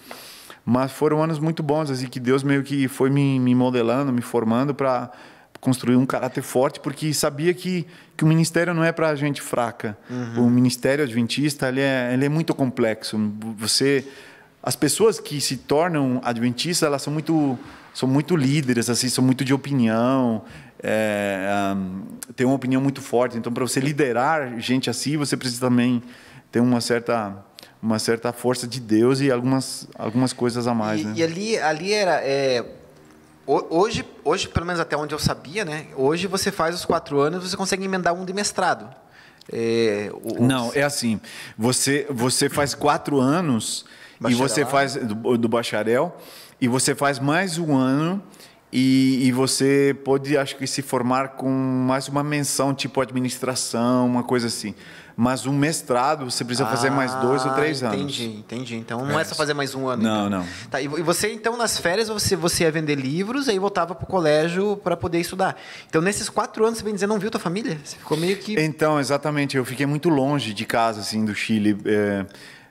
Mas 0.66 0.90
foram 0.90 1.22
anos 1.22 1.38
muito 1.38 1.62
bons, 1.62 1.88
assim, 1.88 2.06
que 2.08 2.18
Deus 2.18 2.42
meio 2.42 2.64
que 2.64 2.88
foi 2.88 3.08
me, 3.08 3.38
me 3.38 3.54
modelando, 3.54 4.12
me 4.12 4.22
formando 4.22 4.74
para 4.74 5.08
construir 5.60 5.96
um 5.96 6.06
caráter 6.06 6.42
forte, 6.42 6.80
porque 6.80 7.12
sabia 7.12 7.52
que, 7.52 7.86
que 8.16 8.24
o 8.24 8.26
ministério 8.26 8.72
não 8.72 8.82
é 8.82 8.92
para 8.92 9.14
gente 9.14 9.42
fraca. 9.42 9.96
Uhum. 10.08 10.46
O 10.46 10.50
ministério 10.50 11.04
adventista 11.04 11.68
ele 11.68 11.80
é, 11.80 12.10
ele 12.14 12.24
é 12.24 12.28
muito 12.28 12.54
complexo. 12.54 13.18
Você, 13.58 14.06
as 14.62 14.74
pessoas 14.74 15.20
que 15.20 15.40
se 15.40 15.58
tornam 15.58 16.20
adventistas, 16.24 16.86
elas 16.86 17.02
são 17.02 17.12
muito 17.12 17.58
são 17.92 18.08
muito 18.08 18.36
líderes, 18.36 18.88
assim, 18.88 19.08
são 19.08 19.22
muito 19.22 19.44
de 19.44 19.52
opinião, 19.52 20.44
é, 20.80 21.74
um, 21.76 22.02
tem 22.36 22.46
uma 22.46 22.54
opinião 22.54 22.80
muito 22.80 23.02
forte. 23.02 23.36
Então, 23.36 23.52
para 23.52 23.64
você 23.64 23.80
liderar 23.80 24.60
gente 24.60 24.88
assim, 24.88 25.16
você 25.16 25.36
precisa 25.36 25.60
também 25.60 26.00
ter 26.52 26.60
uma 26.60 26.80
certa 26.80 27.36
uma 27.82 27.98
certa 27.98 28.32
força 28.32 28.66
de 28.66 28.78
Deus 28.78 29.20
e 29.20 29.30
algumas 29.30 29.88
algumas 29.98 30.32
coisas 30.32 30.66
a 30.66 30.74
mais, 30.74 31.00
E, 31.00 31.04
né? 31.04 31.12
e 31.16 31.22
ali, 31.22 31.58
ali 31.58 31.92
era. 31.92 32.20
é, 32.22 32.64
hoje, 33.46 34.04
hoje, 34.24 34.48
pelo 34.48 34.66
menos 34.66 34.80
até 34.80 34.96
onde 34.96 35.14
eu 35.14 35.18
sabia, 35.18 35.64
né? 35.64 35.86
Hoje 35.96 36.26
você 36.26 36.52
faz 36.52 36.74
os 36.74 36.84
quatro 36.84 37.20
anos, 37.20 37.48
você 37.48 37.56
consegue 37.56 37.84
emendar 37.84 38.14
um 38.14 38.24
de 38.24 38.32
mestrado. 38.32 38.88
É, 39.52 40.10
Não, 40.38 40.70
é 40.74 40.82
assim. 40.82 41.20
Você, 41.58 42.06
você 42.10 42.48
faz 42.48 42.74
quatro 42.74 43.18
anos 43.18 43.84
e 44.28 44.34
você 44.34 44.64
faz 44.64 44.94
do, 44.94 45.36
do 45.36 45.48
bacharel 45.48 46.16
e 46.60 46.68
você 46.68 46.94
faz 46.94 47.18
mais 47.18 47.58
um 47.58 47.74
ano 47.74 48.22
e, 48.72 49.26
e 49.26 49.32
você 49.32 49.96
pode, 50.04 50.36
acho 50.36 50.56
que, 50.56 50.66
se 50.66 50.80
formar 50.82 51.30
com 51.30 51.50
mais 51.50 52.08
uma 52.08 52.22
menção, 52.22 52.72
tipo 52.74 53.00
administração, 53.00 54.06
uma 54.06 54.22
coisa 54.22 54.46
assim. 54.46 54.74
Mas 55.16 55.44
um 55.44 55.52
mestrado 55.52 56.24
você 56.30 56.42
precisa 56.44 56.66
fazer 56.66 56.88
mais 56.88 57.14
dois 57.16 57.44
ou 57.44 57.50
Ah, 57.50 57.54
três 57.54 57.82
anos. 57.82 57.96
Entendi, 58.00 58.24
entendi. 58.38 58.76
Então 58.76 59.04
não 59.04 59.20
é 59.20 59.24
só 59.24 59.34
fazer 59.34 59.52
mais 59.52 59.74
um 59.74 59.86
ano. 59.86 60.02
Não, 60.02 60.28
então. 60.28 60.38
não. 60.40 60.46
Tá, 60.70 60.80
e 60.80 60.88
vo- 60.88 60.98
e 60.98 61.02
você, 61.02 61.30
então, 61.30 61.58
nas 61.58 61.76
férias, 61.78 62.08
você, 62.08 62.34
você 62.36 62.64
ia 62.64 62.70
vender 62.72 62.94
livros, 62.94 63.46
aí 63.46 63.58
voltava 63.58 63.94
para 63.94 64.04
o 64.04 64.06
colégio 64.06 64.78
para 64.78 64.96
poder 64.96 65.20
estudar. 65.20 65.60
Então, 65.88 66.00
nesses 66.00 66.30
quatro 66.30 66.64
anos, 66.64 66.78
você 66.78 66.84
vem 66.84 66.94
dizer, 66.94 67.06
não 67.06 67.18
viu 67.18 67.30
tua 67.30 67.40
família? 67.40 67.78
Você 67.84 67.96
ficou 67.96 68.16
meio 68.16 68.38
que. 68.38 68.54
Então, 68.58 68.98
exatamente. 68.98 69.58
Eu 69.58 69.64
fiquei 69.64 69.84
muito 69.84 70.08
longe 70.08 70.54
de 70.54 70.64
casa, 70.64 71.00
assim, 71.00 71.22
do 71.22 71.34
Chile. 71.34 71.76
É, 71.84 72.24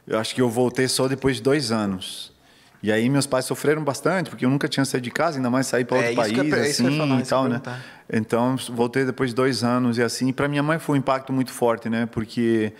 eu 0.07 0.17
acho 0.17 0.33
que 0.33 0.41
eu 0.41 0.49
voltei 0.49 0.87
só 0.87 1.07
depois 1.07 1.35
de 1.35 1.43
dois 1.43 1.71
anos. 1.71 2.28
E 2.81 2.91
aí 2.91 3.09
meus 3.09 3.27
pais 3.27 3.45
sofreram 3.45 3.83
bastante, 3.83 4.29
porque 4.29 4.45
eu 4.45 4.49
nunca 4.49 4.67
tinha 4.67 4.85
saído 4.85 5.03
de 5.03 5.11
casa, 5.11 5.37
ainda 5.37 5.49
mais 5.49 5.67
sair 5.67 5.83
para 5.83 5.97
É, 5.97 5.99
outro 5.99 6.11
eu 6.11 6.15
país, 6.15 6.37
eu 6.37 6.61
assim, 6.61 6.97
falar, 6.97 7.19
e 7.19 7.23
tal, 7.23 7.47
né? 7.49 7.61
Então, 8.11 8.55
voltei 8.71 9.05
depois 9.05 9.31
de 9.31 9.35
dois 9.35 9.63
anos 9.63 9.97
e 9.97 10.01
assim. 10.03 10.31
Para 10.31 10.47
minha 10.47 10.63
mãe 10.63 10.79
foi 10.79 10.95
um 10.95 10.99
impacto 10.99 11.33
muito 11.33 11.51
forte, 11.51 11.89
né? 11.89 12.05
Porque, 12.05 12.71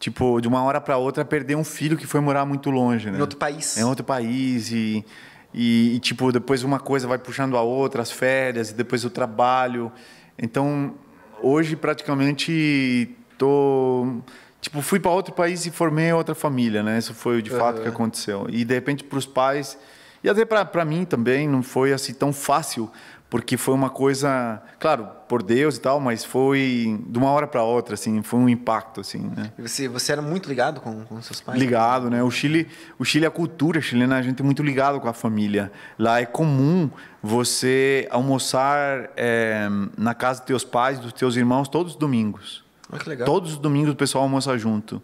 tipo, 0.00 0.40
de 0.40 0.48
uma 0.48 0.62
hora 0.62 0.80
para 0.80 0.96
outra, 0.96 1.24
perder 1.24 1.54
um 1.54 1.64
filho 1.64 1.96
que 1.96 2.06
foi 2.06 2.20
morar 2.20 2.46
muito 2.46 2.70
longe, 2.70 3.10
né? 3.10 3.18
Em 3.18 3.20
outro 3.20 3.38
país. 3.38 3.76
Em 3.76 3.84
outro 3.84 4.04
país 4.04 4.72
e, 4.72 5.04
e, 5.52 5.96
e, 5.96 5.98
tipo, 6.00 6.32
depois 6.32 6.62
uma 6.64 6.80
coisa 6.80 7.06
vai 7.06 7.18
puxando 7.18 7.56
a 7.56 7.60
outra, 7.62 8.00
as 8.00 8.10
férias 8.10 8.70
e 8.70 8.74
depois 8.74 9.04
o 9.04 9.10
trabalho. 9.10 9.92
Então, 10.38 10.94
hoje 11.42 11.76
praticamente 11.76 13.14
tô 13.36 14.16
tipo 14.62 14.80
fui 14.80 14.98
para 14.98 15.10
outro 15.10 15.34
país 15.34 15.66
e 15.66 15.70
formei 15.70 16.10
outra 16.12 16.34
família, 16.34 16.82
né? 16.82 16.96
Isso 16.96 17.12
foi 17.12 17.42
de 17.42 17.50
fato 17.50 17.82
que 17.82 17.88
aconteceu. 17.88 18.46
E 18.48 18.64
de 18.64 18.72
repente 18.72 19.04
para 19.04 19.18
os 19.18 19.26
pais 19.26 19.76
e 20.24 20.30
até 20.30 20.44
para 20.44 20.84
mim 20.84 21.04
também 21.04 21.46
não 21.46 21.62
foi 21.62 21.92
assim 21.92 22.14
tão 22.14 22.32
fácil 22.32 22.90
porque 23.28 23.56
foi 23.56 23.72
uma 23.72 23.88
coisa, 23.88 24.62
claro, 24.78 25.08
por 25.26 25.42
Deus 25.42 25.78
e 25.78 25.80
tal, 25.80 25.98
mas 25.98 26.22
foi 26.22 27.00
de 27.06 27.18
uma 27.18 27.30
hora 27.30 27.46
para 27.46 27.62
outra, 27.62 27.94
assim, 27.94 28.20
foi 28.20 28.38
um 28.38 28.46
impacto, 28.46 29.00
assim, 29.00 29.20
né? 29.34 29.50
E 29.56 29.62
você, 29.62 29.88
você 29.88 30.12
era 30.12 30.20
muito 30.20 30.46
ligado 30.50 30.82
com, 30.82 31.02
com 31.06 31.22
seus 31.22 31.40
pais? 31.40 31.58
Ligado, 31.58 32.10
né? 32.10 32.22
O 32.22 32.30
Chile, 32.30 32.68
o 32.98 33.06
Chile, 33.06 33.24
a 33.24 33.30
cultura 33.30 33.80
chilena, 33.80 34.18
a 34.18 34.22
gente 34.22 34.42
é 34.42 34.44
muito 34.44 34.62
ligado 34.62 35.00
com 35.00 35.08
a 35.08 35.14
família. 35.14 35.72
Lá 35.98 36.20
é 36.20 36.26
comum 36.26 36.90
você 37.22 38.06
almoçar 38.10 39.08
é, 39.16 39.66
na 39.96 40.12
casa 40.12 40.40
dos 40.40 40.46
teus 40.46 40.64
pais, 40.64 40.98
dos 40.98 41.14
teus 41.14 41.34
irmãos, 41.34 41.68
todos 41.68 41.92
os 41.92 41.98
domingos. 41.98 42.61
Legal. 43.06 43.26
Todos 43.26 43.52
os 43.52 43.58
domingos 43.58 43.92
o 43.92 43.96
pessoal 43.96 44.24
almoça 44.24 44.56
junto. 44.58 45.02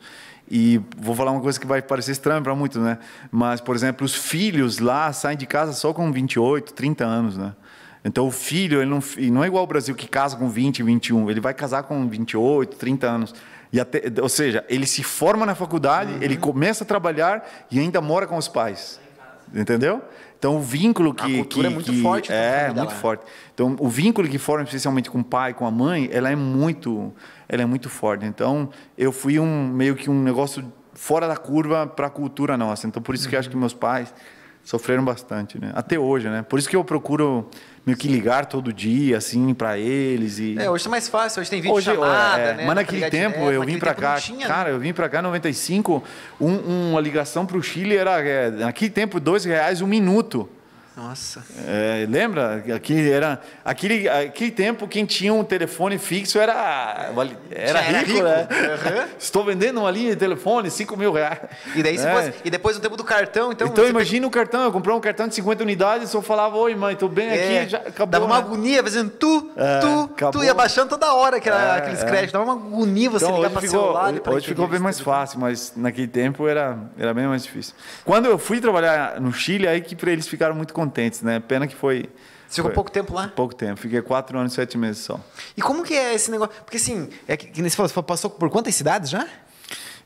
E 0.51 0.81
vou 0.97 1.15
falar 1.15 1.31
uma 1.33 1.41
coisa 1.41 1.59
que 1.59 1.67
vai 1.67 1.83
parecer 1.83 2.13
estranha 2.13 2.41
para 2.41 2.55
muitos, 2.55 2.81
né? 2.81 2.99
Mas, 3.31 3.61
por 3.61 3.77
exemplo, 3.77 4.05
os 4.05 4.15
filhos 4.15 4.79
lá 4.79 5.13
saem 5.13 5.37
de 5.37 5.47
casa 5.47 5.73
só 5.73 5.93
com 5.93 6.11
28, 6.11 6.73
30 6.73 7.05
anos, 7.05 7.37
né? 7.37 7.55
Então 8.05 8.27
o 8.27 8.31
filho, 8.31 8.81
ele 8.81 8.91
não, 8.91 9.01
ele 9.17 9.31
não 9.31 9.45
é 9.45 9.49
igual 9.49 9.61
ao 9.61 9.67
Brasil 9.67 9.95
que 9.95 10.09
casa 10.09 10.37
com 10.37 10.49
20, 10.49 10.83
21, 10.83 11.31
ele 11.31 11.41
vai 11.41 11.53
casar 11.53 11.83
com 11.83 12.09
28, 12.09 12.77
30 12.77 13.07
anos. 13.07 13.35
E 13.73 13.79
até, 13.79 14.03
ou 14.23 14.29
seja, 14.29 14.65
ele 14.69 14.87
se 14.87 15.03
forma 15.03 15.45
na 15.45 15.55
faculdade, 15.55 16.13
uhum. 16.13 16.23
ele 16.23 16.37
começa 16.37 16.85
a 16.85 16.87
trabalhar 16.87 17.47
e 17.71 17.79
ainda 17.79 18.01
mora 18.01 18.27
com 18.27 18.37
os 18.37 18.49
pais. 18.49 18.99
Entendeu? 19.55 20.03
Então 20.39 20.57
o 20.57 20.61
vínculo 20.61 21.13
que 21.13 21.25
a 21.25 21.39
cultura 21.39 21.69
que, 21.69 21.73
é 21.73 21.75
muito 21.75 21.93
que, 21.93 22.03
forte, 22.03 22.33
é 22.33 22.67
muito 22.67 22.91
lá. 22.91 22.95
forte. 22.95 23.25
Então 23.53 23.77
o 23.79 23.89
vínculo 23.89 24.29
que 24.29 24.39
forma 24.39 24.65
especialmente 24.65 25.11
com 25.11 25.19
o 25.19 25.25
pai, 25.25 25.53
com 25.53 25.67
a 25.67 25.71
mãe, 25.71 26.09
ela 26.13 26.31
é 26.31 26.37
muito, 26.37 27.13
ela 27.49 27.63
é 27.63 27.67
muito 27.67 27.89
forte. 27.89 28.27
Então 28.27 28.71
eu 28.97 29.13
fui 29.13 29.39
um 29.39 29.69
meio 29.69 29.95
que 29.95 30.11
um 30.11 30.23
negócio 30.23 30.65
fora 30.93 31.27
da 31.27 31.37
curva 31.37 31.87
para 31.87 32.09
a 32.09 32.11
cultura 32.11 32.57
nossa. 32.57 32.87
Então 32.87 33.03
por 33.03 33.15
isso 33.15 33.25
uhum. 33.25 33.31
que 33.31 33.37
eu 33.37 33.41
acho 33.41 33.51
que 33.51 33.57
meus 33.57 33.75
pais 33.75 34.13
sofreram 34.69 35.03
bastante, 35.03 35.59
né? 35.59 35.73
Até 35.75 35.99
hoje, 35.99 36.29
né? 36.29 36.43
Por 36.43 36.59
isso 36.59 36.69
que 36.69 36.77
eu 36.77 36.85
procuro 36.85 37.49
meio 37.87 37.97
que 37.97 38.07
ligar 38.07 38.45
todo 38.45 38.71
dia, 38.71 39.17
assim, 39.17 39.55
para 39.55 39.79
eles 39.79 40.39
e... 40.39 40.59
É, 40.59 40.69
hoje 40.69 40.87
é 40.87 40.91
mais 40.91 41.09
fácil, 41.09 41.41
hoje 41.41 41.49
tem 41.49 41.63
vídeo 41.63 41.75
hoje, 41.75 41.87
chamada, 41.87 42.39
é, 42.39 42.55
né? 42.55 42.65
Mas 42.67 42.75
naquele 42.75 43.09
tempo, 43.09 43.39
direto, 43.39 43.53
eu 43.53 43.63
vim 43.63 43.79
para 43.79 43.95
cá, 43.95 44.17
tinha, 44.17 44.47
cara, 44.47 44.69
né? 44.69 44.75
eu 44.75 44.79
vim 44.79 44.93
para 44.93 45.09
cá 45.09 45.21
em 45.21 45.23
95, 45.23 46.05
um, 46.39 46.91
uma 46.91 47.01
ligação 47.01 47.47
para 47.47 47.57
o 47.57 47.63
Chile 47.63 47.97
era, 47.97 48.21
é, 48.21 48.51
naquele 48.51 48.91
tempo, 48.91 49.19
dois 49.19 49.47
reais 49.47 49.81
um 49.81 49.87
minuto. 49.87 50.47
Nossa. 50.99 51.45
É, 51.65 52.05
lembra? 52.11 52.65
Aqui 52.75 53.09
era, 53.09 53.41
aquele, 53.65 54.09
aquele 54.09 54.51
tempo, 54.51 54.89
quem 54.89 55.07
tinha 55.07 55.33
um 55.33 55.45
telefone 55.45 55.97
fixo 55.97 56.41
era, 56.41 57.13
era, 57.53 57.81
rico, 57.81 58.15
rico, 58.15 58.23
né? 58.25 58.49
Uhum. 58.51 59.09
Estou 59.17 59.45
vendendo 59.45 59.79
uma 59.79 59.93
linha 59.93 60.11
de 60.11 60.17
telefone, 60.17 60.69
5 60.69 60.97
mil 60.97 61.13
reais. 61.13 61.39
E, 61.77 61.85
daí 61.85 61.97
é. 61.97 62.35
e 62.45 62.51
depois 62.51 62.77
o 62.77 62.81
tempo 62.81 62.97
do 62.97 63.05
cartão, 63.05 63.53
então. 63.53 63.69
Então 63.69 63.87
imagina 63.87 64.27
o 64.27 64.31
cartão, 64.31 64.65
eu 64.65 64.73
comprei 64.73 64.93
um 64.93 64.99
cartão 64.99 65.29
de 65.29 65.37
50 65.37 65.63
unidades, 65.63 66.11
só 66.11 66.21
falava, 66.21 66.57
oi 66.57 66.75
mãe, 66.75 66.95
estou 66.95 67.09
bem 67.09 67.29
é. 67.29 67.61
aqui, 67.61 67.71
já 67.71 67.79
acabou. 67.79 68.07
Dava 68.09 68.25
uma 68.25 68.41
né? 68.41 68.45
agonia, 68.45 68.83
fazendo 68.83 69.11
tu, 69.11 69.53
é, 69.57 69.79
tu, 69.79 70.11
acabou. 70.13 70.41
tu, 70.41 70.45
ia 70.45 70.53
baixando 70.53 70.89
toda 70.89 71.15
hora 71.15 71.39
que 71.39 71.49
era 71.49 71.77
é, 71.77 71.79
aqueles 71.79 72.03
é. 72.03 72.07
créditos, 72.07 72.33
dava 72.33 72.45
uma 72.45 72.55
agonia 72.55 73.09
você 73.09 73.25
então, 73.25 73.37
ligar 73.37 73.51
para 73.51 73.69
celular. 73.69 74.13
Hoje, 74.13 74.23
hoje 74.27 74.47
ficou 74.49 74.67
bem 74.67 74.81
mais 74.81 74.99
fácil, 74.99 75.39
mas 75.39 75.75
naquele 75.77 76.09
tempo 76.09 76.49
era, 76.49 76.77
era 76.99 77.15
bem 77.15 77.29
mais 77.29 77.45
difícil. 77.45 77.73
Quando 78.05 78.27
eu 78.27 78.37
fui 78.37 78.61
trabalhar 78.61 79.21
no 79.21 79.33
Chile, 79.33 79.69
aí 79.69 79.81
que 79.81 79.95
para 79.95 80.11
eles 80.11 80.27
ficaram 80.27 80.57
muito 80.57 80.75
contentes, 80.75 80.88
né? 81.23 81.41
Pena 81.41 81.67
que 81.67 81.75
foi. 81.75 82.09
Você 82.49 82.57
ficou 82.57 82.71
pouco 82.71 82.91
tempo 82.91 83.13
lá? 83.13 83.29
Pouco 83.29 83.55
tempo, 83.55 83.79
fiquei 83.79 84.01
quatro 84.01 84.39
anos 84.39 84.53
e 84.53 84.55
sete 84.57 84.79
meses 84.79 85.03
só. 85.03 85.21
E 85.57 85.61
como 85.61 85.85
que 85.85 85.95
é 85.95 86.15
esse 86.15 86.31
negócio? 86.31 86.55
Porque 86.65 86.79
assim, 86.79 87.09
é 87.27 87.37
que, 87.37 87.47
que 87.47 87.63
você 87.63 87.77
falou, 87.77 88.03
passou 88.03 88.31
por 88.31 88.49
quantas 88.49 88.75
cidades 88.75 89.11
já? 89.11 89.27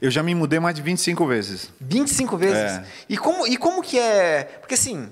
Eu 0.01 0.11
já 0.11 0.21
me 0.21 0.35
mudei 0.35 0.59
mais 0.59 0.75
de 0.75 0.83
25 0.83 1.25
vezes. 1.25 1.71
25 1.81 2.37
vezes? 2.37 2.57
É. 2.57 2.85
E, 3.09 3.17
como, 3.17 3.47
e 3.47 3.57
como 3.57 3.81
que 3.81 3.97
é. 3.97 4.43
Porque 4.61 4.75
assim, 4.75 5.09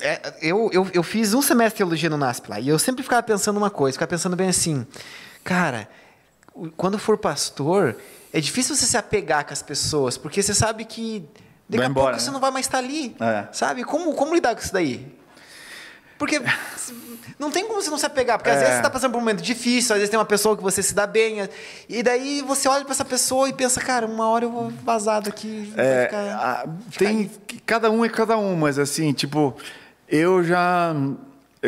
é, 0.00 0.34
eu, 0.42 0.68
eu, 0.72 0.86
eu 0.92 1.02
fiz 1.02 1.32
um 1.32 1.40
semestre 1.40 1.76
de 1.76 1.78
teologia 1.78 2.10
no 2.10 2.16
NASP 2.16 2.50
lá, 2.50 2.60
e 2.60 2.68
eu 2.68 2.78
sempre 2.78 3.02
ficava 3.02 3.22
pensando 3.22 3.56
uma 3.56 3.70
coisa, 3.70 3.94
ficava 3.94 4.10
pensando 4.10 4.36
bem 4.36 4.48
assim, 4.48 4.86
cara, 5.42 5.88
quando 6.76 6.98
for 6.98 7.16
pastor, 7.16 7.96
é 8.32 8.40
difícil 8.40 8.74
você 8.74 8.86
se 8.86 8.96
apegar 8.96 9.46
com 9.46 9.52
as 9.52 9.62
pessoas, 9.62 10.18
porque 10.18 10.42
você 10.42 10.54
sabe 10.54 10.84
que 10.84 11.24
daqui 11.68 11.78
vai 11.78 11.86
a 11.86 11.90
embora, 11.90 12.06
pouco 12.06 12.12
né? 12.12 12.18
você 12.18 12.30
não 12.30 12.40
vai 12.40 12.50
mais 12.50 12.66
estar 12.66 12.78
ali. 12.78 13.16
É. 13.20 13.46
Sabe? 13.52 13.84
Como, 13.84 14.14
como 14.14 14.34
lidar 14.34 14.54
com 14.54 14.60
isso 14.60 14.72
daí? 14.72 15.14
Porque 16.18 16.40
não 17.38 17.50
tem 17.50 17.66
como 17.66 17.80
você 17.80 17.90
não 17.90 17.98
se 17.98 18.06
apegar, 18.06 18.38
porque 18.38 18.50
é. 18.50 18.52
às 18.52 18.58
vezes 18.58 18.74
você 18.74 18.78
está 18.80 18.90
passando 18.90 19.12
por 19.12 19.18
um 19.18 19.20
momento 19.20 19.42
difícil, 19.42 19.94
às 19.94 19.98
vezes 19.98 20.10
tem 20.10 20.18
uma 20.18 20.24
pessoa 20.24 20.56
que 20.56 20.62
você 20.62 20.82
se 20.82 20.94
dá 20.94 21.06
bem, 21.06 21.48
e 21.88 22.02
daí 22.02 22.42
você 22.42 22.68
olha 22.68 22.84
para 22.84 22.92
essa 22.92 23.04
pessoa 23.04 23.48
e 23.48 23.52
pensa, 23.52 23.80
cara, 23.80 24.06
uma 24.06 24.28
hora 24.28 24.44
eu 24.44 24.50
vou 24.50 24.70
vazar 24.84 25.22
daqui. 25.22 25.72
É, 25.76 26.04
ficar, 26.04 26.34
a, 26.34 26.66
tem, 26.96 27.30
cada 27.66 27.90
um 27.90 28.04
é 28.04 28.08
cada 28.08 28.36
um, 28.38 28.56
mas 28.56 28.78
assim, 28.78 29.12
tipo, 29.12 29.56
eu 30.08 30.42
já. 30.44 30.94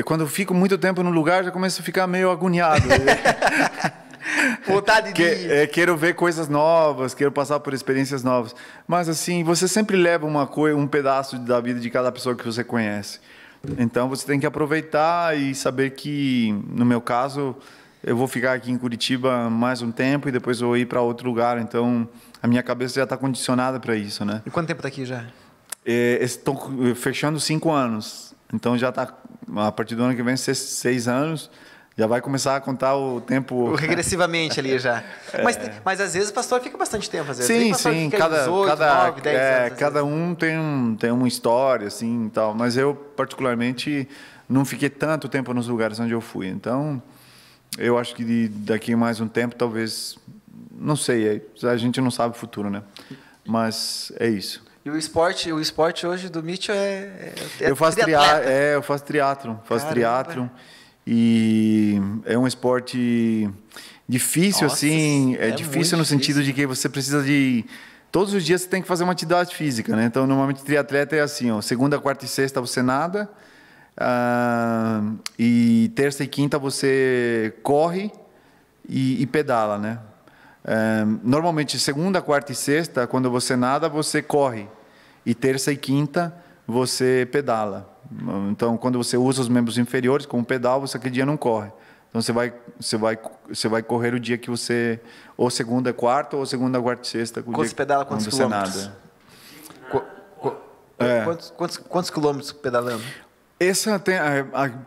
Quando 0.05 0.21
eu 0.21 0.29
fico 0.29 0.53
muito 0.53 0.77
tempo 0.77 1.03
no 1.03 1.11
lugar, 1.11 1.43
já 1.43 1.51
começo 1.51 1.81
a 1.81 1.85
ficar 1.85 2.07
meio 2.07 2.31
agoniado. 2.31 2.87
Vontade 4.67 5.09
de. 5.09 5.15
Que, 5.15 5.23
é, 5.23 5.67
quero 5.67 5.97
ver 5.97 6.15
coisas 6.15 6.49
novas, 6.49 7.15
quero 7.15 7.33
passar 7.33 7.61
por 7.61 7.73
experiências 7.75 8.23
novas. 8.23 8.55
Mas 8.87 9.09
assim, 9.09 9.43
você 9.45 9.67
sempre 9.69 9.97
leva 9.97 10.27
uma 10.27 10.47
coisa, 10.47 10.77
um 10.77 10.87
pedaço 10.87 11.39
da 11.39 11.61
vida 11.61 11.81
de 11.81 11.91
cada 11.91 12.11
pessoa 12.13 12.35
que 12.35 12.45
você 12.45 12.63
conhece. 12.65 13.21
Então 13.79 14.09
você 14.09 14.27
tem 14.27 14.39
que 14.39 14.47
aproveitar 14.47 15.37
e 15.37 15.55
saber 15.55 15.91
que, 15.91 16.55
no 16.69 16.85
meu 16.85 17.01
caso, 17.01 17.57
eu 18.05 18.17
vou 18.17 18.29
ficar 18.29 18.53
aqui 18.53 18.71
em 18.71 18.79
Curitiba 18.79 19.51
mais 19.51 19.83
um 19.83 19.91
tempo 19.91 20.29
e 20.29 20.33
depois 20.33 20.61
vou 20.61 20.77
ir 20.77 20.87
para 20.87 21.01
outro 21.01 21.27
lugar. 21.29 21.59
Então 21.59 22.09
a 22.43 22.47
minha 22.47 22.63
cabeça 22.63 22.95
já 22.95 23.05
está 23.05 23.17
condicionada 23.17 23.81
para 23.81 23.97
isso, 23.97 24.25
né? 24.25 24.43
E 24.47 24.51
quanto 24.51 24.69
tempo 24.69 24.79
está 24.79 24.89
aqui 24.89 25.05
já? 25.05 25.25
É, 25.85 26.19
estou 26.23 26.57
fechando 26.95 27.41
cinco 27.41 27.71
anos. 27.71 28.35
Então 28.53 28.79
já 28.79 28.91
está 28.91 29.13
a 29.57 29.73
partir 29.73 29.95
do 29.95 30.05
ano 30.05 30.15
que 30.15 30.23
vem 30.23 30.37
seis, 30.37 30.59
seis 30.59 31.09
anos 31.09 31.51
já 31.97 32.07
vai 32.07 32.21
começar 32.21 32.57
a 32.57 32.61
contar 32.61 32.95
o 32.95 33.21
tempo 33.21 33.75
regressivamente 33.75 34.61
ali 34.61 34.79
já. 34.79 35.03
É. 35.33 35.43
Mas, 35.43 35.59
mas 35.85 36.01
às 36.01 36.15
vezes 36.15 36.31
o 36.31 36.33
pastor 36.33 36.61
fica 36.61 36.79
bastante 36.79 37.11
tempo, 37.11 37.31
às 37.31 37.39
vezes. 37.39 37.47
Sim, 37.47 37.75
sim, 37.75 38.09
cada 38.09 38.51
8, 38.51 38.69
cada 38.69 39.05
9, 39.07 39.21
10 39.21 39.37
é, 39.37 39.67
anos, 39.67 39.79
cada 39.79 40.05
um 40.05 40.35
tem 40.35 40.59
um 40.59 40.97
tem 40.97 41.11
uma 41.11 41.27
história 41.27 41.89
assim, 41.89 42.31
tal, 42.33 42.55
mas 42.55 42.77
eu 42.77 42.95
particularmente 42.95 44.09
não 44.49 44.65
fiquei 44.65 44.89
tanto 44.89 45.29
tempo 45.29 45.53
nos 45.53 45.67
lugares 45.67 45.99
onde 45.99 46.13
eu 46.13 46.21
fui. 46.21 46.47
Então, 46.47 47.03
eu 47.77 47.99
acho 47.99 48.15
que 48.15 48.49
daqui 48.49 48.93
a 48.93 48.97
mais 48.97 49.21
um 49.21 49.29
tempo 49.29 49.57
talvez 49.57 50.17
não 50.71 50.97
sei, 50.97 51.43
a 51.65 51.77
gente 51.77 52.01
não 52.01 52.11
sabe 52.11 52.35
o 52.35 52.39
futuro, 52.39 52.71
né? 52.71 52.83
Mas 53.45 54.13
é 54.19 54.29
isso. 54.29 54.65
E 54.85 54.91
o 54.91 54.97
esporte, 54.97 55.53
o 55.53 55.61
esporte 55.61 56.07
hoje 56.07 56.29
do 56.29 56.43
Mitchell 56.43 56.75
é, 56.75 56.79
é, 56.79 57.35
é 57.61 57.71
eu 57.71 57.77
faço 57.77 57.99
triatlon, 57.99 58.49
é, 58.49 58.75
eu 58.77 58.83
faço 58.83 59.05
triatlo, 59.05 59.61
faço 59.65 59.89
triatlo. 59.89 60.51
E 61.07 62.01
é 62.25 62.37
um 62.37 62.47
esporte 62.47 63.49
difícil, 64.09 64.65
Nossa, 64.65 64.75
assim. 64.75 65.37
É, 65.37 65.49
é 65.49 65.51
difícil 65.53 65.97
no 65.97 66.05
sentido 66.05 66.43
de 66.43 66.53
que 66.53 66.67
você 66.67 66.89
precisa 66.89 67.23
de. 67.23 67.65
Todos 68.11 68.35
os 68.35 68.45
dias 68.45 68.63
você 68.63 68.69
tem 68.69 68.83
que 68.83 68.89
fazer 68.89 69.05
uma 69.05 69.13
atividade 69.13 69.55
física, 69.55 69.95
né? 69.95 70.07
Então, 70.07 70.27
normalmente, 70.27 70.65
triatleta 70.65 71.15
é 71.15 71.21
assim: 71.21 71.51
ó, 71.51 71.61
segunda, 71.61 71.99
quarta 72.01 72.25
e 72.25 72.29
sexta 72.29 72.61
você 72.61 72.83
nada. 72.83 73.31
Uh, 73.99 75.17
e 75.39 75.91
terça 75.95 76.23
e 76.23 76.27
quinta 76.27 76.59
você 76.59 77.55
corre 77.63 78.13
e, 78.87 79.23
e 79.23 79.27
pedala, 79.27 79.79
né? 79.79 79.99
Uh, 80.65 81.21
normalmente, 81.23 81.79
segunda, 81.79 82.21
quarta 82.21 82.53
e 82.53 82.55
sexta, 82.55 83.07
quando 83.07 83.31
você 83.31 83.55
nada, 83.55 83.89
você 83.89 84.21
corre. 84.21 84.69
E 85.25 85.35
terça 85.35 85.73
e 85.73 85.77
quinta, 85.77 86.35
você 86.67 87.29
pedala. 87.31 87.89
Então, 88.51 88.77
quando 88.77 88.99
você 88.99 89.17
usa 89.17 89.43
os 89.43 89.49
membros 89.49 89.79
inferiores 89.79 90.27
como 90.27 90.45
pedal, 90.45 90.81
você 90.81 90.97
aquele 90.97 91.15
dia 91.15 91.27
não 91.27 91.37
corre. 91.37 91.71
Então 92.17 92.23
você 92.23 92.33
vai, 92.33 92.55
você 92.81 92.97
vai, 92.97 93.19
você 93.47 93.69
vai 93.69 93.83
correr 93.83 94.15
o 94.15 94.21
dia 94.21 94.39
que 94.39 94.49
você 94.49 94.99
ou 95.37 95.51
segunda, 95.51 95.93
quarta 95.93 96.37
ou 96.37 96.47
segunda, 96.47 96.81
quarta 96.81 97.07
e 97.07 97.07
sexta. 97.07 97.43
Quando 97.43 97.57
você 97.57 97.75
pedala 97.75 98.07
quantos 98.07 98.27
quilômetros? 98.27 98.91
Qu 99.91 100.01
qu 100.41 100.57
é. 100.99 101.25
quantos, 101.25 101.51
quantos, 101.51 101.77
quantos 101.77 102.11
quilômetros 102.11 102.53
pedalando? 102.53 103.03
Essa 103.61 104.03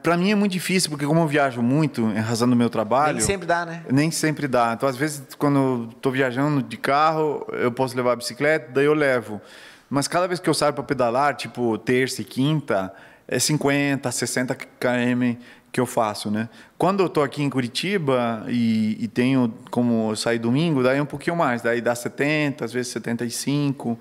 para 0.01 0.17
mim 0.17 0.31
é 0.31 0.35
muito 0.35 0.51
difícil 0.51 0.89
porque 0.89 1.05
como 1.05 1.21
eu 1.21 1.27
viajo 1.27 1.61
muito 1.61 2.01
em 2.01 2.19
razão 2.19 2.49
do 2.49 2.55
meu 2.55 2.69
trabalho 2.69 3.17
nem 3.17 3.25
sempre 3.25 3.47
dá 3.47 3.65
né 3.65 3.83
nem 3.89 4.11
sempre 4.11 4.47
dá 4.47 4.73
então 4.73 4.87
às 4.87 4.95
vezes 4.95 5.23
quando 5.39 5.89
estou 5.89 6.11
viajando 6.11 6.61
de 6.61 6.77
carro 6.77 7.47
eu 7.53 7.71
posso 7.71 7.97
levar 7.97 8.11
a 8.11 8.15
bicicleta 8.15 8.71
daí 8.71 8.85
eu 8.85 8.93
levo 8.93 9.41
mas 9.89 10.07
cada 10.07 10.27
vez 10.27 10.39
que 10.39 10.49
eu 10.49 10.53
saio 10.53 10.73
para 10.73 10.83
pedalar 10.83 11.35
tipo 11.35 11.77
terça 11.77 12.21
e 12.21 12.25
quinta 12.25 12.93
é 13.27 13.39
50, 13.39 14.11
60 14.11 14.55
km 14.55 15.39
que 15.71 15.79
eu 15.79 15.85
faço, 15.85 16.31
né? 16.31 16.49
Quando 16.77 17.01
eu 17.01 17.07
estou 17.07 17.23
aqui 17.23 17.43
em 17.43 17.49
Curitiba 17.49 18.43
e, 18.47 18.97
e, 18.99 19.07
tenho 19.07 19.53
como 19.69 20.15
sair 20.15 20.39
domingo, 20.39 20.81
daí 20.81 20.97
é 20.97 21.01
um 21.01 21.05
pouquinho 21.05 21.35
mais, 21.35 21.61
daí 21.61 21.79
dá 21.79 21.93
70, 21.93 22.65
às 22.65 22.73
vezes 22.73 22.91
75, 22.91 23.97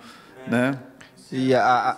é. 0.47 0.51
né? 0.51 0.79
E 1.31 1.55
a, 1.55 1.91
a... 1.91 1.97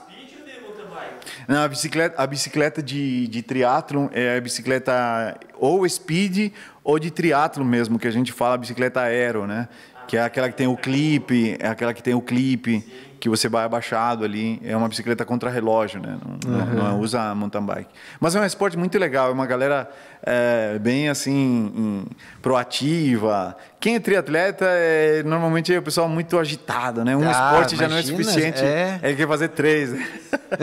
Não, 1.47 1.63
a 1.63 1.69
bicicleta, 1.69 2.21
a 2.21 2.27
bicicleta 2.27 2.83
de, 2.83 3.29
de 3.29 3.43
triatlon 3.43 4.09
é 4.13 4.37
a 4.37 4.41
bicicleta 4.41 5.37
ou 5.55 5.89
speed 5.89 6.53
ou 6.83 6.99
de 6.99 7.11
triatlo 7.11 7.65
mesmo, 7.65 7.99
que 7.99 8.09
a 8.09 8.11
gente 8.11 8.33
fala 8.33 8.59
bicicleta 8.59 9.01
aero, 9.01 9.47
né? 9.47 9.69
Que 10.09 10.17
é 10.17 10.23
aquela 10.23 10.49
que 10.49 10.57
tem 10.57 10.67
o 10.67 10.77
clipe, 10.77 11.57
é 11.61 11.69
aquela 11.69 11.95
que 11.95 12.03
tem 12.03 12.15
o 12.15 12.21
clipe 12.21 12.85
que 13.21 13.29
você 13.29 13.49
vai 13.49 13.65
abaixado 13.65 14.25
ali. 14.25 14.61
É 14.65 14.77
uma 14.77 14.89
bicicleta 14.89 15.25
contra 15.25 15.51
relógio, 15.51 16.01
né? 16.01 16.19
Não, 16.45 16.53
uhum. 16.53 16.67
não, 16.75 16.85
não 16.93 17.01
usa 17.01 17.35
mountain 17.35 17.63
bike. 17.65 17.91
Mas 18.19 18.35
é 18.35 18.41
um 18.41 18.45
esporte 18.45 18.77
muito 18.77 18.99
legal. 18.99 19.29
É 19.29 19.33
uma 19.33 19.47
galera 19.47 19.89
é, 20.23 20.79
bem 20.79 21.09
assim 21.09 22.05
proativa. 22.43 23.57
Quem 23.79 23.95
é 23.95 24.01
triatleta 24.01 24.67
é 24.69 25.23
normalmente 25.23 25.73
é 25.75 25.79
o 25.79 25.83
pessoal 25.83 26.07
muito 26.09 26.39
agitado, 26.39 27.03
né? 27.03 27.17
Um 27.17 27.27
ah, 27.27 27.31
esporte 27.31 27.75
imagina, 27.75 27.83
já 27.83 27.89
não 27.89 27.97
é 27.97 28.03
suficiente. 28.03 28.63
É. 28.63 29.01
Ele 29.03 29.17
quer 29.17 29.27
fazer 29.27 29.49
três. 29.49 29.93
Né? 29.93 30.07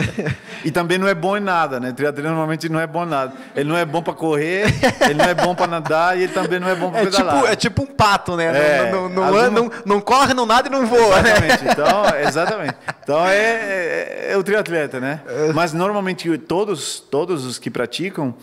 e 0.64 0.70
também 0.70 0.98
não 0.98 1.08
é 1.08 1.14
bom 1.14 1.36
em 1.36 1.40
nada, 1.40 1.80
né? 1.80 1.92
Triatleta 1.92 2.28
normalmente 2.28 2.68
não 2.68 2.78
é 2.78 2.86
bom 2.86 3.04
em 3.04 3.08
nada. 3.08 3.32
Ele 3.56 3.68
não 3.68 3.76
é 3.76 3.84
bom 3.84 4.00
para 4.00 4.14
correr, 4.14 4.66
ele 5.02 5.14
não 5.14 5.24
é 5.24 5.34
bom 5.34 5.52
para 5.54 5.66
nadar 5.66 6.16
e 6.16 6.22
ele 6.22 6.32
também 6.32 6.60
não 6.60 6.68
é 6.68 6.76
bom 6.76 6.90
para 6.92 7.00
é 7.00 7.04
pedalar. 7.06 7.34
Tipo, 7.34 7.46
é 7.48 7.56
tipo 7.56 7.82
um 7.82 7.86
pato, 7.86 8.36
né? 8.36 8.44
É, 8.44 8.92
não, 8.92 9.08
não, 9.08 9.30
não, 9.30 9.50
não, 9.50 9.70
não, 9.84 10.00
corre, 10.00 10.32
não 10.32 10.46
nada 10.46 10.68
e 10.68 10.70
não 10.70 10.86
voa, 10.86 11.20
né? 11.20 11.30
exatamente. 11.30 11.64
né? 11.64 11.72
Então, 11.72 12.04
exatamente. 12.28 12.74
Então 13.02 13.26
é, 13.26 13.36
é, 13.36 14.28
é 14.30 14.36
o 14.36 14.44
triatleta, 14.44 15.00
né? 15.00 15.20
É. 15.26 15.52
Mas 15.52 15.72
normalmente 15.72 16.38
todos, 16.38 17.00
todos 17.00 17.44
os 17.44 17.58
que 17.58 17.68
praticam 17.68 18.34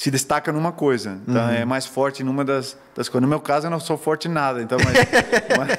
se 0.00 0.10
destaca 0.10 0.50
numa 0.50 0.72
coisa. 0.72 1.18
Então 1.28 1.44
uhum. 1.44 1.50
é 1.50 1.62
mais 1.66 1.84
forte 1.84 2.24
numa 2.24 2.42
das, 2.42 2.74
das 2.96 3.06
coisas. 3.06 3.20
No 3.20 3.28
meu 3.28 3.38
caso, 3.38 3.66
eu 3.66 3.70
não 3.70 3.78
sou 3.78 3.98
forte 3.98 4.28
em 4.28 4.30
nada. 4.30 4.62
Então, 4.62 4.78
mas, 4.82 4.96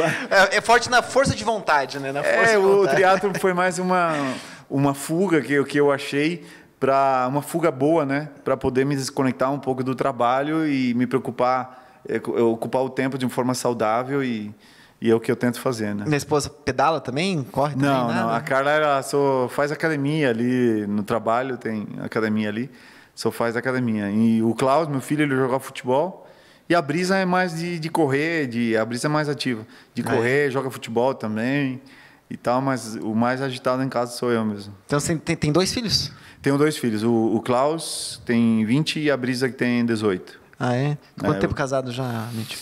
mas... 0.00 0.30
É, 0.30 0.56
é, 0.56 0.60
forte 0.62 0.88
na 0.88 1.02
força 1.02 1.34
de 1.34 1.44
vontade, 1.44 1.98
né? 1.98 2.10
Na 2.10 2.20
é, 2.20 2.56
o 2.56 2.88
triatlo 2.88 3.38
foi 3.38 3.52
mais 3.52 3.78
uma, 3.78 4.14
uma 4.70 4.94
fuga 4.94 5.42
que, 5.42 5.62
que 5.64 5.78
eu 5.78 5.92
achei 5.92 6.42
para 6.80 7.26
uma 7.28 7.42
fuga 7.42 7.70
boa, 7.70 8.06
né? 8.06 8.30
Para 8.42 8.56
poder 8.56 8.86
me 8.86 8.96
desconectar 8.96 9.52
um 9.52 9.58
pouco 9.58 9.84
do 9.84 9.94
trabalho 9.94 10.66
e 10.66 10.94
me 10.94 11.06
preocupar, 11.06 12.00
é, 12.08 12.16
ocupar 12.40 12.82
o 12.82 12.88
tempo 12.88 13.18
de 13.18 13.26
uma 13.26 13.30
forma 13.30 13.52
saudável 13.52 14.24
e 14.24 14.54
e 15.02 15.10
é 15.10 15.14
o 15.14 15.20
que 15.20 15.30
eu 15.30 15.36
tento 15.36 15.60
fazer, 15.60 15.94
né? 15.94 16.04
Minha 16.06 16.16
esposa 16.16 16.48
pedala 16.48 16.98
também? 16.98 17.44
Corre 17.52 17.74
também? 17.74 17.90
Não, 17.90 18.10
não. 18.10 18.30
A 18.30 18.40
Carla 18.40 18.70
ela 18.70 19.02
só 19.02 19.50
faz 19.50 19.70
academia 19.70 20.30
ali 20.30 20.86
no 20.86 21.02
trabalho, 21.02 21.58
tem 21.58 21.86
academia 22.00 22.48
ali 22.48 22.70
só 23.14 23.30
faz 23.30 23.56
academia. 23.56 24.10
E 24.10 24.42
o 24.42 24.54
Klaus, 24.54 24.88
meu 24.88 25.00
filho, 25.00 25.22
ele 25.22 25.34
joga 25.34 25.58
futebol. 25.58 26.26
E 26.68 26.74
a 26.74 26.80
Brisa 26.80 27.16
é 27.16 27.24
mais 27.24 27.54
de, 27.58 27.78
de 27.78 27.88
correr, 27.90 28.46
de, 28.46 28.76
a 28.76 28.84
Brisa 28.84 29.06
é 29.06 29.10
mais 29.10 29.28
ativa. 29.28 29.66
De 29.94 30.02
ah, 30.02 30.10
correr, 30.10 30.48
é. 30.48 30.50
joga 30.50 30.70
futebol 30.70 31.14
também 31.14 31.80
e 32.30 32.36
tal, 32.36 32.62
mas 32.62 32.96
o 32.96 33.14
mais 33.14 33.42
agitado 33.42 33.82
em 33.82 33.88
casa 33.88 34.12
sou 34.12 34.32
eu 34.32 34.44
mesmo. 34.44 34.74
Então 34.86 34.98
você 34.98 35.14
tem, 35.16 35.36
tem 35.36 35.52
dois 35.52 35.72
filhos? 35.72 36.10
Tenho 36.40 36.56
dois 36.56 36.76
filhos. 36.76 37.02
O, 37.02 37.12
o 37.12 37.40
Klaus 37.40 38.20
tem 38.24 38.64
20 38.64 39.00
e 39.00 39.10
a 39.10 39.16
Brisa 39.16 39.48
que 39.48 39.54
tem 39.54 39.84
18. 39.84 40.40
Ah, 40.58 40.74
é? 40.74 40.96
Quanto 41.18 41.36
é, 41.36 41.40
tempo 41.40 41.52
eu... 41.52 41.56
casado 41.56 41.92
já, 41.92 42.28
Mitch? 42.32 42.56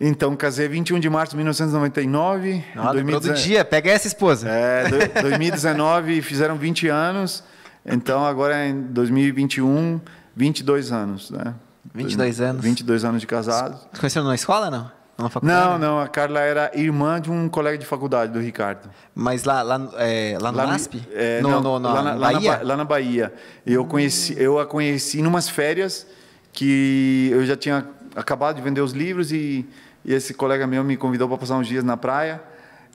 Então, 0.00 0.36
casei 0.36 0.68
21 0.68 1.00
de 1.00 1.10
março 1.10 1.32
de 1.32 1.38
1999. 1.38 2.64
Ah, 2.76 2.92
2019... 2.92 3.28
do 3.28 3.34
dia, 3.34 3.64
pega 3.64 3.90
essa 3.90 4.06
esposa. 4.06 4.48
É, 4.48 5.08
2019 5.20 6.22
fizeram 6.22 6.56
20 6.56 6.86
anos. 6.88 7.42
Então, 7.90 8.24
agora 8.24 8.66
em 8.66 8.80
2021, 8.82 10.00
22 10.36 10.92
anos, 10.92 11.30
né? 11.30 11.54
22 11.94 12.40
anos. 12.40 12.62
22 12.62 13.04
anos 13.04 13.20
de 13.20 13.26
casado. 13.26 13.78
Conheceram 13.98 14.26
na 14.26 14.34
escola, 14.34 14.70
não? 14.70 14.90
Na 15.18 15.28
faculdade? 15.28 15.68
Não, 15.68 15.78
não. 15.78 16.00
A 16.00 16.06
Carla 16.06 16.40
era 16.40 16.70
irmã 16.74 17.20
de 17.20 17.30
um 17.30 17.48
colega 17.48 17.76
de 17.76 17.84
faculdade, 17.84 18.32
do 18.32 18.38
Ricardo. 18.38 18.88
Mas 19.14 19.42
lá, 19.42 19.62
lá, 19.62 19.90
é, 19.96 20.38
lá 20.40 20.52
no 20.52 20.58
lá, 20.58 20.66
NASP? 20.66 21.02
É, 21.12 21.40
no, 21.40 21.50
não, 21.50 21.60
no, 21.60 21.78
no, 21.80 21.88
lá, 21.88 22.02
na, 22.02 22.16
Bahia? 22.16 22.50
Lá 22.50 22.58
na, 22.58 22.64
lá 22.64 22.76
na 22.76 22.84
Bahia. 22.84 23.34
Eu, 23.66 23.84
conheci, 23.84 24.36
eu 24.38 24.60
a 24.60 24.66
conheci 24.66 25.20
em 25.20 25.26
umas 25.26 25.48
férias 25.48 26.06
que 26.52 27.30
eu 27.32 27.44
já 27.44 27.56
tinha 27.56 27.84
acabado 28.14 28.56
de 28.56 28.62
vender 28.62 28.80
os 28.80 28.92
livros 28.92 29.32
e, 29.32 29.68
e 30.04 30.14
esse 30.14 30.34
colega 30.34 30.66
meu 30.66 30.84
me 30.84 30.96
convidou 30.96 31.26
para 31.26 31.38
passar 31.38 31.56
uns 31.56 31.66
dias 31.66 31.82
na 31.82 31.96
praia. 31.96 32.40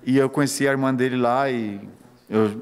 E 0.06 0.18
eu 0.18 0.30
conheci 0.30 0.66
a 0.66 0.72
irmã 0.72 0.94
dele 0.94 1.18
lá 1.18 1.50
e 1.50 1.82
eu 2.30 2.62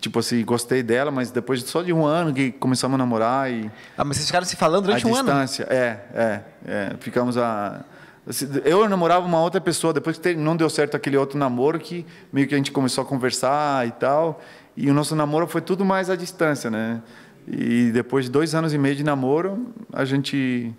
tipo 0.00 0.18
assim, 0.18 0.44
gostei 0.44 0.82
dela, 0.82 1.10
mas 1.10 1.30
depois 1.30 1.62
só 1.62 1.82
de 1.82 1.92
um 1.92 2.04
ano 2.04 2.32
que 2.32 2.52
começamos 2.52 2.94
a 2.94 2.98
namorar 2.98 3.50
e... 3.50 3.70
Ah, 3.96 4.04
mas 4.04 4.16
vocês 4.16 4.26
ficaram 4.26 4.46
se 4.46 4.56
falando 4.56 4.84
durante 4.84 5.06
um 5.06 5.12
distância, 5.12 5.64
ano? 5.64 5.72
É, 5.74 6.00
é, 6.14 6.40
é. 6.66 6.96
Ficamos 7.00 7.36
a... 7.36 7.84
Assim, 8.26 8.46
eu 8.64 8.86
namorava 8.88 9.24
uma 9.26 9.40
outra 9.40 9.60
pessoa, 9.60 9.92
depois 9.92 10.18
que 10.18 10.34
não 10.34 10.56
deu 10.56 10.68
certo 10.68 10.96
aquele 10.96 11.16
outro 11.16 11.38
namoro, 11.38 11.78
que 11.78 12.04
meio 12.32 12.46
que 12.46 12.54
a 12.54 12.58
gente 12.58 12.70
começou 12.70 13.02
a 13.02 13.06
conversar 13.06 13.86
e 13.86 13.90
tal, 13.92 14.40
e 14.76 14.90
o 14.90 14.94
nosso 14.94 15.16
namoro 15.16 15.46
foi 15.46 15.62
tudo 15.62 15.84
mais 15.84 16.10
à 16.10 16.16
distância, 16.16 16.70
né? 16.70 17.00
E 17.46 17.90
depois 17.90 18.26
de 18.26 18.30
dois 18.30 18.54
anos 18.54 18.74
e 18.74 18.78
meio 18.78 18.94
de 18.94 19.02
namoro, 19.02 19.72
a 19.92 20.04
gente 20.04 20.74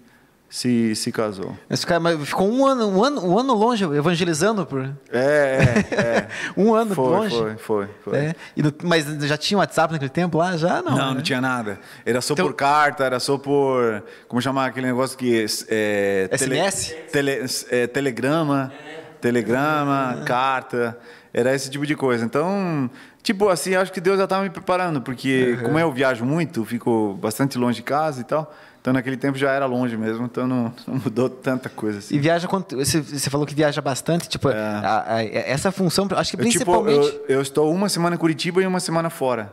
se, 0.49 0.95
se 0.95 1.11
casou. 1.11 1.55
Mas 1.69 1.85
ficou 2.27 2.51
um 2.51 2.65
ano, 2.65 2.89
um 2.89 3.03
ano, 3.03 3.23
um 3.23 3.37
ano 3.37 3.53
longe 3.53 3.83
evangelizando 3.83 4.65
por. 4.65 4.81
É, 5.11 5.85
é. 5.91 5.95
é. 5.95 6.27
um 6.57 6.73
ano 6.73 6.95
foi, 6.95 7.05
longe. 7.05 7.35
Foi, 7.35 7.57
foi, 7.57 7.89
foi. 8.03 8.17
É. 8.17 8.35
No, 8.57 8.73
mas 8.83 9.05
já 9.25 9.37
tinha 9.37 9.59
WhatsApp 9.59 9.93
naquele 9.93 10.09
tempo 10.09 10.39
lá? 10.39 10.57
Já 10.57 10.81
não. 10.81 10.97
Não, 10.97 11.09
né? 11.09 11.13
não 11.13 11.21
tinha 11.21 11.39
nada. 11.39 11.79
Era 12.03 12.19
só 12.19 12.33
então, 12.33 12.47
por 12.47 12.55
carta, 12.55 13.03
era 13.03 13.19
só 13.19 13.37
por. 13.37 14.03
Como 14.27 14.41
chamar 14.41 14.65
aquele 14.65 14.87
negócio 14.87 15.15
que. 15.15 15.45
É, 15.69 16.27
SMS? 16.35 16.95
Tele, 17.11 17.35
tele, 17.35 17.49
é, 17.69 17.87
telegrama, 17.87 18.73
telegrama, 19.21 20.17
ah. 20.19 20.25
carta. 20.25 20.97
Era 21.31 21.53
esse 21.53 21.69
tipo 21.69 21.85
de 21.85 21.95
coisa. 21.95 22.25
Então, 22.25 22.89
tipo 23.21 23.49
assim, 23.49 23.75
acho 23.75 23.93
que 23.93 24.01
Deus 24.01 24.17
já 24.17 24.23
estava 24.23 24.41
me 24.41 24.49
preparando, 24.49 24.99
porque 24.99 25.57
uhum. 25.59 25.63
como 25.63 25.79
eu 25.79 25.91
viajo 25.91 26.25
muito, 26.25 26.65
fico 26.65 27.13
bastante 27.21 27.55
longe 27.55 27.75
de 27.75 27.83
casa 27.83 28.21
e 28.21 28.23
tal. 28.23 28.51
Então 28.81 28.93
naquele 28.93 29.17
tempo 29.17 29.37
já 29.37 29.51
era 29.51 29.65
longe 29.65 29.97
mesmo, 29.97 30.25
então 30.25 30.47
não, 30.47 30.73
não 30.87 30.95
mudou 30.95 31.29
tanta 31.29 31.67
coisa 31.67 31.99
assim. 31.99 32.15
E 32.15 32.19
viaja 32.19 32.47
quanto. 32.47 32.77
Você, 32.77 33.01
você 33.01 33.29
falou 33.29 33.45
que 33.45 33.53
viaja 33.53 33.81
bastante, 33.81 34.29
tipo, 34.29 34.49
é. 34.49 34.55
a, 34.57 35.15
a, 35.15 35.23
essa 35.23 35.71
função, 35.71 36.07
acho 36.15 36.31
que 36.31 36.37
principalmente. 36.37 36.97
Eu, 36.97 37.11
tipo, 37.11 37.25
eu, 37.27 37.35
eu, 37.35 37.41
estou 37.41 37.73
uma 37.73 37.89
semana 37.89 38.15
em 38.15 38.19
Curitiba 38.19 38.61
e 38.63 38.67
uma 38.67 38.79
semana 38.79 39.09
fora. 39.09 39.51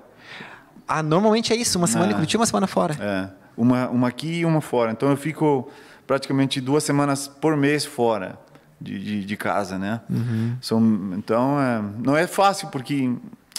Ah, 0.86 1.02
normalmente 1.02 1.52
é 1.52 1.56
isso, 1.56 1.76
uma 1.76 1.88
semana 1.88 2.10
é. 2.10 2.12
em 2.12 2.14
Curitiba 2.14 2.40
e 2.40 2.42
uma 2.42 2.46
semana 2.46 2.66
fora. 2.68 2.96
É. 3.00 3.28
Uma, 3.56 3.88
uma 3.88 4.08
aqui 4.08 4.40
e 4.40 4.44
uma 4.44 4.60
fora. 4.60 4.92
Então 4.92 5.10
eu 5.10 5.16
fico 5.16 5.68
praticamente 6.06 6.60
duas 6.60 6.84
semanas 6.84 7.26
por 7.26 7.56
mês 7.56 7.84
fora 7.84 8.38
de, 8.80 8.98
de, 9.02 9.24
de 9.24 9.36
casa, 9.36 9.78
né? 9.78 10.00
Uhum. 10.08 10.56
São, 10.60 11.10
então 11.16 11.60
é, 11.60 11.82
não 11.98 12.16
é 12.16 12.26
fácil 12.26 12.68
porque 12.68 13.12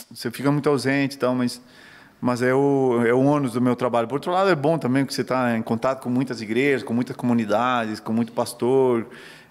você 0.09 0.31
fica 0.31 0.49
muito 0.51 0.69
ausente 0.69 1.15
e 1.15 1.19
tal, 1.19 1.35
mas 1.35 1.61
mas 2.19 2.41
é 2.41 2.53
o, 2.53 3.03
é 3.05 3.13
o 3.13 3.23
ônus 3.23 3.53
do 3.53 3.61
meu 3.61 3.75
trabalho. 3.75 4.07
Por 4.07 4.15
outro 4.15 4.31
lado, 4.31 4.49
é 4.49 4.55
bom 4.55 4.77
também 4.77 5.05
que 5.05 5.13
você 5.13 5.21
está 5.21 5.55
em 5.55 5.61
contato 5.61 6.01
com 6.01 6.09
muitas 6.09 6.41
igrejas, 6.41 6.83
com 6.83 6.93
muitas 6.93 7.15
comunidades, 7.15 7.99
com 7.99 8.11
muito 8.11 8.31
pastor, 8.31 9.05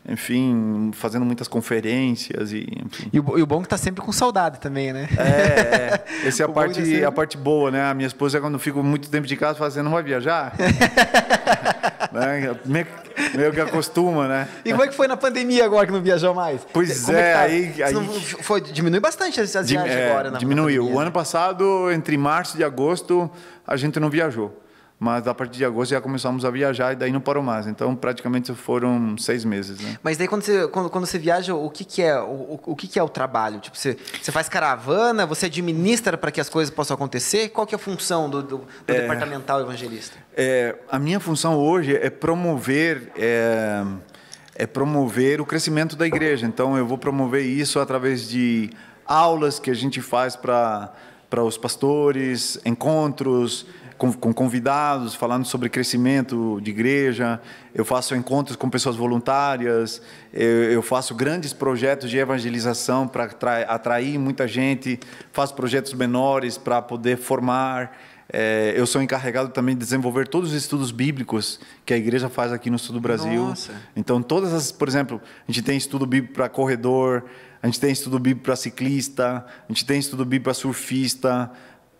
enfim, 0.08 0.90
fazendo 0.92 1.24
muitas 1.24 1.48
conferências 1.48 2.52
e. 2.52 2.66
E 3.12 3.18
o, 3.18 3.38
e 3.38 3.42
o 3.42 3.46
bom 3.46 3.56
é 3.56 3.60
que 3.60 3.66
está 3.66 3.76
sempre 3.76 4.04
com 4.04 4.12
saudade 4.12 4.60
também, 4.60 4.92
né? 4.92 5.08
É, 5.16 6.00
é. 6.24 6.28
essa 6.28 6.44
é 6.44 6.46
a 6.46 6.48
parte, 6.48 6.84
sempre... 6.84 7.04
a 7.04 7.10
parte 7.10 7.36
boa, 7.36 7.70
né? 7.72 7.90
A 7.90 7.94
minha 7.94 8.06
esposa, 8.06 8.40
quando 8.40 8.54
eu 8.54 8.60
fico 8.60 8.82
muito 8.84 9.10
tempo 9.10 9.26
de 9.26 9.36
casa, 9.36 9.58
fala 9.58 9.68
assim, 9.68 9.82
não 9.82 9.90
vai 9.90 10.04
viajar? 10.04 10.54
né? 12.12 12.56
meio, 12.64 12.86
meio, 13.34 13.52
que 13.52 13.60
acostuma, 13.60 14.28
né? 14.28 14.48
E 14.64 14.70
como 14.70 14.84
é 14.84 14.88
que 14.88 14.94
foi 14.94 15.08
na 15.08 15.16
pandemia 15.16 15.64
agora 15.64 15.86
que 15.86 15.92
não 15.92 16.02
viajou 16.02 16.32
mais? 16.32 16.60
Pois 16.72 17.04
como 17.04 17.18
é, 17.18 17.30
é 17.30 17.32
tá? 17.32 17.40
aí... 17.40 17.82
aí... 17.82 17.94
Foi, 18.42 18.60
diminui 18.60 19.00
bastante 19.00 19.40
as 19.40 19.52
viagens 19.52 19.86
é, 19.86 20.10
agora. 20.10 20.30
Na, 20.30 20.38
diminuiu. 20.38 20.88
o 20.88 21.00
ano 21.00 21.10
passado, 21.10 21.90
entre 21.90 22.16
março 22.16 22.56
e 22.58 22.62
agosto, 22.62 23.28
a 23.66 23.76
gente 23.76 23.98
não 23.98 24.08
viajou. 24.08 24.65
Mas 24.98 25.28
a 25.28 25.34
partir 25.34 25.58
de 25.58 25.64
agosto 25.64 25.90
já 25.90 26.00
começamos 26.00 26.44
a 26.44 26.50
viajar 26.50 26.94
e 26.94 26.96
daí 26.96 27.12
não 27.12 27.20
parou 27.20 27.42
mais. 27.42 27.66
Então, 27.66 27.94
praticamente 27.94 28.54
foram 28.54 29.16
seis 29.18 29.44
meses. 29.44 29.78
Né? 29.78 29.98
Mas 30.02 30.16
daí, 30.16 30.26
quando 30.26 30.42
você, 30.42 30.66
quando, 30.68 30.88
quando 30.88 31.04
você 31.04 31.18
viaja, 31.18 31.54
o 31.54 31.68
que, 31.68 31.84
que 31.84 32.02
é 32.02 32.18
o, 32.18 32.58
o 32.64 32.74
que, 32.74 32.88
que 32.88 32.98
é 32.98 33.02
o 33.02 33.08
trabalho? 33.08 33.60
Tipo, 33.60 33.76
você, 33.76 33.96
você 34.22 34.32
faz 34.32 34.48
caravana, 34.48 35.26
você 35.26 35.46
administra 35.46 36.16
para 36.16 36.30
que 36.30 36.40
as 36.40 36.48
coisas 36.48 36.74
possam 36.74 36.94
acontecer? 36.94 37.50
Qual 37.50 37.66
que 37.66 37.74
é 37.74 37.76
a 37.76 37.78
função 37.78 38.30
do, 38.30 38.42
do, 38.42 38.58
do 38.58 38.66
é, 38.86 39.02
departamental 39.02 39.60
evangelista? 39.60 40.16
É, 40.34 40.74
a 40.90 40.98
minha 40.98 41.20
função 41.20 41.56
hoje 41.56 41.94
é 41.94 42.08
promover... 42.08 43.12
É, 43.16 43.84
é 44.58 44.66
promover 44.66 45.38
o 45.38 45.44
crescimento 45.44 45.96
da 45.96 46.06
igreja. 46.06 46.46
Então, 46.46 46.78
eu 46.78 46.86
vou 46.86 46.96
promover 46.96 47.44
isso 47.44 47.78
através 47.78 48.26
de 48.26 48.70
aulas 49.04 49.58
que 49.58 49.70
a 49.70 49.74
gente 49.74 50.00
faz 50.00 50.34
para 50.34 50.90
os 51.44 51.58
pastores, 51.58 52.58
encontros, 52.64 53.66
com, 53.96 54.12
com, 54.12 54.32
convidados, 54.32 55.14
falando 55.14 55.44
sobre 55.44 55.68
crescimento 55.68 56.60
de 56.62 56.70
igreja. 56.70 57.40
Eu 57.74 57.84
faço 57.84 58.14
encontros 58.14 58.56
com 58.56 58.68
pessoas 58.68 58.96
voluntárias. 58.96 60.02
Eu, 60.32 60.72
eu 60.72 60.82
faço 60.82 61.14
grandes 61.14 61.52
projetos 61.52 62.10
de 62.10 62.18
evangelização 62.18 63.08
para 63.08 63.24
atrair 63.68 64.18
muita 64.18 64.46
gente. 64.46 64.98
Faço 65.32 65.54
projetos 65.54 65.92
menores 65.92 66.58
para 66.58 66.82
poder 66.82 67.16
formar. 67.16 67.96
É, 68.32 68.74
eu 68.76 68.86
sou 68.86 69.00
encarregado 69.00 69.50
também 69.50 69.74
de 69.74 69.80
desenvolver 69.80 70.26
todos 70.26 70.50
os 70.50 70.56
estudos 70.56 70.90
bíblicos 70.90 71.60
que 71.84 71.94
a 71.94 71.96
igreja 71.96 72.28
faz 72.28 72.52
aqui 72.52 72.68
no 72.68 72.78
sul 72.78 72.94
do 72.94 73.00
Brasil. 73.00 73.44
Nossa. 73.46 73.72
Então, 73.94 74.20
todas 74.20 74.52
as, 74.52 74.72
por 74.72 74.88
exemplo, 74.88 75.20
a 75.48 75.52
gente 75.52 75.64
tem 75.64 75.76
estudo 75.76 76.04
bíblico 76.04 76.34
para 76.34 76.48
corredor, 76.48 77.24
a 77.62 77.66
gente 77.66 77.78
tem 77.78 77.92
estudo 77.92 78.18
bíblico 78.18 78.44
para 78.44 78.56
ciclista, 78.56 79.46
a 79.46 79.72
gente 79.72 79.86
tem 79.86 79.98
estudo 79.98 80.24
bíblico 80.24 80.44
para 80.44 80.54
surfista, 80.54 81.50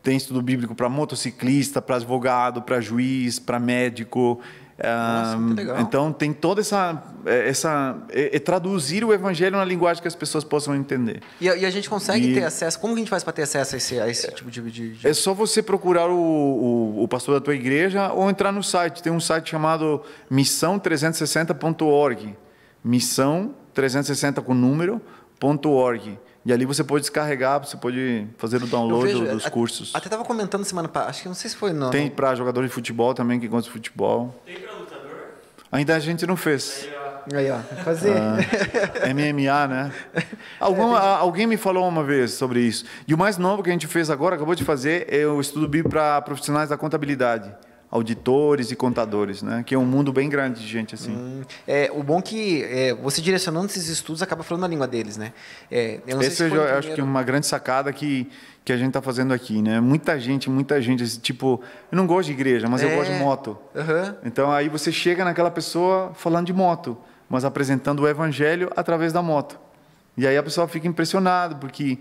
tem 0.06 0.16
estudo 0.16 0.40
bíblico 0.40 0.72
para 0.72 0.88
motociclista, 0.88 1.82
para 1.82 1.96
advogado, 1.96 2.62
para 2.62 2.80
juiz, 2.80 3.40
para 3.40 3.58
médico. 3.58 4.40
Ah, 4.78 5.36
legal. 5.56 5.80
então 5.80 6.12
tem 6.12 6.32
toda 6.32 6.60
essa 6.60 7.02
essa 7.24 7.96
é, 8.10 8.36
é 8.36 8.38
traduzir 8.38 9.02
o 9.04 9.12
evangelho 9.12 9.56
na 9.56 9.64
linguagem 9.64 10.00
que 10.00 10.06
as 10.06 10.14
pessoas 10.14 10.44
possam 10.44 10.76
entender. 10.76 11.22
E, 11.40 11.50
a- 11.50 11.56
e 11.56 11.66
a 11.66 11.70
gente 11.70 11.90
consegue 11.90 12.30
E- 12.30 12.34
ter 12.34 12.44
acesso. 12.44 12.78
Como 12.78 12.94
que 12.94 12.98
a 12.98 13.02
gente 13.02 13.10
faz 13.10 13.24
para 13.24 13.32
ter 13.32 13.42
acesso 13.42 13.74
a 13.74 13.78
esse, 13.78 13.98
a 13.98 14.08
esse 14.08 14.30
tipo 14.32 14.48
de, 14.48 14.62
de- 14.70 14.92
de- 14.94 15.08
É 15.08 15.12
só 15.12 15.34
você 15.34 15.60
procurar 15.60 16.08
o, 16.08 16.14
o, 16.16 17.02
o 17.02 17.08
pastor 17.08 17.34
da 17.34 17.40
tua 17.44 17.56
igreja 17.56 18.12
ou 18.12 18.30
entrar 18.30 18.52
no 18.52 18.62
site. 18.62 19.02
Tem 19.02 19.12
um 19.12 19.18
site 19.18 19.50
chamado 19.50 20.02
missão360.org. 20.30 22.36
Missão 22.84 23.56
360 23.74 24.40
com 24.42 24.54
número, 24.54 25.00
ponto 25.40 25.68
.org. 25.70 26.16
E 26.46 26.52
ali 26.52 26.64
você 26.64 26.84
pode 26.84 27.00
descarregar, 27.02 27.58
você 27.58 27.76
pode 27.76 28.24
fazer 28.38 28.62
o 28.62 28.66
download 28.68 29.04
vejo- 29.04 29.26
dos 29.26 29.44
a- 29.46 29.50
cursos. 29.50 29.90
Até 29.92 30.08
tava 30.08 30.24
comentando 30.24 30.64
semana 30.64 30.86
passada, 30.86 31.10
acho 31.10 31.22
que 31.22 31.26
não 31.28 31.34
sei 31.34 31.50
se 31.50 31.56
foi 31.56 31.72
no. 31.72 31.90
Tem 31.90 32.08
para 32.08 32.34
jogador 32.36 32.62
de 32.62 32.68
futebol 32.68 33.12
também, 33.12 33.40
que 33.40 33.48
gosta 33.48 33.66
de 33.68 33.72
futebol. 33.72 34.32
Tem 34.46 34.54
pra 34.60 34.72
lutador? 34.74 35.10
Ainda 35.72 35.96
a 35.96 35.98
gente 35.98 36.24
não 36.24 36.36
fez. 36.36 36.88
Aí, 36.88 36.94
ó. 36.94 37.36
Aí, 37.36 37.50
ó. 37.50 37.58
Fazer. 37.82 38.14
Ah. 38.16 39.08
MMA, 39.12 39.66
né? 39.66 39.92
Algum, 40.60 40.94
a- 40.94 41.16
alguém 41.18 41.48
me 41.48 41.56
falou 41.56 41.86
uma 41.88 42.04
vez 42.04 42.30
sobre 42.34 42.60
isso. 42.60 42.84
E 43.08 43.12
o 43.12 43.18
mais 43.18 43.36
novo 43.36 43.60
que 43.62 43.68
a 43.68 43.72
gente 43.72 43.88
fez 43.88 44.08
agora, 44.08 44.36
acabou 44.36 44.54
de 44.54 44.62
fazer, 44.62 45.12
é 45.12 45.26
o 45.26 45.40
estudo 45.40 45.66
bíblico 45.66 45.90
para 45.90 46.22
profissionais 46.22 46.68
da 46.68 46.76
contabilidade. 46.76 47.52
Auditores 47.88 48.70
e 48.72 48.76
contadores, 48.76 49.42
né? 49.42 49.62
Que 49.64 49.74
é 49.74 49.78
um 49.78 49.84
mundo 49.86 50.12
bem 50.12 50.28
grande 50.28 50.60
de 50.60 50.66
gente 50.66 50.94
assim. 50.94 51.12
Hum, 51.16 51.42
É, 51.66 51.90
o 51.94 52.02
bom 52.02 52.20
que 52.20 52.64
é, 52.64 52.92
você 52.94 53.20
direcionando 53.22 53.66
esses 53.66 53.88
estudos 53.88 54.22
acaba 54.22 54.42
falando 54.42 54.64
a 54.64 54.68
língua 54.68 54.88
deles, 54.88 55.16
né? 55.16 55.32
É, 55.70 56.00
eu 56.06 56.20
Esse 56.20 56.36
se 56.36 56.42
eu 56.42 56.52
o 56.52 56.56
já- 56.56 56.62
acho 56.62 56.68
que 56.68 56.76
é 56.76 56.80
primeiro- 56.94 57.04
uma 57.04 57.22
grande 57.22 57.46
sacada 57.46 57.92
que, 57.92 58.28
que 58.64 58.72
a 58.72 58.76
gente 58.76 58.88
está 58.88 59.00
fazendo 59.00 59.32
aqui, 59.32 59.62
né? 59.62 59.80
Muita 59.80 60.18
gente, 60.18 60.50
muita 60.50 60.82
gente, 60.82 61.04
esse 61.04 61.20
tipo, 61.20 61.60
eu 61.92 61.96
não 61.96 62.06
gosto 62.08 62.26
de 62.26 62.32
igreja, 62.32 62.68
mas 62.68 62.82
eu 62.82 62.88
É. 62.90 62.96
gosto 62.96 63.12
de 63.12 63.18
moto. 63.20 63.56
Aham. 63.74 64.16
Então 64.24 64.50
aí 64.50 64.68
você 64.68 64.90
chega 64.90 65.24
naquela 65.24 65.50
pessoa 65.50 66.10
falando 66.14 66.46
de 66.46 66.52
moto, 66.52 66.98
mas 67.30 67.44
apresentando 67.44 68.00
o 68.02 68.08
evangelho 68.08 68.68
através 68.76 69.12
da 69.12 69.22
moto. 69.22 69.58
E 70.16 70.26
aí 70.26 70.36
a 70.36 70.42
pessoa 70.42 70.66
fica 70.66 70.88
impressionada 70.88 71.54
porque 71.54 71.98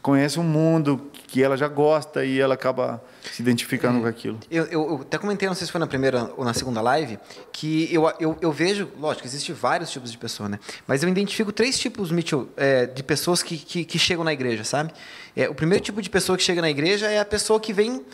conhece 0.00 0.38
um 0.38 0.42
mundo 0.44 1.10
que 1.26 1.42
ela 1.42 1.56
já 1.56 1.66
gosta 1.68 2.24
e 2.24 2.38
ela 2.40 2.54
acaba 2.54 3.02
se 3.32 3.42
identificando 3.42 4.00
com 4.00 4.06
aquilo. 4.06 4.38
Eu, 4.50 4.64
eu- 4.66 4.88
eu 4.90 5.00
até 5.02 5.18
comentei, 5.18 5.48
não 5.48 5.54
sei 5.54 5.66
se 5.66 5.72
foi 5.72 5.78
na 5.80 5.86
primeira 5.86 6.30
ou 6.36 6.44
na 6.44 6.54
segunda 6.54 6.80
live, 6.80 7.18
que 7.52 7.88
eu, 7.92 8.10
eu, 8.20 8.38
eu 8.40 8.52
vejo, 8.52 8.88
lógico, 8.98 9.26
existem 9.26 9.54
vários 9.54 9.90
tipos 9.90 10.12
de 10.12 10.18
pessoa, 10.18 10.48
né? 10.48 10.58
Mas 10.86 11.02
eu 11.02 11.08
identifico 11.08 11.50
três 11.52 11.78
tipos, 11.78 12.10
Mitchell, 12.10 12.48
é, 12.56 12.86
de 12.86 13.02
pessoas 13.02 13.42
que, 13.42 13.56
que, 13.56 13.84
que 13.84 13.98
chegam 13.98 14.22
na 14.24 14.32
igreja, 14.32 14.62
sabe? 14.64 14.92
É, 15.36 15.48
o 15.48 15.54
primeiro 15.54 15.82
tipo 15.82 16.00
de 16.00 16.08
pessoa 16.10 16.36
que 16.38 16.44
chega 16.44 16.60
na 16.60 16.70
igreja 16.70 17.10
é 17.10 17.18
a 17.18 17.24
pessoa 17.24 17.58
que 17.58 17.72
vem 17.72 18.04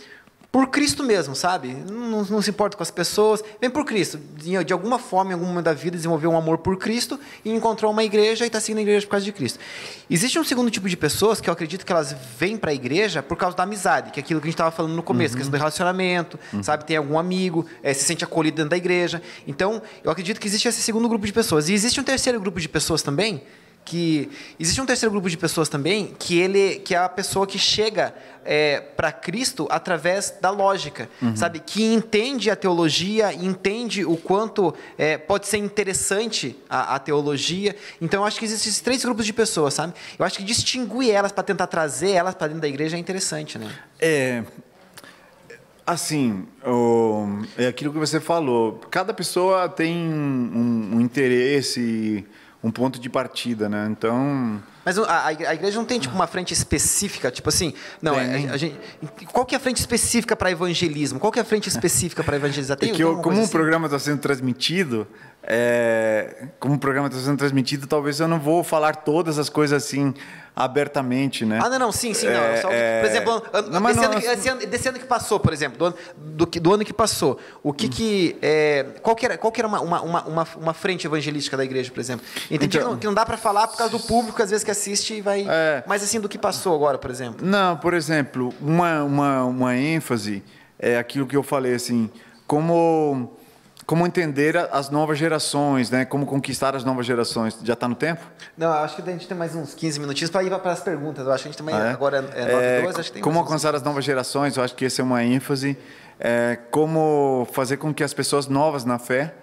por 0.53 0.67
Cristo 0.69 1.05
mesmo, 1.05 1.37
sabe? 1.37 1.69
Não, 1.69 2.25
não 2.25 2.43
se 2.43 2.51
importa 2.51 2.77
com 2.77 2.83
as 2.83 2.91
pessoas, 2.91 3.43
vem 3.61 3.71
por 3.71 3.85
Cristo. 3.85 4.19
De, 4.37 4.65
de 4.65 4.73
alguma 4.73 4.99
forma, 4.99 5.31
em 5.31 5.35
algum 5.35 5.47
momento 5.47 5.67
da 5.67 5.73
vida, 5.73 5.97
desenvolveu 5.97 6.31
um 6.31 6.37
amor 6.37 6.59
por 6.59 6.77
Cristo 6.77 7.21
e 7.45 7.51
encontrou 7.53 7.93
uma 7.93 8.03
igreja 8.03 8.45
e 8.45 8.49
está 8.49 8.61
seguindo 8.61 8.79
a 8.79 8.83
igreja 8.83 9.07
por 9.07 9.13
causa 9.13 9.25
de 9.25 9.33
Cristo. 9.33 9.61
Existe 10.09 10.39
um 10.41 10.45
segundo 10.45 10.69
tipo 10.69 10.89
de 10.89 10.97
pessoas 10.97 11.41
que 11.41 11.49
eu 11.49 11.53
acredito 11.53 11.87
que 11.87 11.93
elas 11.93 12.17
vêm 12.37 12.57
para 12.57 12.73
a 12.73 12.75
igreja 12.75 13.23
por 13.23 13.37
causa 13.37 13.57
da 13.57 13.63
amizade, 13.63 14.11
que 14.11 14.19
é 14.19 14.23
aquilo 14.23 14.41
que 14.41 14.47
a 14.47 14.49
gente 14.49 14.55
estava 14.55 14.73
falando 14.73 14.95
no 14.95 15.05
começo, 15.05 15.37
questão 15.37 15.53
do 15.53 15.57
relacionamento, 15.57 16.39
sabe? 16.63 16.85
Tem 16.85 16.97
algum 16.97 17.17
amigo, 17.17 17.65
eh, 17.81 17.95
se 17.95 18.05
sente 18.05 18.25
acolhido 18.25 18.57
dentro 18.57 18.71
da 18.71 18.77
igreja. 18.77 19.23
Então, 19.47 19.81
eu 20.03 20.11
acredito 20.11 20.41
que 20.41 20.49
existe 20.49 20.67
esse 20.67 20.83
segundo 20.83 21.09
grupo 21.09 21.25
de 21.25 21.33
pessoas. 21.33 21.69
E 21.69 21.75
existe 21.75 22.01
um 22.01 22.05
terceiro 22.05 22.41
grupo 22.41 22.59
de 22.59 22.69
pessoas 22.69 23.03
também, 23.03 23.43
que 23.91 24.31
existe 24.59 24.81
um 24.81 24.87
terceiro 24.87 25.11
grupo 25.11 25.29
de 25.29 25.37
pessoas 25.37 25.69
também 25.69 26.15
que 26.19 26.39
ele 26.39 26.77
que 26.85 26.95
é 26.95 26.99
a 26.99 27.09
pessoa 27.09 27.45
que 27.47 27.59
chega 27.59 28.15
para 28.97 29.11
Cristo 29.13 29.67
através 29.71 30.33
da 30.41 30.51
lógica 30.51 31.09
sabe 31.37 31.59
que 31.61 31.83
entende 31.85 32.51
a 32.51 32.57
teologia 32.57 33.33
entende 33.35 34.05
o 34.05 34.17
quanto 34.17 34.75
é, 34.97 35.19
pode 35.19 35.47
ser 35.47 35.59
interessante 35.59 36.57
a, 36.69 36.95
a 36.95 36.99
teologia 36.99 37.75
então 38.01 38.21
eu 38.23 38.27
acho 38.27 38.39
que 38.39 38.45
existem 38.45 38.71
esses 38.71 38.81
três 38.81 39.05
grupos 39.05 39.27
de 39.27 39.33
pessoas 39.33 39.75
sabe 39.75 39.93
eu 40.19 40.25
acho 40.25 40.39
que 40.39 40.45
distinguir 40.45 41.11
elas 41.11 41.33
para 41.33 41.43
tentar 41.43 41.67
trazer 41.67 42.13
elas 42.13 42.35
para 42.35 42.47
dentro 42.49 42.63
da 42.63 42.69
igreja 42.69 42.97
é 42.97 43.01
interessante 43.01 43.59
né 43.59 43.69
É. 44.01 44.43
Assim, 45.87 46.47
o- 46.65 47.43
é 47.59 47.67
aquilo 47.67 47.93
que 47.93 47.99
você 47.99 48.21
falou. 48.21 48.81
Cada 48.93 49.13
pessoa 49.13 49.69
tem 49.69 49.97
um, 49.97 50.91
um 50.95 51.01
interesse, 51.01 52.25
um 52.63 52.71
ponto 52.71 53.01
de 53.01 53.09
partida, 53.09 53.69
né? 53.69 53.89
Então, 53.91 54.61
Mas 54.85 54.99
a, 54.99 55.27
a 55.27 55.33
igreja 55.55 55.79
não 55.79 55.85
tem 55.87 55.99
tipo 55.99 56.15
uma 56.15 56.27
frente 56.27 56.53
específica, 56.53 57.31
tipo 57.31 57.49
assim, 57.49 57.73
não, 58.03 58.15
Tem. 58.15 58.49
a, 58.51 58.53
a 58.53 58.57
gente, 58.57 58.77
qual 59.33 59.47
que 59.47 59.55
é 59.55 59.59
a 59.59 59.61
frente 59.61 59.79
específica 59.79 60.37
para 60.37 60.51
evangelismo? 60.51 61.19
Qual 61.19 61.33
que 61.33 61.39
é 61.39 61.43
a 61.43 61.45
frente 61.45 61.69
específica 61.69 62.23
para 62.23 62.37
evangelizar? 62.37 62.77
Tem, 62.77 62.91
é 62.91 62.93
que 62.95 63.03
eu- 63.03 63.19
como 63.23 63.39
o 63.39 63.43
assim? 63.43 63.51
programa 63.51 63.87
está 63.87 63.99
sendo 63.99 64.19
transmitido, 64.21 65.07
é, 65.43 66.49
como 66.59 66.75
o 66.75 66.79
programa 66.79 67.09
está 67.09 67.19
sendo 67.19 67.39
transmitido, 67.39 67.87
talvez 67.87 68.21
eu 68.21 68.29
não 68.29 68.39
vou 68.39 68.63
falar 68.63 68.97
todas 68.97 69.39
as 69.39 69.49
coisas 69.49 69.83
assim 69.83 70.15
abertamente, 70.55 71.45
né? 71.45 71.59
Ah, 71.63 71.69
não, 71.69 71.79
não, 71.79 71.93
sim, 71.93 72.13
sim, 72.15 72.27
não. 72.27 72.33
É, 72.35 72.57
Só, 72.61 72.69
é, 72.71 73.01
por 73.01 73.09
exemplo, 73.11 73.33
ano, 73.53 73.71
não, 73.71 73.83
desse, 73.83 73.97
não, 73.97 74.05
ano 74.05 74.21
que, 74.21 74.27
esse 74.27 74.49
ano, 74.49 74.67
desse 74.67 74.89
ano 74.89 74.99
que 74.99 75.05
passou, 75.07 75.41
por 75.41 75.53
exemplo, 75.53 75.79
do 75.79 75.85
ano, 75.87 75.97
do, 76.17 76.47
que- 76.47 76.61
do 76.61 76.75
ano 76.75 76.85
que 76.85 76.93
passou, 76.93 77.39
o 77.63 77.73
que 77.73 77.89
que... 77.89 78.37
É, 78.43 78.85
qual 79.03 79.17
que 79.17 79.25
era, 79.25 79.39
qual 79.39 79.51
que 79.53 79.61
era 79.61 79.69
uma, 79.69 79.81
uma, 79.81 80.01
uma, 80.03 80.23
uma- 80.25 80.49
uma 80.57 80.75
frente 80.75 81.07
evangelística 81.07 81.57
da 81.57 81.65
igreja, 81.65 81.91
por 81.91 82.01
exemplo? 82.01 82.25
Entendi 82.51 82.77
Então- 82.77 82.81
que, 82.89 82.93
não, 82.95 82.99
que 82.99 83.07
não 83.07 83.15
dá 83.15 83.25
para 83.25 83.37
falar 83.37 83.69
por 83.69 83.77
causa 83.79 83.93
do 83.97 84.01
público, 84.01 84.43
às 84.43 84.51
vezes, 84.51 84.65
que 84.65 84.71
assiste 84.71 85.15
e 85.15 85.21
vai... 85.21 85.47
É. 85.49 85.83
Mas 85.87 86.03
assim, 86.03 86.21
do 86.21 86.29
que 86.29 86.39
passou 86.39 86.75
agora, 86.75 86.99
por 86.99 87.11
exemplo. 87.11 87.47
Não, 87.47 87.77
por 87.77 87.95
exemplo, 87.95 88.53
uma, 88.61 89.03
uma, 89.05 89.45
uma 89.45 89.77
ênfase 89.77 90.43
é 90.79 90.99
aquilo 90.99 91.27
que 91.27 91.37
eu 91.37 91.43
falei, 91.43 91.75
assim, 91.75 92.11
como, 92.47 93.37
como 93.91 94.07
entender 94.07 94.57
as 94.71 94.89
novas 94.89 95.19
gerações, 95.19 95.91
né? 95.91 96.05
Como 96.05 96.25
conquistar 96.25 96.77
as 96.77 96.85
novas 96.85 97.05
gerações. 97.05 97.59
Já 97.65 97.73
está 97.73 97.89
no 97.89 97.97
tempo? 97.97 98.21
Não, 98.57 98.71
acho 98.73 98.95
que 98.95 99.03
a 99.03 99.13
gente 99.13 99.27
tem 99.27 99.37
mais 99.37 99.53
uns 99.57 99.75
15 99.75 99.99
minutinhos 99.99 100.31
para 100.31 100.45
ir 100.45 100.51
para 100.61 100.71
as 100.71 100.79
perguntas. 100.81 101.27
Eu 101.27 101.33
acho 101.33 101.43
que 101.43 101.49
a 101.49 101.51
gente 101.51 101.59
também, 101.59 101.75
Ah, 101.75 101.87
é? 101.87 101.91
agora 101.91 102.19
é 102.19 102.21
9 102.21 102.65
É, 102.65 102.83
12, 102.83 103.01
acho 103.01 103.09
que 103.09 103.15
tem 103.15 103.23
como 103.23 103.41
alcançar 103.41 103.75
as 103.75 103.83
novas 103.83 104.05
gerações, 104.05 104.57
eu 104.57 104.63
acho 104.63 104.77
que 104.77 104.85
essa 104.85 105.03
é 105.03 105.05
uma 105.05 105.25
ênfase. 105.25 105.77
É, 106.21 106.57
como 106.71 107.49
fazer 107.53 107.79
com 107.79 107.93
que 107.93 108.05
as 108.05 108.15
pessoas 108.15 108.47
novas 108.47 108.85
na 108.85 108.97
fé, 109.01 109.35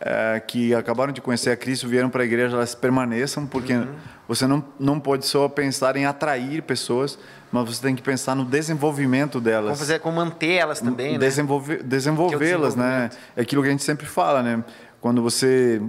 é, 0.00 0.38
que 0.46 0.72
acabaram 0.76 1.12
de 1.12 1.20
conhecer 1.20 1.50
a 1.50 1.56
Cristo, 1.56 1.88
vieram 1.88 2.08
para 2.08 2.22
a 2.22 2.24
igreja, 2.24 2.54
elas 2.54 2.76
permaneçam, 2.76 3.46
porque 3.48 3.72
Uhum. 3.72 3.96
você 4.28 4.46
não, 4.46 4.64
não 4.78 5.00
pode 5.00 5.26
só 5.26 5.48
pensar 5.48 5.96
em 5.96 6.06
atrair 6.06 6.62
pessoas, 6.62 7.18
mas 7.52 7.64
você 7.68 7.82
tem 7.82 7.94
que 7.94 8.02
pensar 8.02 8.34
no 8.34 8.44
desenvolvimento 8.44 9.40
delas. 9.40 9.66
Como, 9.66 9.76
fazer, 9.76 9.98
como 10.00 10.16
manter 10.16 10.52
elas 10.52 10.80
também, 10.80 11.12
né? 11.12 11.18
Desenvolver- 11.18 11.82
desenvolvê-las, 11.82 12.74
né? 12.74 12.84
desenvolvimento. 12.84 13.16
É 13.36 13.40
aquilo 13.42 13.62
que 13.62 13.68
a 13.68 13.70
gente 13.70 13.84
sempre 13.84 14.06
fala, 14.06 14.42
né? 14.42 14.64
Quando 15.00 15.22
você 15.22 15.80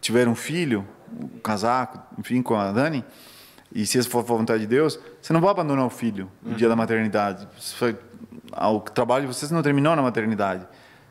tiver 0.00 0.26
um 0.28 0.34
filho, 0.34 0.86
um 1.20 1.38
casaco, 1.38 1.98
enfim, 2.18 2.42
com 2.42 2.54
a 2.56 2.70
Dani, 2.72 3.04
e 3.74 3.84
se 3.86 3.98
isso 3.98 4.08
for 4.08 4.18
a 4.20 4.22
vontade 4.22 4.60
de 4.60 4.66
Deus, 4.66 4.98
você 5.20 5.32
não 5.32 5.40
vai 5.40 5.50
abandonar 5.50 5.84
o 5.86 5.90
filho 5.90 6.30
no 6.42 6.54
dia 6.54 6.68
da 6.68 6.76
maternidade. 6.76 7.46
Isso 7.58 7.76
foi- 7.76 7.96
O 8.70 8.80
trabalho 8.80 9.26
de 9.26 9.34
vocês 9.34 9.50
não 9.50 9.60
terminou 9.62 9.94
na 9.96 10.02
maternidade. 10.02 10.66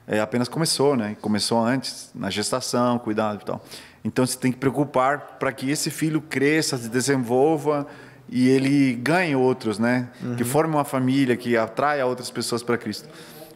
É, 0.07 0.19
apenas 0.19 0.47
começou, 0.47 0.95
né? 0.95 1.17
Começou 1.19 1.63
antes, 1.63 2.11
na 2.15 2.29
gestação, 2.29 2.97
cuidado 2.99 3.41
e 3.41 3.45
tal. 3.45 3.63
Então 4.03 4.25
você 4.25 4.37
tem 4.37 4.51
que 4.51 4.57
preocupar 4.57 5.37
para 5.39 5.51
que 5.51 5.69
esse 5.69 5.89
filho 5.89 6.21
cresça, 6.21 6.77
se 6.77 6.87
desenvolva 6.89 7.87
e 8.29 8.49
ele 8.49 8.93
ganhe 8.95 9.35
outros, 9.35 9.77
né? 9.79 10.09
Que 10.37 10.43
forme 10.43 10.73
uma 10.73 10.83
família, 10.85 11.35
que 11.37 11.55
atraia 11.55 12.05
outras 12.05 12.29
pessoas 12.31 12.63
para 12.63 12.77
Cristo. 12.77 13.07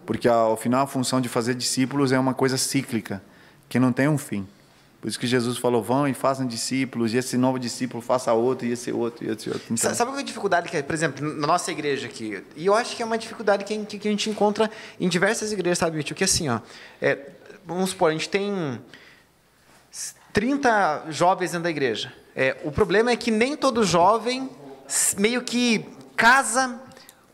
Porque 0.06 0.28
ao 0.28 0.58
final 0.58 0.84
a 0.84 0.88
função 0.88 1.20
de 1.22 1.30
fazer 1.30 1.54
discípulos 1.56 2.12
é 2.12 2.20
uma 2.20 2.34
coisa 2.34 2.58
cíclica, 2.58 3.22
que 3.68 3.78
não 3.80 3.92
tem 3.92 4.08
um 4.08 4.18
fim. 4.18 4.48
Por 5.02 5.08
isso 5.08 5.20
que 5.20 5.28
Jesus 5.28 5.58
falou: 5.58 5.82
vão 5.82 6.08
e 6.08 6.14
façam 6.14 6.46
discípulos, 6.46 7.14
e 7.14 7.18
esse 7.18 7.38
novo 7.38 7.58
discípulo 7.58 8.02
faça 8.02 8.34
outro, 8.34 8.68
e 8.68 8.72
esse 8.72 8.92
outro, 8.92 9.26
e 9.26 9.30
esse 9.30 9.50
outro. 9.50 9.64
Então, 9.66 9.78
Sa- 9.78 9.94
Sabe 9.96 10.12
qual 10.12 10.18
é 10.18 10.22
a 10.22 10.26
dificuldade 10.26 10.68
que, 10.70 10.76
é, 10.78 10.82
por 10.82 10.94
exemplo, 10.94 11.26
na 11.36 11.48
nossa 11.48 11.72
igreja 11.72 12.08
aqui? 12.08 12.44
E 12.56 12.66
eu 12.66 12.74
acho 12.76 12.96
que 12.96 13.02
é 13.02 13.06
uma 13.06 13.18
dificuldade 13.18 13.64
que, 13.64 13.74
a 13.74 14.12
gente 14.12 14.30
encontra 14.30 14.70
em 15.00 15.08
diversas 15.08 15.52
igrejas, 15.54 15.78
sabe, 15.78 15.96
Mitchell? 15.96 16.18
Que 16.18 16.26
assim, 16.26 16.50
ó, 16.50 16.60
é, 17.02 17.18
vamos 17.66 17.92
supor, 17.92 18.10
a 18.10 18.14
gente 18.14 18.28
tem 18.28 18.78
30 20.34 21.06
jovens 21.10 21.52
dentro 21.52 21.64
da 21.64 21.70
igreja. 21.70 22.12
É, 22.36 22.58
o 22.64 22.72
problema 22.72 23.12
é 23.12 23.16
que 23.16 23.32
nem 23.32 23.56
todo 23.56 23.84
jovem 23.84 24.50
meio 25.18 25.42
que 25.42 25.86
casa 26.16 26.80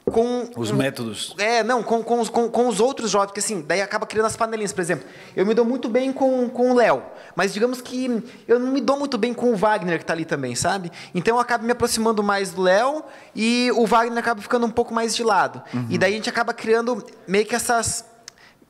com 0.06 0.48
Os 0.56 0.70
um- 0.70 0.76
métodos. 0.76 1.34
é, 1.40 1.64
não, 1.64 1.82
com, 1.82 2.04
com, 2.04 2.20
os, 2.20 2.30
com, 2.30 2.48
com 2.48 2.68
os 2.68 2.80
outros 2.80 3.10
jovens, 3.10 3.28
porque 3.28 3.40
assim, 3.40 3.64
daí 3.68 3.82
acaba 3.82 4.06
criando 4.06 4.28
as 4.28 4.36
panelinhas. 4.38 4.72
Por 4.72 4.82
exemplo, 4.82 5.08
eu 5.36 5.44
me 5.48 5.54
dou 5.56 5.66
muito 5.66 5.90
bem 5.90 6.14
com, 6.14 6.48
com 6.48 6.70
o 6.72 6.76
Léo, 6.76 7.02
mas 7.36 7.52
digamos 7.52 7.82
que 7.82 8.24
eu 8.48 8.60
não 8.60 8.72
me 8.72 8.80
dou 8.82 9.00
muito 9.00 9.18
bem 9.18 9.34
com 9.34 9.52
o 9.52 9.56
Wagner, 9.56 9.98
que 9.98 10.04
está 10.04 10.14
ali 10.14 10.24
também, 10.24 10.54
sabe? 10.54 10.92
Então 11.16 11.36
eu 11.36 11.40
acabo 11.42 11.66
me 11.66 11.72
aproximando 11.72 12.22
mais 12.22 12.52
do 12.52 12.62
Léo 12.62 13.04
e 13.36 13.72
o 13.74 13.88
Wagner 13.88 14.20
acaba 14.20 14.40
ficando 14.42 14.68
um 14.68 14.70
pouco 14.72 14.94
mais 14.94 15.16
de 15.16 15.24
lado. 15.24 15.64
E 15.90 15.98
daí 15.98 16.14
a 16.14 16.16
gente 16.16 16.30
acaba 16.30 16.54
criando 16.54 17.04
meio 17.28 17.46
que 17.46 17.56
essas. 17.56 18.06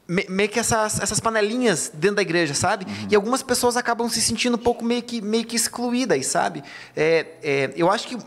me- 0.07 0.25
Meio 0.29 0.47
que 0.47 0.59
essas, 0.59 1.01
essas 1.01 1.19
panelinhas 1.19 1.91
dentro 1.93 2.15
da 2.15 2.21
igreja, 2.21 2.53
sabe? 2.53 2.85
E 3.09 3.15
algumas 3.15 3.43
pessoas 3.43 3.75
acabam 3.75 4.07
se 4.07 4.21
sentindo 4.21 4.55
um 4.55 4.57
pouco 4.59 4.85
meio 4.85 5.03
que, 5.03 5.19
meio 5.21 5.43
que 5.43 5.57
excluídas, 5.57 6.27
sabe? 6.27 6.63
É, 6.95 7.25
é, 7.43 7.73
eu 7.75 7.91
acho 7.91 8.07
que 8.07 8.17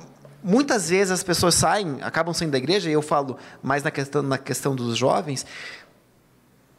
muitas 0.43 0.90
vezes 0.90 1.10
as 1.10 1.23
pessoas 1.23 1.55
saem, 1.55 1.98
acabam 2.02 2.32
saindo 2.32 2.52
da 2.52 2.59
igreja, 2.59 2.89
e 2.89 2.93
eu 2.93 3.02
falo 3.02 3.36
mais 3.62 3.82
na 3.82 3.90
questão, 3.90 4.23
na 4.23 4.39
questão 4.39 4.74
dos 4.74 4.97
jovens, 4.97 5.44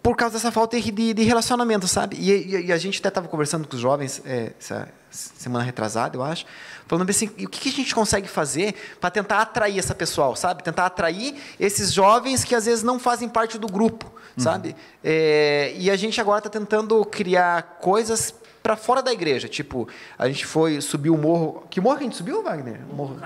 por 0.01 0.15
causa 0.15 0.35
dessa 0.35 0.51
falta 0.51 0.79
de, 0.79 1.13
de 1.13 1.23
relacionamento, 1.23 1.87
sabe? 1.87 2.15
E, 2.17 2.31
e, 2.31 2.65
e, 2.67 2.71
a 2.71 2.77
gente 2.77 2.99
até 2.99 3.09
estava 3.09 3.27
conversando 3.27 3.67
com 3.67 3.75
os 3.75 3.81
jovens 3.81 4.21
é, 4.25 4.53
essa 4.59 4.87
semana 5.11 5.63
retrasada, 5.63 6.15
eu 6.15 6.23
acho, 6.23 6.45
falando 6.87 7.09
assim, 7.09 7.25
o 7.27 7.49
que, 7.49 7.59
que 7.59 7.69
a 7.69 7.71
gente 7.71 7.93
consegue 7.93 8.27
fazer 8.27 8.75
para 9.01 9.09
tentar 9.09 9.41
atrair 9.41 9.77
essa 9.77 9.93
pessoal, 9.93 10.35
sabe? 10.35 10.63
Tentar 10.63 10.85
atrair 10.85 11.35
esses 11.59 11.91
jovens 11.91 12.43
que 12.43 12.55
às 12.55 12.65
vezes 12.65 12.83
não 12.83 12.99
fazem 12.99 13.27
parte 13.27 13.57
do 13.57 13.67
grupo, 13.67 14.05
uhum. 14.05 14.43
sabe? 14.43 14.75
É, 15.03 15.73
e 15.75 15.89
a 15.89 15.95
gente 15.95 16.21
agora 16.21 16.39
está 16.39 16.49
tentando 16.49 17.03
criar 17.05 17.79
coisas 17.81 18.33
para 18.63 18.75
fora 18.75 19.01
da 19.01 19.11
igreja, 19.11 19.47
tipo, 19.47 19.87
a 20.17 20.27
gente 20.27 20.45
foi 20.45 20.79
subir 20.79 21.09
o 21.09 21.17
morro, 21.17 21.63
que 21.69 21.81
morro 21.81 21.97
que 21.97 22.03
a 22.03 22.05
gente 22.05 22.17
subiu, 22.17 22.43
Wagner? 22.43 22.79
O 22.89 22.95
morro. 22.95 23.19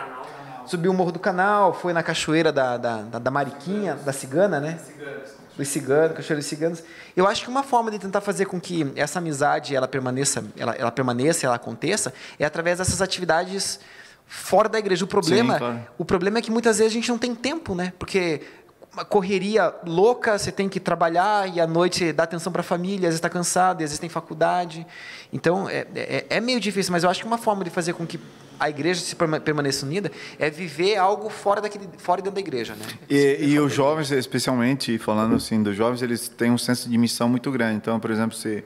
Subiu 0.65 0.91
o 0.91 0.93
morro 0.93 1.11
do 1.11 1.19
canal, 1.19 1.73
foi 1.73 1.91
na 1.91 2.01
cachoeira 2.01 2.49
da, 2.51 2.77
da, 2.77 3.01
da, 3.01 3.19
da 3.19 3.31
Mariquinha, 3.31 3.95
da 3.95 4.13
Cigana, 4.13 4.61
né? 4.61 4.79
Ciganos 4.85 5.32
dos 5.57 5.67
ciganos, 5.67 6.17
cachoeira 6.17 6.39
dos 6.41 6.45
ciganos. 6.45 6.83
Eu 7.15 7.27
acho 7.27 7.43
que 7.43 7.49
uma 7.49 7.63
forma 7.63 7.91
de 7.91 7.99
tentar 7.99 8.21
fazer 8.21 8.45
com 8.45 8.59
que 8.59 8.91
essa 8.95 9.19
amizade 9.19 9.75
ela 9.75 9.87
permaneça, 9.87 10.43
ela, 10.57 10.73
ela 10.73 10.91
permaneça, 10.91 11.45
ela 11.45 11.55
aconteça, 11.55 12.13
é 12.39 12.45
através 12.45 12.79
dessas 12.79 13.01
atividades 13.01 13.79
fora 14.25 14.67
da 14.67 14.79
igreja. 14.79 15.05
O 15.05 15.07
problema, 15.07 15.53
Sim, 15.53 15.59
claro. 15.59 15.87
o 15.97 16.05
problema 16.05 16.39
é 16.39 16.41
que 16.41 16.51
muitas 16.51 16.79
vezes 16.79 16.91
a 16.91 16.95
gente 16.95 17.09
não 17.09 17.17
tem 17.17 17.35
tempo, 17.35 17.75
né? 17.75 17.93
Porque 17.99 18.41
uma 18.93 19.03
correria 19.03 19.73
louca, 19.85 20.37
você 20.37 20.51
tem 20.51 20.69
que 20.69 20.79
trabalhar 20.79 21.51
e 21.53 21.59
à 21.59 21.65
noite 21.65 22.13
dá 22.13 22.23
atenção 22.23 22.51
para 22.51 22.61
a 22.61 22.63
família, 22.63 23.07
às 23.07 23.13
vezes 23.13 23.15
está 23.15 23.29
cansado, 23.29 23.77
às 23.77 23.89
vezes 23.89 23.99
tem 23.99 24.09
faculdade. 24.09 24.85
Então, 25.31 25.67
é, 25.67 25.87
é, 25.95 26.25
é, 26.29 26.39
meio 26.39 26.59
difícil, 26.59 26.91
mas 26.91 27.03
eu 27.03 27.09
acho 27.09 27.19
que 27.19 27.25
uma 27.25 27.37
forma 27.37 27.63
de 27.63 27.71
fazer 27.71 27.93
com 27.93 28.05
que 28.05 28.19
a 28.63 28.69
igreja 28.69 29.01
se 29.01 29.13
permaneça 29.13 29.85
unida 29.85 30.09
é 30.39 30.49
viver 30.49 30.95
algo 30.95 31.29
fora 31.29 31.59
daquele 31.59 31.89
fora 31.97 32.21
dentro 32.21 32.35
da 32.35 32.39
igreja, 32.39 32.75
né? 32.75 32.85
E, 33.09 33.37
e 33.41 33.59
os 33.59 33.73
jovens, 33.73 34.09
especialmente 34.09 34.97
falando 34.97 35.35
assim 35.35 35.61
dos 35.61 35.75
jovens, 35.75 36.01
eles 36.01 36.29
têm 36.29 36.49
um 36.49 36.57
senso 36.57 36.89
de 36.89 36.97
missão 36.97 37.27
muito 37.27 37.51
grande. 37.51 37.75
Então, 37.75 37.99
por 37.99 38.09
exemplo, 38.09 38.37
se 38.37 38.63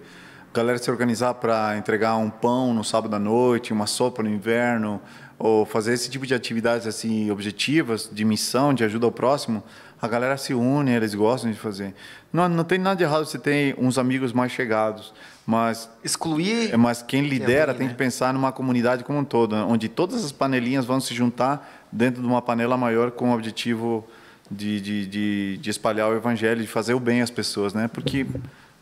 a 0.54 0.56
galera 0.56 0.78
se 0.78 0.92
organizar 0.92 1.34
para 1.34 1.76
entregar 1.78 2.16
um 2.18 2.30
pão 2.30 2.76
no 2.76 2.84
sábado 2.84 3.16
à 3.16 3.18
noite, 3.18 3.74
uma 3.74 3.88
sopa 3.88 4.22
no 4.22 4.30
inverno, 4.30 5.02
ou 5.40 5.66
fazer 5.66 5.94
esse 5.94 6.12
tipo 6.12 6.28
de 6.28 6.36
atividades 6.36 6.86
assim 6.86 7.32
objetivas, 7.32 8.08
de 8.12 8.24
missão, 8.24 8.76
de 8.76 8.84
ajuda 8.84 9.08
ao 9.08 9.12
próximo, 9.12 9.64
a 10.00 10.08
galera 10.08 10.38
se 10.38 10.54
une, 10.54 10.92
eles 10.92 11.16
gostam 11.16 11.50
de 11.50 11.58
fazer. 11.58 11.96
Não, 12.32 12.48
não 12.48 12.64
tem 12.64 12.78
nada 12.78 12.96
de 12.96 13.04
errado 13.04 13.26
você 13.26 13.40
ter 13.40 13.76
uns 13.80 13.98
amigos 13.98 14.32
mais 14.32 14.52
chegados, 14.52 15.12
mas 15.48 15.90
excluir. 16.04 16.74
É, 16.74 16.78
mas 16.78 17.02
quem 17.02 17.22
lidera 17.22 17.74
tem 17.74 17.88
né? 17.88 17.94
que 17.94 17.98
pensar 17.98 18.34
numa 18.34 18.52
comunidade 18.52 19.06
como 19.06 19.20
um 19.20 19.24
todo, 19.24 19.56
onde 19.56 19.88
todas 19.88 20.26
as 20.26 20.32
panelinhas 20.34 20.84
vão 20.84 21.00
se 21.00 21.16
juntar 21.16 21.88
dentro 21.90 22.22
de 22.22 22.28
uma 22.28 22.42
panela 22.42 22.76
maior 22.76 23.12
com 23.12 23.32
o 23.32 23.34
objetivo 23.34 24.06
de, 24.52 24.82
de, 24.82 25.08
de, 25.08 25.58
de 25.58 25.70
espalhar 25.70 26.10
o 26.10 26.16
evangelho, 26.18 26.62
de 26.62 26.68
fazer 26.68 26.94
o 26.94 27.00
bem 27.00 27.22
às 27.22 27.30
pessoas, 27.30 27.74
né? 27.74 27.88
Porque 27.88 28.28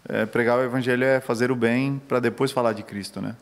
é, 0.09 0.25
pregar 0.25 0.57
o 0.57 0.63
evangelho 0.63 1.03
é 1.03 1.21
fazer 1.21 1.51
o 1.51 1.55
bem 1.55 2.01
para 2.07 2.19
depois 2.19 2.51
falar 2.51 2.73
de 2.73 2.81
Cristo, 2.81 3.21
né? 3.21 3.35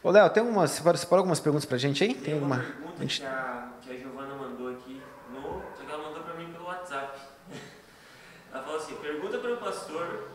Ô, 0.00 0.12
Léo, 0.12 0.30
tem 0.30 0.40
algumas, 0.40 0.70
você 0.70 0.98
separou 0.98 1.22
algumas 1.22 1.40
perguntas 1.40 1.64
para 1.64 1.74
a 1.74 1.80
gente 1.80 2.04
aí? 2.04 2.14
Tem, 2.14 2.34
alguma? 2.34 2.58
Pergunta 2.58 2.94
a 2.98 3.02
gente... 3.02 3.20
que, 3.20 3.26
a, 3.26 3.68
que 3.82 3.90
a 3.90 3.96
Giovana 3.96 4.34
mandou 4.36 4.70
aqui, 4.70 5.02
no, 5.34 5.60
só 5.76 5.82
que 5.84 5.92
ela 5.92 6.04
mandou 6.04 6.22
para 6.22 6.34
mim 6.34 6.52
pelo 6.52 6.66
WhatsApp. 6.66 7.18
Ela 8.54 8.62
falou 8.62 8.78
assim, 8.78 8.94
pergunta 8.94 9.38
para 9.38 9.54
o 9.54 9.56
pastor 9.56 10.29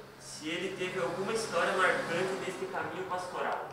se 0.45 0.51
ele 0.51 0.75
teve 0.77 0.99
alguma 0.99 1.33
história 1.33 1.73
marcante 1.75 2.29
nesse 2.45 2.71
caminho 2.71 3.03
pastoral. 3.09 3.67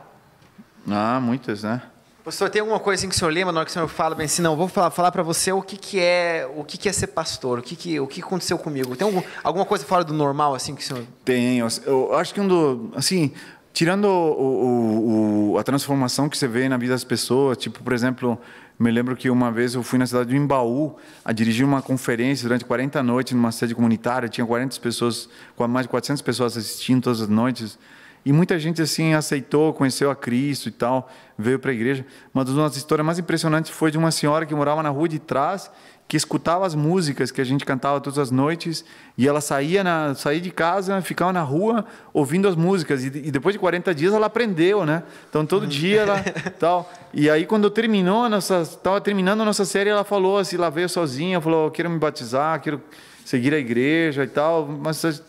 Ah, 0.89 1.21
muitas, 1.21 1.63
né? 1.65 1.83
Pastor, 2.25 2.49
tem 2.49 2.61
alguma 2.61 2.81
coisa 2.81 3.01
assim 3.01 3.11
que 3.11 3.15
o 3.15 3.19
senhor 3.19 3.31
lembra 3.31 3.53
na 3.53 3.61
hora 3.61 3.67
que 3.67 3.71
o 3.71 3.75
senhor 3.75 3.89
fala 3.89 4.15
bem 4.15 4.25
assim, 4.25 4.41
não, 4.41 4.57
vou 4.57 4.69
falar, 4.69 4.91
falar 4.91 5.13
para 5.13 5.23
você 5.23 5.53
o 5.53 5.61
que, 5.61 5.77
que 5.77 6.01
é 6.01 6.51
o 6.57 6.65
que, 6.65 6.79
que 6.79 6.89
é 6.89 6.93
ser 6.93 7.09
pastor, 7.09 7.59
o 7.59 7.63
que, 7.63 7.77
que, 7.77 8.01
o 8.01 8.07
que 8.07 8.23
aconteceu 8.23 8.57
comigo. 8.57 8.97
Tem 8.97 9.07
algum, 9.07 9.23
alguma 9.45 9.67
coisa 9.67 9.85
fora 9.85 10.03
do 10.03 10.15
normal 10.15 10.55
assim 10.55 10.75
que 10.75 10.83
o 10.83 10.85
senhor... 10.85 11.05
Tem, 11.25 11.59
eu, 11.59 11.69
eu 11.85 12.15
acho 12.15 12.33
que 12.33 12.41
um 12.41 12.49
do, 12.49 12.91
assim, 12.95 13.33
tirando 13.75 14.07
o, 14.07 14.33
o, 14.41 15.53
o, 15.53 15.59
a 15.59 15.63
transformação 15.63 16.27
que 16.27 16.39
você 16.39 16.49
vê 16.49 16.71
na 16.71 16.79
vida 16.79 16.95
das 16.95 17.05
pessoas, 17.05 17.59
tipo, 17.59 17.83
por 17.83 17.93
exemplo, 17.93 18.41
me 18.83 18.91
lembro 18.91 19.15
que 19.15 19.31
uma 19.31 19.53
vez 19.53 19.75
eu 19.75 19.83
fui 19.83 19.97
na 19.97 20.07
cidade 20.07 20.31
de 20.31 20.37
Imbaú 20.37 20.97
a 21.25 21.33
dirigir 21.33 21.65
uma 21.65 21.81
conferência 21.81 22.49
durante 22.49 22.65
40 22.65 23.01
noites 23.03 23.33
numa 23.33 23.53
sede 23.53 23.77
comunitária, 23.77 24.29
tinha 24.29 24.45
40 24.45 24.81
pessoas, 24.81 25.29
mais 25.69 25.87
de 25.87 25.91
400 25.91 26.21
pessoas 26.21 26.57
assistindo 26.57 27.01
todas 27.01 27.21
as 27.21 27.29
noites. 27.29 27.79
E 28.25 28.33
muita 28.33 28.59
gente 28.59 28.83
assim 28.83 29.15
aceitou, 29.15 29.73
conheceu 29.73 30.11
a 30.11 30.17
Cristo 30.17 30.69
e 30.69 30.73
tal, 30.73 31.09
veio 31.39 31.61
para 31.61 31.71
a 31.71 31.75
igreja. 31.75 32.05
Uma 32.35 32.45
das 32.45 32.77
histórias 32.77 33.07
mais 33.07 33.19
impressionantes 33.21 33.71
foi 33.71 33.91
de 33.93 33.99
uma 33.99 34.11
senhora 34.11 34.45
que 34.45 34.55
morava 34.55 34.83
na 34.83 34.89
rua 34.89 35.09
de 35.09 35.21
trás 35.21 35.71
que 36.09 36.17
escutava 36.17 36.67
as 36.67 36.75
músicas 36.75 37.31
que 37.31 37.41
a 37.41 37.45
gente 37.45 37.65
cantava 37.65 38.01
todas 38.01 38.19
as 38.19 38.31
noites 38.31 38.85
e 39.17 39.27
ela 39.27 39.41
saía, 39.41 39.83
na, 39.83 40.15
saía 40.15 40.41
de 40.41 40.51
casa, 40.51 41.01
ficava 41.01 41.33
na 41.33 41.43
rua 41.43 41.87
ouvindo 42.13 42.47
as 42.47 42.55
músicas 42.55 43.03
e, 43.03 43.07
e 43.07 43.31
depois 43.31 43.55
de 43.55 43.59
40 43.59 43.95
dias 43.95 44.13
ela 44.13 44.27
aprendeu, 44.27 44.85
né? 44.85 45.03
Então 45.31 45.47
todo 45.47 45.67
dia 45.67 46.03
ela 46.03 46.23
tal. 46.61 46.93
E 47.15 47.31
aí 47.31 47.47
quando 47.47 47.71
terminou 47.71 48.25
a 48.25 48.29
nossa, 48.29 48.61
estava 48.61 49.01
terminando 49.01 49.41
a 49.41 49.45
nossa 49.45 49.65
série, 49.65 49.89
ela 49.89 50.05
falou 50.05 50.39
assim, 50.39 50.57
lá 50.57 50.69
veio 50.69 50.89
sozinha, 50.89 51.41
falou, 51.41 51.71
quero 51.71 51.89
me 51.89 51.99
batizar, 51.99 52.61
quero 52.61 52.81
seguir 53.25 53.55
a 53.55 53.59
igreja 53.59 54.25
e 54.25 54.27
tal, 54.27 54.67
mas 54.67 55.23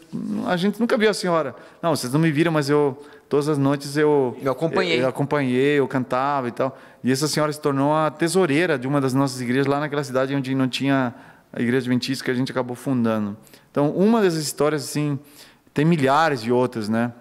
a, 0.45 0.57
gente 0.57 0.79
nunca 0.79 0.97
viu 0.97 1.09
a 1.09 1.13
senhora. 1.13 1.55
Não, 1.81 1.95
vocês 1.95 2.11
não 2.11 2.19
me 2.19 2.31
viram, 2.31 2.51
mas 2.51 2.69
eu 2.69 3.01
todas 3.29 3.49
as 3.49 3.57
noites 3.57 3.97
eu 3.97 4.37
eu 4.41 4.51
acompanhei, 4.51 4.97
eu, 4.97 5.03
eu 5.03 5.07
acompanhei, 5.07 5.79
eu 5.79 5.87
cantava 5.87 6.47
e 6.47 6.51
tal. 6.51 6.77
E 7.03 7.11
essa 7.11 7.27
senhora 7.27 7.51
se 7.51 7.59
tornou 7.59 7.93
a 7.93 8.11
tesoureira 8.11 8.77
de 8.77 8.87
uma 8.87 9.01
das 9.01 9.13
nossas 9.13 9.41
igrejas 9.41 9.67
lá 9.67 9.79
naquela 9.79 10.03
cidade 10.03 10.35
onde 10.35 10.53
não 10.55 10.67
tinha 10.67 11.13
a 11.51 11.61
igreja 11.61 11.79
adventista 11.79 12.23
que 12.23 12.31
a 12.31 12.33
gente 12.33 12.51
acabou 12.51 12.75
fundando. 12.75 13.37
Então, 13.71 13.89
uma 13.91 14.21
dessas 14.21 14.43
histórias 14.43 14.83
assim, 14.83 15.19
tem 15.73 15.85
milhares 15.85 16.41
de 16.41 16.51
outras, 16.51 16.89
né? 16.89 17.11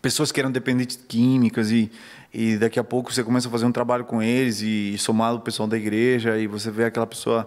Pessoas 0.00 0.32
que 0.32 0.40
eram 0.40 0.50
dependentes 0.50 0.96
químicas 0.96 1.70
e 1.70 1.90
e 2.34 2.56
daqui 2.56 2.80
a 2.80 2.84
pouco 2.84 3.12
você 3.12 3.22
começa 3.22 3.48
a 3.48 3.50
fazer 3.50 3.66
um 3.66 3.72
trabalho 3.72 4.04
com 4.04 4.22
eles 4.22 4.62
e, 4.62 4.94
e 4.94 4.98
somar 4.98 5.34
o 5.34 5.40
pessoal 5.40 5.68
da 5.68 5.76
igreja 5.76 6.38
e 6.38 6.46
você 6.46 6.70
vê 6.70 6.84
aquela 6.84 7.06
pessoa 7.06 7.46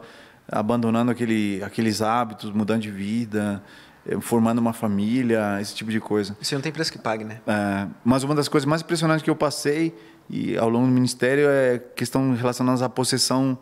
abandonando 0.52 1.12
aquele, 1.12 1.62
aqueles 1.64 2.02
hábitos, 2.02 2.52
mudando 2.52 2.82
de 2.82 2.92
vida, 2.92 3.62
eh, 4.06 4.20
formando 4.20 4.60
uma 4.60 4.74
família, 4.74 5.60
esse 5.60 5.74
tipo 5.76 5.92
de 5.92 6.00
coisa. 6.00 6.36
Isso 6.40 6.54
não 6.54 6.62
tem 6.62 6.72
preço 6.72 6.92
que 6.92 7.00
pague, 7.00 7.24
né? 7.24 7.42
É, 7.48 7.88
mas 8.04 8.24
uma 8.24 8.36
das 8.36 8.48
coisas 8.48 8.66
mais 8.66 8.82
impressionantes 8.82 9.24
que 9.24 9.30
eu 9.30 9.36
passei 9.36 9.96
e 10.30 10.58
ao 10.58 10.70
longo 10.70 10.88
do 10.88 10.92
ministério 10.92 11.48
é 11.50 11.80
questão 11.96 12.34
relacionada 12.34 12.86
à 12.86 12.90
possessão 12.90 13.58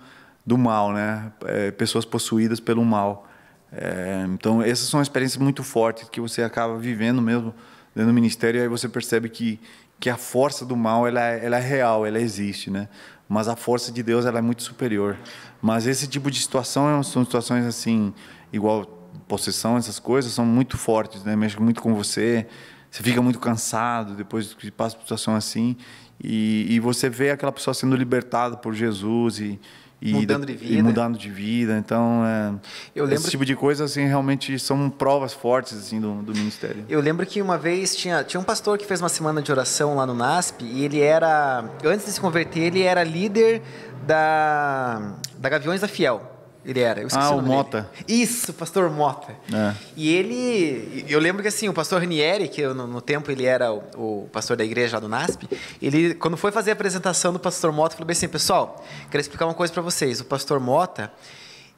do 0.46 0.58
mal, 0.58 0.92
né? 0.92 1.32
É, 1.46 1.72
pessoas 1.72 2.06
possuídas 2.06 2.60
pelo 2.60 2.84
mal. 2.84 3.28
É, 3.72 4.26
então 4.30 4.62
essas 4.62 4.88
são 4.88 5.02
experiências 5.02 5.42
muito 5.42 5.64
fortes 5.64 6.08
que 6.10 6.22
você 6.22 6.44
acaba 6.44 6.78
vivendo 6.78 7.22
mesmo 7.22 7.56
dentro 7.96 8.12
do 8.12 8.14
ministério 8.14 8.60
e 8.60 8.62
aí 8.62 8.68
você 8.68 8.88
percebe 8.88 9.30
que 9.30 9.60
que 10.04 10.10
a 10.10 10.18
força 10.18 10.66
do 10.66 10.76
mal 10.76 11.08
ela, 11.08 11.22
é, 11.22 11.46
ela 11.46 11.58
é 11.58 11.62
real, 11.62 12.06
ela 12.06 12.20
existe, 12.20 12.70
né? 12.70 12.90
Mas 13.30 13.48
a 13.48 13.56
força 13.56 13.90
de 13.90 14.04
Deus 14.04 14.26
ela 14.26 14.40
é 14.40 14.42
muito 14.42 14.62
superior. 14.62 15.18
Mas 15.62 15.88
esse 15.88 16.08
tipo 16.08 16.30
de 16.30 16.42
situação 16.42 17.02
são 17.04 17.24
situações 17.24 17.66
assim, 17.66 18.14
igual 18.52 18.84
possessão, 19.30 19.78
essas 19.78 20.00
coisas 20.00 20.34
são 20.34 20.46
muito 20.46 20.78
fortes, 20.78 21.24
né? 21.24 21.38
Muito 21.58 21.82
com 21.82 21.96
você. 21.96 22.46
Você 22.92 23.02
fica 23.02 23.22
muito 23.22 23.40
cansado 23.40 24.14
depois 24.14 24.54
que 24.54 24.70
passa 24.70 24.98
por 24.98 25.04
situação 25.04 25.38
assim. 25.38 25.78
E, 26.22 26.66
e 26.70 26.82
você 26.82 27.10
vê 27.10 27.32
aquela 27.32 27.54
pessoa 27.54 27.74
sendo 27.74 27.96
libertada 27.96 28.58
por 28.58 28.74
Jesus 28.74 29.40
e, 29.40 29.58
e 30.04 30.14
mudando 30.14 30.46
de 30.46 30.54
vida. 30.54 30.74
E 30.74 30.82
mudando 30.82 31.18
de 31.18 31.30
vida. 31.30 31.78
Então, 31.78 32.24
é, 32.26 32.54
eu 32.94 33.06
lembro 33.06 33.22
esse 33.22 33.32
tipo 33.32 33.46
de 33.46 33.56
coisa 33.56 33.86
assim 33.86 34.06
realmente 34.06 34.60
são 34.60 34.90
provas 34.90 35.34
fortes 35.34 35.78
assim 35.78 36.02
do, 36.02 36.22
do, 36.22 36.34
ministério. 36.34 36.84
Eu 36.90 37.00
lembro 37.00 37.26
que 37.26 37.42
uma 37.42 37.58
vez 37.58 37.96
tinha 37.96 38.24
tinha 38.24 38.40
um 38.40 38.44
pastor 38.44 38.78
que 38.78 38.86
fez 38.86 39.02
uma 39.02 39.10
semana 39.10 39.42
de 39.42 39.52
oração 39.52 39.96
lá 39.96 40.06
no 40.06 40.14
NASP 40.14 40.66
e 40.66 40.84
ele 40.84 41.00
era 41.00 41.64
antes 41.86 42.06
de 42.06 42.12
se 42.12 42.20
converter 42.20 42.64
ele 42.64 42.82
era 42.82 43.04
líder 43.04 43.62
da 44.06 45.14
da 45.38 45.50
Gaviões 45.50 45.80
da 45.80 45.88
Fiel. 45.88 46.33
Ele 46.66 46.80
era. 46.80 47.02
Eu 47.02 47.08
ah, 47.12 47.32
o, 47.32 47.40
o 47.40 47.42
Mota. 47.42 47.90
Dele. 47.98 48.22
Isso, 48.22 48.54
pastor 48.54 48.90
Mota. 48.90 49.34
É. 49.52 49.74
E 49.96 50.14
ele. 50.14 51.06
Eu 51.10 51.20
lembro 51.20 51.42
que 51.42 51.48
assim, 51.48 51.68
o 51.68 51.74
pastor 51.74 52.00
Ranieri, 52.00 52.48
que 52.48 52.66
no, 52.68 52.88
no, 52.88 53.02
tempo 53.02 53.30
ele 53.30 53.46
era 53.46 53.72
o, 53.72 53.84
o, 53.96 54.30
pastor 54.32 54.56
da 54.56 54.64
igreja 54.64 54.98
lá 54.98 55.00
do 55.02 55.10
NASP, 55.10 55.48
ele, 55.82 56.14
quando 56.16 56.38
foi 56.38 56.52
fazer 56.52 56.72
a 56.72 56.74
apresentação 56.74 57.34
do 57.34 57.40
pastor 57.40 57.72
Mota, 57.72 57.96
falou 57.96 58.08
bem 58.08 58.14
assim: 58.14 58.28
pessoal, 58.28 58.84
quero 59.12 59.22
explicar 59.22 59.46
uma 59.46 59.54
coisa 59.54 59.74
para 59.74 59.82
vocês. 59.82 60.22
O 60.22 60.26
pastor 60.26 60.60
Mota 60.60 61.12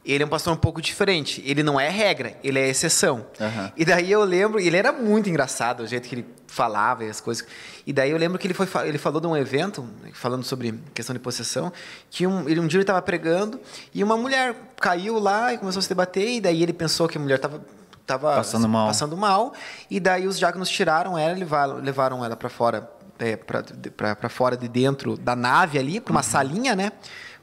ele 0.06 0.24
é 0.24 0.26
um 0.26 0.30
pastor 0.30 0.54
um 0.54 0.58
pouco 0.58 0.82
diferente. 0.82 1.42
Ele 1.46 1.64
não 1.64 1.80
é 1.80 1.90
regra, 1.90 2.38
ele 2.44 2.60
é 2.60 2.70
exceção. 2.70 3.26
Uhum. 3.40 3.72
E 3.76 3.84
daí 3.84 4.12
eu 4.12 4.24
lembro, 4.24 4.60
ele 4.60 4.78
era 4.78 4.92
muito 4.92 5.30
engraçado, 5.30 5.82
o 5.82 5.88
jeito 5.88 6.08
que 6.08 6.16
ele 6.16 6.26
falava 6.48 7.04
e 7.04 7.10
as 7.10 7.20
coisas. 7.20 7.46
E 7.86 7.92
daí 7.92 8.12
eu 8.12 8.18
lembro 8.18 8.38
que 8.38 8.48
ele, 8.48 8.54
foi, 8.54 8.68
ele 8.88 8.98
falou 8.98 9.20
de 9.20 9.28
um 9.28 9.36
evento, 9.36 9.88
falando 10.14 10.44
sobre 10.44 10.80
questão 10.94 11.14
de 11.14 11.20
possessão, 11.20 11.74
que 12.10 12.26
um, 12.28 12.48
ele, 12.48 12.60
um 12.60 12.68
dia 12.68 12.78
ele 12.78 12.84
estava 12.84 13.02
pregando 13.02 13.60
e 13.94 14.04
uma 14.04 14.16
mulher 14.16 14.56
caiu 14.80 15.20
lá 15.20 15.54
e 15.54 15.58
começou 15.58 15.80
a 15.80 15.84
se 15.84 15.90
debater, 15.90 16.30
e 16.30 16.42
daí 16.42 16.62
ele 16.62 16.74
pensou 16.74 17.08
que 17.08 17.18
a 17.18 17.22
mulher 17.22 17.36
estava 17.36 17.62
tava 18.06 18.36
passando 18.36 18.70
mal. 18.70 18.88
passando 18.88 19.18
mal, 19.18 19.54
e 19.90 20.00
daí 20.00 20.28
os 20.28 20.38
diáconos 20.38 20.70
tiraram 20.70 21.18
ela, 21.18 21.34
levaram, 21.34 21.76
levaram 21.78 22.26
ela 22.26 22.36
para 22.36 22.50
fora, 22.50 22.88
é, 23.18 23.36
para 23.36 24.30
fora 24.30 24.56
de 24.56 24.68
dentro 24.68 25.18
da 25.18 25.36
nave 25.36 25.80
ali, 25.80 26.00
para 26.00 26.12
uma 26.12 26.20
uhum. 26.20 26.24
salinha, 26.24 26.76
né? 26.76 26.92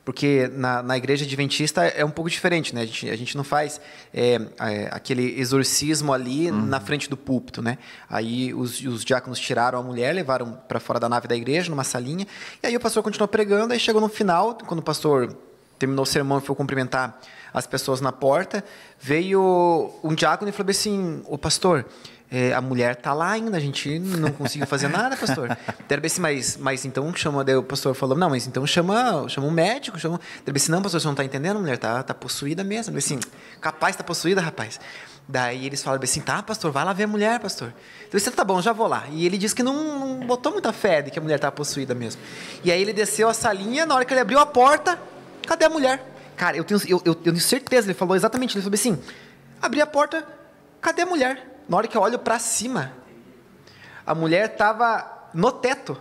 Porque 0.04 0.50
na, 0.52 0.82
na 0.82 0.96
igreja 0.96 1.24
adventista 1.24 1.84
é 1.84 2.04
um 2.04 2.10
pouco 2.10 2.28
diferente, 2.28 2.74
né? 2.74 2.82
A 2.82 2.86
gente, 2.86 3.08
a 3.08 3.16
gente 3.16 3.36
não 3.36 3.44
faz 3.44 3.80
é, 4.12 4.40
é, 4.58 4.88
aquele 4.90 5.38
exorcismo 5.40 6.12
ali 6.12 6.50
Uhum. 6.50 6.66
na 6.66 6.80
frente 6.80 7.08
do 7.08 7.16
púlpito, 7.16 7.62
né? 7.62 7.78
Aí 8.10 8.52
os, 8.52 8.80
os 8.80 9.04
diáconos 9.04 9.38
tiraram 9.38 9.78
a 9.78 9.82
mulher, 9.82 10.12
levaram 10.12 10.58
para 10.66 10.80
fora 10.80 10.98
da 10.98 11.08
nave 11.08 11.28
da 11.28 11.36
igreja, 11.36 11.70
numa 11.70 11.84
salinha. 11.84 12.26
E 12.62 12.66
aí 12.66 12.76
o 12.76 12.80
pastor 12.80 13.02
continuou 13.02 13.28
pregando, 13.28 13.72
aí 13.72 13.78
chegou 13.78 14.00
no 14.00 14.08
final, 14.08 14.58
quando 14.66 14.80
o 14.80 14.82
pastor 14.82 15.36
terminou 15.78 16.02
o 16.02 16.06
sermão 16.06 16.38
e 16.38 16.40
foi 16.40 16.54
cumprimentar 16.56 17.18
as 17.52 17.66
pessoas 17.66 18.00
na 18.00 18.10
porta, 18.10 18.64
veio 18.98 19.92
um 20.02 20.14
diácono 20.14 20.48
e 20.48 20.52
falou 20.52 20.70
assim, 20.70 21.22
o 21.26 21.36
pastor, 21.36 21.84
é, 22.32 22.54
a 22.54 22.62
mulher 22.62 22.96
tá 22.96 23.12
lá 23.12 23.32
ainda, 23.32 23.58
a 23.58 23.60
gente 23.60 23.98
não 23.98 24.32
conseguiu 24.32 24.66
fazer 24.66 24.88
nada, 24.88 25.14
pastor. 25.18 25.50
Assim, 26.02 26.20
mas, 26.22 26.56
mas 26.56 26.84
então 26.86 27.14
chama, 27.14 27.44
daí 27.44 27.54
o 27.54 27.62
pastor 27.62 27.94
falou, 27.94 28.16
não, 28.16 28.30
mas 28.30 28.46
então 28.46 28.66
chama, 28.66 29.28
chama 29.28 29.46
um 29.46 29.50
médico, 29.50 29.98
chama... 29.98 30.18
Assim, 30.54 30.72
não, 30.72 30.80
pastor, 30.80 31.00
você 31.00 31.06
não 31.06 31.14
tá 31.14 31.22
entendendo, 31.22 31.58
a 31.58 31.60
mulher 31.60 31.76
tá, 31.76 32.02
tá 32.02 32.14
possuída 32.14 32.64
mesmo. 32.64 32.96
Assim, 32.96 33.20
capaz, 33.60 33.94
tá 33.96 34.02
possuída, 34.02 34.40
rapaz. 34.40 34.80
Daí 35.28 35.66
eles 35.66 35.82
falaram 35.82 36.02
assim, 36.02 36.22
tá, 36.22 36.42
pastor, 36.42 36.72
vai 36.72 36.84
lá 36.86 36.94
ver 36.94 37.04
a 37.04 37.06
mulher, 37.06 37.38
pastor. 37.38 37.68
Então 37.68 38.12
ele 38.12 38.18
disse, 38.18 38.30
tá 38.30 38.44
bom, 38.44 38.62
já 38.62 38.72
vou 38.72 38.86
lá. 38.86 39.04
E 39.10 39.26
ele 39.26 39.36
disse 39.36 39.54
que 39.54 39.62
não, 39.62 39.98
não 40.18 40.26
botou 40.26 40.52
muita 40.52 40.72
fé 40.72 41.02
de 41.02 41.10
que 41.10 41.18
a 41.18 41.22
mulher 41.22 41.36
estava 41.36 41.52
possuída 41.52 41.94
mesmo. 41.94 42.20
E 42.64 42.72
aí 42.72 42.80
ele 42.80 42.94
desceu 42.94 43.28
a 43.28 43.34
salinha, 43.34 43.84
na 43.84 43.94
hora 43.94 44.06
que 44.06 44.12
ele 44.14 44.20
abriu 44.20 44.38
a 44.38 44.46
porta, 44.46 44.98
cadê 45.46 45.66
a 45.66 45.70
mulher? 45.70 46.02
Cara, 46.34 46.56
eu 46.56 46.64
tenho, 46.64 46.80
eu, 46.88 47.02
eu, 47.04 47.04
eu 47.04 47.14
tenho 47.14 47.38
certeza, 47.38 47.86
ele 47.86 47.94
falou 47.94 48.16
exatamente, 48.16 48.56
ele 48.56 48.62
falou 48.62 48.74
assim, 48.74 48.98
abri 49.60 49.82
a 49.82 49.86
porta, 49.86 50.26
cadê 50.80 51.02
a 51.02 51.06
mulher? 51.06 51.51
Na 51.68 51.76
hora 51.76 51.88
que 51.88 51.96
eu 51.96 52.00
olho 52.02 52.18
para 52.18 52.38
cima, 52.38 52.92
a 54.06 54.14
mulher 54.14 54.46
estava 54.52 55.28
no 55.32 55.50
teto, 55.52 55.96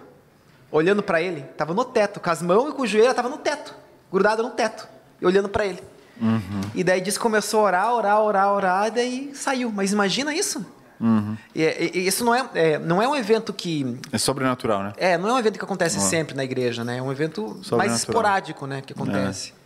olhando 0.72 1.02
para 1.04 1.22
ele. 1.22 1.42
Estava 1.52 1.74
no 1.74 1.86
teto, 1.86 2.20
com 2.20 2.30
as 2.30 2.42
mãos 2.42 2.70
e 2.70 2.74
com 2.74 2.82
o 2.82 2.88
joelho, 2.88 3.10
estava 3.12 3.30
no 3.30 3.38
teto, 3.38 3.74
grudada 4.12 4.42
no 4.44 4.50
teto, 4.52 4.88
e 5.22 5.26
olhando 5.26 5.50
para 5.50 5.66
ele. 5.66 5.82
E 6.76 6.84
daí 6.84 7.02
disse 7.02 7.18
que 7.18 7.24
começou 7.24 7.62
a 7.62 7.64
orar, 7.64 7.94
orar, 7.94 8.22
orar, 8.22 8.52
orar, 8.54 8.88
e 8.88 8.92
daí 8.92 9.32
saiu. 9.34 9.72
Mas 9.72 9.92
imagina 9.92 10.34
isso. 10.34 10.64
E, 11.56 11.64
e- 11.64 11.92
e 11.96 12.08
isso 12.08 12.24
não 12.24 12.36
é, 12.36 12.48
é, 12.54 12.78
não 12.78 13.02
é 13.02 13.08
um 13.08 13.16
evento 13.16 13.52
que. 13.52 14.00
É 14.12 14.20
sobrenatural, 14.20 14.84
né? 14.84 14.94
É, 14.98 15.18
não 15.18 15.30
é 15.30 15.34
um 15.34 15.40
evento 15.40 15.58
que 15.58 15.66
acontece 15.66 15.98
Ó. 15.98 16.02
sempre 16.02 16.36
na 16.36 16.44
igreja, 16.44 16.84
né? 16.84 16.98
É 16.98 17.02
um 17.02 17.12
evento 17.12 17.60
mais 17.72 17.94
esporádico, 17.96 18.68
né? 18.68 18.82
Que 18.86 18.94
acontece. 18.94 19.52
É, 19.58 19.61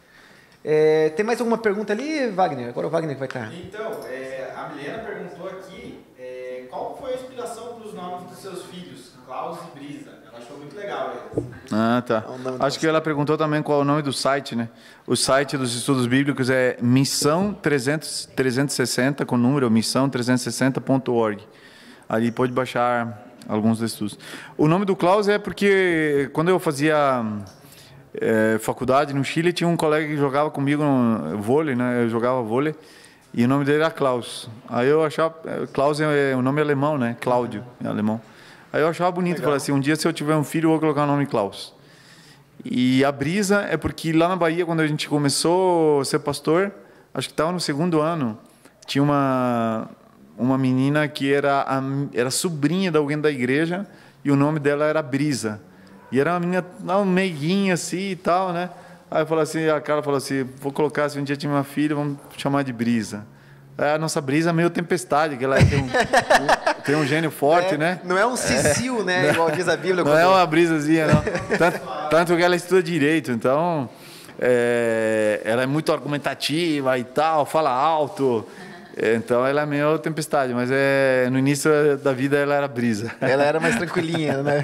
tem 1.16 1.26
mais 1.26 1.40
alguma 1.40 1.58
pergunta 1.58 1.94
ali, 1.94 2.28
Wagner? 2.30 2.70
Agora 2.70 2.88
o 2.88 2.90
Wagner 2.90 3.16
que 3.16 3.20
vai 3.20 3.28
estar. 3.28 3.54
Então, 3.54 4.00
é, 4.08 4.52
a 4.56 4.70
Milena 4.70 5.00
perguntou 5.00 5.48
aqui 5.48 6.00
é, 6.18 6.66
qual 6.70 6.98
foi 7.00 7.12
a 7.12 7.16
inspiração 7.16 7.76
para 7.76 7.88
os 7.88 7.94
nomes 7.94 8.30
dos 8.30 8.40
seus 8.40 8.64
filhos, 8.66 9.12
Klaus 9.26 9.60
e 9.60 9.80
Brisa. 9.80 10.12
Ela 10.28 10.40
achou 10.40 10.58
muito 10.58 10.76
legal 10.76 11.12
eles. 11.12 11.46
Ah, 11.72 12.04
tá. 12.06 12.24
É 12.62 12.66
Acho 12.66 12.80
que 12.80 12.88
ela 12.88 13.02
perguntou 13.02 13.38
também 13.38 13.62
qual 13.62 13.80
é 13.80 13.82
o 13.82 13.86
nome 13.86 14.02
do 14.02 14.14
site, 14.14 14.56
né? 14.56 14.70
O 15.06 15.16
site 15.16 15.58
dos 15.58 15.76
estudos 15.76 16.08
bíblicos 16.08 16.50
é 16.50 16.78
missão 16.82 17.54
300, 17.54 18.30
360, 18.36 19.26
com 19.26 19.38
número, 19.38 19.70
missão360.org. 19.70 21.44
Ali 22.08 22.32
pode 22.32 22.52
baixar 22.52 23.24
alguns 23.48 23.80
dos 23.80 23.92
estudos. 23.92 24.18
O 24.58 24.68
nome 24.68 24.86
do 24.86 24.96
Klaus 24.96 25.28
é 25.28 25.38
porque 25.38 26.30
quando 26.34 26.50
eu 26.50 26.60
fazia 26.60 27.24
eh, 28.22 28.58
faculdade 28.60 29.14
no 29.14 29.24
Chile, 29.24 29.54
tinha 29.54 29.68
um 29.68 29.78
colega 29.78 30.08
que 30.08 30.18
jogava 30.18 30.50
comigo 30.52 30.84
no 30.84 31.38
vôlei, 31.38 31.76
né? 31.76 32.04
Eu 32.04 32.10
jogava 32.10 32.42
vôlei. 32.42 32.76
E 33.34 33.44
o 33.44 33.48
nome 33.48 33.66
dele 33.66 33.80
era 33.80 33.92
Klaus. 33.92 34.50
Aí 34.70 34.88
eu 34.88 35.04
achava. 35.04 35.36
Klaus 35.74 36.00
é 36.00 36.36
o 36.36 36.42
nome 36.42 36.62
alemão, 36.62 36.98
né? 36.98 37.18
Cláudio, 37.20 37.64
é 37.84 37.88
alemão. 37.88 38.22
Aí 38.72 38.82
eu 38.82 38.88
achava 38.88 39.12
bonito, 39.12 39.42
falei 39.42 39.58
assim: 39.58 39.72
um 39.72 39.80
dia 39.80 39.96
se 39.96 40.08
eu 40.08 40.14
tiver 40.14 40.36
um 40.36 40.44
filho, 40.44 40.68
eu 40.68 40.72
vou 40.72 40.80
colocar 40.80 41.04
o 41.04 41.08
nome 41.08 41.26
Klaus. 41.26 41.74
E 42.64 43.04
a 43.04 43.12
brisa 43.12 43.62
é 43.70 43.78
porque 43.78 44.12
lá 44.14 44.28
na 44.28 44.36
Bahia, 44.36 44.66
quando 44.66 44.80
a 44.80 44.88
gente 44.88 45.08
começou 45.08 46.02
a 46.02 46.06
ser 46.06 46.20
pastor, 46.20 46.72
acho 47.14 47.28
que 47.28 47.34
estava 47.34 47.52
no 47.52 47.60
segundo 47.60 48.02
ano, 48.02 48.38
tinha 48.86 49.04
uma, 49.04 49.90
uma 50.38 50.58
menina 50.58 51.08
que 51.08 51.32
era, 51.32 51.62
a, 51.62 51.82
era 52.14 52.32
sobrinha 52.32 52.92
de 52.92 52.98
alguém 52.98 53.20
da 53.20 53.30
igreja 53.30 53.86
e 54.24 54.32
o 54.32 54.36
nome 54.36 54.60
dela 54.60 54.86
era 54.86 55.02
Brisa. 55.02 55.62
E 56.12 56.20
era 56.20 56.32
uma 56.34 56.40
menina 56.40 56.66
uma 56.82 57.04
meiguinha 57.06 57.74
assim 57.74 58.12
e 58.12 58.16
tal, 58.16 58.54
né? 58.54 58.70
Aí 59.10 59.22
eu 59.22 59.28
falei 59.28 59.44
assim, 59.44 59.68
a 59.70 59.80
cara 59.82 60.02
falou 60.04 60.18
assim, 60.18 60.44
vou 60.60 60.72
colocar, 60.72 61.08
se 61.10 61.18
um 61.20 61.24
dia 61.24 61.36
tiver 61.36 61.54
uma 61.54 61.64
filha, 61.64 61.96
vamos 61.96 62.18
chamar 62.38 62.64
de 62.64 62.74
Brisa. 62.74 63.26
Aí 63.78 63.92
A 63.94 63.98
nossa 63.98 64.22
Brisa 64.22 64.50
é 64.50 64.54
meio 64.54 64.70
tempestade, 64.70 65.36
que 65.38 65.44
ela 65.44 65.58
tem 65.58 65.80
um, 65.82 65.86
um- 65.86 66.82
tem 66.84 66.96
um 66.96 67.06
gênio 67.06 67.30
forte, 67.30 67.76
É, 67.76 67.78
né? 67.78 68.00
Não 68.04 68.18
é 68.18 68.26
um 68.26 68.36
Cecil, 68.36 69.04
né? 69.04 69.32
Igual 69.32 69.52
diz 69.52 69.68
a 69.68 69.76
Bíblia. 69.76 69.98
Não 69.98 70.06
quando- 70.06 70.18
é 70.20 70.26
uma 70.28 70.46
brisazinha, 70.46 71.08
não. 71.08 71.24
Tanto, 71.58 71.80
tanto 72.10 72.36
que 72.38 72.42
ela 72.44 72.56
estuda 72.56 72.82
direito, 72.82 73.32
então 73.32 73.90
é, 74.40 75.42
ela 75.44 75.64
é 75.64 75.66
muito 75.66 75.92
argumentativa 75.92 76.98
e 76.98 77.04
tal, 77.04 77.46
fala 77.46 77.70
alto. 77.72 78.46
É, 78.98 79.16
Então 79.16 79.46
ela 79.46 79.62
é 79.62 79.66
meio 79.66 79.98
tempestade, 80.00 80.54
mas 80.54 80.70
é, 80.72 81.28
no 81.30 81.38
início 81.38 81.70
da 81.98 82.14
vida 82.14 82.38
ela 82.38 82.56
era 82.56 82.68
brisa. 82.68 83.12
Ela 83.20 83.44
era 83.44 83.60
mais 83.60 83.76
tranquilinha, 83.76 84.42
né? 84.44 84.64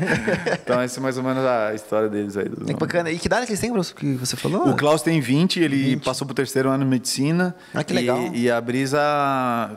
Então 0.64 0.80
essa 0.80 1.00
é 1.00 1.04
mais 1.04 1.18
ou 1.18 1.24
menos 1.24 1.44
a 1.46 1.74
história 1.74 2.08
deles 2.08 2.38
aí. 2.38 2.46
dos 2.46 2.60
Que 2.60 2.64
nomes. 2.64 2.76
bacana. 2.78 3.12
E 3.12 3.20
que 3.20 3.26
idade 3.28 3.46
que 3.46 3.52
eles 3.52 3.60
têm, 3.60 3.72
Bruce, 3.72 3.94
que 3.94 4.14
você 4.16 4.38
falou? 4.38 4.70
O 4.70 4.76
Klaus 4.76 5.02
tem 5.02 5.20
20, 5.20 5.60
ele 5.60 5.98
passou 5.98 6.26
para 6.26 6.32
o 6.32 6.36
terceiro 6.36 6.70
ano 6.70 6.84
de 6.84 6.90
medicina. 6.90 7.54
Ah, 7.74 7.84
que 7.84 7.92
e- 7.92 7.96
legal. 7.96 8.20
E, 8.34 8.50
a 8.50 8.62
Brisa 8.62 9.00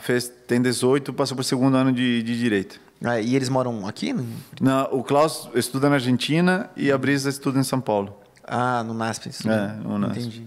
fez, 0.01 0.31
tem 0.47 0.63
18, 0.63 1.13
passou 1.13 1.35
para 1.37 1.43
o 1.43 1.45
segundo 1.45 1.77
ano 1.77 1.93
de, 1.93 2.23
de 2.23 2.39
direito. 2.39 2.79
Ah, 3.05 3.21
e 3.21 3.35
eles 3.35 3.49
moram 3.49 3.87
aqui? 3.89 4.15
Não, 4.61 4.85
o 4.93 5.03
Klaus 5.03 5.49
estuda 5.55 5.89
na 5.89 5.97
Argentina 5.97 6.71
e 6.77 6.93
a 6.93 6.97
Brisa 6.97 7.29
estuda 7.29 7.59
em 7.59 7.65
São 7.65 7.81
Paulo. 7.81 8.19
Ah, 8.47 8.83
no 8.85 8.95
NASP. 8.95 9.31
isso. 9.31 9.51
É, 9.51 9.73
no 9.83 9.99
NASP. 9.99 10.21
Entendi. 10.21 10.47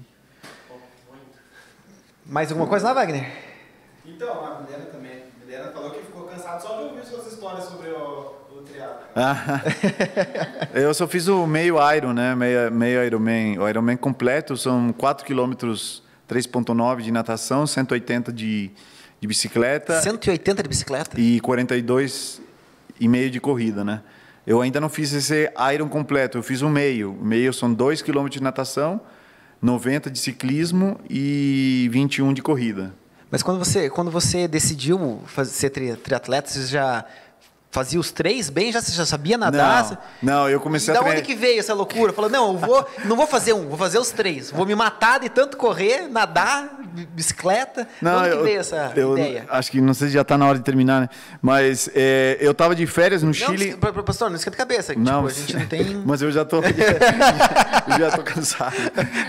Mais 2.25 2.51
alguma 2.51 2.67
coisa 2.67 2.85
lá, 2.87 2.93
Wagner? 2.93 3.46
Então, 4.07 4.45
a 4.45 4.61
Milena 4.61 4.85
também. 4.85 5.23
A 5.41 5.45
Milena 5.45 5.71
falou 5.71 5.91
que 5.91 5.99
ficou 5.99 6.23
cansada 6.23 6.59
só 6.61 6.77
de 6.77 6.83
ouvir 6.85 7.05
suas 7.05 7.27
histórias 7.27 7.65
sobre 7.65 7.89
o, 7.89 8.33
o 8.55 8.61
triatlo. 8.61 9.05
Ah, 9.13 9.61
eu 10.73 10.93
só 10.93 11.07
fiz 11.07 11.27
o 11.27 11.45
meio 11.45 11.75
Iron, 11.93 12.13
né? 12.13 12.33
Meio, 12.33 12.71
meio 12.71 13.03
Ironman. 13.03 13.59
O 13.59 13.67
Ironman 13.67 13.97
completo 13.97 14.55
são 14.55 14.93
4 14.93 15.25
km 15.25 15.51
3.9 15.53 17.01
de 17.01 17.11
natação, 17.11 17.67
180 17.67 18.31
de, 18.31 18.71
de 19.19 19.27
bicicleta 19.27 20.01
180 20.01 20.63
de 20.63 20.69
bicicleta? 20.69 21.19
e 21.19 21.39
42 21.41 22.41
e 22.99 23.07
meio 23.07 23.29
de 23.29 23.39
corrida, 23.39 23.83
né? 23.83 24.01
Eu 24.45 24.61
ainda 24.61 24.79
não 24.79 24.87
fiz 24.87 25.11
esse 25.11 25.51
Iron 25.73 25.89
completo, 25.89 26.37
eu 26.37 26.43
fiz 26.43 26.61
o 26.61 26.69
meio. 26.69 27.11
O 27.11 27.25
meio 27.25 27.53
são 27.53 27.73
2 27.73 28.01
km 28.01 28.29
de 28.29 28.41
natação, 28.41 29.01
90 29.61 30.09
de 30.09 30.17
ciclismo 30.17 30.97
e 31.09 31.89
21 31.91 32.33
de 32.33 32.41
corrida. 32.41 32.93
Mas 33.29 33.43
quando 33.43 33.59
você, 33.59 33.89
quando 33.89 34.09
você 34.09 34.47
decidiu 34.47 35.21
fazer, 35.25 35.51
ser 35.51 35.69
tri, 35.69 35.95
triatleta, 35.97 36.49
você 36.49 36.65
já 36.65 37.05
fazia 37.69 37.99
os 37.99 38.11
três 38.11 38.49
bem? 38.49 38.71
Já, 38.71 38.79
já 38.81 39.05
sabia 39.05 39.37
nadar? 39.37 40.17
Não, 40.21 40.33
não, 40.43 40.49
eu 40.49 40.59
comecei 40.59 40.93
da 40.93 40.99
a 40.99 41.03
onde 41.03 41.11
treinar. 41.11 41.27
que 41.27 41.35
veio 41.35 41.59
essa 41.59 41.73
loucura? 41.73 42.11
Falou, 42.13 42.29
não, 42.29 42.53
eu 42.53 42.57
vou, 42.57 42.89
não 43.05 43.15
vou 43.15 43.27
fazer 43.27 43.53
um, 43.53 43.67
vou 43.67 43.77
fazer 43.77 43.99
os 43.99 44.09
três. 44.09 44.49
Vou 44.51 44.65
me 44.65 44.73
matar 44.73 45.19
de 45.19 45.29
tanto 45.29 45.57
correr, 45.57 46.07
nadar, 46.09 46.79
bi- 46.91 47.05
bicicleta. 47.11 47.87
de 48.01 48.07
onde 48.07 48.29
que 48.29 48.35
eu- 48.35 48.43
veio 48.43 48.59
essa 48.59 48.91
eu 48.95 49.17
ideia? 49.17 49.45
Acho 49.49 49.69
que 49.71 49.79
não 49.81 49.93
sei 49.93 50.07
se 50.07 50.13
já 50.13 50.21
está 50.21 50.37
na 50.37 50.47
hora 50.47 50.57
de 50.57 50.63
terminar, 50.63 51.01
né? 51.01 51.09
Mas 51.41 51.89
é, 51.93 52.37
eu 52.39 52.51
estava 52.51 52.73
de 52.75 52.87
férias 52.87 53.21
no 53.21 53.27
Não, 53.27 53.33
Chile. 53.33 53.75
pa- 53.77 53.91
pastor, 54.03 54.29
não 54.29 54.37
esquenta 54.37 54.55
a 54.55 54.59
cabeça. 54.59 54.93
Não, 54.95 55.27
tipo, 55.27 55.27
a 55.27 55.31
gente 55.31 55.55
não 55.57 55.65
tem... 55.67 56.03
mas 56.05 56.21
eu 56.21 56.31
já 56.31 56.43
tô, 56.45 56.57
eu 56.57 56.63
já 57.99 58.11
tô 58.15 58.23
cansado. 58.23 58.75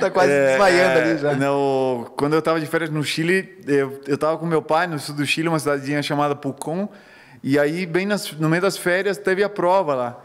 Tá 0.01 0.10
quase 0.10 0.31
desmaiando 0.32 0.98
ali 1.01 1.19
já. 1.19 1.35
no- 1.35 2.10
quando 2.16 2.32
eu 2.35 2.39
estava 2.39 2.59
de 2.60 2.66
férias 2.66 2.90
no 2.90 3.02
Chile, 3.05 3.59
eu 3.66 4.01
eu 4.06 4.15
estava 4.15 4.39
com 4.39 4.47
meu 4.47 4.62
pai 4.62 4.86
no 4.86 4.98
sul 4.98 5.15
do 5.15 5.27
Chile, 5.27 5.48
uma 5.48 5.59
cidadezinha 5.59 6.02
chamada 6.02 6.35
Pucón, 6.35 6.89
e 7.43 7.59
aí 7.59 7.86
bem 7.86 8.06
nas- 8.06 8.32
no 8.32 8.48
meio 8.48 8.62
das 8.62 8.77
férias 8.77 9.16
teve 9.19 9.43
a 9.44 9.48
prova 9.48 9.94
lá. 9.94 10.20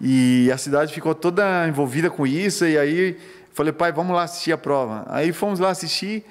E 0.00 0.50
a 0.52 0.58
cidade 0.58 0.92
ficou 0.92 1.14
toda 1.14 1.66
envolvida 1.66 2.10
com 2.10 2.26
isso, 2.26 2.66
e 2.66 2.76
aí 2.78 3.16
falei, 3.54 3.72
pai, 3.72 3.92
vamos 3.92 4.14
lá 4.14 4.24
assistir 4.24 4.52
a 4.52 4.58
prova. 4.58 5.06
Aí 5.08 5.32
fomos 5.32 5.58
lá 5.58 5.70
assistir, 5.70 6.24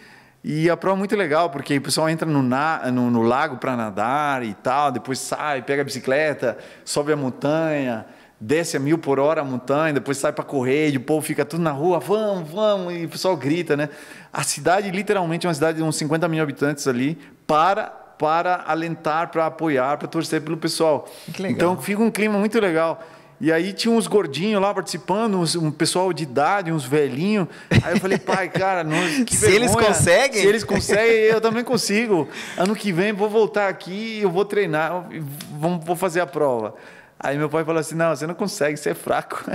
e 0.44 0.70
a 0.70 0.78
prova 0.78 0.98
é 0.98 1.00
muito 1.00 1.16
legal, 1.16 1.50
porque 1.50 1.76
o 1.78 1.82
pessoal 1.82 2.08
entra 2.08 2.30
no, 2.30 2.44
na- 2.44 2.92
no- 2.92 3.10
no 3.10 3.24
lago 3.24 3.58
para 3.58 3.76
nadar 3.76 4.44
e 4.44 4.54
tal, 4.54 4.92
depois 4.92 5.18
sai, 5.18 5.64
pega 5.64 5.82
a 5.82 5.86
bicicleta, 5.86 6.56
sobe 6.84 7.12
a 7.12 7.16
montanha, 7.16 8.06
desce 8.40 8.78
a 8.78 8.80
mil 8.80 9.00
por 9.00 9.20
hora 9.20 9.42
a 9.42 9.44
montanha, 9.44 9.94
depois 9.94 10.20
sai 10.20 10.32
para 10.32 10.44
correr, 10.44 10.92
e 10.92 10.98
o 10.98 11.02
povo 11.02 11.26
fica 11.26 11.44
tudo 11.44 11.64
na 11.64 11.72
rua, 11.72 12.00
vamos, 12.00 12.48
vamos, 12.52 12.94
e 12.94 13.06
o 13.06 13.10
pessoal 13.10 13.36
grita, 13.36 13.76
né? 13.76 13.90
A 14.32 14.44
cidade, 14.44 14.92
literalmente, 14.92 15.48
é 15.48 15.50
uma 15.50 15.54
cidade 15.56 15.78
de 15.80 15.84
uns 15.84 15.96
50 15.96 16.28
mil 16.28 16.44
habitantes 16.44 16.88
ali, 16.88 17.18
para 17.48 17.92
para 18.18 18.64
alentar, 18.68 19.30
para 19.30 19.46
apoiar, 19.46 19.98
para 19.98 20.08
torcer 20.08 20.42
pelo 20.42 20.58
pessoal. 20.58 21.08
Que 21.34 21.42
legal. 21.42 21.56
Então 21.56 21.82
fica 21.82 22.02
um 22.02 22.12
clima 22.12 22.38
muito 22.40 22.60
legal. 22.60 23.02
E 23.42 23.52
aí 23.52 23.74
tinha 23.74 23.94
uns 23.94 24.08
gordinhos 24.08 24.62
lá 24.62 24.74
participando, 24.74 25.38
uns- 25.38 25.58
um 25.58 25.70
pessoal 25.70 26.14
de 26.14 26.24
idade, 26.24 26.72
uns 26.72 26.86
velhinhos. 26.86 27.48
Aí 27.84 27.94
eu 27.96 28.00
falei, 28.00 28.18
pai, 28.18 28.48
cara, 28.48 28.82
não, 28.82 29.26
que 29.26 29.36
Se 29.36 29.48
eles 29.48 29.72
vergonha. 29.72 29.88
conseguem? 29.88 30.42
Se 30.42 30.48
eles 30.48 30.64
conseguem, 30.64 31.16
eu 31.26 31.42
também 31.42 31.64
consigo. 31.64 32.30
Ano 32.58 32.74
que 32.74 32.94
vem 32.94 33.12
vou 33.12 33.30
voltar 33.30 33.68
aqui, 33.68 34.20
eu 34.22 34.30
vou 34.32 34.46
treinar, 34.46 35.06
vou 35.52 35.96
fazer 35.98 36.22
a 36.22 36.26
prova. 36.26 36.76
Aí 37.20 37.38
meu 37.38 37.50
pai 37.50 37.64
falou 37.66 37.80
assim, 37.80 37.96
não, 37.96 38.16
você 38.16 38.26
não 38.26 38.34
consegue, 38.36 38.78
você 38.78 38.92
é 38.92 38.94
fraco. 38.94 39.44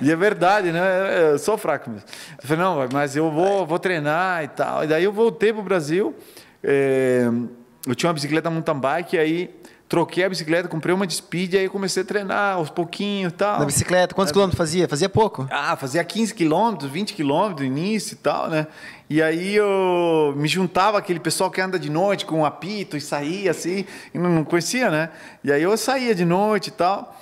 E 0.00 0.10
é 0.10 0.16
verdade, 0.16 0.70
né? 0.70 1.30
Eu 1.32 1.38
sou 1.38 1.56
fraco 1.56 1.88
mesmo. 1.88 2.06
Eu 2.42 2.46
falei, 2.48 2.62
não, 2.64 2.88
mas 2.92 3.16
eu 3.16 3.30
vou, 3.30 3.66
vou 3.66 3.78
treinar 3.78 4.44
e 4.44 4.48
tal. 4.48 4.84
E 4.84 4.86
daí 4.86 5.04
eu 5.04 5.12
voltei 5.12 5.52
pro 5.52 5.62
Brasil. 5.62 6.14
É, 6.64 7.28
eu 7.86 7.94
tinha 7.94 8.08
uma 8.08 8.14
bicicleta 8.14 8.50
mountain 8.50 8.78
bike, 8.78 9.18
aí 9.18 9.54
troquei 9.88 10.24
a 10.24 10.28
bicicleta, 10.28 10.66
comprei 10.66 10.94
uma 10.94 11.06
de 11.06 11.14
speed, 11.14 11.54
aí 11.54 11.68
comecei 11.68 12.02
a 12.02 12.06
treinar 12.06 12.56
aos 12.56 12.70
pouquinhos 12.70 13.32
e 13.32 13.36
tal. 13.36 13.60
Na 13.60 13.66
bicicleta, 13.66 14.14
quantos 14.14 14.32
quilômetros 14.32 14.56
fazia? 14.56 14.88
Fazia 14.88 15.08
pouco. 15.08 15.46
Ah, 15.50 15.76
fazia 15.76 16.02
15 16.02 16.34
quilômetros, 16.34 16.90
20 16.90 17.12
quilômetros 17.12 17.60
no 17.60 17.66
início 17.66 18.14
e 18.14 18.16
tal, 18.16 18.48
né? 18.48 18.66
E 19.08 19.22
aí 19.22 19.54
eu 19.54 20.32
me 20.36 20.48
juntava 20.48 20.98
aquele 20.98 21.20
pessoal 21.20 21.50
que 21.50 21.60
anda 21.60 21.78
de 21.78 21.90
noite 21.90 22.24
com 22.24 22.40
um 22.40 22.44
apito 22.44 22.96
e 22.96 23.00
saía 23.00 23.50
assim, 23.50 23.84
e 24.12 24.18
não 24.18 24.42
conhecia, 24.44 24.90
né? 24.90 25.10
E 25.44 25.52
aí 25.52 25.62
eu 25.62 25.76
saía 25.76 26.14
de 26.14 26.24
noite 26.24 26.68
e 26.68 26.72
tal, 26.72 27.14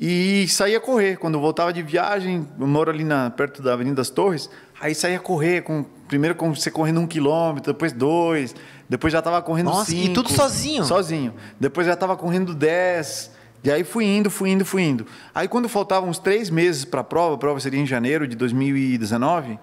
e 0.00 0.46
saía 0.48 0.80
correr. 0.80 1.16
Quando 1.16 1.34
eu 1.34 1.40
voltava 1.40 1.72
de 1.72 1.82
viagem, 1.82 2.46
eu 2.58 2.66
moro 2.66 2.90
ali 2.90 3.02
na, 3.04 3.28
perto 3.30 3.60
da 3.60 3.72
Avenida 3.72 3.96
das 3.96 4.08
Torres, 4.08 4.48
aí 4.80 4.94
saía 4.94 5.18
correr, 5.18 5.62
com, 5.62 5.84
primeiro 6.06 6.34
com 6.34 6.54
você 6.54 6.70
correndo 6.70 7.00
um 7.00 7.06
quilômetro, 7.06 7.72
depois 7.72 7.92
dois, 7.92 8.54
depois 8.88 9.12
já 9.12 9.18
estava 9.20 9.40
correndo 9.42 9.66
Nossa, 9.66 9.92
e 9.94 10.02
cinco. 10.02 10.14
tudo 10.14 10.30
sozinho? 10.32 10.84
Sozinho. 10.84 11.34
Depois 11.58 11.86
já 11.86 11.94
estava 11.94 12.16
correndo 12.16 12.54
10. 12.54 13.32
E 13.64 13.70
aí 13.70 13.82
fui 13.82 14.04
indo, 14.04 14.30
fui 14.30 14.50
indo, 14.50 14.64
fui 14.64 14.82
indo. 14.82 15.06
Aí 15.34 15.48
quando 15.48 15.68
faltavam 15.68 16.08
uns 16.08 16.18
três 16.18 16.50
meses 16.50 16.84
para 16.84 17.00
a 17.00 17.04
prova, 17.04 17.34
a 17.34 17.38
prova 17.38 17.58
seria 17.58 17.80
em 17.80 17.86
janeiro 17.86 18.26
de 18.28 18.36
2019, 18.36 19.58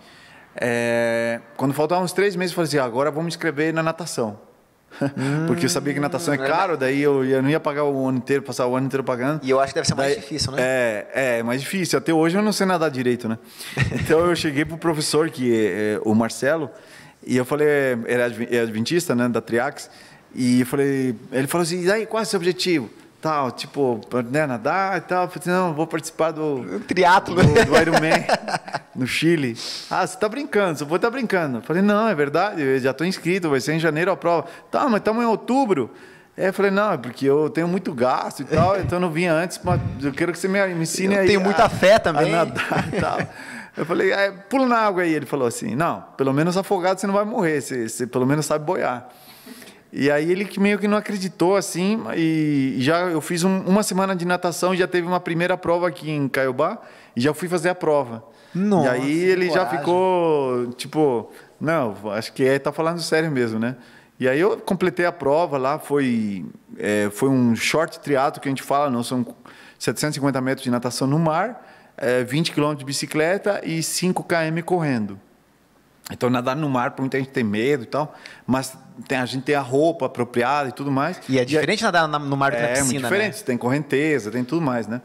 é, 0.55 1.39
quando 1.57 1.73
faltavam 1.73 2.03
uns 2.03 2.11
três 2.11 2.35
meses, 2.35 2.51
eu 2.51 2.55
falei 2.55 2.67
assim, 2.67 2.77
"Ah, 2.77 2.83
agora 2.85 3.09
vamos 3.09 3.25
me 3.25 3.29
inscrever 3.29 3.73
na 3.73 3.81
natação. 3.81 4.39
Porque 5.47 5.65
eu 5.65 5.69
sabia 5.69 5.91
que 5.93 5.99
natação 5.99 6.33
é 6.33 6.37
caro, 6.37 6.77
daí 6.77 7.01
eu, 7.01 7.25
eu 7.25 7.41
não 7.41 7.49
ia 7.49 7.59
pagar 7.59 7.83
o 7.85 8.07
ano 8.07 8.19
inteiro, 8.19 8.43
passar 8.43 8.67
o 8.67 8.75
ano 8.75 8.85
inteiro 8.85 9.03
pagando. 9.03 9.39
E 9.43 9.49
eu 9.49 9.59
acho 9.59 9.73
que 9.73 9.79
deve 9.79 9.87
ser 9.87 9.95
mais 9.95 10.13
Daí- 10.13 10.21
difícil, 10.21 10.51
né? 10.51 10.61
É, 10.61 11.07
é 11.39 11.43
mais 11.43 11.61
difícil. 11.61 11.97
Até 11.97 12.13
hoje 12.13 12.37
eu 12.37 12.43
não 12.43 12.51
sei 12.53 12.67
nadar 12.67 12.91
direito, 12.91 13.27
né? 13.27 13.39
Então 13.93 14.19
eu 14.19 14.35
cheguei 14.35 14.63
pro 14.65 14.77
professor, 14.77 15.31
que 15.31 15.51
é, 15.51 15.95
é, 15.95 15.99
o 16.05 16.13
Marcelo, 16.13 16.69
e 17.25 17.37
eu 17.37 17.45
falei, 17.45 17.67
ele 18.05 18.21
é 18.21 18.57
é 18.57 18.59
adventista, 18.61 19.15
né, 19.15 19.27
da 19.29 19.41
Triax, 19.41 19.89
e 20.35 20.61
eu 20.61 20.65
falei, 20.65 21.15
ele 21.31 21.47
falou 21.47 21.63
assim, 21.63 21.83
e 21.83 21.91
aí, 21.91 22.05
qual 22.05 22.19
é 22.21 22.23
o 22.23 22.25
seu 22.25 22.37
objetivo? 22.37 22.89
Tal, 23.21 23.51
tipo, 23.51 24.01
né, 24.29 24.45
nadar 24.45 24.97
e 24.97 25.01
tal. 25.01 25.23
Eu 25.23 25.27
falei, 25.29 25.41
assim, 25.41 25.49
não, 25.49 25.73
vou 25.73 25.87
participar 25.87 26.31
do, 26.31 26.79
Triatlo. 26.87 27.35
do, 27.35 27.43
do 27.43 27.77
Ironman 27.81 28.25
no 28.93 29.07
Chile. 29.07 29.55
Ah, 29.89 30.05
você 30.05 30.17
tá 30.17 30.27
brincando, 30.27 30.77
você 30.79 30.83
pode 30.85 30.95
estar 30.97 31.09
brincando. 31.09 31.59
Eu 31.59 31.61
falei, 31.61 31.81
não, 31.81 32.07
é 32.09 32.13
verdade, 32.15 32.61
eu 32.61 32.77
já 32.79 32.91
estou 32.91 33.07
inscrito, 33.07 33.49
vai 33.49 33.61
ser 33.61 33.73
em 33.73 33.79
janeiro 33.79 34.11
a 34.11 34.17
prova. 34.17 34.47
Tá, 34.69 34.89
mas 34.89 34.97
estamos 34.99 35.23
em 35.23 35.25
outubro. 35.25 35.89
É, 36.35 36.49
eu 36.49 36.53
falei, 36.53 36.71
não, 36.71 36.91
é 36.93 36.97
porque 36.97 37.25
eu 37.25 37.49
tenho 37.49 37.67
muito 37.67 37.93
gasto 37.93 38.41
e 38.41 38.45
tal, 38.45 38.75
então 38.81 38.97
eu 38.97 39.01
não 39.01 39.11
vinha 39.11 39.31
antes, 39.31 39.57
mas 39.63 39.79
eu 40.01 40.11
quero 40.11 40.33
que 40.33 40.39
você 40.39 40.47
me, 40.49 40.59
me 40.73 40.81
ensine 40.81 41.13
Eu 41.15 41.21
aí 41.21 41.27
tenho 41.27 41.39
a- 41.39 41.43
muita 41.43 41.69
fé 41.69 41.99
também. 41.99 42.33
A 42.33 42.45
nadar 42.45 42.89
e 42.91 42.99
tal. 42.99 43.19
Eu 43.75 43.85
falei, 43.85 44.11
é, 44.11 44.31
pula 44.31 44.67
na 44.67 44.77
água 44.77 45.03
aí. 45.03 45.13
Ele 45.13 45.25
falou 45.25 45.47
assim, 45.47 45.75
não, 45.75 46.03
pelo 46.17 46.31
menos 46.33 46.55
afogado 46.57 46.99
você 46.99 47.07
não 47.07 47.13
vai 47.13 47.25
morrer, 47.25 47.61
você, 47.61 47.87
você 47.89 48.05
pelo 48.07 48.25
menos 48.25 48.45
sabe 48.45 48.65
boiar. 48.65 49.09
E 49.91 50.09
aí 50.09 50.31
ele 50.31 50.45
que 50.45 50.59
meio 50.59 50.79
que 50.79 50.87
não 50.87 50.97
acreditou 50.97 51.55
assim, 51.55 52.03
e 52.15 52.77
já 52.79 53.01
eu 53.01 53.21
fiz 53.21 53.43
um- 53.43 53.61
uma 53.61 53.83
semana 53.83 54.15
de 54.15 54.25
natação, 54.25 54.75
já 54.75 54.87
teve 54.87 55.07
uma 55.07 55.19
primeira 55.19 55.55
prova 55.55 55.87
aqui 55.87 56.09
em 56.09 56.27
Caiobá 56.27 56.79
e 57.15 57.21
já 57.21 57.31
fui 57.33 57.47
fazer 57.47 57.69
a 57.69 57.75
prova. 57.75 58.23
Nossa, 58.55 58.87
e 58.97 59.01
aí 59.01 59.19
ele 59.19 59.49
já 59.51 59.65
ficou 59.67 60.67
tipo, 60.77 61.31
não, 61.61 61.95
acho 62.11 62.33
que 62.33 62.43
é 62.43 62.57
tá 62.57 62.71
falando 62.71 62.99
sério 63.01 63.29
mesmo, 63.31 63.59
né? 63.59 63.75
E 64.19 64.27
aí 64.27 64.39
eu 64.39 64.57
completei 64.57 65.05
a 65.05 65.11
prova 65.11 65.57
lá, 65.57 65.77
foi 65.77 66.45
é, 66.77 67.09
foi 67.11 67.29
um 67.29 67.55
short 67.55 67.99
triatlo 67.99 68.41
que 68.41 68.47
a 68.47 68.51
gente 68.51 68.63
fala, 68.63 68.89
não 68.89 69.03
são 69.03 69.23
750 69.77 70.39
metros 70.41 70.63
de 70.63 70.71
natação 70.71 71.07
no 71.07 71.19
mar, 71.19 71.72
é, 71.97 72.23
20 72.23 72.51
quilômetros 72.51 72.79
de 72.79 72.85
bicicleta 72.85 73.61
e 73.63 73.81
5 73.83 74.23
km 74.23 74.61
correndo. 74.65 75.19
Então, 76.11 76.29
nadar 76.29 76.55
no 76.55 76.69
mar, 76.69 76.93
muita 76.99 77.17
gente 77.17 77.29
tem 77.29 77.43
medo 77.45 77.83
e 77.83 77.85
tal, 77.87 78.13
mas 78.45 78.77
tem, 79.07 79.17
a 79.17 79.25
gente 79.25 79.43
tem 79.43 79.55
a 79.55 79.61
roupa 79.61 80.05
apropriada 80.07 80.67
e 80.69 80.71
tudo 80.73 80.91
mais. 80.91 81.19
E 81.29 81.39
é 81.39 81.45
diferente 81.45 81.81
nadar 81.81 82.07
na- 82.07 82.19
no 82.19 82.35
mar 82.35 82.51
do 82.51 82.57
que 82.57 82.61
na 82.61 82.67
é, 82.67 82.73
piscina, 82.73 82.91
muito 82.91 83.03
diferente. 83.03 83.37
né? 83.37 83.43
Tem 83.45 83.57
correnteza, 83.57 84.29
tem 84.29 84.43
tudo 84.43 84.61
mais, 84.61 84.85
né? 84.85 85.01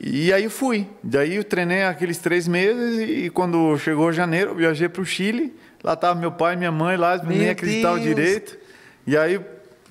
E 0.00 0.32
aí 0.32 0.48
fui. 0.48 0.88
Daí 1.02 1.36
eu 1.36 1.44
treinei 1.44 1.82
aqueles 1.84 2.18
três 2.18 2.48
meses 2.48 2.98
e 3.08 3.30
quando 3.30 3.76
chegou 3.78 4.10
janeiro, 4.12 4.50
eu 4.52 4.54
viajei 4.56 4.88
para 4.88 5.02
o 5.02 5.04
Chile. 5.04 5.54
Lá 5.84 5.92
estava 5.92 6.18
meu 6.18 6.32
pai 6.32 6.54
e 6.54 6.56
minha 6.56 6.72
mãe 6.72 6.96
lá, 6.96 7.18
nem 7.18 7.38
Meu 7.40 7.50
acreditavam 7.52 7.98
Deus! 8.00 8.08
direito. 8.16 8.58
E 9.06 9.16
aí 9.16 9.38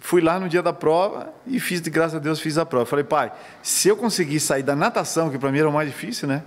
fui 0.02 0.20
lá 0.20 0.40
no 0.40 0.50
dia 0.50 0.62
da 0.62 0.74
prova 0.74 1.32
e 1.46 1.60
fiz, 1.60 1.80
de 1.80 1.90
graças 1.90 2.16
a 2.16 2.20
Deus, 2.20 2.40
fiz 2.40 2.58
a 2.58 2.66
prova. 2.66 2.86
Falei, 2.86 3.06
pai, 3.06 3.32
se 3.62 3.88
eu 3.88 3.96
conseguir 3.96 4.40
sair 4.40 4.64
da 4.64 4.76
natação, 4.76 5.30
que 5.30 5.38
para 5.38 5.52
mim 5.52 5.60
era 5.60 5.70
o 5.70 5.72
mais 5.72 5.88
difícil, 5.88 6.28
né? 6.28 6.44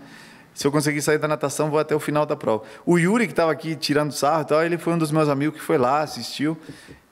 Se 0.53 0.67
eu 0.67 0.73
conseguir 0.73 1.01
sair 1.01 1.19
da 1.19 1.27
natação, 1.27 1.71
vou 1.71 1.79
até 1.79 1.95
o 1.95 2.01
final 2.01 2.27
da 2.27 2.37
prova. 2.37 2.65
O 2.85 2.99
Yuri, 2.99 3.27
que 3.27 3.33
estava 3.33 3.51
aqui 3.51 3.75
tirando 3.75 4.13
sarro 4.13 4.43
e 4.43 4.45
tal, 4.45 4.63
ele 4.63 4.77
foi 4.77 4.93
um 4.93 4.99
dos 4.99 5.11
meus 5.11 5.29
amigos 5.29 5.59
que 5.59 5.65
foi 5.65 5.79
lá, 5.79 6.03
assistiu. 6.03 6.59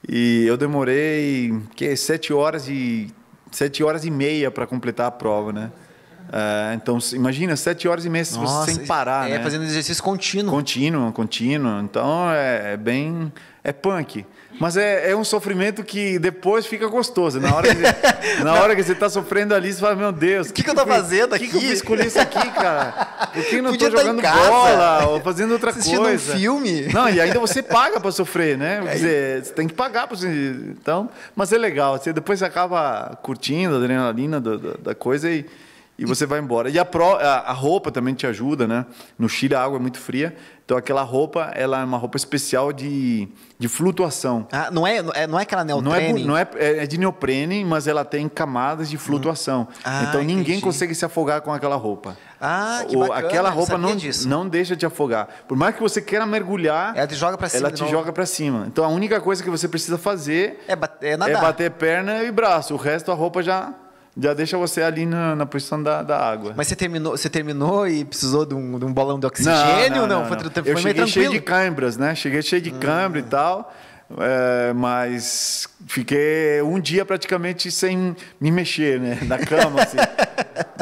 E 0.07 0.45
eu 0.45 0.55
demorei 0.55 1.53
que 1.75 1.95
sete 1.95 2.33
horas 2.33 2.67
e 2.67 3.09
sete 3.51 3.83
horas 3.83 4.05
e 4.05 4.11
meia 4.11 4.51
para 4.51 4.67
completar 4.67 5.07
a 5.07 5.11
prova, 5.11 5.51
né? 5.51 5.71
É, 6.31 6.73
então, 6.73 6.97
imagina, 7.13 7.55
sete 7.55 7.87
horas 7.87 8.05
e 8.05 8.09
meia 8.09 8.25
você 8.25 8.73
sem 8.73 8.85
parar, 8.85 9.29
é, 9.29 9.37
né? 9.37 9.43
fazendo 9.43 9.63
exercício 9.63 10.03
contínuo. 10.03 10.51
Contínuo, 10.51 11.11
contínuo. 11.11 11.81
Então 11.81 12.31
é, 12.31 12.73
é 12.73 12.77
bem. 12.77 13.31
É 13.63 13.71
punk. 13.71 14.25
Mas 14.63 14.77
é, 14.77 15.11
é 15.11 15.15
um 15.15 15.25
sofrimento 15.25 15.83
que 15.83 16.17
depois 16.17 16.65
fica 16.65 16.87
gostoso. 16.87 17.37
Na 17.37 17.53
hora 17.53 17.67
que, 17.75 17.81
você- 17.81 18.39
na 18.45 18.53
hora 18.53 18.73
que 18.77 18.81
você 18.81 18.93
está 18.93 19.09
sofrendo 19.09 19.53
ali, 19.53 19.73
você 19.73 19.81
fala, 19.81 19.93
meu 19.95 20.11
Deus. 20.13 20.51
Que 20.51 20.63
que 20.63 20.69
eu 20.69 20.73
tô 20.75 20.85
fazendo 20.87 21.35
O 21.35 21.37
que, 21.37 21.47
que 21.49 21.55
eu 21.55 21.59
aqui? 21.59 21.71
escolher 21.73 22.05
isso 22.07 22.17
aqui, 22.19 22.49
cara? 22.51 23.27
Por 23.33 23.43
que 23.43 23.55
eu 23.57 23.63
não 23.63 23.71
Podia 23.71 23.89
tô 23.89 23.97
tá 23.97 24.01
jogando 24.03 24.21
casa, 24.21 24.49
bola 24.49 25.07
ou 25.09 25.19
fazendo 25.19 25.51
outra 25.51 25.71
assistindo 25.71 25.99
um 25.99 26.03
coisa? 26.05 26.33
filme. 26.35 26.87
Não, 26.93 27.09
e 27.09 27.19
ainda 27.19 27.39
você 27.41 27.61
paga 27.61 27.99
para 27.99 28.11
sofrer, 28.11 28.57
né? 28.57 28.79
É 28.83 28.87
Quer 28.87 28.93
dizer, 28.95 29.43
você 29.45 29.53
tem 29.53 29.67
que 29.67 29.73
pagar 29.73 30.07
para. 30.07 30.17
Então, 30.29 31.09
mas 31.35 31.51
é 31.51 31.57
legal. 31.57 31.97
Você, 31.97 32.13
depois 32.13 32.39
você 32.39 32.45
acaba 32.45 33.19
curtindo 33.21 33.75
a 33.75 33.77
adrenalina 33.79 34.39
da 34.39 34.95
coisa 34.95 35.29
e, 35.29 35.45
e 35.99 36.05
você 36.05 36.25
vai 36.25 36.39
embora. 36.39 36.69
E 36.69 36.79
a, 36.79 36.85
pro- 36.85 37.17
a- 37.17 37.43
a 37.47 37.51
roupa 37.51 37.91
também 37.91 38.13
te 38.13 38.25
ajuda, 38.25 38.65
né? 38.65 38.85
No 39.19 39.27
Chile 39.27 39.55
a 39.55 39.61
água 39.61 39.77
é 39.77 39.81
muito 39.81 39.99
fria, 39.99 40.33
então 40.65 40.77
aquela 40.77 41.01
roupa 41.01 41.51
ela 41.55 41.81
é 41.81 41.83
uma 41.83 41.97
roupa 41.97 42.15
especial 42.17 42.71
de, 42.71 43.27
de 43.59 43.67
flutuação. 43.67 44.47
Ah, 44.51 44.69
não, 44.71 44.87
é, 44.87 45.01
não 45.01 45.11
é- 45.13 45.27
não 45.27 45.39
é 45.39 45.43
aquela 45.43 45.63
Não 45.65 45.93
é, 45.93 46.13
não 46.13 46.37
é, 46.37 46.47
é 46.55 46.85
de 46.87 46.97
neoprene, 46.97 47.65
mas 47.65 47.85
ela 47.87 48.05
tem 48.05 48.29
camadas 48.29 48.89
de 48.89 48.97
flutuação. 48.97 49.67
Ah, 49.83 50.05
então 50.07 50.21
ninguém 50.21 50.41
entendi. 50.55 50.61
consegue 50.61 50.95
se 50.95 51.03
afogar 51.03 51.41
com 51.41 51.51
aquela 51.53 51.75
roupa. 51.75 52.17
Ah, 52.39 52.83
que 52.87 52.95
bacana, 52.95 53.19
aquela 53.19 53.49
roupa 53.49 53.77
não, 53.77 53.95
disso. 53.95 54.27
não 54.27 54.47
deixa 54.47 54.75
te 54.75 54.85
afogar. 54.85 55.27
Por 55.47 55.57
mais 55.57 55.75
que 55.75 55.81
você 55.81 56.01
queira 56.01 56.25
mergulhar, 56.25 56.95
Ela 56.95 57.07
te 57.07 57.15
joga 57.15 57.37
pra 57.37 57.47
cima 57.49 57.67
ela 57.67 57.71
te 57.71 57.79
novo. 57.81 57.91
joga 57.91 58.11
para 58.13 58.25
cima. 58.25 58.65
Então 58.67 58.83
a 58.83 58.89
única 58.89 59.19
coisa 59.21 59.43
que 59.43 59.49
você 59.49 59.67
precisa 59.67 59.97
fazer 59.97 60.63
É, 60.67 60.77
é 61.11 61.17
nadar. 61.17 61.41
bater 61.41 61.71
perna 61.71 62.23
e 62.23 62.31
braço. 62.31 62.73
O 62.73 62.77
resto 62.77 63.11
a 63.11 63.15
roupa 63.15 63.41
já 63.43 63.73
já 64.17 64.33
deixa 64.33 64.57
você 64.57 64.81
ali 64.81 65.05
na, 65.05 65.35
na 65.35 65.45
posição 65.45 65.81
da, 65.81 66.03
da 66.03 66.19
água. 66.19 66.53
Mas 66.55 66.67
você 66.67 66.75
terminou, 66.75 67.17
você 67.17 67.29
terminou 67.29 67.87
e 67.87 68.05
precisou 68.05 68.45
de 68.45 68.53
um, 68.53 68.77
de 68.77 68.85
um 68.85 68.93
bolão 68.93 69.19
de 69.19 69.25
oxigênio 69.25 70.01
ou 70.01 70.07
não? 70.07 70.25
Foi, 70.25 70.37
tra- 70.37 70.63
foi 70.63 70.71
Eu 70.71 70.77
cheguei 70.77 71.07
cheio 71.07 71.29
de 71.31 71.41
câimbras, 71.41 71.97
né? 71.97 72.13
Cheguei 72.15 72.41
cheio 72.41 72.61
de 72.61 72.71
câimbra 72.71 73.19
e 73.19 73.23
tal. 73.23 73.73
é, 74.19 74.73
mas 74.73 75.67
fiquei 75.87 76.61
um 76.61 76.79
dia 76.79 77.03
praticamente 77.05 77.71
sem 77.71 78.15
me 78.39 78.51
mexer, 78.51 78.99
né? 78.99 79.17
Na 79.23 79.37
cama, 79.39 79.81
assim. 79.81 79.97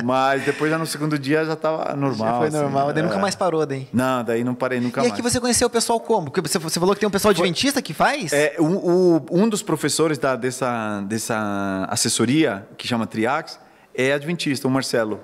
mas 0.03 0.43
depois 0.45 0.69
já 0.72 0.77
no 0.77 0.85
segundo 0.85 1.18
dia 1.18 1.43
já 1.45 1.53
estava 1.53 1.95
normal. 1.95 2.27
Já 2.27 2.38
foi 2.38 2.48
assim, 2.48 2.57
normal, 2.57 2.93
daí 2.93 3.03
é. 3.03 3.06
nunca 3.06 3.18
mais 3.19 3.35
parou 3.35 3.65
daí. 3.65 3.88
Não, 3.93 4.23
daí 4.23 4.43
não 4.43 4.53
parei 4.56 4.80
nunca 4.80 4.99
e 5.02 5.03
mais. 5.03 5.14
aqui 5.14 5.22
você 5.22 5.39
conheceu 5.39 5.68
o 5.68 5.69
pessoal 5.69 5.99
como? 5.99 6.26
Porque 6.31 6.41
você, 6.41 6.57
você 6.60 6.80
falou 6.80 6.93
que 6.95 6.99
tem 7.02 7.07
um 7.07 7.11
pessoal 7.11 7.31
adventista 7.31 7.81
que 7.81 7.93
faz? 7.93 8.31
É, 8.34 8.56
o- 8.60 8.64
o- 8.65 9.26
um 9.31 9.48
dos 9.49 9.61
professores 9.61 10.18
da- 10.18 10.35
dessa, 10.35 11.02
dessa 11.02 11.88
assessoria, 11.89 12.68
que 12.77 12.88
chama 12.88 13.06
Triax, 13.07 13.60
é 13.93 14.14
adventista, 14.14 14.68
o 14.68 14.72
Marcelo. 14.72 15.19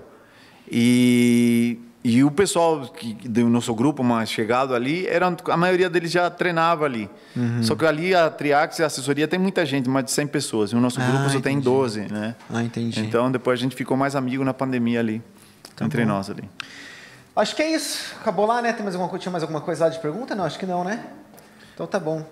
E, 0.70 1.80
e 2.04 2.24
o 2.24 2.32
pessoal 2.32 2.82
que, 2.82 3.14
do 3.28 3.50
nosso 3.50 3.74
grupo 3.76 4.04
mais 4.04 4.30
chegado 4.30 4.74
ali, 4.74 5.06
eram, 5.08 5.36
a 5.50 5.58
maioria 5.58 5.90
deles 5.90 6.12
já 6.12 6.30
treinava 6.30 6.86
ali. 6.86 7.10
Uhum. 7.36 7.62
Só 7.64 7.76
que 7.76 7.86
ali 7.86 8.16
a 8.16 8.30
Triax, 8.30 8.80
a 8.80 8.86
assessoria, 8.86 9.28
tem 9.28 9.40
muita 9.40 9.66
gente, 9.66 9.90
mais 9.90 10.06
de 10.06 10.12
100 10.12 10.28
pessoas. 10.28 10.72
E 10.72 10.76
o 10.76 10.80
nosso 10.80 11.02
Ah, 11.02 11.06
grupo 11.06 11.24
só 11.26 11.40
tem 11.42 11.58
entendi. 11.58 11.66
12, 11.66 12.02
né? 12.12 12.36
Ah, 12.50 12.64
entendi. 12.64 13.00
Então 13.02 13.32
depois 13.32 13.60
a 13.60 13.62
gente 13.62 13.76
ficou 13.76 13.98
mais 13.98 14.16
amigo 14.16 14.44
na 14.44 14.54
pandemia 14.54 15.00
ali, 15.00 15.22
Tá 15.76 15.86
entre 15.86 16.06
nós 16.06 16.30
ali. 16.30 16.44
Acho 17.36 17.56
que 17.56 17.62
é 17.62 17.76
isso. 17.76 18.16
Acabou 18.22 18.46
lá, 18.46 18.62
né? 18.62 18.74
Tem 18.74 18.84
mais 18.84 18.96
alguma, 18.96 19.20
tinha 19.20 19.32
mais 19.32 19.44
alguma 19.44 19.62
coisa 19.62 19.86
lá 19.86 19.92
de 19.92 20.00
pergunta? 20.00 20.34
Não, 20.34 20.44
acho 20.44 20.58
que 20.58 20.66
não, 20.66 20.84
né? 20.84 21.04
Então 21.74 21.86
tá 21.86 22.00
bom. 22.00 22.26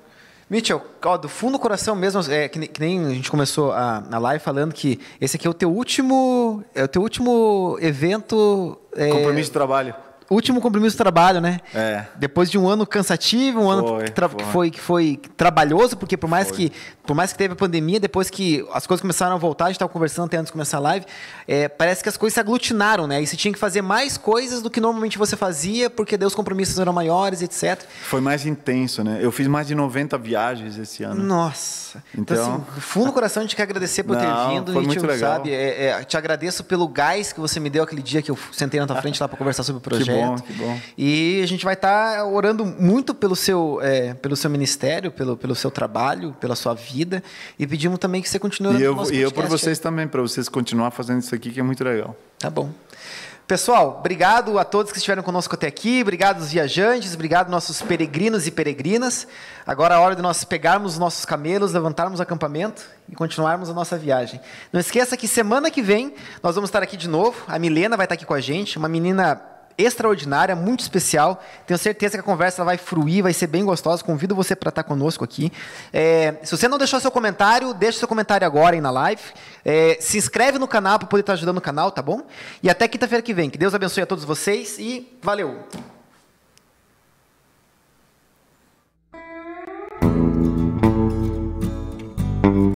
Mitchell, 0.49 0.81
ó, 1.03 1.17
do 1.17 1.27
fundo 1.27 1.53
do 1.53 1.59
coração 1.59 1.95
mesmo, 1.95 2.21
é, 2.31 2.47
que, 2.47 2.67
que 2.67 2.79
nem 2.79 3.03
a 3.05 3.09
gente 3.09 3.31
começou 3.31 3.71
a, 3.71 4.03
a 4.11 4.17
live 4.19 4.43
falando 4.43 4.73
que 4.73 4.99
esse 5.19 5.37
aqui 5.37 5.47
é 5.47 5.49
o 5.49 5.53
teu 5.53 5.71
último, 5.71 6.63
é 6.75 6.83
o 6.83 6.87
teu 6.87 7.01
último 7.01 7.77
evento... 7.81 8.77
é, 8.95 9.09
Compromisso 9.09 9.49
de 9.49 9.53
trabalho. 9.53 9.95
Último 10.29 10.59
compromisso 10.61 10.95
do 10.95 10.99
trabalho, 10.99 11.39
né? 11.39 11.59
É. 11.73 12.05
Depois 12.15 12.49
de 12.49 12.57
um 12.57 12.67
ano 12.67 12.85
cansativo, 12.85 13.61
um 13.61 13.69
ano 13.69 13.87
Foi, 13.87 14.03
que, 14.05 14.43
foi. 14.43 14.43
foi, 14.51 14.71
que 14.71 14.79
foi 14.79 15.21
trabalhoso, 15.37 15.95
porque 15.97 16.17
por 16.17 16.29
mais 16.29 16.47
Foi. 16.49 16.57
que 16.57 16.71
por 17.05 17.13
mais 17.15 17.31
que 17.31 17.37
teve 17.37 17.53
a 17.53 17.55
pandemia, 17.55 17.99
depois 17.99 18.31
que 18.31 18.65
as 18.73 18.87
coisas 18.87 18.99
começaram 19.01 19.35
a 19.35 19.37
voltar, 19.37 19.65
a 19.65 19.67
gente 19.67 19.75
estava 19.75 19.91
conversando 19.91 20.25
até 20.25 20.37
antes 20.37 20.47
de 20.47 20.51
começar 20.53 20.77
a 20.77 20.79
live, 20.79 21.05
é, 21.47 21.67
parece 21.67 22.01
que 22.01 22.09
as 22.09 22.17
coisas 22.17 22.33
se 22.33 22.39
aglutinaram, 22.39 23.05
né? 23.05 23.21
E 23.21 23.27
você 23.27 23.37
tinha 23.37 23.53
que 23.53 23.59
fazer 23.59 23.83
mais 23.83 24.17
coisas 24.17 24.61
do 24.63 24.71
que 24.71 24.81
normalmente 24.81 25.15
você 25.17 25.35
fazia, 25.35 25.87
porque 25.87 26.15
os 26.15 26.33
compromissos 26.33 26.79
eram 26.79 26.91
maiores, 26.91 27.43
etc. 27.43 27.79
Foi 28.03 28.19
mais 28.21 28.45
intenso, 28.47 29.03
né? 29.03 29.19
Eu 29.21 29.31
fiz 29.31 29.45
mais 29.47 29.67
de 29.67 29.75
90 29.75 30.17
viagens 30.17 30.79
esse 30.79 31.03
ano. 31.03 31.23
Nossa. 31.23 32.03
Então, 32.17 32.35
Então- 32.35 32.53
assim, 32.55 32.63
do 32.75 32.81
fundo 32.81 33.05
do 33.07 33.13
coração, 33.13 33.41
a 33.41 33.43
gente 33.45 33.55
quer 33.55 33.63
agradecer 33.63 34.03
por 34.03 34.17
ter 34.17 34.25
Não, 34.25 34.49
vindo. 34.49 34.73
foi 34.73 34.83
muito 34.83 35.05
legal. 35.05 35.33
Sabe, 35.35 35.53
é, 35.53 35.85
é, 35.87 36.03
te 36.03 36.17
agradeço 36.17 36.63
pelo 36.63 36.87
gás 36.87 37.31
que 37.31 37.39
você 37.39 37.59
me 37.59 37.69
deu 37.69 37.83
aquele 37.83 38.01
dia 38.01 38.21
que 38.23 38.31
eu 38.31 38.37
sentei 38.51 38.79
na 38.79 38.87
tua 38.87 38.99
frente 38.99 39.21
lá 39.21 39.27
para 39.27 39.37
conversar 39.37 39.61
sobre 39.63 39.77
o 39.77 39.81
projeto. 39.81 40.14
Bom, 40.15 40.35
que 40.37 40.53
bom. 40.53 40.79
E 40.97 41.41
a 41.43 41.47
gente 41.47 41.65
vai 41.65 41.73
estar 41.73 42.25
orando 42.25 42.65
muito 42.65 43.13
pelo 43.13 43.35
seu, 43.35 43.79
é, 43.81 44.13
pelo 44.13 44.35
seu 44.35 44.49
ministério, 44.49 45.11
pelo, 45.11 45.35
pelo 45.37 45.55
seu 45.55 45.71
trabalho, 45.71 46.35
pela 46.39 46.55
sua 46.55 46.73
vida. 46.73 47.23
E 47.57 47.65
pedimos 47.65 47.99
também 47.99 48.21
que 48.21 48.29
você 48.29 48.39
continue 48.39 48.75
orando 48.75 49.11
E 49.11 49.15
eu, 49.15 49.19
e 49.19 49.21
eu 49.21 49.31
por 49.31 49.45
vocês 49.47 49.79
também, 49.79 50.07
para 50.07 50.21
vocês 50.21 50.49
continuar 50.49 50.91
fazendo 50.91 51.21
isso 51.21 51.33
aqui, 51.33 51.51
que 51.51 51.59
é 51.59 51.63
muito 51.63 51.83
legal. 51.83 52.15
Tá 52.39 52.49
bom. 52.49 52.69
Pessoal, 53.47 53.97
obrigado 53.99 54.57
a 54.57 54.65
todos 54.65 54.91
que 54.91 54.97
estiveram 54.97 55.21
conosco 55.21 55.53
até 55.53 55.67
aqui, 55.67 56.01
obrigado 56.01 56.37
aos 56.37 56.51
viajantes, 56.51 57.13
obrigado 57.13 57.47
nossos 57.47 57.79
peregrinos 57.79 58.47
e 58.47 58.51
peregrinas. 58.51 59.27
Agora 59.67 59.93
é 59.93 59.97
a 59.97 60.01
hora 60.01 60.15
de 60.15 60.21
nós 60.23 60.43
pegarmos 60.43 60.93
os 60.93 60.99
nossos 60.99 61.25
camelos, 61.25 61.71
levantarmos 61.71 62.19
o 62.19 62.23
acampamento 62.23 62.83
e 63.07 63.15
continuarmos 63.15 63.69
a 63.69 63.73
nossa 63.73 63.99
viagem. 63.99 64.41
Não 64.73 64.79
esqueça 64.79 65.15
que 65.15 65.27
semana 65.27 65.69
que 65.69 65.83
vem 65.83 66.15
nós 66.41 66.55
vamos 66.55 66.69
estar 66.69 66.81
aqui 66.81 66.97
de 66.97 67.07
novo. 67.07 67.37
A 67.47 67.59
Milena 67.59 67.95
vai 67.95 68.07
estar 68.07 68.15
aqui 68.15 68.25
com 68.25 68.33
a 68.33 68.41
gente, 68.41 68.79
uma 68.79 68.89
menina 68.89 69.39
extraordinária, 69.77 70.55
muito 70.55 70.81
especial. 70.81 71.43
Tenho 71.65 71.77
certeza 71.77 72.17
que 72.17 72.21
a 72.21 72.23
conversa 72.23 72.63
vai 72.63 72.77
fruir, 72.77 73.23
vai 73.23 73.33
ser 73.33 73.47
bem 73.47 73.65
gostosa. 73.65 74.03
Convido 74.03 74.35
você 74.35 74.55
para 74.55 74.69
estar 74.69 74.83
conosco 74.83 75.23
aqui. 75.23 75.51
É, 75.91 76.35
se 76.43 76.55
você 76.55 76.67
não 76.67 76.77
deixou 76.77 76.99
seu 76.99 77.11
comentário, 77.11 77.73
deixe 77.73 77.99
seu 77.99 78.07
comentário 78.07 78.45
agora 78.45 78.75
aí 78.75 78.81
na 78.81 78.91
live. 78.91 79.21
É, 79.63 79.97
se 79.99 80.17
inscreve 80.17 80.59
no 80.59 80.67
canal 80.67 80.99
para 80.99 81.07
poder 81.07 81.21
estar 81.21 81.33
ajudando 81.33 81.57
o 81.57 81.61
canal, 81.61 81.91
tá 81.91 82.01
bom? 82.01 82.21
E 82.61 82.69
até 82.69 82.87
quinta-feira 82.87 83.21
que 83.21 83.33
vem. 83.33 83.49
Que 83.49 83.57
Deus 83.57 83.73
abençoe 83.73 84.03
a 84.03 84.05
todos 84.05 84.23
vocês 84.23 84.77
e 84.79 85.17
valeu! 85.21 85.94